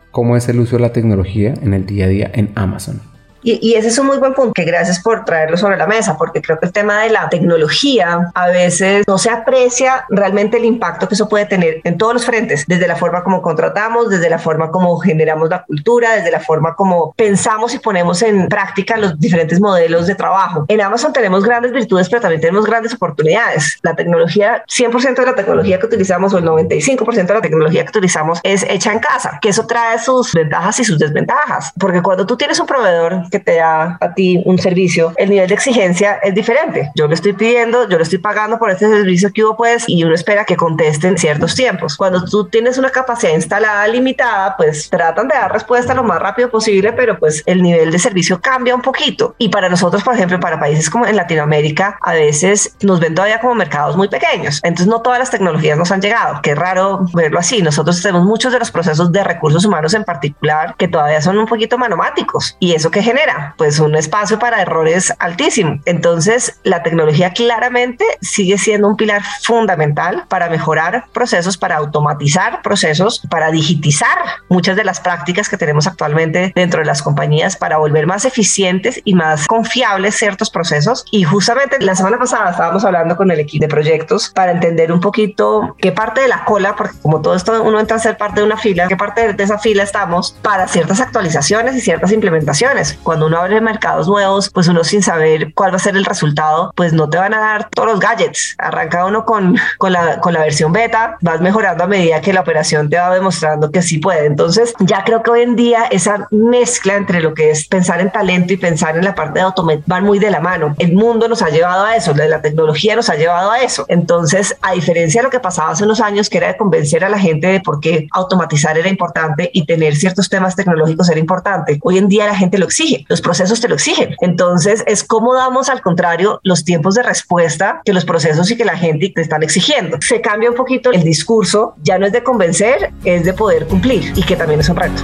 cómo 0.10 0.36
es 0.36 0.50
el 0.50 0.60
uso 0.60 0.78
de 0.78 0.82
la 0.82 0.94
tecnología 0.94 1.54
en 1.62 1.76
el 1.76 1.86
día 1.86 2.06
a 2.06 2.08
día 2.08 2.32
en 2.34 2.50
Amazon. 2.56 3.13
Y, 3.44 3.74
ese 3.76 3.90
es 3.90 3.98
un 4.00 4.08
muy 4.08 4.18
buen 4.18 4.34
punto, 4.34 4.54
que 4.54 4.64
gracias 4.64 5.00
por 5.02 5.26
traerlo 5.26 5.58
sobre 5.58 5.78
la 5.78 5.86
mesa, 5.86 6.18
porque 6.18 6.42
creo 6.42 6.60
que 6.60 6.68
el 6.68 6.72
tema 6.72 7.02
de 7.02 7.10
la 7.10 7.30
tecnología 7.30 8.32
a 8.34 8.48
veces 8.48 9.06
no 9.08 9.18
se 9.18 9.30
aprecia 9.30 10.06
realmente 10.10 10.58
el 10.58 10.66
impacto 10.66 11.08
que 11.08 11.16
eso 11.16 11.28
puede 11.28 11.46
tener 11.46 11.82
en 11.84 11.98
todos 11.98 12.14
los 12.14 12.26
frentes, 12.26 12.66
desde 12.68 12.88
la 12.88 12.96
forma 12.96 13.24
como 13.24 13.42
contratamos, 13.42 14.10
desde 14.10 14.30
la 14.30 14.40
forma 14.40 14.72
como 14.72 14.98
generamos 15.00 15.50
la 15.50 15.64
cultura, 15.64 16.16
desde 16.16 16.32
la 16.32 16.40
forma 16.40 16.76
como 16.76 17.14
pensamos 17.18 17.74
y 17.74 17.80
ponemos 17.80 18.22
en 18.22 18.48
práctica 18.48 18.98
los 18.98 19.20
diferentes 19.20 19.60
modelos 19.60 20.08
de 20.08 20.16
trabajo. 20.16 20.66
En 20.68 20.82
Amazon 20.82 21.12
tenemos 21.12 21.44
grandes 21.44 21.72
virtudes, 21.74 22.10
pero 22.10 22.22
también 22.22 22.42
tenemos 22.42 22.66
grandes 22.66 22.94
oportunidades. 22.94 23.80
La 23.82 23.96
tecnología, 23.96 24.64
100% 24.68 25.16
de 25.16 25.26
la 25.26 25.36
tecnología 25.36 25.80
que 25.80 25.86
utilizamos 25.86 26.34
o 26.34 26.38
el 26.38 26.46
95% 26.46 27.26
de 27.26 27.34
la 27.34 27.42
tecnología 27.42 27.84
que 27.84 27.90
utilizamos 27.90 28.40
es 28.44 28.64
hecha 28.70 28.94
en 28.94 29.00
casa, 29.00 29.40
que 29.42 29.50
eso 29.50 29.68
trae 29.68 30.00
sus 30.00 30.34
ventajas 30.34 30.80
y 30.80 30.84
sus 30.84 30.98
desventajas, 30.98 31.74
porque 31.78 32.02
cuando 32.02 32.26
tú 32.26 32.38
tienes 32.38 32.60
un 32.60 32.68
proveedor 32.68 33.24
que 33.34 33.40
te 33.40 33.56
da 33.56 33.98
a 34.00 34.14
ti 34.14 34.44
un 34.46 34.60
servicio, 34.60 35.12
el 35.18 35.32
nivel 35.32 35.48
de 35.48 35.56
exigencia 35.56 36.20
es 36.22 36.36
diferente. 36.36 36.92
Yo 36.94 37.08
le 37.08 37.16
estoy 37.16 37.34
pidiendo, 37.34 37.90
yo 37.90 37.98
le 37.98 38.04
estoy 38.04 38.20
pagando 38.20 38.60
por 38.60 38.70
este 38.70 38.86
servicio 38.86 39.32
que 39.34 39.44
hubo 39.44 39.58
pues 39.58 39.86
y 39.88 40.04
uno 40.04 40.14
espera 40.14 40.46
que 40.46 40.56
conteste 40.56 41.08
en 41.08 41.18
ciertos 41.18 41.56
tiempos. 41.56 41.98
Cuando 41.98 42.24
tú 42.26 42.48
tienes 42.48 42.78
una 42.78 42.92
capacidad 42.92 43.34
instalada 43.34 43.88
limitada, 43.88 44.56
pues 44.56 44.88
tratan 44.88 45.28
de 45.28 45.34
dar 45.34 45.52
respuesta 45.52 45.96
lo 45.96 46.04
más 46.04 46.20
rápido 46.20 46.52
posible, 46.52 46.94
pero 46.94 47.18
pues 47.18 47.42
el 47.48 47.64
nivel 47.64 47.92
de 47.92 47.98
servicio 47.98 48.40
cambia 48.40 48.76
un 48.76 48.84
poquito. 48.84 49.34
Y 49.40 49.50
para 49.50 49.68
nosotros, 49.68 50.04
por 50.04 50.14
ejemplo, 50.14 50.40
para 50.40 50.60
países 50.60 50.88
como 50.92 51.08
en 51.08 51.16
Latinoamérica, 51.16 51.98
a 52.02 52.14
veces 52.14 52.76
nos 52.84 53.00
ven 53.00 53.16
todavía 53.16 53.40
como 53.40 53.56
mercados 53.56 53.98
muy 53.98 54.10
pequeños. 54.10 54.60
Entonces 54.62 54.86
no 54.86 55.02
todas 55.02 55.18
las 55.18 55.32
tecnologías 55.32 55.76
nos 55.76 55.92
han 55.92 56.02
llegado. 56.02 56.40
Qué 56.44 56.54
raro 56.54 57.08
verlo 57.16 57.40
así. 57.40 57.64
Nosotros 57.64 58.00
tenemos 58.00 58.28
muchos 58.28 58.54
de 58.54 58.60
los 58.60 58.70
procesos 58.70 59.12
de 59.12 59.24
recursos 59.24 59.66
humanos 59.66 59.96
en 59.96 60.04
particular 60.04 60.76
que 60.78 60.88
todavía 60.88 61.20
son 61.20 61.40
un 61.40 61.48
poquito 61.48 61.80
manomáticos. 61.80 62.56
¿Y 62.60 62.76
eso 62.76 62.92
que 62.92 63.02
genera? 63.02 63.23
Pues 63.58 63.80
un 63.80 63.96
espacio 63.96 64.40
para 64.40 64.62
errores 64.62 65.14
altísimo. 65.20 65.80
Entonces, 65.86 66.60
la 66.64 66.84
tecnología 66.84 67.32
claramente 67.32 68.06
sigue 68.22 68.58
siendo 68.58 68.88
un 68.88 68.98
pilar 68.98 69.22
fundamental 69.42 70.26
para 70.28 70.50
mejorar 70.50 71.06
procesos, 71.14 71.58
para 71.58 71.78
automatizar 71.78 72.62
procesos, 72.62 73.22
para 73.30 73.52
digitizar 73.52 74.18
muchas 74.50 74.76
de 74.76 74.84
las 74.84 75.00
prácticas 75.00 75.50
que 75.50 75.58
tenemos 75.58 75.88
actualmente 75.88 76.52
dentro 76.56 76.82
de 76.82 76.86
las 76.86 77.02
compañías, 77.02 77.56
para 77.56 77.78
volver 77.78 78.08
más 78.08 78.26
eficientes 78.26 79.02
y 79.04 79.14
más 79.14 79.48
confiables 79.48 80.16
ciertos 80.16 80.50
procesos. 80.50 81.06
Y 81.12 81.24
justamente 81.24 81.78
la 81.80 81.96
semana 81.96 82.18
pasada 82.18 82.52
estábamos 82.52 82.84
hablando 82.86 83.16
con 83.16 83.32
el 83.32 83.40
equipo 83.40 83.64
de 83.64 83.68
proyectos 83.68 84.32
para 84.34 84.52
entender 84.52 84.92
un 84.92 85.00
poquito 85.00 85.76
qué 85.80 85.92
parte 85.92 86.22
de 86.22 86.28
la 86.28 86.44
cola, 86.46 86.76
porque 86.76 86.98
como 87.02 87.22
todo 87.22 87.36
esto 87.36 87.62
uno 87.64 87.80
entra 87.80 87.98
a 87.98 88.00
ser 88.00 88.18
parte 88.18 88.42
de 88.42 88.46
una 88.46 88.58
fila, 88.58 88.88
qué 88.88 88.98
parte 88.98 89.34
de 89.34 89.44
esa 89.44 89.60
fila 89.60 89.84
estamos 89.84 90.36
para 90.42 90.68
ciertas 90.68 91.00
actualizaciones 91.00 91.76
y 91.76 91.82
ciertas 91.82 92.12
implementaciones 92.12 92.98
cuando 93.14 93.28
uno 93.28 93.38
abre 93.38 93.62
mercados 93.62 94.08
nuevos, 94.08 94.50
pues 94.50 94.68
uno 94.68 94.84
sin 94.84 95.04
saber 95.04 95.54
cuál 95.54 95.72
va 95.72 95.76
a 95.76 95.80
ser 95.80 95.96
el 95.96 96.04
resultado, 96.04 96.74
pues 96.76 96.94
no 96.94 97.12
te 97.12 97.20
van 97.20 97.36
a 97.36 97.40
dar 97.40 97.70
todos 97.70 97.88
los 97.88 98.00
gadgets. 98.00 98.56
Arranca 98.58 99.06
uno 99.06 99.24
con, 99.24 99.56
con, 99.78 99.94
la, 99.94 100.20
con 100.20 100.34
la 100.34 100.40
versión 100.40 100.74
beta, 100.74 101.18
vas 101.22 101.40
mejorando 101.40 101.84
a 101.84 101.88
medida 101.88 102.22
que 102.22 102.34
la 102.34 102.42
operación 102.42 102.90
te 102.90 102.98
va 102.98 103.14
demostrando 103.14 103.70
que 103.70 103.84
sí 103.84 104.00
puede. 104.00 104.26
Entonces, 104.26 104.74
ya 104.80 105.04
creo 105.04 105.22
que 105.22 105.30
hoy 105.30 105.42
en 105.42 105.56
día 105.56 105.84
esa 105.92 106.28
mezcla 106.32 106.96
entre 106.96 107.22
lo 107.22 107.36
que 107.36 107.52
es 107.52 107.68
pensar 107.68 108.02
en 108.02 108.12
talento 108.12 108.52
y 108.52 108.58
pensar 108.58 108.98
en 108.98 109.06
la 109.06 109.14
parte 109.14 109.38
de 109.38 109.42
automatización 109.42 109.84
van 109.86 110.04
muy 110.06 110.18
de 110.18 110.32
la 110.32 110.40
mano. 110.40 110.74
El 110.80 110.94
mundo 110.94 111.28
nos 111.28 111.44
ha 111.44 111.50
llevado 111.50 111.86
a 111.86 111.96
eso, 111.96 112.16
la 112.16 112.42
tecnología 112.42 112.96
nos 112.96 113.12
ha 113.12 113.16
llevado 113.16 113.52
a 113.52 113.60
eso. 113.60 113.86
Entonces, 113.90 114.58
a 114.64 114.72
diferencia 114.72 115.22
de 115.22 115.26
lo 115.26 115.30
que 115.30 115.40
pasaba 115.40 115.70
hace 115.70 115.84
unos 115.84 116.02
años, 116.02 116.32
que 116.32 116.40
era 116.40 116.48
de 116.48 116.58
convencer 116.58 117.04
a 117.06 117.10
la 117.10 117.20
gente 117.20 117.46
de 117.46 117.60
por 117.60 117.80
qué 117.80 118.08
automatizar 118.10 118.76
era 118.76 118.90
importante 118.90 119.52
y 119.54 119.68
tener 119.68 119.96
ciertos 119.96 120.30
temas 120.30 120.56
tecnológicos 120.56 121.08
era 121.10 121.20
importante, 121.20 121.78
hoy 121.84 122.00
en 122.00 122.08
día 122.08 122.26
la 122.26 122.36
gente 122.36 122.58
lo 122.58 122.66
exige 122.66 123.03
los 123.08 123.22
procesos 123.22 123.62
te 123.62 123.68
lo 123.68 123.76
exigen. 123.76 124.16
Entonces, 124.22 124.84
es 124.88 125.04
como 125.04 125.34
damos 125.34 125.70
al 125.70 125.82
contrario 125.82 126.40
los 126.44 126.64
tiempos 126.64 126.96
de 126.96 127.04
respuesta 127.04 127.82
que 127.86 127.94
los 127.94 128.06
procesos 128.06 128.50
y 128.52 128.58
que 128.58 128.66
la 128.66 128.78
gente 128.78 129.12
te 129.14 129.22
están 129.22 129.44
exigiendo. 129.44 129.98
Se 130.02 130.22
cambia 130.22 130.50
un 130.50 130.56
poquito 130.56 130.92
el 130.92 131.04
discurso, 131.04 131.76
ya 131.82 131.98
no 131.98 132.06
es 132.06 132.12
de 132.12 132.24
convencer, 132.24 132.92
es 133.04 133.26
de 133.26 133.34
poder 133.34 133.68
cumplir 133.68 134.14
y 134.16 134.24
que 134.24 134.36
también 134.36 134.60
es 134.60 134.70
un 134.70 134.78
reto. 134.78 135.02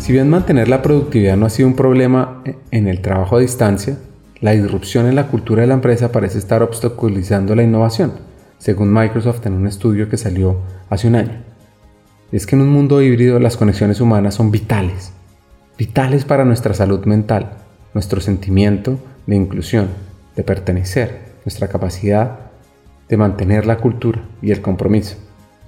Si 0.00 0.12
bien 0.12 0.30
mantener 0.30 0.68
la 0.68 0.82
productividad 0.82 1.36
no 1.36 1.46
ha 1.46 1.50
sido 1.50 1.68
un 1.68 1.74
problema 1.74 2.40
en 2.70 2.86
el 2.86 3.00
trabajo 3.00 3.36
a 3.36 3.40
distancia, 3.40 3.98
la 4.40 4.52
disrupción 4.52 5.06
en 5.06 5.16
la 5.16 5.26
cultura 5.26 5.62
de 5.62 5.66
la 5.66 5.74
empresa 5.74 6.12
parece 6.12 6.38
estar 6.38 6.62
obstaculizando 6.62 7.56
la 7.56 7.64
innovación, 7.64 8.12
según 8.58 8.92
Microsoft 8.92 9.44
en 9.46 9.54
un 9.54 9.66
estudio 9.66 10.08
que 10.08 10.16
salió 10.16 10.58
hace 10.90 11.08
un 11.08 11.16
año. 11.16 11.55
Es 12.32 12.44
que 12.44 12.56
en 12.56 12.62
un 12.62 12.70
mundo 12.70 13.00
híbrido 13.00 13.38
las 13.38 13.56
conexiones 13.56 14.00
humanas 14.00 14.34
son 14.34 14.50
vitales, 14.50 15.12
vitales 15.78 16.24
para 16.24 16.44
nuestra 16.44 16.74
salud 16.74 17.04
mental, 17.04 17.58
nuestro 17.94 18.20
sentimiento 18.20 18.98
de 19.26 19.36
inclusión, 19.36 19.88
de 20.34 20.42
pertenecer, 20.42 21.20
nuestra 21.44 21.68
capacidad 21.68 22.40
de 23.08 23.16
mantener 23.16 23.64
la 23.64 23.78
cultura 23.78 24.24
y 24.42 24.50
el 24.50 24.60
compromiso. 24.60 25.16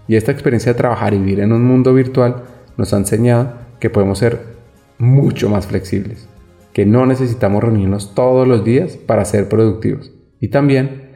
Y 0.08 0.16
esta 0.16 0.32
experiencia 0.32 0.72
de 0.72 0.78
trabajar 0.78 1.14
y 1.14 1.18
vivir 1.18 1.40
en 1.40 1.52
un 1.52 1.64
mundo 1.64 1.94
virtual 1.94 2.42
nos 2.76 2.92
ha 2.92 2.96
enseñado 2.96 3.52
que 3.78 3.90
podemos 3.90 4.18
ser 4.18 4.56
mucho 4.98 5.48
más 5.48 5.68
flexibles, 5.68 6.28
que 6.72 6.86
no 6.86 7.06
necesitamos 7.06 7.62
reunirnos 7.62 8.16
todos 8.16 8.48
los 8.48 8.64
días 8.64 8.96
para 8.96 9.24
ser 9.24 9.48
productivos. 9.48 10.10
Y 10.40 10.48
también, 10.48 11.12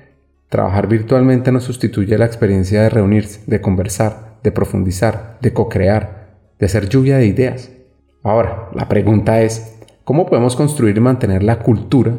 trabajar 0.49 0.86
virtualmente 0.86 1.51
nos 1.51 1.64
sustituye 1.64 2.16
la 2.16 2.26
experiencia 2.26 2.82
de 2.82 2.90
reunirse, 2.90 3.40
de 3.47 3.61
conversar, 3.61 4.32
de 4.43 4.53
profundizar, 4.53 5.38
de 5.40 5.53
co-crear, 5.53 6.36
de 6.59 6.66
hacer 6.66 6.88
lluvia 6.88 7.18
de 7.18 7.26
ideas. 7.26 7.70
Ahora, 8.22 8.68
la 8.74 8.88
pregunta 8.88 9.42
es, 9.42 9.79
¿cómo 10.04 10.26
podemos 10.26 10.57
construir 10.57 10.96
y 10.96 11.00
mantener 11.00 11.42
la 11.42 11.58
cultura 11.58 12.12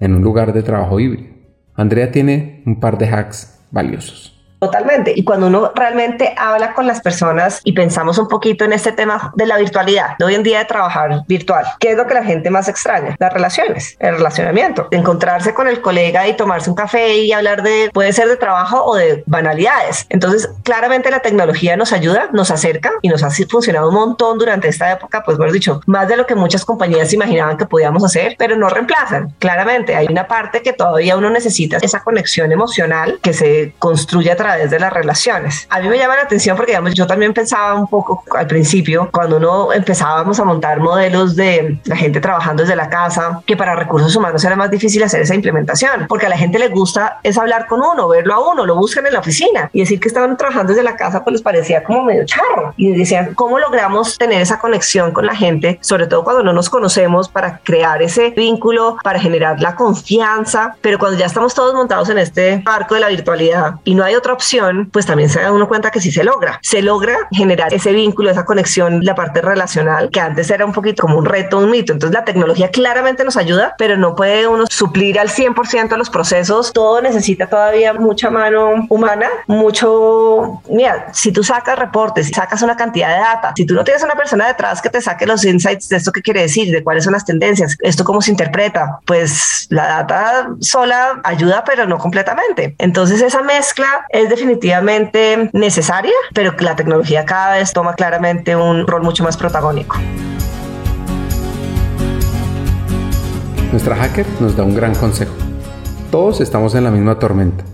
en 0.00 0.14
un 0.14 0.22
lugar 0.22 0.52
de 0.52 0.62
trabajo 0.62 1.00
híbrido? 1.00 1.30
Andrea 1.74 2.10
tiene 2.10 2.62
un 2.66 2.80
par 2.80 2.98
de 2.98 3.08
hacks 3.08 3.60
valiosos. 3.70 4.37
Totalmente. 4.58 5.12
Y 5.14 5.24
cuando 5.24 5.46
uno 5.46 5.72
realmente 5.74 6.34
habla 6.36 6.74
con 6.74 6.86
las 6.86 7.00
personas 7.00 7.60
y 7.64 7.72
pensamos 7.72 8.18
un 8.18 8.28
poquito 8.28 8.64
en 8.64 8.72
este 8.72 8.92
tema 8.92 9.32
de 9.36 9.46
la 9.46 9.56
virtualidad, 9.56 10.16
de 10.18 10.24
hoy 10.24 10.34
en 10.34 10.42
día 10.42 10.58
de 10.58 10.64
trabajar 10.64 11.22
virtual, 11.28 11.64
¿qué 11.78 11.92
es 11.92 11.96
lo 11.96 12.06
que 12.06 12.14
la 12.14 12.24
gente 12.24 12.50
más 12.50 12.68
extraña? 12.68 13.14
Las 13.18 13.32
relaciones, 13.32 13.96
el 14.00 14.16
relacionamiento, 14.16 14.88
encontrarse 14.90 15.54
con 15.54 15.68
el 15.68 15.80
colega 15.80 16.26
y 16.26 16.36
tomarse 16.36 16.70
un 16.70 16.76
café 16.76 17.18
y 17.18 17.32
hablar 17.32 17.62
de, 17.62 17.90
puede 17.92 18.12
ser 18.12 18.28
de 18.28 18.36
trabajo 18.36 18.84
o 18.84 18.96
de 18.96 19.22
banalidades. 19.26 20.06
Entonces, 20.08 20.50
claramente 20.64 21.10
la 21.10 21.20
tecnología 21.20 21.76
nos 21.76 21.92
ayuda, 21.92 22.28
nos 22.32 22.50
acerca 22.50 22.90
y 23.02 23.08
nos 23.08 23.22
ha 23.22 23.30
funcionado 23.48 23.88
un 23.88 23.94
montón 23.94 24.38
durante 24.38 24.68
esta 24.68 24.90
época, 24.90 25.22
pues 25.24 25.38
bueno 25.38 25.52
dicho, 25.52 25.80
más 25.86 26.08
de 26.08 26.16
lo 26.16 26.26
que 26.26 26.34
muchas 26.34 26.64
compañías 26.64 27.12
imaginaban 27.12 27.56
que 27.56 27.66
podíamos 27.66 28.04
hacer, 28.04 28.34
pero 28.38 28.56
no 28.56 28.68
reemplazan. 28.68 29.34
Claramente 29.38 29.94
hay 29.94 30.06
una 30.10 30.26
parte 30.26 30.62
que 30.62 30.72
todavía 30.72 31.16
uno 31.16 31.30
necesita 31.30 31.78
esa 31.80 32.02
conexión 32.02 32.50
emocional 32.50 33.20
que 33.22 33.32
se 33.32 33.74
construye 33.78 34.32
a 34.32 34.36
través 34.36 34.47
desde 34.56 34.78
las 34.78 34.92
relaciones. 34.92 35.66
A 35.70 35.80
mí 35.80 35.88
me 35.88 35.98
llama 35.98 36.16
la 36.16 36.22
atención 36.22 36.56
porque, 36.56 36.72
digamos, 36.72 36.94
yo 36.94 37.06
también 37.06 37.32
pensaba 37.32 37.74
un 37.74 37.86
poco 37.86 38.24
al 38.36 38.46
principio, 38.46 39.08
cuando 39.12 39.36
uno 39.36 39.72
empezábamos 39.72 40.38
a 40.40 40.44
montar 40.44 40.80
modelos 40.80 41.36
de 41.36 41.78
la 41.84 41.96
gente 41.96 42.20
trabajando 42.20 42.62
desde 42.62 42.76
la 42.76 42.88
casa, 42.88 43.40
que 43.46 43.56
para 43.56 43.74
recursos 43.74 44.14
humanos 44.16 44.44
era 44.44 44.56
más 44.56 44.70
difícil 44.70 45.02
hacer 45.02 45.22
esa 45.22 45.34
implementación, 45.34 46.06
porque 46.08 46.26
a 46.26 46.28
la 46.28 46.38
gente 46.38 46.58
le 46.58 46.68
gusta 46.68 47.18
es 47.22 47.38
hablar 47.38 47.66
con 47.66 47.80
uno, 47.82 48.08
verlo 48.08 48.34
a 48.34 48.50
uno, 48.50 48.66
lo 48.66 48.76
buscan 48.76 49.06
en 49.06 49.12
la 49.12 49.20
oficina 49.20 49.70
y 49.72 49.80
decir 49.80 50.00
que 50.00 50.08
estaban 50.08 50.36
trabajando 50.36 50.72
desde 50.72 50.82
la 50.82 50.96
casa, 50.96 51.24
pues 51.24 51.32
les 51.32 51.42
parecía 51.42 51.82
como 51.84 52.04
medio 52.04 52.24
charro. 52.24 52.74
Y 52.76 52.96
decían, 52.96 53.34
¿cómo 53.34 53.58
logramos 53.58 54.18
tener 54.18 54.40
esa 54.40 54.58
conexión 54.58 55.12
con 55.12 55.26
la 55.26 55.34
gente, 55.34 55.78
sobre 55.80 56.06
todo 56.06 56.24
cuando 56.24 56.42
no 56.42 56.52
nos 56.52 56.70
conocemos, 56.70 57.28
para 57.28 57.58
crear 57.58 58.02
ese 58.02 58.30
vínculo, 58.30 58.96
para 59.02 59.20
generar 59.20 59.60
la 59.60 59.74
confianza? 59.74 60.76
Pero 60.80 60.98
cuando 60.98 61.18
ya 61.18 61.26
estamos 61.26 61.54
todos 61.54 61.74
montados 61.74 62.08
en 62.08 62.18
este 62.18 62.58
barco 62.64 62.94
de 62.94 63.00
la 63.00 63.08
virtualidad 63.08 63.74
y 63.84 63.94
no 63.94 64.04
hay 64.04 64.14
otra 64.14 64.32
opción, 64.38 64.88
pues 64.92 65.04
también 65.04 65.28
se 65.28 65.40
da 65.40 65.52
uno 65.52 65.68
cuenta 65.68 65.90
que 65.90 66.00
sí 66.00 66.12
se 66.12 66.22
logra. 66.22 66.60
Se 66.62 66.80
logra 66.80 67.16
generar 67.32 67.74
ese 67.74 67.92
vínculo, 67.92 68.30
esa 68.30 68.44
conexión, 68.44 69.04
la 69.04 69.14
parte 69.14 69.40
relacional, 69.40 70.10
que 70.10 70.20
antes 70.20 70.48
era 70.50 70.64
un 70.64 70.72
poquito 70.72 71.02
como 71.02 71.18
un 71.18 71.24
reto, 71.24 71.58
un 71.58 71.70
mito. 71.70 71.92
Entonces 71.92 72.14
la 72.14 72.24
tecnología 72.24 72.70
claramente 72.70 73.24
nos 73.24 73.36
ayuda, 73.36 73.74
pero 73.78 73.96
no 73.96 74.14
puede 74.14 74.46
uno 74.46 74.64
suplir 74.70 75.18
al 75.18 75.28
100% 75.28 75.96
los 75.96 76.08
procesos. 76.08 76.72
Todo 76.72 77.02
necesita 77.02 77.48
todavía 77.48 77.92
mucha 77.94 78.30
mano 78.30 78.86
humana, 78.88 79.28
mucho... 79.46 80.62
Mira, 80.70 81.08
si 81.12 81.32
tú 81.32 81.42
sacas 81.42 81.78
reportes, 81.78 82.30
sacas 82.32 82.62
una 82.62 82.76
cantidad 82.76 83.14
de 83.14 83.20
data, 83.20 83.52
si 83.56 83.66
tú 83.66 83.74
no 83.74 83.82
tienes 83.82 84.02
una 84.04 84.14
persona 84.14 84.46
detrás 84.46 84.80
que 84.80 84.88
te 84.88 85.00
saque 85.00 85.26
los 85.26 85.44
insights 85.44 85.88
de 85.88 85.96
esto 85.96 86.12
que 86.12 86.22
quiere 86.22 86.42
decir, 86.42 86.70
de 86.70 86.84
cuáles 86.84 87.04
son 87.04 87.12
las 87.12 87.24
tendencias, 87.24 87.76
esto 87.80 88.04
cómo 88.04 88.22
se 88.22 88.30
interpreta, 88.30 89.00
pues 89.04 89.66
la 89.70 89.86
data 89.88 90.50
sola 90.60 91.20
ayuda, 91.24 91.64
pero 91.66 91.86
no 91.86 91.98
completamente. 91.98 92.76
Entonces 92.78 93.20
esa 93.20 93.42
mezcla 93.42 94.06
es 94.10 94.27
definitivamente 94.28 95.50
necesaria, 95.52 96.12
pero 96.34 96.52
la 96.60 96.76
tecnología 96.76 97.24
cada 97.24 97.56
vez 97.56 97.72
toma 97.72 97.94
claramente 97.94 98.56
un 98.56 98.86
rol 98.86 99.02
mucho 99.02 99.24
más 99.24 99.36
protagónico. 99.36 99.96
Nuestra 103.72 103.96
hacker 103.96 104.26
nos 104.40 104.56
da 104.56 104.64
un 104.64 104.74
gran 104.74 104.94
consejo. 104.94 105.34
Todos 106.10 106.40
estamos 106.40 106.74
en 106.74 106.84
la 106.84 106.90
misma 106.90 107.18
tormenta. 107.18 107.64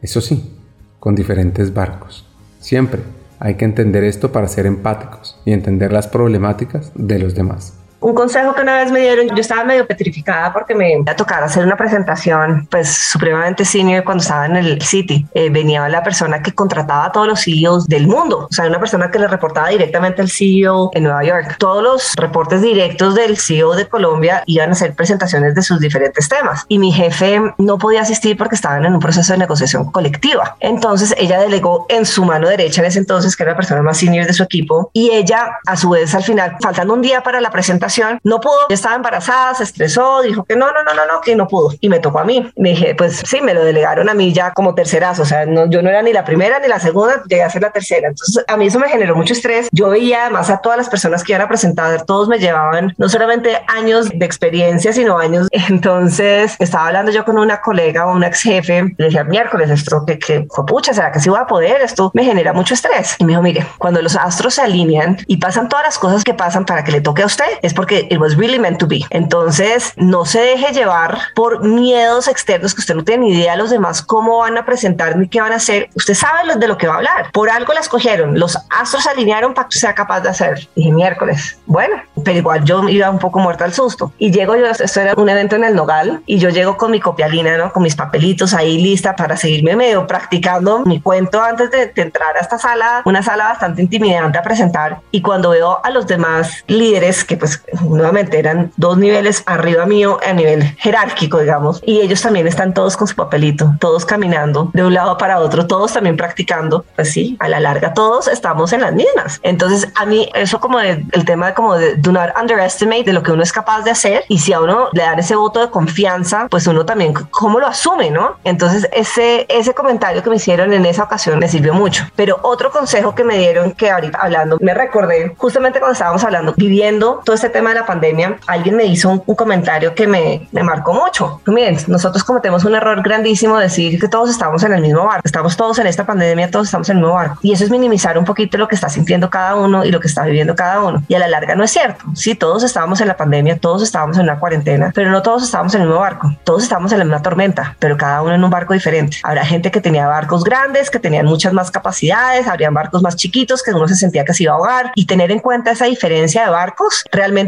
Eso 0.00 0.20
sí, 0.20 0.58
con 0.98 1.14
diferentes 1.14 1.74
barcos. 1.74 2.26
Siempre 2.60 3.02
hay 3.38 3.56
que 3.56 3.66
entender 3.66 4.04
esto 4.04 4.32
para 4.32 4.48
ser 4.48 4.64
empáticos 4.64 5.38
y 5.44 5.52
entender 5.52 5.92
las 5.92 6.08
problemáticas 6.08 6.92
de 6.94 7.18
los 7.18 7.34
demás. 7.34 7.74
Un 8.04 8.14
consejo 8.14 8.54
que 8.54 8.60
una 8.60 8.76
vez 8.76 8.92
me 8.92 9.00
dieron, 9.00 9.28
yo 9.28 9.40
estaba 9.40 9.64
medio 9.64 9.86
petrificada 9.86 10.52
porque 10.52 10.74
me 10.74 10.92
iba 10.92 11.10
a 11.10 11.44
hacer 11.46 11.64
una 11.64 11.74
presentación 11.74 12.68
pues 12.70 12.92
supremamente 12.92 13.64
senior 13.64 14.04
cuando 14.04 14.20
estaba 14.20 14.44
en 14.44 14.56
el 14.56 14.82
City. 14.82 15.24
Eh, 15.32 15.48
venía 15.48 15.88
la 15.88 16.02
persona 16.02 16.42
que 16.42 16.52
contrataba 16.52 17.06
a 17.06 17.12
todos 17.12 17.26
los 17.26 17.42
CEOs 17.42 17.86
del 17.86 18.06
mundo, 18.06 18.46
o 18.50 18.52
sea, 18.52 18.66
una 18.66 18.78
persona 18.78 19.10
que 19.10 19.18
le 19.18 19.26
reportaba 19.26 19.70
directamente 19.70 20.20
al 20.20 20.28
CEO 20.28 20.90
en 20.92 21.04
Nueva 21.04 21.24
York. 21.24 21.56
Todos 21.58 21.82
los 21.82 22.12
reportes 22.16 22.60
directos 22.60 23.14
del 23.14 23.38
CEO 23.38 23.74
de 23.74 23.88
Colombia 23.88 24.42
iban 24.44 24.68
a 24.68 24.72
hacer 24.72 24.94
presentaciones 24.94 25.54
de 25.54 25.62
sus 25.62 25.80
diferentes 25.80 26.28
temas 26.28 26.66
y 26.68 26.78
mi 26.78 26.92
jefe 26.92 27.40
no 27.56 27.78
podía 27.78 28.02
asistir 28.02 28.36
porque 28.36 28.56
estaban 28.56 28.84
en 28.84 28.92
un 28.92 29.00
proceso 29.00 29.32
de 29.32 29.38
negociación 29.38 29.90
colectiva. 29.90 30.56
Entonces 30.60 31.14
ella 31.16 31.40
delegó 31.40 31.86
en 31.88 32.04
su 32.04 32.22
mano 32.26 32.48
derecha 32.48 32.82
en 32.82 32.88
ese 32.88 32.98
entonces, 32.98 33.34
que 33.34 33.44
era 33.44 33.52
la 33.52 33.56
persona 33.56 33.80
más 33.80 33.96
senior 33.96 34.26
de 34.26 34.34
su 34.34 34.42
equipo, 34.42 34.90
y 34.92 35.10
ella 35.10 35.58
a 35.64 35.74
su 35.78 35.88
vez 35.88 36.14
al 36.14 36.22
final, 36.22 36.58
faltando 36.60 36.92
un 36.92 37.00
día 37.00 37.22
para 37.22 37.40
la 37.40 37.50
presentación, 37.50 37.93
no 38.22 38.40
pudo, 38.40 38.66
estaba 38.68 38.94
embarazada, 38.94 39.54
se 39.54 39.64
estresó, 39.64 40.22
dijo 40.22 40.44
que 40.44 40.56
no, 40.56 40.66
no, 40.72 40.82
no, 40.82 40.94
no, 40.94 41.06
no, 41.06 41.20
que 41.20 41.36
no 41.36 41.48
pudo. 41.48 41.72
Y 41.80 41.88
me 41.88 41.98
tocó 41.98 42.20
a 42.20 42.24
mí. 42.24 42.50
Me 42.56 42.70
dije, 42.70 42.94
pues 42.94 43.22
sí, 43.24 43.40
me 43.40 43.54
lo 43.54 43.64
delegaron 43.64 44.08
a 44.08 44.14
mí 44.14 44.32
ya 44.32 44.52
como 44.52 44.74
tercerazo, 44.74 45.22
o 45.22 45.26
sea, 45.26 45.46
no, 45.46 45.68
yo 45.68 45.82
no 45.82 45.90
era 45.90 46.02
ni 46.02 46.12
la 46.12 46.24
primera 46.24 46.58
ni 46.58 46.68
la 46.68 46.78
segunda, 46.78 47.22
llegué 47.28 47.42
a 47.42 47.50
ser 47.50 47.62
la 47.62 47.70
tercera. 47.70 48.08
Entonces 48.08 48.44
a 48.46 48.56
mí 48.56 48.66
eso 48.66 48.78
me 48.78 48.88
generó 48.88 49.16
mucho 49.16 49.32
estrés. 49.32 49.68
Yo 49.72 49.90
veía 49.90 50.22
además 50.22 50.50
a 50.50 50.58
todas 50.58 50.78
las 50.78 50.88
personas 50.88 51.22
que 51.22 51.32
iban 51.32 51.42
a 51.42 51.48
presentar, 51.48 52.04
todos 52.04 52.28
me 52.28 52.38
llevaban 52.38 52.94
no 52.98 53.08
solamente 53.08 53.62
años 53.68 54.08
de 54.10 54.24
experiencia, 54.24 54.92
sino 54.92 55.18
años. 55.18 55.48
Entonces 55.68 56.56
estaba 56.58 56.88
hablando 56.88 57.10
yo 57.10 57.24
con 57.24 57.38
una 57.38 57.60
colega 57.60 58.06
o 58.06 58.12
un 58.12 58.24
ex 58.24 58.42
jefe, 58.42 58.94
le 58.96 59.04
decía, 59.04 59.24
miércoles, 59.24 59.70
esto 59.70 60.04
que, 60.06 60.18
que 60.18 60.46
pucha, 60.66 60.92
¿será 60.94 61.12
que 61.12 61.20
sí 61.20 61.28
voy 61.28 61.40
a 61.40 61.46
poder? 61.46 61.80
Esto 61.82 62.10
me 62.14 62.24
genera 62.24 62.52
mucho 62.52 62.74
estrés. 62.74 63.16
Y 63.18 63.24
me 63.24 63.32
dijo, 63.32 63.42
mire, 63.42 63.66
cuando 63.78 64.00
los 64.02 64.16
astros 64.16 64.54
se 64.54 64.62
alinean 64.62 65.18
y 65.26 65.36
pasan 65.36 65.68
todas 65.68 65.84
las 65.84 65.98
cosas 65.98 66.24
que 66.24 66.34
pasan 66.34 66.64
para 66.64 66.84
que 66.84 66.92
le 66.92 67.00
toque 67.00 67.22
a 67.22 67.26
usted, 67.26 67.44
es 67.62 67.74
porque 67.74 67.83
it 67.92 68.18
was 68.18 68.36
really 68.36 68.58
meant 68.58 68.78
to 68.78 68.86
be. 68.86 69.04
Entonces, 69.10 69.92
no 69.96 70.24
se 70.24 70.40
deje 70.40 70.72
llevar 70.72 71.18
por 71.34 71.62
miedos 71.62 72.28
externos 72.28 72.74
que 72.74 72.80
usted 72.80 72.94
no 72.94 73.04
tiene 73.04 73.26
ni 73.26 73.34
idea 73.34 73.56
los 73.56 73.70
demás 73.70 74.02
cómo 74.02 74.38
van 74.38 74.58
a 74.58 74.64
presentar 74.64 75.16
ni 75.16 75.28
qué 75.28 75.40
van 75.40 75.52
a 75.52 75.56
hacer. 75.56 75.88
Usted 75.94 76.14
sabe 76.14 76.56
de 76.56 76.68
lo 76.68 76.76
que 76.76 76.86
va 76.86 76.94
a 76.94 76.96
hablar. 76.96 77.30
Por 77.32 77.50
algo 77.50 77.72
la 77.72 77.80
escogieron. 77.80 78.38
Los 78.38 78.58
astros 78.70 79.04
se 79.04 79.10
alinearon 79.10 79.54
para 79.54 79.68
que 79.68 79.78
sea 79.78 79.94
capaz 79.94 80.20
de 80.20 80.28
hacer. 80.28 80.68
Dije 80.74 80.92
miércoles. 80.92 81.58
Bueno, 81.66 81.96
pero 82.24 82.38
igual 82.38 82.64
yo 82.64 82.88
iba 82.88 83.10
un 83.10 83.18
poco 83.18 83.38
muerta 83.38 83.64
al 83.64 83.72
susto. 83.72 84.12
Y 84.18 84.30
llego 84.30 84.56
yo, 84.56 84.66
esto 84.66 85.00
era 85.00 85.14
un 85.16 85.28
evento 85.28 85.56
en 85.56 85.64
el 85.64 85.74
Nogal, 85.74 86.22
y 86.26 86.38
yo 86.38 86.50
llego 86.50 86.76
con 86.76 86.90
mi 86.90 87.00
copialina, 87.00 87.56
¿no? 87.56 87.72
Con 87.72 87.82
mis 87.82 87.96
papelitos 87.96 88.54
ahí 88.54 88.78
lista 88.78 89.16
para 89.16 89.36
seguirme 89.36 89.76
medio 89.76 90.06
practicando 90.06 90.80
mi 90.80 91.00
cuento 91.00 91.42
antes 91.42 91.70
de, 91.70 91.86
de 91.86 92.02
entrar 92.02 92.36
a 92.36 92.40
esta 92.40 92.58
sala, 92.58 93.02
una 93.04 93.22
sala 93.22 93.44
bastante 93.44 93.82
intimidante 93.82 94.38
a 94.38 94.42
presentar. 94.42 95.00
Y 95.10 95.22
cuando 95.22 95.50
veo 95.50 95.80
a 95.84 95.90
los 95.90 96.06
demás 96.06 96.64
líderes, 96.66 97.24
que 97.24 97.36
pues 97.36 97.62
nuevamente 97.82 98.38
eran 98.38 98.72
dos 98.76 98.98
niveles 98.98 99.42
arriba 99.46 99.86
mío 99.86 100.18
a 100.26 100.32
nivel 100.32 100.64
jerárquico, 100.76 101.40
digamos, 101.40 101.82
y 101.84 102.00
ellos 102.00 102.22
también 102.22 102.46
están 102.46 102.74
todos 102.74 102.96
con 102.96 103.06
su 103.06 103.14
papelito, 103.14 103.74
todos 103.80 104.04
caminando 104.04 104.70
de 104.72 104.84
un 104.84 104.94
lado 104.94 105.16
para 105.18 105.38
otro, 105.38 105.66
todos 105.66 105.92
también 105.92 106.16
practicando, 106.16 106.84
pues 106.94 107.12
sí, 107.12 107.36
a 107.40 107.48
la 107.48 107.60
larga 107.60 107.94
todos 107.94 108.28
estamos 108.28 108.72
en 108.72 108.82
las 108.82 108.92
mismas. 108.92 109.40
Entonces 109.42 109.88
a 109.94 110.06
mí 110.06 110.28
eso 110.34 110.60
como 110.60 110.78
de, 110.78 111.04
el 111.12 111.24
tema 111.24 111.48
de 111.48 111.54
como 111.54 111.76
de 111.76 111.96
do 111.96 112.12
not 112.12 112.30
underestimate 112.40 113.04
de 113.04 113.12
lo 113.12 113.22
que 113.22 113.32
uno 113.32 113.42
es 113.42 113.52
capaz 113.52 113.82
de 113.82 113.90
hacer 113.90 114.24
y 114.28 114.38
si 114.38 114.52
a 114.52 114.60
uno 114.60 114.88
le 114.92 115.02
dan 115.02 115.18
ese 115.18 115.36
voto 115.36 115.60
de 115.60 115.70
confianza, 115.70 116.46
pues 116.50 116.66
uno 116.66 116.84
también 116.84 117.12
cómo 117.30 117.60
lo 117.60 117.66
asume, 117.66 118.10
¿no? 118.10 118.36
Entonces 118.44 118.88
ese, 118.92 119.46
ese 119.48 119.74
comentario 119.74 120.22
que 120.22 120.30
me 120.30 120.36
hicieron 120.36 120.72
en 120.72 120.86
esa 120.86 121.04
ocasión 121.04 121.38
me 121.38 121.48
sirvió 121.48 121.74
mucho. 121.74 122.04
Pero 122.16 122.38
otro 122.42 122.70
consejo 122.70 123.14
que 123.14 123.24
me 123.24 123.38
dieron 123.38 123.72
que 123.72 123.90
ahorita 123.90 124.18
hablando, 124.20 124.58
me 124.60 124.74
recordé 124.74 125.34
justamente 125.36 125.78
cuando 125.78 125.92
estábamos 125.92 126.24
hablando, 126.24 126.54
viviendo 126.56 127.22
todo 127.24 127.34
este 127.34 127.50
tema 127.54 127.70
de 127.70 127.76
la 127.76 127.86
pandemia, 127.86 128.36
alguien 128.48 128.76
me 128.76 128.84
hizo 128.84 129.08
un, 129.08 129.20
comentario 129.34 129.94
que 129.94 130.06
me, 130.08 130.48
me, 130.50 130.62
marcó 130.64 130.92
mucho. 130.92 131.40
Miren, 131.46 131.78
nosotros 131.86 132.24
cometemos 132.24 132.64
un 132.64 132.74
error 132.74 133.00
grandísimo 133.00 133.56
decir 133.58 134.00
que 134.00 134.08
todos 134.08 134.28
estamos 134.28 134.64
en 134.64 134.72
el 134.72 134.82
mismo 134.82 135.04
barco, 135.04 135.22
estamos 135.24 135.56
todos 135.56 135.78
en 135.78 135.86
esta 135.86 136.04
pandemia, 136.04 136.50
todos 136.50 136.66
estamos 136.66 136.88
en 136.88 136.96
el 136.96 137.02
mismo 137.02 137.14
barco. 137.14 137.38
Y 137.42 137.52
eso 137.52 137.62
es 137.62 137.70
minimizar 137.70 138.18
un 138.18 138.24
poquito 138.24 138.58
lo 138.58 138.66
que 138.66 138.74
está 138.74 138.88
sintiendo 138.88 139.30
cada 139.30 139.54
uno 139.54 139.84
y 139.84 139.92
lo 139.92 140.00
que 140.00 140.08
está 140.08 140.24
viviendo 140.24 140.56
cada 140.56 140.82
uno. 140.82 141.04
Y 141.06 141.14
a 141.14 141.20
la 141.20 141.28
larga 141.28 141.54
no 141.54 141.62
es 141.62 141.70
cierto. 141.70 142.04
Sí, 142.14 142.34
todos 142.34 142.64
estábamos 142.64 143.00
en 143.00 143.06
la 143.06 143.16
pandemia, 143.16 143.56
todos 143.56 143.82
estábamos 143.82 144.16
en 144.16 144.24
una 144.24 144.40
cuarentena, 144.40 144.90
pero 144.92 145.12
no 145.12 145.22
todos 145.22 145.44
estábamos 145.44 145.74
en 145.76 145.82
el 145.82 145.86
mismo 145.86 146.00
barco. 146.00 146.34
Todos 146.42 146.64
estábamos 146.64 146.90
en 146.90 146.98
la 146.98 147.04
misma 147.04 147.22
tormenta, 147.22 147.76
pero 147.78 147.96
cada 147.96 148.20
uno 148.22 148.34
en 148.34 148.42
un 148.42 148.50
barco 148.50 148.74
diferente. 148.74 149.18
Habrá 149.22 149.46
gente 149.46 149.70
que 149.70 149.80
tenía 149.80 150.08
barcos 150.08 150.42
grandes, 150.42 150.90
que 150.90 150.98
tenían 150.98 151.26
muchas 151.26 151.52
más 151.52 151.70
capacidades, 151.70 152.48
habrían 152.48 152.74
barcos 152.74 153.00
más 153.00 153.14
chiquitos 153.14 153.62
que 153.62 153.72
uno 153.72 153.86
se 153.86 153.94
sentía 153.94 154.24
que 154.24 154.34
se 154.34 154.42
iba 154.42 154.52
a 154.52 154.56
ahogar 154.56 154.92
y 154.96 155.06
tener 155.06 155.30
en 155.30 155.38
cuenta 155.38 155.70
esa 155.70 155.84
diferencia 155.84 156.44
de 156.44 156.50
barcos 156.50 157.04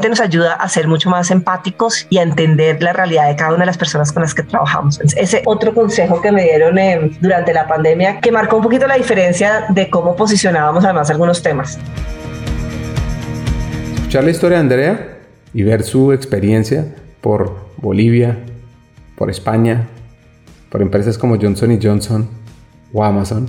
nos 0.08 0.20
ayuda 0.20 0.54
a 0.54 0.68
ser 0.68 0.88
mucho 0.88 1.10
más 1.10 1.30
empáticos 1.30 2.06
y 2.10 2.18
a 2.18 2.22
entender 2.22 2.82
la 2.82 2.92
realidad 2.92 3.28
de 3.28 3.36
cada 3.36 3.50
una 3.50 3.60
de 3.60 3.66
las 3.66 3.78
personas 3.78 4.12
con 4.12 4.22
las 4.22 4.34
que 4.34 4.42
trabajamos. 4.42 5.00
Ese 5.16 5.42
otro 5.46 5.74
consejo 5.74 6.20
que 6.20 6.30
me 6.32 6.44
dieron 6.44 6.78
eh, 6.78 7.10
durante 7.20 7.52
la 7.52 7.66
pandemia 7.66 8.20
que 8.20 8.30
marcó 8.30 8.56
un 8.56 8.62
poquito 8.62 8.86
la 8.86 8.96
diferencia 8.96 9.66
de 9.68 9.90
cómo 9.90 10.14
posicionábamos 10.16 10.84
además 10.84 11.10
algunos 11.10 11.42
temas. 11.42 11.78
Escuchar 13.94 14.24
la 14.24 14.30
historia 14.30 14.58
de 14.58 14.60
Andrea 14.62 15.18
y 15.52 15.62
ver 15.62 15.82
su 15.82 16.12
experiencia 16.12 16.86
por 17.20 17.56
Bolivia, 17.78 18.38
por 19.16 19.30
España, 19.30 19.88
por 20.70 20.82
empresas 20.82 21.18
como 21.18 21.36
Johnson 21.40 21.78
Johnson 21.82 22.28
o 22.92 23.02
Amazon, 23.02 23.48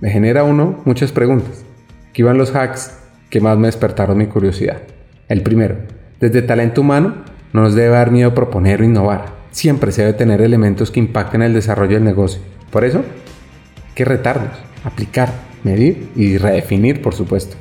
me 0.00 0.10
genera 0.10 0.44
uno 0.44 0.80
muchas 0.84 1.10
preguntas. 1.10 1.64
Aquí 2.10 2.22
van 2.22 2.38
los 2.38 2.54
hacks 2.54 2.98
que 3.30 3.40
más 3.40 3.58
me 3.58 3.66
despertaron 3.66 4.16
mi 4.18 4.26
curiosidad. 4.26 4.82
El 5.28 5.42
primero, 5.42 5.76
desde 6.20 6.40
talento 6.40 6.80
humano 6.80 7.16
no 7.52 7.62
nos 7.62 7.74
debe 7.74 7.90
dar 7.90 8.10
miedo 8.10 8.34
proponer 8.34 8.80
o 8.80 8.84
innovar. 8.84 9.26
Siempre 9.50 9.92
se 9.92 10.02
debe 10.02 10.14
tener 10.14 10.40
elementos 10.40 10.90
que 10.90 11.00
impacten 11.00 11.42
el 11.42 11.52
desarrollo 11.52 11.94
del 11.94 12.04
negocio. 12.04 12.40
Por 12.70 12.84
eso, 12.84 12.98
hay 12.98 13.94
que 13.94 14.06
retarnos, 14.06 14.56
aplicar, 14.84 15.30
medir 15.64 16.08
y 16.16 16.38
redefinir, 16.38 17.02
por 17.02 17.14
supuesto. 17.14 17.56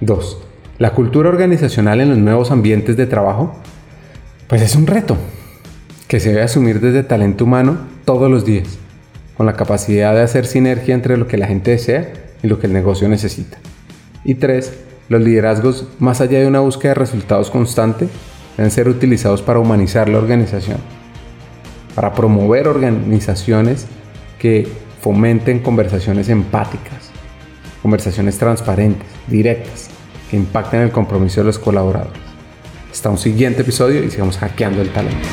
2. 0.00 0.42
La 0.78 0.90
cultura 0.90 1.28
organizacional 1.28 2.00
en 2.00 2.10
los 2.10 2.18
nuevos 2.18 2.50
ambientes 2.50 2.96
de 2.96 3.06
trabajo, 3.06 3.54
pues 4.48 4.60
es 4.60 4.74
un 4.74 4.88
reto 4.88 5.16
que 6.08 6.18
se 6.18 6.30
debe 6.30 6.42
asumir 6.42 6.80
desde 6.80 7.04
talento 7.04 7.44
humano 7.44 7.78
todos 8.04 8.28
los 8.30 8.44
días, 8.44 8.78
con 9.36 9.46
la 9.46 9.54
capacidad 9.54 10.14
de 10.14 10.22
hacer 10.22 10.46
sinergia 10.46 10.94
entre 10.94 11.16
lo 11.16 11.28
que 11.28 11.38
la 11.38 11.46
gente 11.46 11.70
desea 11.70 12.12
y 12.42 12.48
lo 12.48 12.58
que 12.58 12.66
el 12.66 12.72
negocio 12.72 13.08
necesita. 13.08 13.58
Y 14.24 14.34
3. 14.34 14.72
Los 15.08 15.22
liderazgos, 15.22 15.86
más 15.98 16.20
allá 16.20 16.40
de 16.40 16.48
una 16.48 16.60
búsqueda 16.60 16.90
de 16.90 17.00
resultados 17.00 17.50
constante, 17.50 18.08
deben 18.56 18.70
ser 18.70 18.88
utilizados 18.88 19.40
para 19.40 19.60
humanizar 19.60 20.08
la 20.08 20.18
organización, 20.18 20.78
para 21.94 22.12
promover 22.12 22.66
organizaciones 22.66 23.86
que 24.38 24.66
fomenten 25.00 25.60
conversaciones 25.60 26.28
empáticas, 26.28 27.10
conversaciones 27.82 28.36
transparentes, 28.38 29.06
directas, 29.28 29.90
que 30.28 30.36
impacten 30.36 30.80
el 30.80 30.90
compromiso 30.90 31.40
de 31.40 31.46
los 31.46 31.58
colaboradores. 31.58 32.20
Hasta 32.90 33.10
un 33.10 33.18
siguiente 33.18 33.62
episodio 33.62 34.02
y 34.02 34.10
sigamos 34.10 34.38
hackeando 34.38 34.82
el 34.82 34.90
talento. 34.90 35.28